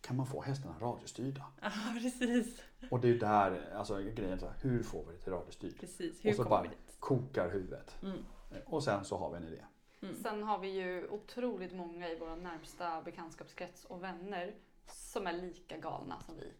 Kan 0.00 0.16
man 0.16 0.26
få 0.26 0.42
hästarna 0.42 0.74
radiostyrda? 0.80 1.44
Ja, 1.62 1.70
precis. 2.02 2.62
Och 2.90 3.00
det 3.00 3.08
är 3.08 3.12
ju 3.12 3.18
där 3.18 3.72
alltså, 3.76 3.98
grejen 3.98 4.38
här, 4.40 4.52
hur 4.62 4.82
får 4.82 5.04
vi 5.06 5.12
det 5.12 5.18
till 5.18 5.32
radiostyrt? 5.32 5.80
Precis. 5.80 6.24
Hur 6.24 6.30
Och 6.30 6.36
så 6.36 6.44
bara 6.44 6.66
kokar 6.98 7.50
huvudet. 7.50 7.96
Mm. 8.02 8.18
Och 8.66 8.82
sen 8.84 9.04
så 9.04 9.16
har 9.16 9.30
vi 9.30 9.36
en 9.36 9.44
idé. 9.44 9.64
Mm. 10.02 10.14
Sen 10.22 10.42
har 10.42 10.58
vi 10.58 10.68
ju 10.68 11.08
otroligt 11.08 11.72
många 11.74 12.08
i 12.08 12.16
vår 12.20 12.36
närmsta 12.36 13.02
bekantskapskrets 13.02 13.84
och 13.84 14.02
vänner 14.02 14.54
som 14.86 15.26
är 15.26 15.32
lika 15.32 15.76
galna 15.76 16.20
som 16.26 16.36
vi. 16.36 16.52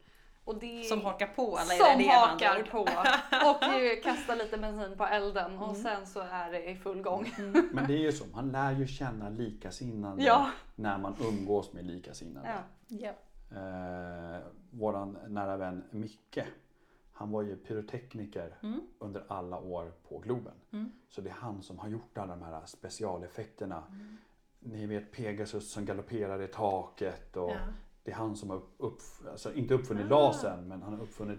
Och 0.44 0.59
det... 0.59 0.85
Som 0.85 1.01
hakar 1.05 1.27
på 1.27 1.56
alla 1.56 1.65
som 1.74 2.01
idéer 2.01 2.27
hakar 2.27 2.62
på 2.70 2.78
och 2.81 4.02
kastar 4.02 4.36
lite 4.36 4.59
bensin 4.59 4.97
på 4.98 5.05
elden 5.06 5.59
och 5.59 5.69
Mm. 5.69 5.82
sen 5.82 6.06
så 6.06 6.20
är 6.20 6.51
det 6.52 6.70
i 6.70 6.77
full 6.77 7.02
gång. 7.02 7.35
Mm. 7.39 7.69
Men 7.73 7.86
det 7.86 7.93
är 7.94 7.98
ju 7.98 8.12
så, 8.12 8.24
man 8.27 8.52
lär 8.52 8.73
ju 8.73 8.86
känna 8.86 9.28
likasinnande 9.28 10.23
Ja. 10.24 10.51
när 10.74 10.98
man 10.98 11.15
umgås 11.20 11.73
med 11.73 11.86
likasinnade. 11.86 12.48
ja. 12.48 12.62
Ja. 12.98 13.12
Eh, 13.56 14.40
våran 14.70 15.19
nära 15.28 15.56
vän 15.56 15.85
Micke, 15.90 16.39
han 17.19 17.31
var 17.31 17.43
ju 17.43 17.57
pyrotekniker 17.57 18.55
Mm. 18.62 18.81
under 18.99 19.24
alla 19.28 19.59
år 19.59 19.93
på 20.09 20.19
Globen. 20.19 20.55
Mm. 20.73 20.93
Så 21.09 21.20
det 21.20 21.28
är 21.31 21.35
han 21.35 21.62
som 21.62 21.78
har 21.78 21.89
gjort 21.89 22.19
alla 22.19 22.36
de 22.36 22.43
här 22.43 22.61
specialeffekterna. 22.66 23.82
ni 24.61 24.86
vet 24.86 25.12
Pegasus 25.12 25.73
som 25.73 25.85
galopperar 25.85 26.43
i 26.43 26.47
taket 26.47 27.36
och 27.36 27.51
Ja. 27.51 27.57
det 28.05 28.11
är 28.11 28.15
han 28.15 28.36
som 28.36 28.51
har 28.51 28.61
upp, 28.78 28.99
alltså 29.31 29.55
inte 29.55 29.74
uppfunnit 29.74 30.07
Ah. 30.07 30.09
lasern 30.09 30.69
men 30.69 30.82
han 30.82 30.95
har 30.95 31.01
uppfunnit 31.03 31.39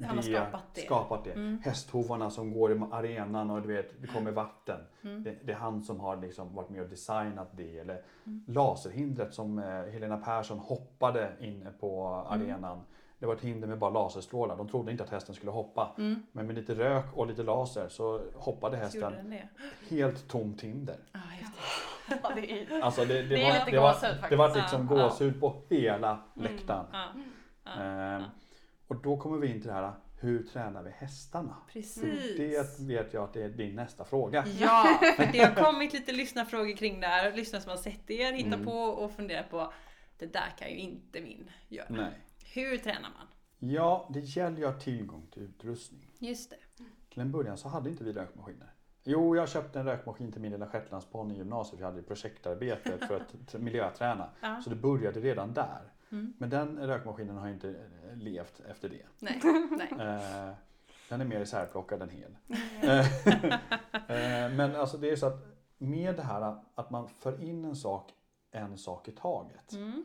Han 0.00 0.16
har 0.16 0.22
skapat 0.22 0.62
det. 0.74 0.80
skapat 0.80 1.24
det. 1.24 1.32
Mm. 1.32 1.58
Hästhovarna 1.64 2.30
som 2.30 2.52
går 2.52 2.72
i 2.72 2.80
arenan 2.90 3.50
och 3.50 3.62
du 3.62 3.68
vet, 3.68 4.02
det 4.02 4.06
kommer 4.06 4.30
vatten. 4.32 4.80
Mm. 5.02 5.22
Det, 5.22 5.36
det 5.44 5.52
är 5.52 5.56
han 5.56 5.82
som 5.82 6.00
har 6.00 6.16
liksom 6.16 6.54
varit 6.54 6.68
med 6.70 6.82
och 6.82 6.88
designat 6.88 7.48
det. 7.56 7.78
Eller 7.78 8.02
Mm. 8.24 8.44
laserhindret 8.48 9.34
som 9.34 9.58
eh, 9.58 9.64
Helena 9.64 10.16
Persson 10.16 10.58
hoppade 10.58 11.32
inne 11.40 11.70
på 11.80 12.06
Mm. 12.30 12.42
arenan. 12.42 12.80
Det 13.22 13.26
var 13.26 13.34
ett 13.34 13.40
hinder 13.40 13.68
med 13.68 13.78
bara 13.78 13.90
laserstrålar. 13.90 14.56
De 14.56 14.68
trodde 14.68 14.90
inte 14.92 15.04
att 15.04 15.10
hästen 15.10 15.34
skulle 15.34 15.50
hoppa. 15.50 15.94
Mm. 15.98 16.22
Men 16.32 16.46
med 16.46 16.54
lite 16.56 16.74
rök 16.74 17.04
och 17.14 17.26
lite 17.26 17.42
laser 17.42 17.88
så 17.88 18.20
hoppade 18.34 18.76
Så 18.76 18.82
hästen 18.82 19.30
det. 19.30 19.48
helt 19.96 20.28
tomt 20.28 20.60
hinder. 20.60 20.96
Ah. 21.12 21.18
Ja, 22.22 22.32
det 22.34 22.50
är, 22.62 22.80
Alltså 22.80 23.04
det, 23.04 23.22
det, 23.22 23.28
Det 23.28 23.42
är 23.42 23.48
var, 23.52 23.58
lite 23.58 23.70
det, 23.70 23.80
var, 23.80 23.92
gåshud 23.92 24.10
faktiskt. 24.10 24.30
det 24.30 24.36
var 24.36 24.54
liksom 24.54 24.88
Ja. 24.90 25.02
gåshud 25.08 25.40
på 25.40 25.62
hela 25.70 26.18
läktaren. 26.34 26.86
Ja. 27.64 27.70
Ehm, 27.82 28.22
och 28.86 29.02
då 29.02 29.16
kommer 29.16 29.38
vi 29.38 29.46
in 29.46 29.60
till 29.60 29.68
det 29.68 29.74
här, 29.74 29.92
hur 30.20 30.42
tränar 30.42 30.82
vi 30.82 30.90
hästarna? 30.90 31.56
Precis. 31.72 32.36
Det 32.36 32.80
vet 32.80 33.14
jag 33.14 33.24
att 33.24 33.32
det 33.32 33.42
är 33.42 33.48
din 33.48 33.74
nästa 33.76 34.04
fråga. 34.04 34.44
Ja, 34.60 34.98
för 35.16 35.28
det 35.32 35.38
har 35.38 35.64
kommit 35.64 35.92
lite 35.92 36.12
lyssnarfrågor 36.12 36.76
kring 36.76 37.00
det 37.00 37.06
här. 37.06 37.32
Lyssnare 37.32 37.62
som 37.62 37.70
har 37.70 37.76
sett 37.76 38.10
er 38.10 38.32
hitta 38.32 38.54
Mm. 38.54 38.64
på 38.66 38.72
och 38.78 39.10
funderat 39.12 39.50
på 39.50 39.72
det 40.18 40.26
där 40.32 40.52
kan 40.58 40.68
ju 40.70 40.76
inte 40.76 41.20
min 41.20 41.50
göra. 41.68 41.86
Nej. 41.88 42.10
Hur 42.54 42.78
tränar 42.78 43.10
man? 43.10 43.26
Ja, 43.58 44.08
det 44.12 44.20
gäller 44.20 44.58
ju 44.58 44.64
att 44.64 44.74
ha 44.74 44.80
tillgång 44.80 45.26
till 45.32 45.42
utrustning. 45.42 46.12
Just 46.18 46.50
det. 46.50 46.56
Till 47.12 47.22
en 47.22 47.32
början 47.32 47.58
så 47.58 47.68
hade 47.68 47.90
inte 47.90 48.04
vi 48.04 48.12
rökmaskiner. 48.12 48.72
Jo, 49.04 49.36
jag 49.36 49.48
köpte 49.48 49.80
en 49.80 49.86
rökmaskin 49.86 50.32
till 50.32 50.40
min 50.40 50.52
lilla 50.52 50.66
shetlandsponny 50.66 51.34
i 51.34 51.36
gymnasiet. 51.36 51.80
Vi 51.80 51.84
hade 51.84 51.98
ett 51.98 52.06
projektarbete 52.06 52.98
för 52.98 53.16
att 53.16 53.60
miljöträna. 53.60 54.28
Ja. 54.40 54.60
Så 54.64 54.70
det 54.70 54.76
började 54.76 55.20
redan 55.20 55.54
där. 55.54 55.92
Mm. 56.10 56.32
Men 56.38 56.50
den 56.50 56.78
rökmaskinen 56.78 57.36
har 57.36 57.48
inte 57.48 57.68
eh, 57.70 58.16
levt 58.16 58.60
efter 58.60 58.88
det. 58.88 59.06
Nej, 59.18 59.40
nej. 59.70 59.88
Eh, 60.00 60.54
den 61.08 61.20
är 61.20 61.24
mer 61.24 61.40
isärplockad 61.40 62.02
än 62.02 62.08
hel. 62.08 62.36
Eh, 62.82 63.26
eh, 64.46 64.52
Men 64.52 64.76
alltså 64.76 64.98
det 64.98 65.10
är 65.10 65.16
så 65.16 65.26
att 65.26 65.46
med 65.78 66.16
det 66.16 66.22
här 66.22 66.56
att 66.74 66.90
man 66.90 67.08
för 67.08 67.42
in 67.42 67.64
en 67.64 67.76
sak, 67.76 68.10
en 68.50 68.78
sak 68.78 69.08
i 69.08 69.12
taget. 69.12 69.72
Mm. 69.72 70.04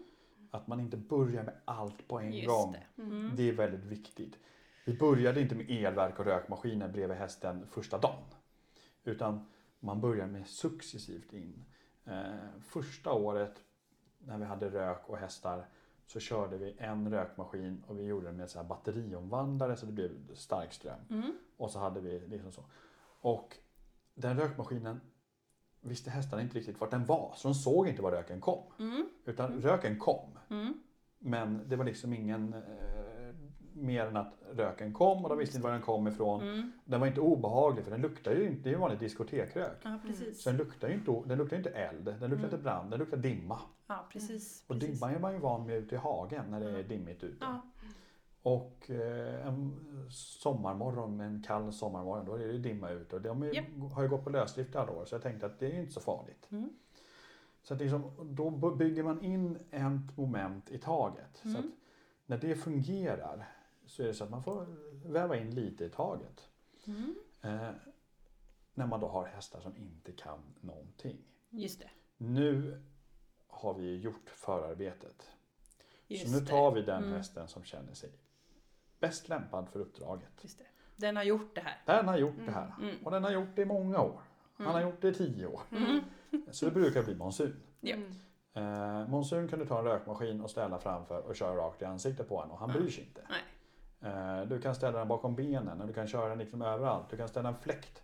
Att 0.57 0.67
man 0.67 0.79
inte 0.79 0.97
börjar 0.97 1.43
med 1.43 1.53
allt 1.65 2.07
på 2.07 2.19
en 2.19 2.33
Just 2.33 2.47
gång. 2.47 2.71
det. 2.71 3.01
Mm. 3.01 3.35
Det 3.35 3.49
är 3.49 3.53
väldigt 3.53 3.83
viktigt. 3.83 4.39
Vi 4.85 4.97
började 4.97 5.41
inte 5.41 5.55
med 5.55 5.69
elverk 5.69 6.19
och 6.19 6.25
rökmaskiner 6.25 6.87
bredvid 6.87 7.17
hästen 7.17 7.67
första 7.67 7.97
dagen. 7.97 8.23
Utan 9.03 9.45
man 9.79 10.01
börjar 10.01 10.27
med 10.27 10.47
successivt 10.47 11.33
in. 11.33 11.65
Eh, 12.05 12.59
första 12.67 13.11
året 13.11 13.63
när 14.19 14.37
vi 14.37 14.45
hade 14.45 14.69
rök 14.69 15.09
och 15.09 15.17
hästar 15.17 15.65
så 16.05 16.19
körde 16.19 16.57
vi 16.57 16.75
en 16.77 17.11
rökmaskin 17.11 17.83
och 17.87 17.99
vi 17.99 18.03
gjorde 18.03 18.25
den 18.25 18.37
med 18.37 18.49
så 18.49 18.59
här 18.59 18.65
batteriomvandlare 18.65 19.75
så 19.75 19.85
det 19.85 19.91
blev 19.91 20.35
stark 20.35 20.73
ström. 20.73 20.99
Mm. 21.09 21.37
Och 21.57 21.71
så 21.71 21.79
hade 21.79 21.99
vi 22.01 22.19
liksom 22.19 22.51
så. 22.51 22.63
Och 23.21 23.57
den 24.13 24.39
rökmaskinen 24.39 25.01
visste 25.87 26.09
hästarna 26.09 26.41
inte 26.41 26.57
riktigt 26.57 26.81
vart 26.81 26.91
den 26.91 27.05
var 27.05 27.33
så 27.35 27.47
de 27.47 27.55
såg 27.55 27.87
inte 27.87 28.01
var 28.01 28.11
röken 28.11 28.41
kom. 28.41 28.63
Mm. 28.79 29.09
Utan 29.25 29.61
röken 29.61 29.99
kom. 29.99 30.29
Mm. 30.49 30.73
Men 31.19 31.69
det 31.69 31.75
var 31.75 31.85
liksom 31.85 32.13
ingen 32.13 32.53
eh, 32.53 32.59
mer 33.73 34.05
än 34.05 34.17
att 34.17 34.33
röken 34.53 34.93
kom 34.93 35.23
och 35.23 35.29
de 35.29 35.37
visste 35.37 35.57
inte 35.57 35.63
var 35.65 35.73
den 35.73 35.81
kom 35.81 36.07
ifrån. 36.07 36.41
Mm. 36.41 36.71
Den 36.85 36.99
var 36.99 37.07
inte 37.07 37.21
obehaglig 37.21 37.83
för 37.83 37.91
den 37.91 38.01
luktar 38.01 38.31
ju 38.31 38.47
inte, 38.47 38.63
det 38.63 38.69
är 38.69 38.73
ju 38.73 38.77
vanlig 38.79 38.99
diskotekrök. 38.99 39.77
Ja. 39.81 39.99
Så 40.35 40.49
den 40.49 40.57
luktar 40.57 40.87
ju 40.87 40.93
inte, 40.93 41.21
den 41.25 41.37
luktar 41.37 41.57
inte 41.57 41.69
eld, 41.69 42.05
den 42.05 42.13
luktar 42.13 42.25
Mm. 42.27 42.43
inte 42.43 42.57
brand, 42.57 42.89
den 42.91 42.99
luktar 42.99 43.17
dimma. 43.17 43.59
Ja, 43.87 44.07
precis. 44.11 44.63
Och 44.67 44.75
precis. 44.79 44.99
dimman 44.99 45.15
är 45.15 45.19
man 45.19 45.33
ju 45.33 45.39
van 45.39 45.65
med 45.65 45.75
ute 45.75 45.95
i 45.95 45.97
hagen 45.97 46.45
när 46.51 46.59
det 46.59 46.79
är 46.79 46.83
dimmigt 46.83 47.23
ute. 47.23 47.37
Ja. 47.45 47.61
Och 48.47 48.89
eh, 48.89 49.47
en 49.47 49.75
sommarmorgon, 50.11 51.19
en 51.19 51.43
kall 51.43 51.73
sommarmorgon, 51.73 52.25
då 52.25 52.33
är 52.33 52.47
det 52.47 52.57
dimma 52.57 52.89
ute. 52.89 53.15
Och 53.15 53.21
de 53.21 53.43
är, 53.43 53.55
Japp. 53.55 53.65
har 53.93 54.03
ju 54.03 54.09
gått 54.09 54.23
på 54.23 54.29
lösdrift 54.29 54.75
alla 54.75 54.91
år 54.91 55.05
så 55.05 55.15
jag 55.15 55.21
tänkte 55.21 55.45
att 55.45 55.59
det 55.59 55.65
är 55.65 55.73
ju 55.73 55.79
inte 55.79 55.93
så 55.93 55.99
farligt. 56.01 56.47
Mm. 56.51 56.69
Så 57.61 57.73
att 57.73 57.79
liksom, 57.79 58.11
då 58.35 58.75
bygger 58.75 59.03
man 59.03 59.23
in 59.23 59.57
ett 59.71 60.17
moment 60.17 60.71
i 60.71 60.77
taget. 60.79 61.37
Så 61.41 61.47
Mm. 61.49 61.59
att 61.59 61.65
när 62.25 62.37
det 62.37 62.55
fungerar 62.55 63.47
så 63.85 64.03
är 64.03 64.07
det 64.07 64.13
så 64.13 64.23
att 64.23 64.29
man 64.29 64.43
får 64.43 64.65
väva 65.07 65.37
in 65.37 65.55
lite 65.55 65.85
i 65.85 65.89
taget. 65.89 66.49
Mm. 66.87 67.15
Eh, 67.41 67.69
när 68.73 68.87
man 68.87 68.99
då 68.99 69.07
har 69.07 69.25
hästar 69.25 69.59
som 69.59 69.77
inte 69.77 70.11
kan 70.11 70.39
någonting. 70.61 71.17
Just 71.49 71.79
det. 71.79 71.89
Nu 72.17 72.81
har 73.47 73.73
vi 73.73 73.83
ju 73.85 73.97
gjort 73.97 74.29
förarbetet. 74.29 75.29
Just 76.07 76.25
så 76.33 76.39
nu 76.39 76.45
tar 76.45 76.71
vi 76.71 76.81
den 76.81 77.03
Mm. 77.03 77.13
hästen 77.15 77.47
som 77.47 77.63
känner 77.63 77.93
sig 77.93 78.09
bäst 78.99 79.29
lämpad 79.29 79.69
för 79.69 79.79
uppdraget. 79.79 80.29
Just 80.41 80.57
det. 80.57 80.63
Den 80.95 81.15
har 81.15 81.23
gjort 81.23 81.55
det 81.55 81.61
här. 81.61 81.81
Den 81.97 82.07
har 82.07 82.17
gjort 82.17 82.45
det 82.45 82.51
här. 82.51 82.73
Mm. 82.81 82.95
Och 83.05 83.11
den 83.11 83.23
har 83.23 83.31
gjort 83.31 83.55
det 83.55 83.61
i 83.61 83.65
många 83.65 84.01
år. 84.01 84.21
Han 84.57 84.67
har 84.67 84.81
gjort 84.81 85.01
det 85.01 85.07
i 85.07 85.13
tio 85.13 85.45
år. 85.47 85.61
Mm. 85.71 85.99
Så 86.51 86.65
det 86.65 86.71
brukar 86.71 87.03
bli 87.03 87.15
monsun. 87.15 87.55
Mm. 87.81 88.11
Eh, 88.53 89.07
monsun 89.07 89.47
kan 89.47 89.59
du 89.59 89.65
ta 89.65 89.79
en 89.79 89.85
rökmaskin 89.85 90.41
och 90.41 90.49
ställa 90.49 90.79
framför 90.79 91.21
och 91.21 91.35
köra 91.35 91.55
rakt 91.57 91.81
i 91.81 91.85
ansiktet 91.85 92.29
på 92.29 92.35
honom 92.35 92.51
och 92.51 92.59
han 92.59 92.69
bryr 92.71 92.89
sig 92.89 93.03
inte. 93.03 93.21
Nej. 93.29 93.41
Eh, 94.13 94.41
du 94.47 94.61
kan 94.61 94.75
ställa 94.75 94.99
den 94.99 95.07
bakom 95.07 95.35
benen 95.35 95.81
och 95.81 95.87
du 95.87 95.93
kan 95.93 96.07
köra 96.07 96.29
den 96.29 96.37
liksom 96.37 96.61
överallt. 96.61 97.09
Du 97.09 97.17
kan 97.17 97.27
ställa 97.27 97.49
en 97.49 97.55
fläkt. 97.55 98.03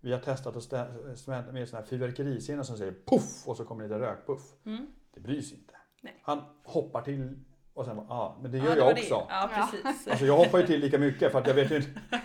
Vi 0.00 0.12
har 0.12 0.18
testat 0.20 0.56
att 0.56 0.62
stä- 0.62 1.14
smälla 1.14 1.52
med 1.52 1.68
sådana 1.68 1.82
här 1.84 1.88
fyrverkeriscener 1.90 2.62
som 2.62 2.76
säger 2.76 2.92
poff 2.92 3.48
och 3.48 3.56
så 3.56 3.64
kommer 3.64 3.82
det 3.82 3.88
lite 3.88 4.00
rökpuff. 4.10 4.42
Mm. 4.64 4.86
Det 5.14 5.20
bryr 5.20 5.40
sig 5.42 5.58
inte. 5.58 5.74
Nej. 6.02 6.20
Han 6.22 6.42
hoppar 6.64 7.02
till 7.02 7.38
och 7.74 7.84
sen 7.84 7.96
bara, 7.96 8.06
ja 8.08 8.38
men 8.42 8.50
det 8.52 8.58
Ja, 8.58 8.64
gör 8.64 8.74
det 8.74 8.80
var 8.80 8.86
jag 8.88 8.96
det. 8.96 9.00
också. 9.02 9.26
Ja, 9.28 9.50
Ja. 9.56 9.68
precis. 9.72 10.08
Alltså 10.08 10.26
jag 10.26 10.36
hoppar 10.36 10.58
ju 10.58 10.66
till 10.66 10.80
lika 10.80 10.98
mycket 10.98 11.32
för 11.32 11.38
att 11.38 11.46
jag 11.46 11.54
vet 11.54 11.70
ju 11.70 11.76
inte. 11.76 11.88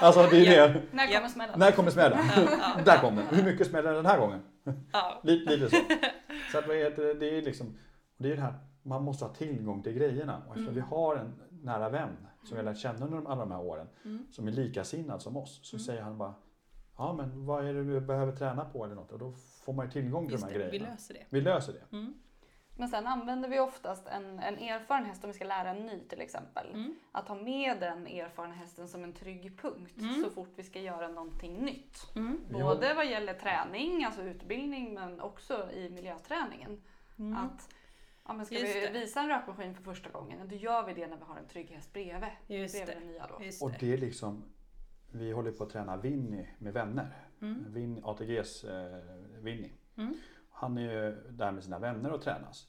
Alltså 0.00 0.22
det 0.30 0.46
är 0.46 0.58
Ja. 0.58 0.68
det. 0.68 0.82
När 0.92 1.06
kommer 1.14 1.28
smällen? 1.28 1.58
När 1.58 1.70
kommer 1.72 1.90
smällen? 1.90 2.18
ja. 2.36 2.80
Där 2.84 2.98
kom 2.98 3.16
den. 3.16 3.26
Hur 3.26 3.42
mycket 3.44 3.66
smäller 3.66 3.92
den 3.92 4.06
här 4.06 4.18
gången? 4.18 4.40
Ja. 4.92 5.20
Lite, 5.24 5.56
lite 5.56 5.70
så. 5.70 5.76
Så 6.52 6.58
att 6.58 6.66
vad 6.68 6.76
heter 6.76 7.02
det, 7.02 7.14
det 7.14 7.38
är 7.38 7.42
liksom, 7.42 7.78
det 8.16 8.32
är 8.32 8.36
det 8.36 8.42
här, 8.42 8.54
man 8.82 9.02
måste 9.02 9.24
ha 9.24 9.34
tillgång 9.34 9.82
till 9.82 9.92
grejerna. 9.92 10.36
Och 10.36 10.56
eftersom 10.56 10.62
Mm. 10.62 10.74
vi 10.74 10.80
har 10.80 11.16
en 11.16 11.34
nära 11.62 11.88
vän 11.88 12.16
som 12.44 12.56
vi 12.56 12.64
har 12.64 12.70
lärt 12.72 12.78
känna 12.78 13.06
under 13.06 13.30
alla 13.30 13.40
de 13.44 13.50
här 13.50 13.60
åren, 13.60 13.86
Mm. 14.04 14.26
som 14.30 14.48
är 14.48 14.52
likasinnad 14.52 15.22
som 15.22 15.36
oss, 15.36 15.60
så 15.62 15.76
Mm. 15.76 15.84
säger 15.84 16.02
han 16.02 16.18
bara, 16.18 16.34
ja 16.98 17.12
men 17.12 17.46
vad 17.46 17.66
är 17.68 17.74
det 17.74 17.84
du 17.84 18.00
behöver 18.00 18.32
träna 18.32 18.64
på 18.64 18.84
eller 18.84 18.94
något? 18.94 19.12
Och 19.12 19.18
då 19.18 19.32
får 19.64 19.72
man 19.72 19.86
ju 19.86 19.92
tillgång 19.92 20.24
till 20.24 20.32
Just 20.32 20.46
de 20.46 20.52
här 20.52 20.58
det, 20.58 20.64
vi 20.64 20.70
grejerna. 20.70 20.90
löser 20.94 21.14
det. 21.14 21.26
Vi 21.30 21.40
löser 21.40 21.72
det. 21.72 21.96
Men 22.78 22.88
sen 22.88 23.06
använder 23.06 23.48
vi 23.48 23.60
oftast 23.60 24.06
en, 24.08 24.38
en 24.38 24.58
erfaren 24.58 25.04
häst 25.04 25.24
om 25.24 25.30
vi 25.30 25.34
ska 25.34 25.44
lära 25.44 25.70
en 25.70 25.86
ny 25.86 26.00
till 26.00 26.20
exempel. 26.20 26.70
Mm. 26.74 26.94
Att 27.12 27.28
ha 27.28 27.34
med 27.34 27.80
den 27.80 28.06
erfarna 28.06 28.54
hästen 28.54 28.88
som 28.88 29.04
en 29.04 29.12
trygg 29.12 29.58
punkt 29.60 29.94
Mm. 29.98 30.22
så 30.24 30.30
fort 30.30 30.52
vi 30.56 30.62
ska 30.62 30.80
göra 30.80 31.08
någonting 31.08 31.54
nytt. 31.64 32.16
Mm. 32.16 32.40
Både 32.50 32.94
vad 32.94 33.06
gäller 33.06 33.34
träning, 33.34 34.04
alltså 34.04 34.22
utbildning, 34.22 34.94
men 34.94 35.20
också 35.20 35.70
i 35.72 35.90
miljöträningen. 35.90 36.82
Mm. 37.18 37.36
Att 37.36 37.68
ja, 38.26 38.32
men 38.32 38.46
ska 38.46 38.54
Just 38.54 38.76
vi 38.76 38.80
det. 38.80 38.90
visa 38.90 39.20
en 39.20 39.28
rökmaskin 39.28 39.74
för 39.74 39.82
första 39.82 40.10
gången, 40.10 40.48
då 40.48 40.54
gör 40.56 40.86
vi 40.86 40.94
det 40.94 41.06
när 41.06 41.16
vi 41.16 41.24
har 41.24 41.36
en 41.36 41.48
trygg 41.48 41.70
häst 41.70 41.92
bredvid. 41.92 42.28
Just 42.46 42.74
bredvid 42.74 42.96
det. 42.96 43.00
den 43.00 43.08
nya 43.08 43.26
då. 43.26 43.44
Just 43.44 43.62
Och 43.62 43.70
det. 43.70 43.76
det 43.80 43.92
är 43.92 43.98
liksom, 43.98 44.44
vi 45.12 45.32
håller 45.32 45.52
på 45.52 45.64
att 45.64 45.70
träna 45.70 45.96
Winnie 45.96 46.48
med 46.58 46.72
vänner. 46.72 47.16
Mm. 47.42 47.64
Vin, 47.72 48.00
ATGs 48.04 48.64
eh, 48.64 49.00
Winnie. 49.40 49.72
Mm. 49.96 50.14
Han 50.58 50.78
är 50.78 50.82
ju 50.82 51.16
där 51.30 51.52
med 51.52 51.64
sina 51.64 51.78
vänner 51.78 52.12
och 52.12 52.22
tränas. 52.22 52.68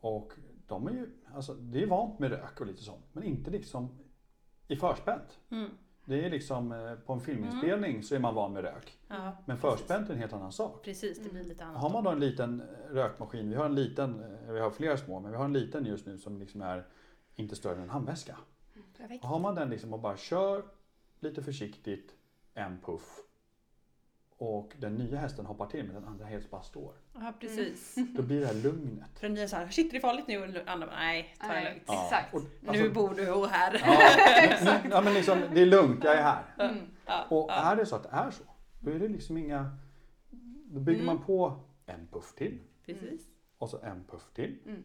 Och 0.00 0.32
de 0.66 0.86
är 0.86 0.90
ju, 0.90 1.10
alltså 1.34 1.54
det 1.54 1.82
är 1.82 1.86
vant 1.86 2.18
med 2.18 2.30
rök 2.30 2.60
och 2.60 2.66
lite 2.66 2.82
sånt. 2.82 3.04
Men 3.12 3.22
inte 3.24 3.50
liksom 3.50 3.98
i 4.68 4.76
förspänt. 4.76 5.38
Mm. 5.50 5.70
Det 6.04 6.24
är 6.24 6.30
liksom 6.30 6.72
eh, 6.72 6.94
på 6.94 7.12
en 7.12 7.20
filminspelning 7.20 8.02
så 8.02 8.14
är 8.14 8.18
man 8.18 8.34
van 8.34 8.52
med 8.52 8.62
rök. 8.62 8.98
Ja, 9.08 9.36
Men 9.44 9.58
förspänt 9.58 10.08
är 10.08 10.12
en 10.14 10.18
helt 10.18 10.32
annan 10.32 10.52
sak. 10.52 10.84
precis. 10.84 11.18
Det 11.18 11.30
blir 11.32 11.44
lite 11.44 11.64
annat. 11.64 11.82
Har 11.82 11.90
man 11.90 12.04
då 12.04 12.10
en 12.10 12.20
liten 12.20 12.60
eh, 12.60 12.66
rökmaskin, 12.94 13.50
vi 13.50 13.54
har 13.56 13.64
en 13.66 13.74
liten, 13.74 14.20
eh, 14.20 14.52
vi 14.52 14.60
har 14.60 14.70
flera 14.70 14.96
små, 14.96 15.20
men 15.20 15.30
vi 15.30 15.36
har 15.36 15.44
en 15.44 15.52
liten 15.52 15.86
just 15.86 16.06
nu 16.06 16.18
som 16.18 16.38
liksom 16.38 16.62
är 16.62 16.86
inte 17.34 17.56
större 17.56 17.76
än 17.76 17.82
en 17.82 17.90
handväska. 17.90 18.36
Perfekt. 18.96 19.24
Har 19.24 19.38
man 19.38 19.54
den 19.54 19.70
liksom 19.70 19.92
och 19.94 20.00
bara 20.00 20.16
kör 20.16 20.64
lite 21.20 21.42
försiktigt 21.42 22.14
en 22.54 22.80
puff 22.80 23.18
och 24.38 24.72
den 24.78 24.94
nya 24.94 25.18
hästen 25.18 25.46
hoppar 25.46 25.66
till 25.66 25.84
men 25.84 25.94
den 25.94 26.04
andra 26.04 26.24
helt 26.24 26.50
bara 26.50 26.62
står. 26.62 26.94
Ja, 27.14 27.32
precis. 27.40 27.94
Då 28.16 28.22
blir 28.22 28.40
det 28.40 28.46
här 28.46 28.54
lugnet. 28.54 29.10
För 29.18 29.26
den 29.26 29.34
nya 29.34 29.48
såhär, 29.48 29.68
shit 29.68 29.90
det 29.90 29.96
är 29.96 30.00
farligt 30.00 30.24
nu. 30.28 30.38
Och 30.38 30.68
andra 30.68 30.86
bara, 30.86 30.96
nej, 30.96 31.34
ta 31.40 31.46
det 31.52 31.64
lugnt. 31.70 31.82
Ja, 31.86 32.04
Exakt. 32.04 32.34
och, 32.34 32.40
Nu 32.60 32.68
alltså, 32.68 32.90
bor 32.90 33.14
du 33.14 33.46
här. 33.48 33.82
ja, 34.64 34.80
ja, 34.90 35.00
men 35.00 35.14
liksom, 35.14 35.38
det 35.54 35.60
är 35.60 35.66
lugnt, 35.66 36.04
jag 36.04 36.14
är 36.14 36.22
här. 36.22 36.44
Mm. 36.70 36.86
Ja, 37.06 37.26
Och 37.30 37.46
ja. 37.50 37.72
är 37.72 37.76
det 37.76 37.86
så 37.86 37.96
att 37.96 38.02
det 38.02 38.08
är 38.12 38.30
så, 38.30 38.42
då 38.80 38.90
är 38.90 38.98
det 38.98 39.08
liksom 39.08 39.36
inga... 39.38 39.76
Då 40.64 40.80
bygger 40.80 41.00
Mm. 41.02 41.06
man 41.16 41.24
på 41.24 41.60
en 41.86 42.06
puff 42.12 42.34
till 42.34 42.58
Precis. 42.86 43.20
och 43.58 43.70
så 43.70 43.78
en 43.82 44.04
puff 44.04 44.30
till. 44.34 44.58
Mm. 44.66 44.82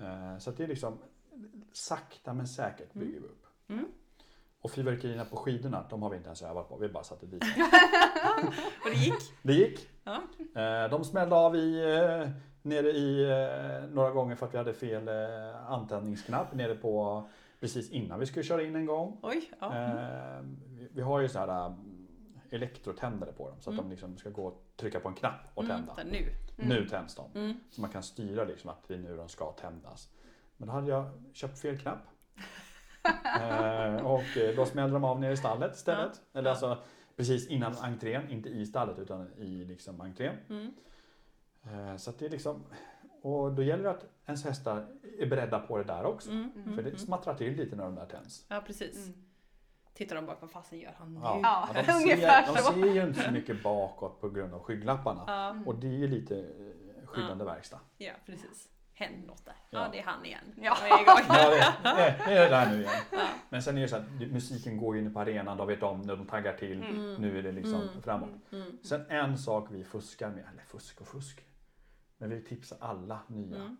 Eh, 0.00 0.38
Så 0.38 0.50
att 0.50 0.56
det 0.56 0.64
är 0.64 0.68
liksom 0.68 0.98
sakta 1.72 2.32
men 2.34 2.46
säkert 2.48 2.92
bygger 2.92 3.20
vi 3.20 3.26
upp. 3.26 3.46
Mm. 4.64 4.70
Och 4.70 4.70
fyrverkerierna 4.70 5.24
på 5.24 5.36
skidorna, 5.36 5.84
de 5.90 6.02
har 6.02 6.10
vi 6.10 6.16
inte 6.16 6.28
ens 6.28 6.42
övat 6.42 6.68
på. 6.68 6.76
Vi 6.76 6.88
bara 6.88 7.04
satte 7.04 7.26
dit. 7.26 7.42
Och 8.84 8.90
det 8.90 8.96
gick. 8.96 9.14
Det 9.42 9.52
gick. 9.52 9.88
Ja. 10.04 10.14
Eh, 10.62 10.90
De 10.90 11.04
smällde 11.04 11.36
av 11.36 11.56
i, 11.56 11.78
eh, 11.94 12.28
nere 12.62 12.88
i 12.90 13.22
eh, 13.30 13.90
några 13.90 14.10
gånger 14.10 14.36
för 14.36 14.46
att 14.46 14.54
vi 14.54 14.58
hade 14.58 14.74
fel 14.74 15.08
antändningsknapp 15.68 16.54
nere 16.54 16.74
på 16.74 17.24
precis 17.60 17.90
innan 17.90 18.20
vi 18.20 18.26
skulle 18.26 18.42
köra 18.44 18.62
in 18.62 18.76
en 18.76 18.86
gång. 18.86 19.18
Oj, 19.22 19.50
ja. 19.60 19.72
Vi- 20.92 21.02
har 21.02 21.20
ju 21.20 21.28
så 21.28 21.38
här 21.38 21.66
mm, 21.66 22.06
elektrotändare 22.50 23.32
på 23.32 23.48
dem 23.48 23.56
så 23.60 23.70
att 23.70 23.76
de 23.76 23.90
liksom 23.90 24.16
ska 24.18 24.30
gå 24.30 24.46
och 24.46 24.62
trycka 24.76 25.00
på 25.00 25.08
en 25.08 25.14
knapp 25.14 25.40
och 25.54 25.64
Mm, 25.64 25.76
tända. 25.76 25.94
så 25.94 26.02
nu. 26.04 26.28
Nu 26.56 26.88
tänds 26.88 27.14
de. 27.14 27.24
Mm. 27.34 27.54
Så 27.70 27.80
man 27.80 27.90
kan 27.90 28.02
styra 28.02 28.44
liksom 28.44 28.70
att 28.70 28.88
det 28.88 28.94
är 28.94 28.98
nu 28.98 29.16
de 29.16 29.28
ska 29.28 29.52
tändas. 29.52 30.08
Men 30.56 30.68
då 30.68 30.74
hade 30.74 30.90
jag 30.90 31.10
köpt 31.32 31.58
fel 31.58 31.78
knapp. 31.78 31.98
Eh, 33.08 34.06
och 34.06 34.36
eh, 34.36 34.56
då 34.56 34.66
smällde 34.66 34.94
de 34.96 35.04
av 35.04 35.20
nere 35.20 35.32
i 35.32 35.36
stallet 35.36 35.74
istället. 35.74 36.20
Eller 36.32 36.44
Ja. 36.44 36.50
alltså 36.50 36.78
precis 37.16 37.48
innan 37.48 37.74
entrén, 37.74 38.30
inte 38.30 38.48
i 38.48 38.66
stallet 38.66 38.98
utan 38.98 39.32
i 39.38 39.64
liksom 39.64 40.00
entrén. 40.00 40.36
Mm. 40.50 40.70
Eh, 41.64 41.96
så 41.96 42.10
att 42.10 42.18
det 42.18 42.26
är 42.26 42.30
liksom, 42.30 42.64
och 43.22 43.52
då 43.52 43.62
gäller 43.62 43.84
det 43.84 43.90
att 43.90 44.06
ens 44.26 44.44
hästar 44.44 44.86
är 45.18 45.26
beredda 45.26 45.58
på 45.58 45.78
det 45.78 45.84
där 45.84 46.04
också. 46.04 46.30
Mm. 46.30 46.74
För 46.74 46.82
det 46.82 46.98
smattrar 46.98 47.34
till 47.34 47.56
lite 47.56 47.76
när 47.76 47.84
de 47.84 47.94
där 47.94 48.06
tänds. 48.06 48.46
Ja, 48.48 48.62
precis. 48.66 49.06
Mm. 49.06 49.18
Tittar 49.94 50.16
de 50.16 50.26
bak, 50.26 50.36
vad 50.40 50.50
fasen 50.50 50.78
gör 50.78 50.94
han 50.98 51.14
nu? 51.14 51.20
Ja, 51.22 51.40
Ja, 51.74 51.82
de, 51.82 51.92
ser, 51.92 52.46
de 52.54 52.62
ser 52.84 52.94
ju 52.94 53.02
inte 53.02 53.20
så 53.22 53.30
mycket 53.30 53.62
bakåt 53.62 54.20
på 54.20 54.30
grund 54.30 54.54
av 54.54 54.60
skygglapparna. 54.60 55.24
Ja, 55.26 55.56
Och 55.66 55.74
det 55.74 55.86
är 55.86 55.92
ju 55.98 56.08
lite 56.08 56.38
eh, 56.38 57.06
skyddande 57.06 57.44
verkstad. 57.44 57.80
ja 57.96 58.12
precis. 58.26 58.68
Händer 58.94 59.26
något 59.28 59.44
där. 59.44 59.54
Ja, 59.70 59.78
Ja. 59.84 59.88
det 59.92 59.98
är 60.00 60.04
han 60.04 60.24
igen. 60.24 60.44
Ja. 60.56 60.72
Och 60.72 60.78
är 60.88 61.02
igång. 61.02 61.24
Ja, 61.28 61.50
det, 61.50 61.90
det, 61.96 62.24
det 62.26 62.32
är 62.38 62.42
det 62.44 62.48
där 62.56 62.70
nu 62.70 62.80
igen. 62.80 62.92
Ja. 63.12 63.18
Men 63.48 63.62
sen 63.62 63.76
är 63.78 63.82
det 63.82 63.88
så 63.88 63.96
att 63.96 64.08
musiken 64.32 64.76
går 64.76 64.96
inne 64.98 65.10
på 65.10 65.20
arenan, 65.20 65.56
de 65.56 65.66
vet 65.66 65.82
om 65.82 66.02
när 66.02 66.16
de 66.16 66.26
taggar 66.26 66.52
till. 66.56 66.82
Mm. 66.82 67.14
Nu 67.14 67.38
är 67.38 67.42
det 67.42 67.52
liksom 67.52 67.82
Mm. 67.82 68.02
framåt. 68.02 68.30
Mm. 68.52 68.78
Sen 68.84 69.06
en 69.08 69.38
sak 69.38 69.68
vi 69.70 69.84
fuskar 69.84 70.30
med, 70.30 70.44
eller 70.52 70.62
fusk 70.62 71.00
och 71.00 71.06
fusk. 71.08 71.44
Men 72.18 72.30
vi 72.30 72.42
tipsar 72.44 72.76
alla 72.80 73.18
nya 73.26 73.56
Mm. 73.56 73.76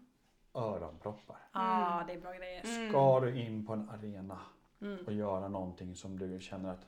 öronproppar. 0.54 1.36
Ja, 1.52 2.04
det 2.06 2.12
är 2.12 2.20
bra 2.20 2.32
grejer. 2.32 2.64
Mm. 2.64 2.90
Ska 2.90 3.20
du 3.20 3.40
in 3.40 3.66
på 3.66 3.72
en 3.72 3.90
arena 3.90 4.38
Mm. 4.80 5.04
och 5.06 5.12
göra 5.12 5.48
någonting 5.48 5.96
som 5.96 6.18
du 6.18 6.40
känner 6.40 6.68
att 6.70 6.86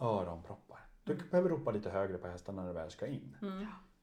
öronproppar. 0.00 0.78
Du 1.04 1.14
behöver 1.14 1.48
ropa 1.50 1.70
lite 1.70 1.90
högre 1.90 2.18
på 2.18 2.28
hästarna 2.28 2.60
när 2.62 2.68
du 2.68 2.74
väl 2.74 2.90
ska 2.90 3.06
in. 3.06 3.36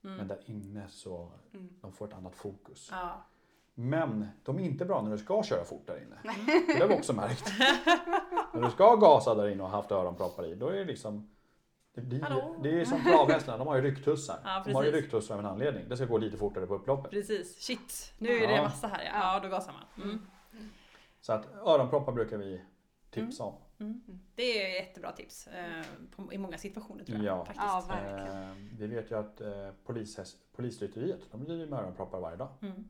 Mm. 0.08 0.18
Men 0.18 0.28
där 0.28 0.40
inne 0.46 0.86
så 0.90 1.32
Mm. 1.54 1.70
de 1.82 1.92
får 1.92 2.08
ett 2.08 2.14
annat 2.14 2.36
fokus. 2.36 2.90
Ja. 2.92 3.26
Men 3.74 4.28
de 4.44 4.60
är 4.60 4.64
inte 4.64 4.86
bra 4.86 5.02
när 5.02 5.12
du 5.12 5.18
ska 5.18 5.44
köra 5.44 5.64
fort 5.64 5.88
där 5.88 5.98
inne. 6.04 6.18
Det 6.68 6.82
har 6.82 6.88
vi 6.88 6.96
också 6.96 7.14
märkt. 7.14 7.46
när 8.54 8.62
du 8.62 8.70
ska 8.72 8.96
gasa 8.96 9.36
där 9.36 9.48
inne 9.48 9.64
och 9.64 9.70
haft 9.70 9.92
öronproppar 9.92 10.46
i, 10.46 10.56
då 10.56 10.68
är 10.68 10.76
det 10.78 10.86
liksom 10.86 11.30
det, 11.94 12.02
blir, 12.02 12.20
det 12.64 12.82
är 12.82 12.86
som 12.86 13.04
travhästarna, 13.04 13.58
de 13.58 13.68
har 13.68 13.76
ju 13.76 13.82
rycktussar. 13.82 14.40
Ja, 14.44 14.64
de 14.66 14.74
har 14.76 14.84
ju 14.84 14.92
rycktussar 14.92 15.34
av 15.34 15.40
en 15.40 15.46
anledning. 15.46 15.90
Det 15.90 15.98
ska 15.98 16.06
gå 16.06 16.18
lite 16.18 16.38
fortare 16.38 16.68
på 16.68 16.76
upploppet. 16.76 17.12
Precis. 17.12 17.60
Shit, 17.62 18.14
nu 18.18 18.30
är 18.30 18.48
det 18.48 18.56
Ja. 18.56 18.64
massa 18.64 18.88
här 18.88 19.04
ja. 19.06 19.12
Ja, 19.34 19.40
då 19.40 19.50
gasar 19.50 19.74
man. 19.74 20.06
Mm. 20.10 20.22
Så 21.22 21.34
att 21.34 21.48
öronproppar 21.66 22.12
brukar 22.12 22.38
vi 22.38 22.62
tipsa 23.12 23.44
om. 23.44 23.54
Det 24.36 24.62
är 24.64 24.84
jättebra 24.84 25.12
tips 25.12 25.48
eh, 25.48 25.84
på, 26.16 26.34
i 26.34 26.38
många 26.38 26.58
situationer 26.58 27.04
tror 27.04 27.18
jag. 27.24 27.26
Ja. 27.26 27.46
Faktiskt. 27.46 27.66
Ja. 27.90 28.42
Eh, 28.42 28.52
vi 28.80 28.88
vet 28.88 29.12
ju 29.12 29.20
att 29.20 29.42
eh, 29.42 29.70
polishäst, 29.86 30.38
polisrytteriet, 30.56 31.32
de 31.32 31.44
driver 31.44 31.66
med 31.66 31.80
öronproppar 31.80 32.20
varje 32.20 32.38
dag. 32.38 32.50
Mm. 32.62 32.88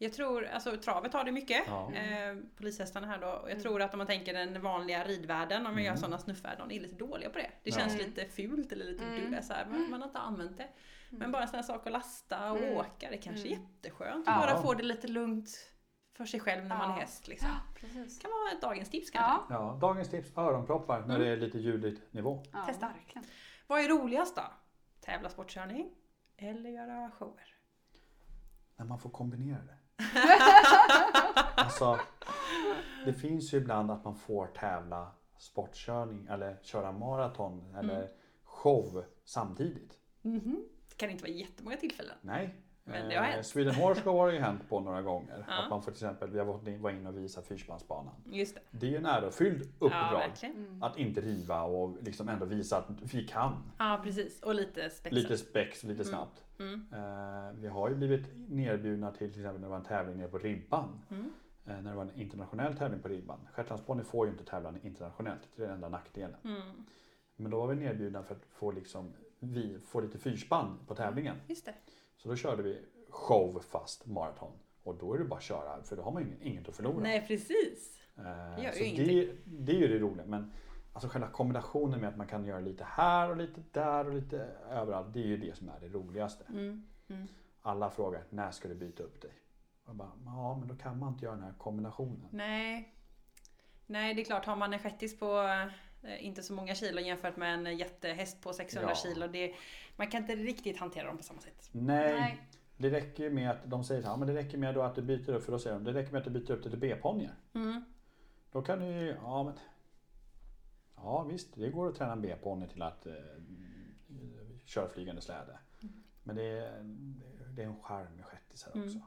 Jag 0.00 0.12
tror, 0.12 0.44
alltså 0.46 0.76
travet 0.76 1.12
har 1.12 1.24
det 1.24 1.32
mycket. 1.32 1.62
Ja. 1.66 1.92
Eh, 1.92 2.36
polishästarna 2.56 3.06
här 3.06 3.18
då. 3.20 3.26
Och 3.26 3.42
jag 3.44 3.50
Mm. 3.50 3.62
tror 3.62 3.82
att 3.82 3.92
om 3.94 3.98
man 3.98 4.06
tänker 4.06 4.34
den 4.34 4.62
vanliga 4.62 5.04
ridvärlden, 5.04 5.66
om 5.66 5.72
man 5.74 5.82
gör 5.82 5.90
Mm. 5.90 6.00
sådana 6.00 6.18
snuffvärden, 6.18 6.68
de 6.68 6.74
är 6.76 6.80
lite 6.80 6.94
dåliga 6.94 7.30
på 7.30 7.38
det. 7.38 7.50
Det 7.62 7.70
Ja. 7.70 7.76
känns 7.76 7.94
Mm. 7.94 8.06
lite 8.06 8.24
fult 8.24 8.72
eller 8.72 8.84
lite 8.84 9.04
Mm. 9.04 9.30
du, 9.30 9.42
så 9.42 9.52
här, 9.52 9.66
man, 9.66 9.90
man 9.90 10.00
har 10.00 10.08
inte 10.08 10.18
använt 10.18 10.56
det. 10.58 10.68
Men 11.10 11.32
bara 11.32 11.42
en 11.42 11.48
sån 11.48 11.56
här 11.56 11.62
sak 11.62 11.86
att 11.86 11.92
lasta 11.92 12.52
och 12.52 12.58
Mm. 12.58 12.76
åka, 12.76 13.10
det 13.10 13.16
kanske 13.16 13.48
är 13.48 13.52
Mm. 13.52 13.62
jätteskönt. 13.62 14.24
Ja. 14.26 14.32
Att 14.32 14.46
bara 14.52 14.62
få 14.62 14.74
det 14.74 14.82
lite 14.82 15.08
lugnt 15.08 15.50
för 16.18 16.24
sig 16.26 16.40
själv 16.40 16.66
när 16.66 16.78
man 16.78 16.90
är 16.90 16.94
häst. 16.94 17.28
Liksom. 17.28 17.48
Ja, 17.48 17.56
precis. 17.80 18.18
kan 18.18 18.30
vara 18.30 18.60
dagens 18.70 18.90
tips 18.90 19.10
kanske. 19.10 19.54
Ja, 19.54 19.60
Ja, 19.72 19.78
dagens 19.80 20.08
tips, 20.10 20.36
öronproppar 20.38 20.98
när 21.00 21.14
Mm. 21.14 21.20
det 21.20 21.26
är 21.28 21.36
lite 21.36 21.58
ljudligt 21.58 22.12
nivå. 22.12 22.42
ja 22.52 22.64
Testa. 22.66 22.88
verkligen. 22.88 23.24
Vad 23.66 23.80
är 23.80 23.88
roligast 23.88 24.36
då? 24.36 24.42
Tävla 25.00 25.28
sportkörning 25.30 25.90
eller 26.36 26.70
göra 26.70 27.10
shower? 27.10 27.54
När 28.76 28.84
man 28.86 28.98
får 28.98 29.10
kombinera 29.10 29.58
det. 29.62 29.78
alltså, 31.56 31.98
det 33.04 33.12
finns 33.12 33.54
ju 33.54 33.58
ibland 33.58 33.90
att 33.90 34.04
man 34.04 34.14
får 34.14 34.46
tävla 34.46 35.12
sportkörning 35.38 36.26
eller 36.26 36.56
köra 36.62 36.92
maraton 36.92 37.74
eller 37.76 37.96
Mm. 38.02 38.08
show 38.44 39.04
samtidigt. 39.24 39.98
Mhm. 40.22 40.64
Det 40.88 40.94
kan 40.96 41.10
inte 41.10 41.22
vara 41.24 41.32
jättemånga 41.32 41.76
tillfällen. 41.76 42.14
Nej. 42.20 42.54
Men 42.88 43.08
det 43.08 43.14
har 43.16 43.24
Eh, 43.24 43.30
hänt. 43.30 43.46
Sweden 43.46 43.74
Horse 43.74 44.00
Show 44.02 44.16
har 44.18 44.32
ju 44.32 44.38
hänt 44.38 44.68
på 44.68 44.80
några 44.80 45.02
gånger. 45.02 45.44
Ja. 45.48 45.62
Att 45.64 45.70
man 45.70 45.82
får 45.82 45.92
till 45.92 46.04
exempel, 46.04 46.30
vi 46.30 46.38
har 46.38 46.46
varit 46.46 46.66
in- 46.68 46.82
var 46.82 46.90
inne 46.90 47.08
och 47.08 47.18
visat 47.18 47.46
Fyrsbandsbanan. 47.46 48.14
Just 48.24 48.54
det. 48.54 48.60
Det 48.70 48.86
är 48.86 48.90
ju 48.90 48.96
en 48.96 49.06
ärofylld 49.06 49.62
Ja, 49.62 49.86
uppdrag. 49.86 50.18
verkligen. 50.18 50.56
Mm. 50.56 50.82
att 50.82 50.98
inte 50.98 51.20
riva 51.20 51.62
och 51.62 52.02
liksom 52.02 52.28
ändå 52.28 52.44
visa 52.46 52.78
att 52.78 52.86
vi 53.14 53.26
kan. 53.26 53.52
Ja, 53.78 54.00
precis. 54.04 54.42
Och 54.42 54.54
lite 54.54 54.90
spexa. 54.90 55.14
Lite 55.14 55.38
spex, 55.38 55.84
lite 55.84 56.02
Mm. 56.02 56.04
snabbt. 56.14 56.44
Mm. 56.58 56.86
Eh, 56.92 57.52
vi 57.60 57.68
har 57.68 57.88
ju 57.88 57.94
blivit 57.94 58.26
nerbjudna 58.48 59.10
till 59.10 59.32
till 59.32 59.40
exempel 59.40 59.60
när 59.60 59.66
det 59.66 59.70
var 59.70 59.76
en 59.76 59.84
tävling 59.84 60.16
nere 60.18 60.28
på 60.28 60.38
ribban. 60.38 61.00
Mm. 61.10 61.32
Eh, 61.66 61.80
när 61.82 61.90
det 61.90 61.96
var 61.96 62.02
en 62.02 62.20
internationell 62.20 62.76
tävling 62.76 63.00
på 63.00 63.08
ribban. 63.08 63.38
Shetlandsponny 63.52 64.02
får 64.02 64.26
ju 64.26 64.32
inte 64.32 64.44
tävla 64.44 64.72
internationellt, 64.82 65.40
det 65.56 65.62
är 65.62 65.66
den 65.66 65.74
enda 65.74 65.88
nackdelen. 65.88 66.36
Mm. 66.44 66.60
Men 67.36 67.50
då 67.50 67.60
var 67.60 67.66
vi 67.66 67.74
nerbjudna 67.84 68.22
för 68.22 68.34
att 68.34 68.44
få, 68.52 68.70
liksom, 68.72 69.12
vi, 69.38 69.78
få 69.78 70.00
lite 70.00 70.18
fyrspann 70.18 70.78
på 70.86 70.94
tävlingen. 70.94 71.36
Just 71.46 71.64
det. 71.66 71.74
Så 72.22 72.28
då 72.28 72.36
körde 72.36 72.62
vi 72.62 72.84
show 73.10 73.60
fast 73.60 74.06
maraton. 74.06 74.52
Och 74.82 74.94
då 74.94 75.14
är 75.14 75.18
det 75.18 75.24
bara 75.24 75.36
att 75.36 75.42
köra, 75.42 75.82
för 75.82 75.96
då 75.96 76.02
har 76.02 76.12
man 76.12 76.22
ju 76.22 76.36
inget 76.48 76.68
att 76.68 76.76
förlora. 76.76 77.02
Nej, 77.02 77.26
precis. 77.26 78.00
Eh, 78.16 78.22
Det 78.56 78.62
gör 78.62 78.72
så 78.72 78.78
ju 78.78 79.04
det, 79.04 79.12
ingenting. 79.12 79.36
det 79.46 79.72
är 79.72 79.76
ju 79.76 79.88
det 79.88 79.98
roliga. 79.98 80.26
Men 80.26 80.52
alltså 80.92 81.08
själva 81.08 81.28
kombinationen 81.28 82.00
med 82.00 82.08
att 82.08 82.16
man 82.16 82.26
kan 82.26 82.44
göra 82.44 82.60
lite 82.60 82.84
här 82.84 83.30
och 83.30 83.36
lite 83.36 83.62
där 83.72 84.06
och 84.06 84.14
lite 84.14 84.38
överallt. 84.70 85.12
Det 85.14 85.20
är 85.20 85.26
ju 85.26 85.36
det 85.36 85.56
som 85.56 85.68
är 85.68 85.80
det 85.80 85.88
roligaste. 85.88 86.44
Mm. 86.48 86.86
Mm. 87.08 87.26
Alla 87.62 87.90
frågar 87.90 88.22
när 88.30 88.50
ska 88.50 88.68
du 88.68 88.74
byta 88.74 89.02
upp 89.02 89.20
dig? 89.22 89.30
Och 89.84 89.88
jag 89.88 89.96
bara, 89.96 90.12
ja 90.24 90.56
men 90.58 90.68
då 90.68 90.76
kan 90.76 90.98
man 90.98 91.12
inte 91.12 91.24
göra 91.24 91.34
den 91.34 91.44
här 91.44 91.54
kombinationen. 91.58 92.28
Nej. 92.30 92.94
Nej, 93.86 94.14
det 94.14 94.22
är 94.22 94.24
klart. 94.24 94.44
Har 94.46 94.56
man 94.56 94.72
en 94.72 94.78
shettis 94.78 95.18
på 95.18 95.48
inte 96.18 96.42
så 96.42 96.52
många 96.52 96.74
kilo 96.74 97.00
jämfört 97.00 97.36
med 97.36 97.54
en 97.66 97.78
jättehäst 97.78 98.40
på 98.42 98.52
600 98.52 98.90
Ja. 98.90 98.94
kilo. 98.96 99.26
Det, 99.26 99.54
man 99.96 100.10
kan 100.10 100.20
inte 100.22 100.36
riktigt 100.36 100.78
hantera 100.78 101.06
dem 101.06 101.16
på 101.16 101.22
samma 101.22 101.40
sätt. 101.40 101.68
Nej, 101.72 102.12
Nej. 102.20 102.42
det 102.76 102.90
räcker 102.90 103.22
ju 103.24 103.30
med 103.30 103.50
att 103.50 103.70
de 103.70 103.84
säger 103.84 104.00
så 104.02 104.06
här, 104.06 104.12
ja, 104.14 104.16
men 104.18 104.28
det 104.28 104.34
räcker 104.34 104.58
med 104.58 104.74
då 104.74 104.82
att 104.82 104.94
du 104.94 105.02
byter 105.02 105.30
upp, 105.30 105.44
för 105.44 105.52
då 105.52 105.58
säger 105.58 105.74
de, 105.76 105.84
det 105.84 105.92
räcker 105.92 106.12
med 106.12 106.18
att 106.18 106.24
du 106.24 106.30
byter 106.40 106.50
upp 106.50 106.62
dig 106.62 106.70
till 106.70 106.80
B-ponnyer. 106.80 107.34
Mm. 107.54 107.84
Då 108.52 108.62
kan 108.62 108.80
du 108.80 108.86
ju, 108.86 109.16
ja 109.22 109.42
men 109.42 109.54
Ja 110.96 111.22
visst, 111.22 111.54
det 111.54 111.70
går 111.70 111.88
att 111.88 111.94
träna 111.94 112.12
en 112.12 112.20
B-ponny 112.22 112.68
till 112.68 112.82
att 112.82 113.06
eh, 113.06 113.12
köra 114.64 114.88
flygande 114.88 115.22
släde. 115.22 115.58
Men 116.22 116.36
det 116.36 116.42
är, 116.44 116.80
det 117.56 117.62
är 117.62 117.66
en 117.66 117.82
charm 117.82 118.16
med 118.16 118.24
shettisar 118.24 118.72
Mm. 118.74 118.86
också. 118.86 119.00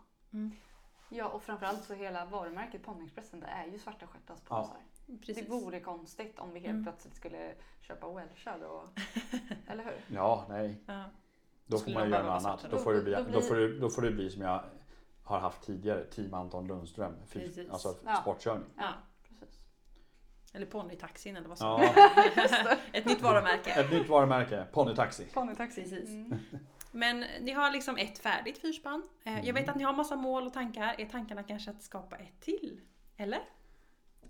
Ja, 1.09 1.27
och 1.30 1.43
framförallt 1.43 1.84
så 1.84 1.93
hela 1.93 2.26
varumärket 2.26 2.84
Ponyexpressen 2.84 3.39
det 3.39 3.45
är 3.47 3.65
ju 3.68 3.80
svarta 3.80 4.07
stjärtans 4.07 4.41
Precis. 5.19 5.45
Det 5.45 5.51
vore 5.51 5.79
konstigt 5.79 6.39
om 6.39 6.53
vi 6.53 6.59
helt 6.59 6.69
Mm. 6.71 6.83
plötsligt 6.83 7.15
skulle 7.15 7.53
köpa 7.81 8.13
welshar 8.13 8.63
och... 8.63 8.89
Eller 9.67 9.83
hur? 9.83 10.15
Ja, 10.15 10.45
nej. 10.49 10.81
Ja. 10.88 11.03
Då 11.65 11.77
får 11.77 11.81
Skulle 11.81 11.99
man 11.99 12.09
göra 12.09 12.23
något 12.35 12.45
annat. 12.45 12.65
Då 12.71 12.77
får, 12.77 12.93
det 12.93 12.97
Då- 12.99 13.03
bli, 13.03 13.13
då 13.13 13.19
då, 13.23 13.29
blir- 13.29 13.41
får 13.41 13.55
det, 13.55 13.79
då 13.79 13.89
får 13.89 14.01
det 14.01 14.11
bli 14.11 14.29
som 14.29 14.41
jag 14.41 14.63
har 15.23 15.39
haft 15.39 15.61
tidigare, 15.61 16.03
Team 16.05 16.33
Anton 16.33 16.67
Lundström. 16.67 17.13
Precis. 17.29 17.69
Alltså 17.69 17.95
Ja. 18.05 18.15
sportkörning. 18.15 18.65
Ja. 18.77 18.89
Precis. 19.29 19.59
Eller 20.53 20.65
ponnytaxin 20.65 21.38
eller 21.38 21.49
vad 21.49 21.57
som 21.57 21.67
Ja, 21.67 21.93
Ett 22.93 23.05
nytt 23.05 23.21
varumärke. 23.21 23.71
ett 23.71 23.91
nytt 23.91 24.09
varumärke, 24.09 24.65
ponnytaxi. 24.71 25.25
Ponytaxi. 25.33 25.81
Precis. 25.81 26.09
Mm. 26.09 26.35
Men 26.91 27.19
ni 27.41 27.51
har 27.51 27.71
liksom 27.71 27.97
ett 27.97 28.19
färdigt 28.19 28.57
fyrspann. 28.61 29.03
Eh, 29.23 29.33
Jag 29.33 29.43
Mm. 29.43 29.55
vet 29.55 29.69
att 29.69 29.75
ni 29.75 29.83
har 29.83 29.93
massa 29.93 30.15
mål 30.15 30.47
och 30.47 30.53
tankar. 30.53 30.95
Är 30.97 31.05
tankarna 31.05 31.43
kanske 31.43 31.71
att 31.71 31.83
skapa 31.83 32.15
ett 32.15 32.39
till? 32.41 32.81
Eller? 33.17 33.39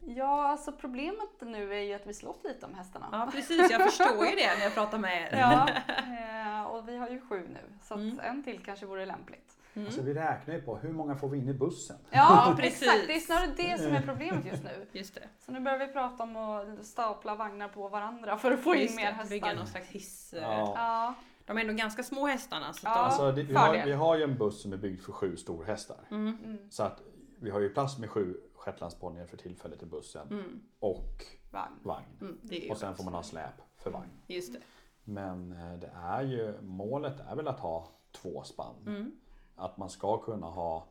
Ja, 0.05 0.47
alltså 0.47 0.71
problemet 0.71 1.29
nu 1.41 1.73
är 1.73 1.79
ju 1.79 1.93
att 1.93 2.07
vi 2.07 2.13
slåss 2.13 2.43
lite 2.43 2.65
om 2.65 2.73
hästarna. 2.73 3.07
Ja 3.11 3.29
precis, 3.31 3.71
jag 3.71 3.81
förstår 3.81 4.25
ju 4.25 4.35
det 4.35 4.55
när 4.57 4.63
jag 4.63 4.73
pratar 4.73 4.97
med 4.97 5.21
er. 5.21 5.37
Ja, 5.39 5.67
eh, 6.59 6.63
och 6.71 6.87
vi 6.89 6.97
har 6.97 7.09
ju 7.09 7.21
sju 7.21 7.47
nu. 7.53 7.59
Så 7.81 7.93
att 7.93 7.99
Mm. 7.99 8.19
en 8.19 8.43
till 8.43 8.63
kanske 8.65 8.85
vore 8.85 9.05
lämpligt. 9.05 9.57
Mm. 9.73 9.85
Alltså 9.87 10.01
vi 10.01 10.13
räknar 10.13 10.53
ju 10.55 10.61
på 10.61 10.77
hur 10.77 10.93
många 10.93 11.15
får 11.15 11.29
vi 11.29 11.37
in 11.37 11.47
i 11.49 11.53
bussen? 11.53 11.97
Ja, 12.09 12.53
precis. 12.59 12.81
exakt. 12.81 13.07
Det 13.07 13.15
är 13.15 13.19
snarare 13.19 13.51
det 13.57 13.77
som 13.81 13.93
är 13.95 14.01
problemet 14.01 14.45
just 14.45 14.63
nu. 14.63 14.87
Just 14.91 15.15
det. 15.15 15.21
Så 15.45 15.51
nu 15.51 15.59
börjar 15.59 15.77
vi 15.79 15.87
prata 15.87 16.23
om 16.23 16.35
att 16.35 16.85
stapla 16.85 17.35
vagnar 17.35 17.67
på 17.67 17.87
varandra 17.89 18.37
för 18.37 18.51
att 18.51 18.59
få 18.59 18.75
in 18.75 18.81
Just 18.81 18.95
mer 18.95 19.17
det. 19.23 19.29
Bygga 19.29 19.45
hästar. 19.45 19.59
någon 19.59 19.67
slags 19.67 19.87
hiss. 19.87 20.33
eh. 20.33 20.41
Ja. 20.41 20.73
Ja, 20.75 21.13
De 21.45 21.57
är 21.57 21.61
ändå 21.61 21.73
ganska 21.73 22.03
små 22.03 22.27
hästarna. 22.27 22.73
Så 22.73 22.79
Ja. 22.87 22.89
Alltså, 22.91 23.31
det, 23.31 23.43
vi, 23.43 23.53
har, 23.53 23.65
fördel. 23.67 23.85
vi 23.85 23.93
har 23.93 24.17
ju 24.17 24.23
en 24.23 24.37
buss 24.37 24.61
som 24.61 24.73
är 24.73 24.77
byggd 24.77 25.01
för 25.01 25.11
sju 25.11 25.37
storhästar. 25.37 25.97
mm. 26.11 26.37
mm, 26.43 26.57
Så 26.71 26.83
att 26.83 27.01
vi 27.39 27.49
har 27.49 27.59
ju 27.59 27.69
plats 27.69 27.97
med 27.97 28.09
sju 28.09 28.37
shetlandsponnyer 28.61 29.25
för 29.25 29.37
tillfället 29.37 29.83
i 29.83 29.85
bussen. 29.85 30.27
Mm. 30.27 30.63
Och 30.79 31.25
vagn. 31.51 31.79
vagn. 31.83 32.17
Mm. 32.21 32.71
Och 32.71 32.77
sen 32.77 32.95
får 32.95 33.03
man 33.03 33.13
ha 33.13 33.23
släp 33.23 33.61
för 33.77 33.91
vagn. 33.91 34.21
Just 34.27 34.53
det. 34.53 34.59
Men 35.03 35.51
eh, 35.51 35.79
det 35.79 35.91
är 35.95 36.21
ju, 36.21 36.61
målet 36.61 37.19
är 37.19 37.35
väl 37.35 37.47
att 37.47 37.59
ha 37.59 37.87
två 38.11 38.43
spann. 38.43 38.75
Mm. 38.87 39.11
Att 39.55 39.77
man 39.77 39.89
ska 39.89 40.17
kunna 40.17 40.47
ha 40.47 40.87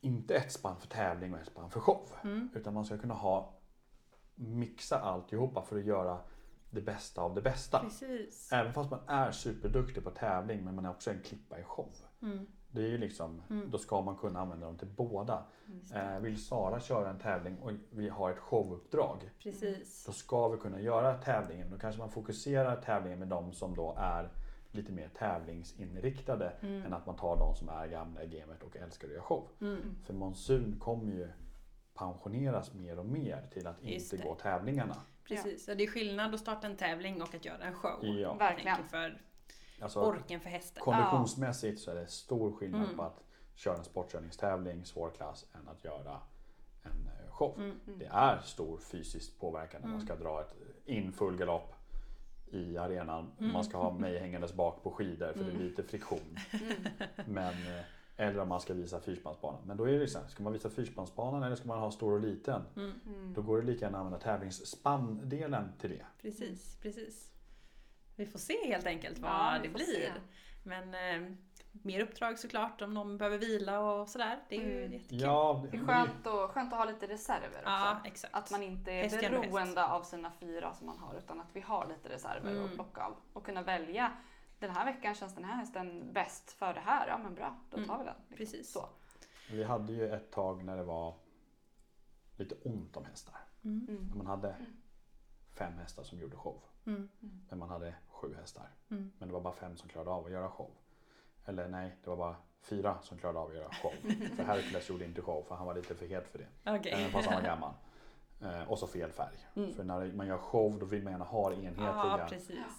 inte 0.00 0.34
ett 0.34 0.52
spann 0.52 0.76
för 0.80 0.88
tävling 0.88 1.34
och 1.34 1.40
ett 1.40 1.46
spann 1.46 1.70
för 1.70 1.80
show. 1.80 2.08
Mm. 2.24 2.48
Utan 2.54 2.74
man 2.74 2.84
ska 2.84 2.98
kunna 2.98 3.14
ha 3.14 3.58
mixa 4.34 4.98
alltihopa 4.98 5.62
för 5.62 5.78
att 5.78 5.84
göra 5.84 6.18
det 6.70 6.80
bästa 6.80 7.22
av 7.22 7.34
det 7.34 7.42
bästa. 7.42 7.80
Precis. 7.80 8.52
Även 8.52 8.72
fast 8.72 8.90
man 8.90 9.00
är 9.06 9.30
superduktig 9.30 10.04
på 10.04 10.10
tävling 10.10 10.64
men 10.64 10.74
man 10.74 10.84
är 10.84 10.90
också 10.90 11.10
en 11.10 11.22
klippa 11.22 11.58
i 11.60 11.62
show. 11.62 11.94
Mm. 12.22 12.46
Det 12.76 12.82
är 12.82 12.88
ju 12.88 12.98
liksom, 12.98 13.42
Mm. 13.50 13.70
då 13.70 13.78
ska 13.78 14.00
man 14.00 14.16
kunna 14.16 14.40
använda 14.40 14.66
dem 14.66 14.76
till 14.78 14.88
båda. 14.88 15.44
Eh, 15.94 16.18
vill 16.18 16.44
Sara 16.44 16.80
köra 16.80 17.10
en 17.10 17.18
tävling 17.18 17.58
och 17.58 17.70
vi 17.90 18.08
har 18.08 18.30
ett 18.30 18.38
showuppdrag. 18.38 19.30
Precis. 19.42 20.04
Då 20.06 20.12
ska 20.12 20.48
vi 20.48 20.58
kunna 20.58 20.80
göra 20.80 21.14
tävlingen. 21.14 21.70
Då 21.70 21.78
kanske 21.78 21.98
man 22.00 22.10
fokuserar 22.10 22.76
tävlingen 22.76 23.18
med 23.18 23.28
de 23.28 23.52
som 23.52 23.74
då 23.74 23.94
är 23.98 24.28
lite 24.70 24.92
mer 24.92 25.08
tävlingsinriktade 25.08 26.52
Mm. 26.62 26.82
än 26.86 26.92
att 26.92 27.06
man 27.06 27.16
tar 27.16 27.36
de 27.36 27.54
som 27.54 27.68
är 27.68 27.86
gamla 27.86 28.22
i 28.24 28.26
gamet 28.26 28.62
och 28.62 28.76
älskar 28.76 29.08
att 29.08 29.12
göra 29.14 29.22
show. 29.22 29.48
Mm. 29.60 29.96
För 30.04 30.14
Monsun 30.14 30.76
kommer 30.80 31.12
ju 31.12 31.28
pensioneras 31.94 32.74
mer 32.74 32.98
och 32.98 33.06
mer 33.06 33.46
till 33.52 33.66
att 33.66 33.76
Just 33.82 34.12
inte 34.12 34.24
det. 34.24 34.28
gå 34.28 34.34
tävlingarna. 34.34 34.96
Precis. 35.28 35.68
Och 35.68 35.76
det 35.76 35.82
är 35.84 35.88
skillnad 35.88 36.34
att 36.34 36.40
starta 36.40 36.66
en 36.66 36.76
tävling 36.76 37.22
och 37.22 37.34
att 37.34 37.44
göra 37.44 37.62
en 37.64 37.74
show. 37.74 38.04
Ja. 38.06 38.34
Verkligen. 38.34 38.84
För 38.88 39.20
Alltså, 39.80 40.00
orken 40.00 40.40
för 40.40 40.50
hästen. 40.50 40.82
konditionsmässigt 40.82 41.80
så 41.80 41.90
är 41.90 41.94
det 41.94 42.06
stor 42.06 42.52
skillnad 42.52 42.82
Mm. 42.84 42.96
på 42.96 43.02
att 43.02 43.22
köra 43.54 43.76
en 43.76 43.84
sportkörningstävling, 43.84 44.84
svår 44.84 45.10
klass, 45.10 45.46
än 45.54 45.68
att 45.68 45.84
göra 45.84 46.20
en 46.82 46.90
eh, 47.26 47.30
show. 47.32 47.54
Mm. 47.58 47.80
Det 47.98 48.06
är 48.12 48.38
stor 48.40 48.78
fysisk 48.78 49.38
påverkan 49.40 49.80
när 49.80 49.88
man 49.88 49.96
Mm. 50.00 50.06
ska 50.06 50.16
dra 50.16 50.40
ett 50.40 50.54
in 50.84 51.12
full 51.12 51.36
galopp 51.36 51.72
i 52.50 52.76
arenan. 52.78 53.30
Mm. 53.38 53.52
Man 53.52 53.64
ska 53.64 53.78
ha 53.78 53.92
mig 53.92 54.18
hängandes 54.18 54.52
bak 54.54 54.82
på 54.82 54.90
skidor 54.90 55.32
för 55.32 55.38
det 55.38 55.44
Mm. 55.44 55.56
blir 55.56 55.68
lite 55.68 55.82
friktion. 55.82 56.38
Mm. 56.52 56.74
Men, 57.26 57.52
eh, 57.78 57.84
eller 58.16 58.38
om 58.38 58.48
man 58.48 58.60
ska 58.60 58.74
visa 58.74 59.00
fyrspannsbanan. 59.00 59.60
Men 59.64 59.76
då 59.76 59.84
är 59.88 59.98
det 59.98 60.08
så 60.08 60.18
här, 60.18 60.26
ska 60.28 60.42
man 60.42 60.52
visa 60.52 60.70
fyrspannsbanan 60.70 61.42
eller 61.42 61.56
ska 61.56 61.68
man 61.68 61.78
ha 61.78 61.90
stor 61.90 62.12
och 62.12 62.20
liten? 62.20 62.62
Mm. 62.76 62.92
Mm. 63.06 63.34
Då 63.34 63.42
går 63.42 63.60
det 63.60 63.66
lika 63.66 63.84
gärna 63.84 63.98
att 63.98 64.04
använda 64.04 64.24
tävlingsspandelen 64.24 65.72
till 65.80 65.90
det. 65.90 66.06
Precis, 66.22 66.76
precis. 66.82 67.30
Vi 68.16 68.26
får 68.26 68.38
se 68.38 68.66
helt 68.68 68.86
enkelt 68.86 69.18
vad 69.18 69.30
Ja, 69.30 69.58
det 69.62 69.68
blir. 69.68 69.84
se. 69.84 70.12
Men 70.62 70.94
eh, 70.94 71.32
mer 71.72 72.00
uppdrag 72.00 72.38
såklart 72.38 72.82
om 72.82 72.94
någon 72.94 73.18
behöver 73.18 73.38
vila 73.38 73.80
och 73.80 74.08
sådär. 74.08 74.38
Det 74.48 74.56
är 74.56 74.60
ju 74.60 74.78
Mm. 74.80 74.92
jättekul. 74.92 75.20
Ja, 75.20 75.66
Det 75.70 75.76
är 75.76 75.84
skönt, 75.86 76.26
och, 76.26 76.50
skönt 76.50 76.72
att 76.72 76.78
ha 76.78 76.84
lite 76.84 77.06
reserver 77.06 77.48
också. 77.48 77.60
Ja, 77.64 78.00
exakt. 78.04 78.34
Att 78.34 78.50
man 78.50 78.62
inte 78.62 78.92
är 78.92 79.02
häst. 79.02 79.20
beroende 79.20 79.84
av 79.86 80.02
sina 80.02 80.30
fyra 80.40 80.74
som 80.74 80.86
man 80.86 80.98
har 80.98 81.14
utan 81.14 81.40
att 81.40 81.48
vi 81.52 81.60
har 81.60 81.86
lite 81.86 82.08
reserver 82.08 82.50
Mm. 82.50 82.64
att 82.64 82.74
plocka 82.74 83.02
av. 83.02 83.16
Och 83.32 83.46
kunna 83.46 83.62
välja. 83.62 84.12
Den 84.58 84.70
här 84.70 84.84
veckan 84.84 85.14
känns 85.14 85.34
den 85.34 85.44
här 85.44 85.56
hästen 85.56 86.12
bäst 86.12 86.50
för 86.52 86.74
det 86.74 86.80
här. 86.80 87.08
Ja 87.08 87.18
men 87.18 87.34
bra, 87.34 87.56
då 87.70 87.76
tar 87.76 87.84
Mm. 87.94 87.98
vi 87.98 88.04
den. 88.04 88.14
liksom. 88.28 88.36
Precis. 88.36 88.72
Så. 88.72 88.88
Vi 89.50 89.64
hade 89.64 89.92
ju 89.92 90.10
ett 90.14 90.32
tag 90.32 90.64
när 90.64 90.76
det 90.76 90.84
var 90.84 91.14
lite 92.36 92.54
ont 92.54 92.96
om 92.96 93.04
hästar. 93.04 93.34
Mm. 93.64 93.86
Mm. 93.88 94.06
När 94.08 94.16
man 94.16 94.26
hade 94.26 94.56
fem 95.54 95.72
hästar 95.78 96.02
som 96.02 96.18
gjorde 96.20 96.36
show. 96.36 96.62
Mm. 96.86 97.08
Men 97.48 97.58
man 97.58 97.68
hade 97.68 97.94
sju 98.16 98.34
hästar. 98.40 98.70
Mm. 98.90 99.12
Men 99.18 99.28
det 99.28 99.34
var 99.34 99.40
bara 99.40 99.52
fem 99.52 99.76
som 99.76 99.88
klarade 99.88 100.10
av 100.10 100.26
att 100.26 100.32
göra 100.32 100.48
show. 100.48 100.70
Eller 101.44 101.68
nej, 101.68 101.96
det 102.04 102.10
var 102.10 102.16
bara 102.16 102.36
fyra 102.62 102.98
som 103.02 103.18
klarade 103.18 103.38
av 103.38 103.48
att 103.48 103.54
göra 103.54 103.70
show. 103.72 103.92
för 104.36 104.42
Hercules 104.42 104.88
gjorde 104.90 105.04
inte 105.04 105.22
show 105.22 105.44
för 105.48 105.54
han 105.54 105.66
var 105.66 105.74
lite 105.74 105.94
för 105.94 106.06
het 106.06 106.28
för 106.28 106.38
det. 106.38 106.76
Okej. 106.78 106.92
Även 106.92 107.10
fast 107.10 107.28
han 107.28 107.42
var 107.42 107.48
gammal. 107.48 107.72
Eh, 108.42 108.70
och 108.70 108.78
så 108.78 108.86
fel 108.86 109.10
färg. 109.10 109.36
Mm. 109.56 109.72
För 109.74 109.84
när 109.84 110.12
man 110.12 110.26
gör 110.26 110.38
show 110.38 110.78
då 110.78 110.86
vill 110.86 111.02
man 111.02 111.12
gärna 111.12 111.24
ha 111.24 111.52
enhetliga. 111.52 111.86
Ja, 111.86 112.28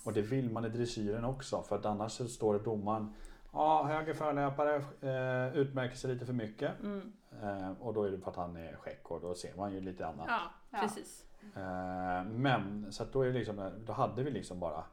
och 0.06 0.14
det 0.14 0.22
vill 0.22 0.52
man 0.52 0.66
i 0.66 0.70
dressyren 0.70 1.26
också. 1.26 1.64
För 1.64 1.76
att 1.76 1.86
annars 1.86 2.12
så 2.12 2.28
står 2.28 2.54
det 2.54 2.60
domaren 2.60 3.14
Ja, 3.54 3.84
höger 3.84 4.14
förlöpare 4.14 4.76
eh, 5.02 5.58
utmärker 5.58 5.96
sig 5.96 6.14
lite 6.14 6.26
för 6.26 6.34
mycket. 6.34 6.80
Mm. 6.80 7.14
Eh, 7.44 7.72
och 7.80 7.94
då 7.94 8.04
är 8.04 8.12
det 8.12 8.18
för 8.18 8.32
att 8.32 8.38
han 8.38 8.58
är 8.58 8.76
skäck 8.76 9.12
och 9.12 9.22
då 9.22 9.36
ser 9.36 9.56
man 9.56 9.74
ju 9.74 9.82
lite 9.82 10.08
annat. 10.08 10.26
Ja, 10.28 10.80
precis. 10.82 11.26
Eh, 11.56 12.24
men 12.24 12.92
så 12.92 13.06
då, 13.12 13.22
är 13.22 13.28
det 13.28 13.34
liksom, 13.34 13.72
då 13.86 13.94
hade 13.94 14.24
vi 14.24 14.32
liksom 14.32 14.60
bara 14.60 14.78
eh, 14.78 14.84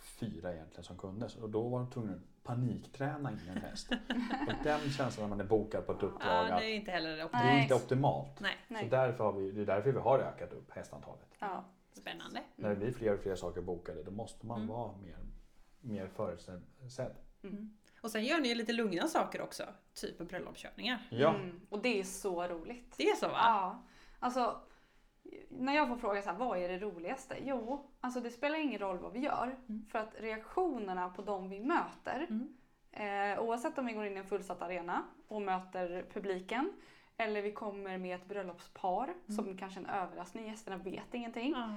fyra 0.00 0.54
egentligen 0.54 0.84
som 0.84 0.98
kunde. 0.98 1.28
Så 1.28 1.46
då 1.46 1.68
var 1.68 1.78
de 1.78 1.90
tvungna 1.90 2.12
att 2.12 2.42
panikträna 2.42 3.30
in 3.30 3.40
en 3.48 3.56
häst. 3.62 3.88
och 4.48 4.54
den 4.64 4.80
känslan 4.80 5.22
när 5.30 5.36
man 5.36 5.40
är 5.40 5.48
bokad 5.48 5.86
på 5.86 5.92
ett 5.92 6.02
uppdrag 6.02 6.48
Ja, 6.50 6.58
det 6.58 6.64
är 6.64 6.74
inte 6.74 6.90
heller 6.90 7.16
det 7.16 7.24
optimalt. 7.24 7.44
är 7.44 7.48
Nej. 7.52 7.62
inte 7.62 7.74
optimalt. 7.74 8.40
Nej, 8.40 8.56
Så 8.68 8.74
Nej. 8.74 8.88
därför 8.90 9.24
har 9.24 9.32
vi, 9.32 9.50
det 9.50 9.60
är 9.60 9.66
därför 9.66 9.92
vi 9.92 9.98
har 9.98 10.18
ökat 10.18 10.52
upp 10.52 10.70
hästantalet. 10.70 11.26
Ja. 11.38 11.64
spännande. 11.92 12.40
När 12.56 12.68
det 12.70 12.76
blir 12.76 12.92
fler 12.92 13.14
och 13.14 13.20
fler 13.20 13.34
saker 13.36 13.60
bokade 13.60 14.02
då 14.02 14.10
måste 14.10 14.46
man 14.46 14.56
Mm. 14.62 14.68
vara 14.74 14.92
mer, 14.96 15.16
mer 15.80 16.06
förutsedd. 16.06 17.14
Mm. 17.42 17.76
Och 18.02 18.10
sen 18.10 18.24
gör 18.24 18.38
ni 18.40 18.48
ju 18.48 18.54
lite 18.54 18.72
lugna 18.72 19.06
saker 19.08 19.40
också. 19.42 19.64
Typ 19.94 20.18
bröllopskörningar. 20.18 21.06
Ja, 21.10 21.34
Mm. 21.34 21.60
Och 21.68 21.82
det 21.82 22.00
är 22.00 22.04
så 22.04 22.48
roligt. 22.48 22.94
Det 22.96 23.02
är 23.10 23.16
så 23.16 23.28
va? 23.28 23.34
Ja. 23.36 23.82
Alltså, 24.18 24.60
när 25.48 25.74
jag 25.76 25.88
får 25.88 25.96
fråga 25.96 26.22
så 26.22 26.30
här, 26.30 26.36
vad 26.36 26.58
är 26.58 26.68
det 26.68 26.78
roligaste? 26.78 27.36
Jo, 27.44 27.86
alltså 28.00 28.20
det 28.20 28.30
spelar 28.30 28.58
ingen 28.58 28.78
roll 28.78 28.98
vad 28.98 29.12
vi 29.12 29.18
gör. 29.20 29.56
Mm. 29.68 29.86
För 29.90 29.98
att 29.98 30.14
reaktionerna 30.18 31.08
på 31.08 31.22
de 31.22 31.48
vi 31.50 31.60
möter, 31.60 32.26
Mm. 32.30 32.54
eh, 33.32 33.40
oavsett 33.42 33.78
om 33.78 33.86
vi 33.86 33.92
går 33.92 34.06
in 34.06 34.12
i 34.16 34.16
en 34.20 34.26
fullsatt 34.26 34.62
arena 34.62 35.02
och 35.28 35.42
möter 35.42 36.04
publiken, 36.12 36.72
eller 37.16 37.42
vi 37.42 37.52
kommer 37.52 37.98
med 37.98 38.14
ett 38.20 38.28
bröllopspar 38.28 39.04
Mm. 39.04 39.16
som 39.36 39.56
kanske 39.58 39.80
är 39.80 39.84
en 39.84 39.90
överraskning, 39.90 40.46
gästerna 40.46 40.76
vet 40.76 41.14
ingenting. 41.14 41.52
Ja. 41.56 41.68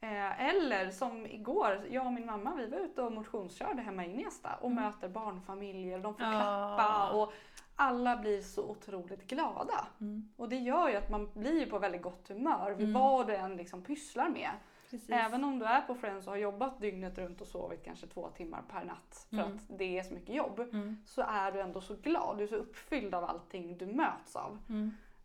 Eh, 0.00 0.48
eller 0.48 0.90
som 0.90 1.26
igår, 1.26 1.86
jag 1.90 2.06
och 2.06 2.12
min 2.12 2.26
mamma 2.26 2.54
vi 2.54 2.66
var 2.66 2.78
ute 2.78 3.02
och 3.02 3.12
motionskörde 3.12 3.82
hemma 3.82 4.06
i 4.06 4.12
Gnesta 4.12 4.54
och 4.60 4.70
Mm. 4.70 4.84
möter 4.84 5.08
barnfamiljer 5.08 5.96
och 5.96 6.02
de 6.02 6.14
får 6.14 6.26
Ja. 6.26 6.30
klappa 6.32 7.10
och 7.12 7.32
alla 7.76 8.16
blir 8.16 8.40
så 8.42 8.70
otroligt 8.70 9.26
glada. 9.26 9.86
Mm. 10.00 10.28
Och 10.36 10.48
det 10.48 10.56
gör 10.56 10.88
ju 10.88 10.96
att 10.96 11.10
man 11.10 11.30
blir 11.34 11.66
på 11.66 11.78
väldigt 11.78 12.02
gott 12.02 12.28
humör 12.28 12.70
Mm. 12.70 12.92
vad 12.92 13.26
du 13.26 13.34
än 13.34 13.56
liksom 13.56 13.82
pysslar 13.82 14.28
med. 14.28 14.50
Precis. 14.90 15.10
Även 15.10 15.44
om 15.44 15.58
du 15.58 15.64
är 15.66 15.80
på 15.80 15.94
Friends 15.94 16.26
och 16.26 16.32
har 16.32 16.38
jobbat 16.38 16.80
dygnet 16.80 17.18
runt 17.18 17.40
och 17.40 17.46
sovit 17.46 17.84
kanske 17.84 18.06
två 18.06 18.28
timmar 18.28 18.62
per 18.70 18.84
natt 18.84 19.26
för 19.30 19.36
Mm. 19.36 19.56
att 19.56 19.78
det 19.78 19.98
är 19.98 20.02
så 20.02 20.14
mycket 20.14 20.34
jobb. 20.34 20.60
Mm. 20.60 20.96
Så 21.06 21.22
är 21.22 21.52
du 21.52 21.60
ändå 21.60 21.80
så 21.80 21.94
glad, 21.96 22.38
du 22.38 22.42
är 22.44 22.48
så 22.48 22.56
uppfylld 22.56 23.14
av 23.14 23.24
allting 23.24 23.78
du 23.78 23.86
möts 23.86 24.36
av. 24.36 24.58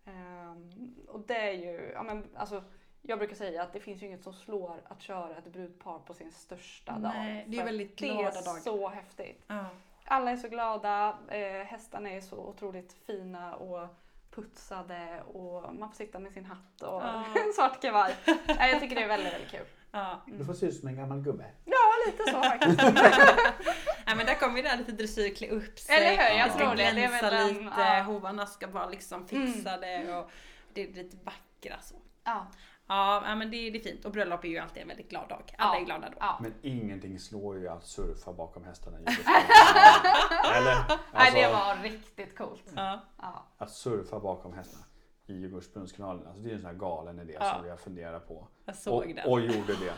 Ehm, 0.06 0.96
och 1.08 1.20
det 1.28 1.38
är 1.50 1.52
ju, 1.54 1.92
ja 1.94 2.04
men 2.04 2.28
alltså 2.36 2.64
jag 3.02 3.20
brukar 3.20 3.36
säga 3.36 3.64
att 3.64 3.74
det 3.74 3.80
finns 3.80 4.02
ju 4.04 4.06
inget 4.08 4.24
som 4.24 4.34
slår 4.34 4.82
att 4.88 5.02
köra 5.02 5.38
ett 5.38 5.48
brudpar 5.54 6.00
på 6.00 6.14
sin 6.14 6.32
största 6.32 6.92
dag. 6.92 7.12
Nej, 7.16 7.46
det 7.48 7.60
är 7.60 7.66
väldigt 7.66 7.98
Det 7.98 8.06
glada 8.08 8.20
är 8.22 8.46
dagar. 8.46 8.60
så 8.60 8.90
häftigt. 8.90 9.44
Ja. 9.48 9.66
Alla 10.12 10.32
är 10.32 10.38
så 10.38 10.48
glada, 10.48 11.18
eh, 11.30 11.66
hästarna 11.66 12.10
är 12.10 12.22
så 12.22 12.36
otroligt 12.36 12.94
fina 13.08 13.56
och 13.56 13.88
putsade 14.36 15.24
och 15.34 15.76
man 15.76 15.90
får 15.90 15.96
sitta 15.96 16.20
med 16.20 16.34
sin 16.34 16.46
hatt 16.46 16.82
och 16.82 17.02
Ja. 17.02 17.24
en 17.48 17.54
svart 17.54 17.82
kavaj. 17.82 18.16
Nej, 18.48 18.72
jag 18.72 18.80
tycker 18.82 18.96
det 18.96 19.04
är 19.04 19.08
väldigt, 19.08 19.34
väldigt 19.34 19.52
kul. 19.52 19.66
Ja. 19.92 20.22
du 20.28 20.46
får 20.46 20.54
se 20.54 20.66
ut 20.66 20.76
som 20.80 20.88
en 20.88 20.96
gammal 20.96 21.22
gubbe. 21.22 21.46
Ja, 21.66 21.78
lite 22.08 22.24
så 22.32 22.44
faktiskt. 22.44 22.84
Nej 24.06 24.16
men 24.16 24.26
där 24.26 24.36
kommer 24.40 24.58
ju 24.58 24.62
det 24.64 24.70
här 24.70 24.78
lite 24.78 24.92
dressyr, 24.92 25.36
klä 25.36 25.50
upp 25.50 25.80
sig. 25.80 25.96
Eller 25.96 26.10
hur? 26.30 26.40
Jag 26.40 26.48
det 26.50 26.54
tror 26.54 26.70
det. 26.70 26.76
Det 26.76 26.84
är 26.84 26.94
glänsa 26.94 27.30
väl 27.30 27.34
en- 27.34 27.48
lite, 27.48 27.74
ja. 27.78 27.86
Mm. 27.96 28.06
hovarna 28.06 28.46
ska 28.46 28.68
vara 28.68 28.90
liksom 28.90 29.28
fixade 29.28 30.18
och 30.18 30.32
det 30.74 30.84
är 30.84 30.88
lite 30.94 31.18
vackra 31.24 31.82
så. 31.82 31.96
Ja, 32.24 32.48
Ja 32.90 33.24
ja, 33.26 33.36
men 33.36 33.52
det, 33.52 33.70
det 33.70 33.78
är 33.80 33.84
fint 33.84 34.06
och 34.06 34.12
bröllop 34.12 34.44
är 34.44 34.48
ju 34.48 34.58
alltid 34.58 34.82
en 34.82 34.88
väldigt 34.88 35.10
glad 35.10 35.30
dag. 35.30 35.56
Alla 35.58 35.76
Ja. 35.76 35.82
är 35.82 35.86
glada 35.86 36.10
då. 36.10 36.18
ja. 36.20 36.38
Men 36.42 36.54
ingenting 36.62 37.20
slår 37.20 37.58
ju 37.60 37.68
att 37.68 37.84
surfa 37.84 38.34
bakom 38.34 38.64
hästarna. 38.64 38.98
i 39.00 39.04
Eller? 40.56 40.76
Nej, 40.88 40.98
Alltså, 41.14 41.36
det 41.36 41.48
var 41.54 41.84
riktigt 41.84 42.38
coolt. 42.38 42.64
Ja. 42.76 43.00
Ja. 43.22 43.46
Att 43.58 43.72
surfa 43.72 44.20
bakom 44.20 44.54
hästarna 44.54 44.86
i 45.28 45.34
Djurgårdsbrunnskanalen. 45.34 46.28
Alltså 46.28 46.44
det 46.44 46.50
är 46.50 46.54
en 46.54 46.60
sån 46.62 46.70
här 46.70 46.78
galen 46.78 47.20
idé 47.20 47.38
Ja. 47.40 47.54
som 47.54 47.64
vi 47.64 47.70
har 47.70 47.78
funderat 47.78 48.28
på. 48.28 48.48
Jag 48.66 48.76
såg 48.76 48.94
och, 48.94 49.08
den. 49.08 49.32
och 49.32 49.42
gjorde 49.42 49.74
det. 49.76 49.94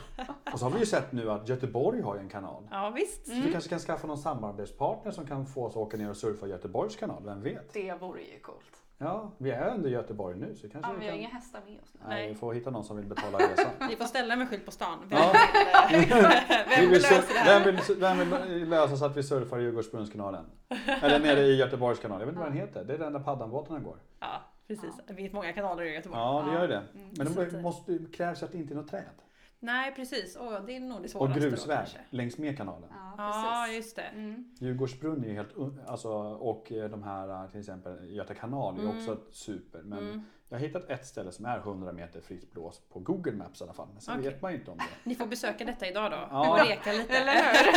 Och 0.53 0.59
så 0.59 0.65
har 0.65 0.71
vi 0.71 0.79
ju 0.79 0.85
sett 0.85 1.11
nu 1.11 1.31
att 1.31 1.49
Göteborg 1.49 2.01
har 2.01 2.15
ju 2.15 2.21
en 2.21 2.29
kanal. 2.29 2.67
Ja 2.71 2.89
visst. 2.89 3.27
Mm. 3.27 3.41
Så 3.41 3.45
vi 3.47 3.51
kanske 3.51 3.69
kan 3.69 3.79
skaffa 3.79 4.07
någon 4.07 4.17
samarbetspartner 4.17 5.11
som 5.11 5.27
kan 5.27 5.45
få 5.45 5.65
oss 5.65 5.71
att 5.73 5.77
åka 5.77 5.97
ner 5.97 6.09
och 6.09 6.17
surfa 6.17 6.47
Göteborgs 6.47 6.95
kanal, 6.95 7.23
vem 7.25 7.41
vet? 7.41 7.73
Det 7.73 7.93
vore 7.93 8.21
ju 8.21 8.39
coolt. 8.39 8.80
Ja, 9.01 9.31
vi 9.37 9.51
är 9.51 9.73
under 9.75 9.89
Göteborg 9.89 10.37
nu 10.37 10.55
så 10.55 10.69
kanske 10.69 10.91
Ja, 10.91 10.95
vi 10.95 10.99
vi 10.99 11.05
har 11.05 11.11
kan... 11.11 11.19
inga 11.19 11.29
hästar 11.29 11.61
med 11.67 11.79
oss 11.81 11.93
nu. 11.93 11.99
Nej, 12.07 12.27
vi 12.27 12.35
får 12.35 12.53
hitta 12.53 12.69
någon 12.69 12.83
som 12.83 12.97
vill 12.97 13.05
betala 13.05 13.37
resan. 13.37 13.71
Vi 13.89 13.95
får 13.95 14.05
ställa 14.05 14.35
med 14.35 14.49
skylt 14.49 14.65
på 14.65 14.71
stan. 14.71 14.99
Vem, 15.09 15.19
Ja. 15.19 15.33
vem 15.91 16.01
Vi 16.79 16.85
vill, 16.85 16.91
löser 17.01 17.33
det 17.33 17.39
här? 17.39 17.59
vem, 17.65 17.75
vill, 17.75 17.95
vem 17.99 18.49
vill 18.59 18.69
lösa 18.69 18.97
så 18.97 19.05
att 19.05 19.17
vi 19.17 19.23
surfar 19.23 19.59
i 19.59 19.63
Djurgårdsbrunnskanalen? 19.63 20.45
Eller 21.01 21.19
nere 21.19 21.39
i 21.39 21.55
Göteborgs 21.55 21.99
kanal, 21.99 22.19
jag 22.19 22.25
vet 22.25 22.33
inte 22.33 22.39
vad 22.43 22.51
den 22.51 22.57
heter. 22.59 22.83
Det 22.83 22.93
är 22.93 22.97
den 22.97 23.13
där 23.13 23.19
paddanbåtarna 23.19 23.79
går. 23.79 23.97
Ja 24.19 24.27
precis. 24.67 24.99
Det 25.07 25.13
finns 25.13 25.33
många 25.33 25.53
kanaler 25.53 25.83
i 25.83 25.93
Göteborg. 25.95 26.19
Ja, 26.21 26.45
det 26.47 26.53
gör 26.53 26.67
det. 26.67 26.83
Mm. 26.95 27.09
Men 27.17 27.33
det 27.51 27.61
måste, 27.61 27.99
krävs 28.13 28.43
att 28.43 28.51
det 28.51 28.57
inte 28.57 28.73
är 28.73 28.75
något 28.75 28.87
träd. 28.87 29.03
Nej 29.63 29.95
precis. 29.95 30.37
Åh, 30.39 30.59
det 30.65 30.75
är 30.75 30.79
nog 30.79 30.97
det 30.99 31.03
Och 31.03 31.09
svåraste 31.09 31.39
då 31.39 31.49
grusväg 31.49 31.87
längs 32.09 32.37
med 32.37 32.57
kanalen. 32.57 32.89
Ja, 33.17 33.63
precis. 33.65 33.75
just 33.77 33.95
det. 33.95 34.01
Mm. 34.01 34.51
Djurgårdsbrunn 34.59 35.23
är 35.23 35.27
ju 35.27 35.33
helt 35.33 35.49
alltså, 35.87 36.09
och 36.23 36.71
eh, 36.71 36.89
de 36.89 37.03
här 37.03 37.47
till 37.47 37.59
exempel 37.59 38.09
Göta 38.15 38.33
kanal 38.33 38.75
är 38.75 38.79
ju 38.81 38.85
Mm. 38.89 38.97
också 38.97 39.17
super. 39.31 39.81
Men 39.83 39.99
Mm. 39.99 40.21
Jag 40.49 40.57
har 40.59 40.65
hittat 40.67 40.89
ett 40.89 41.05
ställe 41.05 41.31
som 41.31 41.45
är 41.45 41.57
100 41.57 41.91
meter 41.93 42.21
fritt 42.21 42.51
blås 42.51 42.79
på 42.89 42.99
Google 42.99 43.31
Maps 43.31 43.61
i 43.61 43.63
alla 43.63 43.73
fall. 43.73 43.87
Men 43.93 44.01
sen 44.01 44.19
Okej. 44.19 44.31
vet 44.31 44.41
man 44.41 44.51
ju 44.51 44.57
inte 44.57 44.71
om 44.71 44.77
det. 44.77 45.09
Ni 45.09 45.15
får 45.15 45.25
besöka 45.25 45.65
detta 45.65 45.87
idag 45.87 46.11
då 46.11 46.17
Ja. 46.31 46.51
och 46.61 46.67
leka 46.69 46.91
lite. 46.93 47.17
Eller 47.17 47.31
hur? 47.33 47.71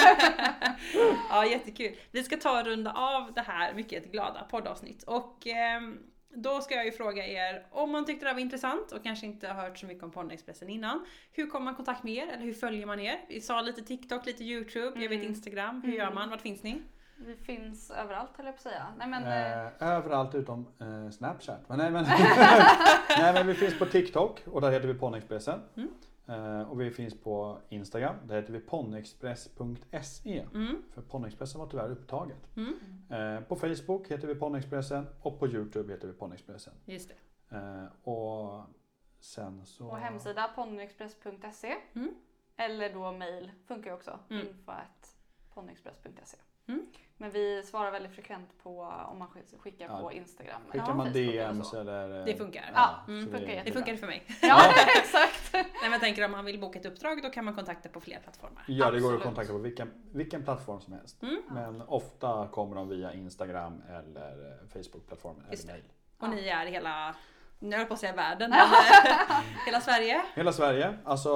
ja, 1.31 1.47
jättekul. 1.47 1.97
Vi 2.11 2.23
ska 2.23 2.37
ta 2.37 2.61
och 2.61 2.67
runda 2.67 2.93
av 2.93 3.33
det 3.35 3.41
här 3.41 3.75
mycket 3.75 4.13
glada 4.13 4.47
poddavsnitt 4.51 5.03
och 5.03 5.47
ehm, 5.47 5.99
då 6.35 6.61
ska 6.61 6.75
jag 6.75 6.85
ju 6.85 6.93
fråga 6.93 7.27
er 7.27 7.67
om 7.71 7.91
man 7.91 8.05
tyckte 8.07 8.25
det 8.25 8.29
här 8.29 8.35
var 8.35 8.41
intressant 8.41 8.93
och 8.93 9.03
kanske 9.03 9.27
inte 9.27 9.49
har 9.49 9.63
hört 9.63 9.79
så 9.79 9.87
mycket 9.87 10.05
om 10.05 10.11
Ponnexpressen 10.11 10.69
innan. 10.69 11.07
Hur 11.33 11.47
kommer 11.47 11.65
man 11.65 11.75
i 11.75 11.77
kontakt 11.77 12.03
med 12.03 12.15
er 12.15 12.27
eller 12.33 12.43
hur 12.45 12.53
följer 12.55 12.87
man 12.87 13.01
er? 13.01 13.21
Vi 13.29 13.41
sa 13.41 13.61
lite 13.61 13.83
TikTok, 13.83 14.27
lite 14.27 14.45
YouTube, 14.45 15.03
jag 15.03 15.09
vet 15.09 15.19
Mm. 15.19 15.23
Instagram. 15.29 15.83
Hur 15.85 15.93
gör 15.93 16.11
man? 16.13 16.31
Vart 16.31 16.41
finns 16.41 16.63
ni? 16.63 16.83
Vi 17.17 17.37
finns 17.37 17.91
överallt 17.91 18.31
höll 18.37 18.47
jag 18.47 18.55
på 18.55 18.59
att 18.59 18.63
säga. 18.63 18.87
Nej 18.99 19.09
men, 19.09 19.23
eh, 19.25 19.67
Eh, 19.67 19.97
överallt 19.97 20.35
utom 20.35 20.67
eh, 20.81 21.11
Snapchat. 21.11 21.69
Men 21.69 21.79
nej, 21.79 21.91
men, 21.91 22.05
nej 23.19 23.33
men 23.35 23.47
vi 23.47 23.55
finns 23.55 23.79
på 23.79 23.87
TikTok 23.87 24.43
och 24.53 24.61
där 24.61 24.71
heter 24.71 24.89
vi 24.89 24.95
Ponnexpressen. 24.95 25.61
Mm. 25.77 25.89
Eh, 26.27 26.63
och 26.71 26.81
vi 26.81 26.91
finns 26.91 27.21
på 27.21 27.61
Instagram, 27.69 28.17
där 28.27 28.37
heter 28.37 28.53
vi 28.53 28.61
ponnexpress.se. 28.61 30.47
Mm. 30.55 30.83
För 30.91 31.03
Ponnexpressen 31.03 31.61
var 31.61 31.67
tyvärr 31.69 31.91
upptaget. 31.91 32.57
Mm. 32.57 32.75
Eh, 33.11 33.41
på 33.45 33.57
Facebook 33.57 34.09
heter 34.11 34.29
vi 34.29 34.35
Ponnexpressen 34.35 35.07
och 35.23 35.39
på 35.39 35.47
Youtube 35.49 35.93
heter 35.93 36.09
vi 36.09 36.15
Ponnexpressen. 36.15 36.75
Just 36.85 37.09
det. 37.09 37.57
Eh, 37.57 38.09
och 38.09 38.65
sen 39.21 39.67
så... 39.67 39.87
och 39.89 39.99
hemsida 39.99 40.49
ponnyexpress.se 40.57 41.75
Mm. 41.95 42.15
eller 42.57 42.93
då 42.93 43.13
mail 43.13 43.51
funkar 43.67 43.91
ju 43.91 43.97
också. 43.97 44.19
Mm. 44.31 44.47
Info 44.47 44.71
at 44.71 45.17
ponnyexpress.se. 45.55 46.37
Mm. 46.69 46.87
Men 47.17 47.31
vi 47.31 47.63
svarar 47.63 47.91
väldigt 47.91 48.13
frekvent 48.13 48.63
på 48.63 48.81
om 48.83 49.19
man 49.19 49.29
skick- 49.29 49.59
skickar 49.59 49.87
Ja. 49.89 50.01
på 50.01 50.13
Instagram 50.13 50.63
eller 50.63 50.81
Skickar 50.83 50.95
man 50.95 51.07
eller 51.07 51.33
DMs 51.33 51.71
så. 51.71 51.81
eller... 51.81 52.19
eh, 52.19 52.25
Det 52.25 52.35
funkar. 52.37 52.71
Ja, 52.75 53.05
mm, 53.09 53.23
funkar 53.25 53.39
jättebra. 53.41 53.63
Det 53.65 53.73
funkar 53.73 53.97
för 53.97 54.07
mig. 54.07 54.23
Ja, 54.43 54.61
exakt. 54.99 55.53
Nej, 55.53 55.91
men 55.91 56.01
tänker 56.01 56.25
om 56.25 56.31
man 56.33 56.45
vill 56.45 56.61
boka 56.61 56.79
ett 56.79 56.87
uppdrag 56.87 57.23
då 57.23 57.31
kan 57.31 57.45
man 57.45 57.55
kontakta 57.55 57.89
på 57.89 58.01
fler 58.01 58.21
plattformar. 58.23 58.65
Ja, 58.69 58.85
det 58.85 58.91
går 58.91 58.97
Absolut. 58.97 59.17
att 59.21 59.25
kontakta 59.27 59.53
på 59.53 59.59
vilken, 59.59 59.91
vilken 60.13 60.45
plattform 60.45 60.81
som 60.81 60.93
helst. 60.93 61.23
Mm. 61.23 61.43
Men 61.51 61.83
ofta 61.83 62.49
kommer 62.49 62.77
de 62.77 62.89
via 62.89 63.13
Instagram 63.13 63.83
eller 63.89 64.31
eh, 64.51 64.69
Facebook-plattformen 64.69 65.45
eller 65.47 65.57
det. 65.67 65.73
mail. 65.73 65.85
Och 66.19 66.27
Ja. 66.27 66.31
ni 66.31 66.49
är 66.49 66.67
hela, 66.67 67.15
nu 67.59 67.71
höll 67.71 67.79
jag 67.81 67.89
på 67.89 67.95
att 67.95 68.01
säga 68.01 68.15
världen, 68.15 68.51
men 68.51 68.61
eh, 68.61 69.41
hela 69.67 69.81
Sverige. 69.81 70.23
Hela 70.35 70.53
Sverige. 70.53 70.99
Alltså 71.05 71.29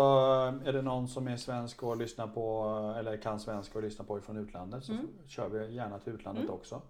är 0.65 0.73
det 0.73 0.83
någon 0.83 1.09
som 1.09 1.29
är 1.29 1.37
svensk 1.37 1.83
och 1.83 1.97
lyssnar 1.97 2.27
på 2.27 2.65
eller 2.99 3.17
kan 3.17 3.41
svenska 3.41 3.79
och 3.79 3.85
lyssnar 3.85 4.07
på 4.07 4.19
ifrån 4.19 4.37
utlandet 4.37 4.85
så 4.85 4.93
Mm. 4.93 5.07
kör 5.29 5.49
vi 5.49 5.75
gärna 5.75 5.99
till 5.99 6.13
utlandet 6.13 6.45
Mm. 6.45 6.55
också. 6.55 6.83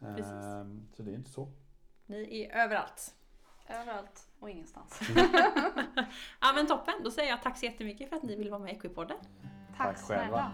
Precis. 0.00 0.26
Ehm, 0.32 0.88
Så 0.96 1.02
det 1.02 1.10
är 1.10 1.14
inte 1.14 1.30
så. 1.30 1.48
Ni 2.06 2.42
är 2.52 2.64
överallt. 2.64 3.14
Överallt 3.68 4.28
och 4.40 4.50
ingenstans. 4.50 5.00
Ja 6.40 6.52
men 6.54 6.66
toppen, 6.66 6.94
då 7.04 7.10
säger 7.10 7.30
jag 7.30 7.42
tack 7.42 7.58
så 7.58 7.64
jättemycket 7.64 8.08
för 8.08 8.16
att 8.16 8.22
ni 8.22 8.36
vill 8.36 8.50
vara 8.50 8.60
med 8.60 8.72
i 8.72 8.76
Equipodden. 8.76 9.16
Tack, 9.76 9.86
Tack 9.86 9.98
själva. 10.06 10.26
snälla. 10.26 10.50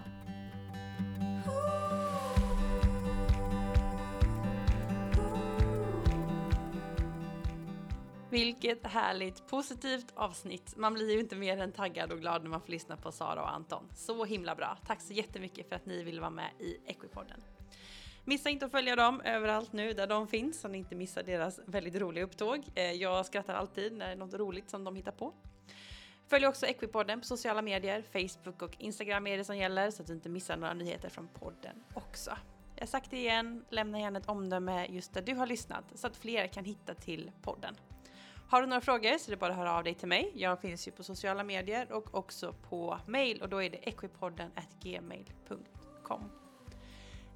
Vilket 8.31 8.87
härligt 8.87 9.47
positivt 9.47 10.13
avsnitt. 10.15 10.77
Man 10.77 10.95
blir 10.95 11.13
ju 11.13 11.21
inte 11.21 11.37
mer 11.37 11.59
än 11.59 11.73
taggad 11.73 12.13
och 12.13 12.21
glad 12.21 12.43
när 12.43 12.51
man 12.51 12.61
får 12.61 12.69
lyssna 12.69 12.97
på 12.97 13.13
Sara 13.13 13.43
och 13.43 13.53
Anton. 13.53 13.89
Så 13.95 14.25
himla 14.25 14.55
bra. 14.55 14.79
Tack 14.87 15.01
så 15.01 15.13
jättemycket 15.13 15.69
för 15.69 15.77
att 15.77 15.87
ni 15.87 16.03
vill 16.03 16.21
vara 16.21 16.31
med 16.31 16.51
i 16.59 16.77
Equipodden. 16.87 17.43
Missa 18.25 18.51
inte 18.51 18.67
att 18.67 18.73
följa 18.73 18.97
dem 18.97 19.21
överallt 19.21 19.73
nu 19.73 19.93
där 19.93 20.07
de 20.07 20.29
finns 20.29 20.61
så 20.61 20.69
ni 20.69 20.79
inte 20.79 20.95
missar 20.95 21.23
deras 21.23 21.61
väldigt 21.67 21.95
roliga 21.95 22.25
upptåg. 22.25 22.65
Eh, 22.75 22.93
jag 22.93 23.27
skrattar 23.27 23.55
alltid 23.55 23.93
när 23.93 24.07
det 24.07 24.13
är 24.13 24.17
något 24.17 24.35
roligt 24.35 24.71
som 24.71 24.85
de 24.85 24.97
hittar 24.97 25.13
på. 25.13 25.35
Följ 26.29 26.47
också 26.47 26.67
Equipodden 26.67 27.21
på 27.21 27.27
sociala 27.27 27.63
medier, 27.63 28.03
Facebook 28.13 28.63
och 28.63 28.77
Instagram 28.79 29.27
är 29.27 29.39
det 29.39 29.45
som 29.45 29.57
gäller 29.57 29.91
så 29.91 30.03
att 30.03 30.07
du 30.07 30.15
inte 30.15 30.29
missar 30.29 30.57
några 30.57 30.75
nyheter 30.75 31.09
från 31.09 31.29
podden 31.29 31.83
också. 31.95 32.31
Jag 32.75 32.83
har 32.83 32.87
sagt 32.87 33.11
det 33.11 33.17
igen, 33.17 33.65
lämna 33.71 34.01
gärna 34.01 34.19
ett 34.19 34.29
omdöme 34.29 34.87
just 34.87 35.15
där 35.15 35.23
du 35.23 35.35
har 35.35 35.47
lyssnat 35.47 35.85
så 35.95 36.07
att 36.07 36.17
fler 36.17 36.47
kan 36.47 36.65
hitta 36.65 36.95
till 36.95 37.31
podden. 37.43 37.77
Har 38.51 38.61
du 38.61 38.67
några 38.67 38.81
frågor 38.81 39.19
så 39.19 39.31
är 39.31 39.31
det 39.31 39.37
bara 39.37 39.51
att 39.51 39.57
höra 39.57 39.75
av 39.75 39.85
dig 39.85 39.95
till 39.95 40.09
mig. 40.09 40.33
Jag 40.35 40.61
finns 40.61 40.89
ju 40.89 40.93
på 40.93 41.03
sociala 41.03 41.45
medier 41.45 41.93
och 41.93 42.15
också 42.15 42.53
på 42.53 42.99
mail 43.07 43.43
och 43.43 43.49
då 43.49 43.63
är 43.63 43.71
det 43.71 43.89
equipodden 43.89 44.51
gmail.com. 44.83 46.31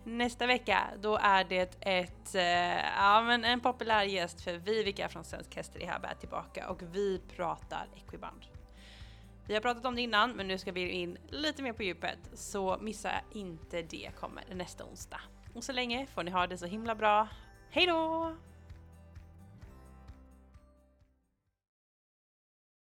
Nästa 0.04 0.46
vecka 0.46 0.84
då 1.02 1.16
är 1.16 1.44
det 1.44 1.76
ett, 1.80 2.34
eh, 2.34 2.86
ja, 2.96 3.22
men 3.22 3.44
en 3.44 3.60
populär 3.60 4.04
gäst 4.04 4.40
för 4.40 4.52
Vivica 4.52 5.08
från 5.08 5.24
Svensk 5.24 5.56
Hästrehab 5.56 6.04
är 6.04 6.14
tillbaka 6.14 6.68
och 6.68 6.82
vi 6.92 7.20
pratar 7.36 7.88
equiband. 7.96 8.46
Vi 9.46 9.54
har 9.54 9.60
pratat 9.60 9.84
om 9.84 9.94
det 9.94 10.02
innan 10.02 10.32
men 10.32 10.48
nu 10.48 10.58
ska 10.58 10.72
vi 10.72 10.88
in 10.88 11.18
lite 11.28 11.62
mer 11.62 11.72
på 11.72 11.82
djupet 11.82 12.18
så 12.32 12.78
missa 12.80 13.10
inte 13.32 13.82
det 13.82 14.10
kommer 14.20 14.44
nästa 14.54 14.84
onsdag. 14.84 15.20
Och 15.54 15.64
så 15.64 15.72
länge 15.72 16.06
får 16.06 16.22
ni 16.22 16.30
ha 16.30 16.46
det 16.46 16.58
så 16.58 16.66
himla 16.66 16.94
bra. 16.94 17.28
Hej 17.70 17.86
då! 17.86 18.36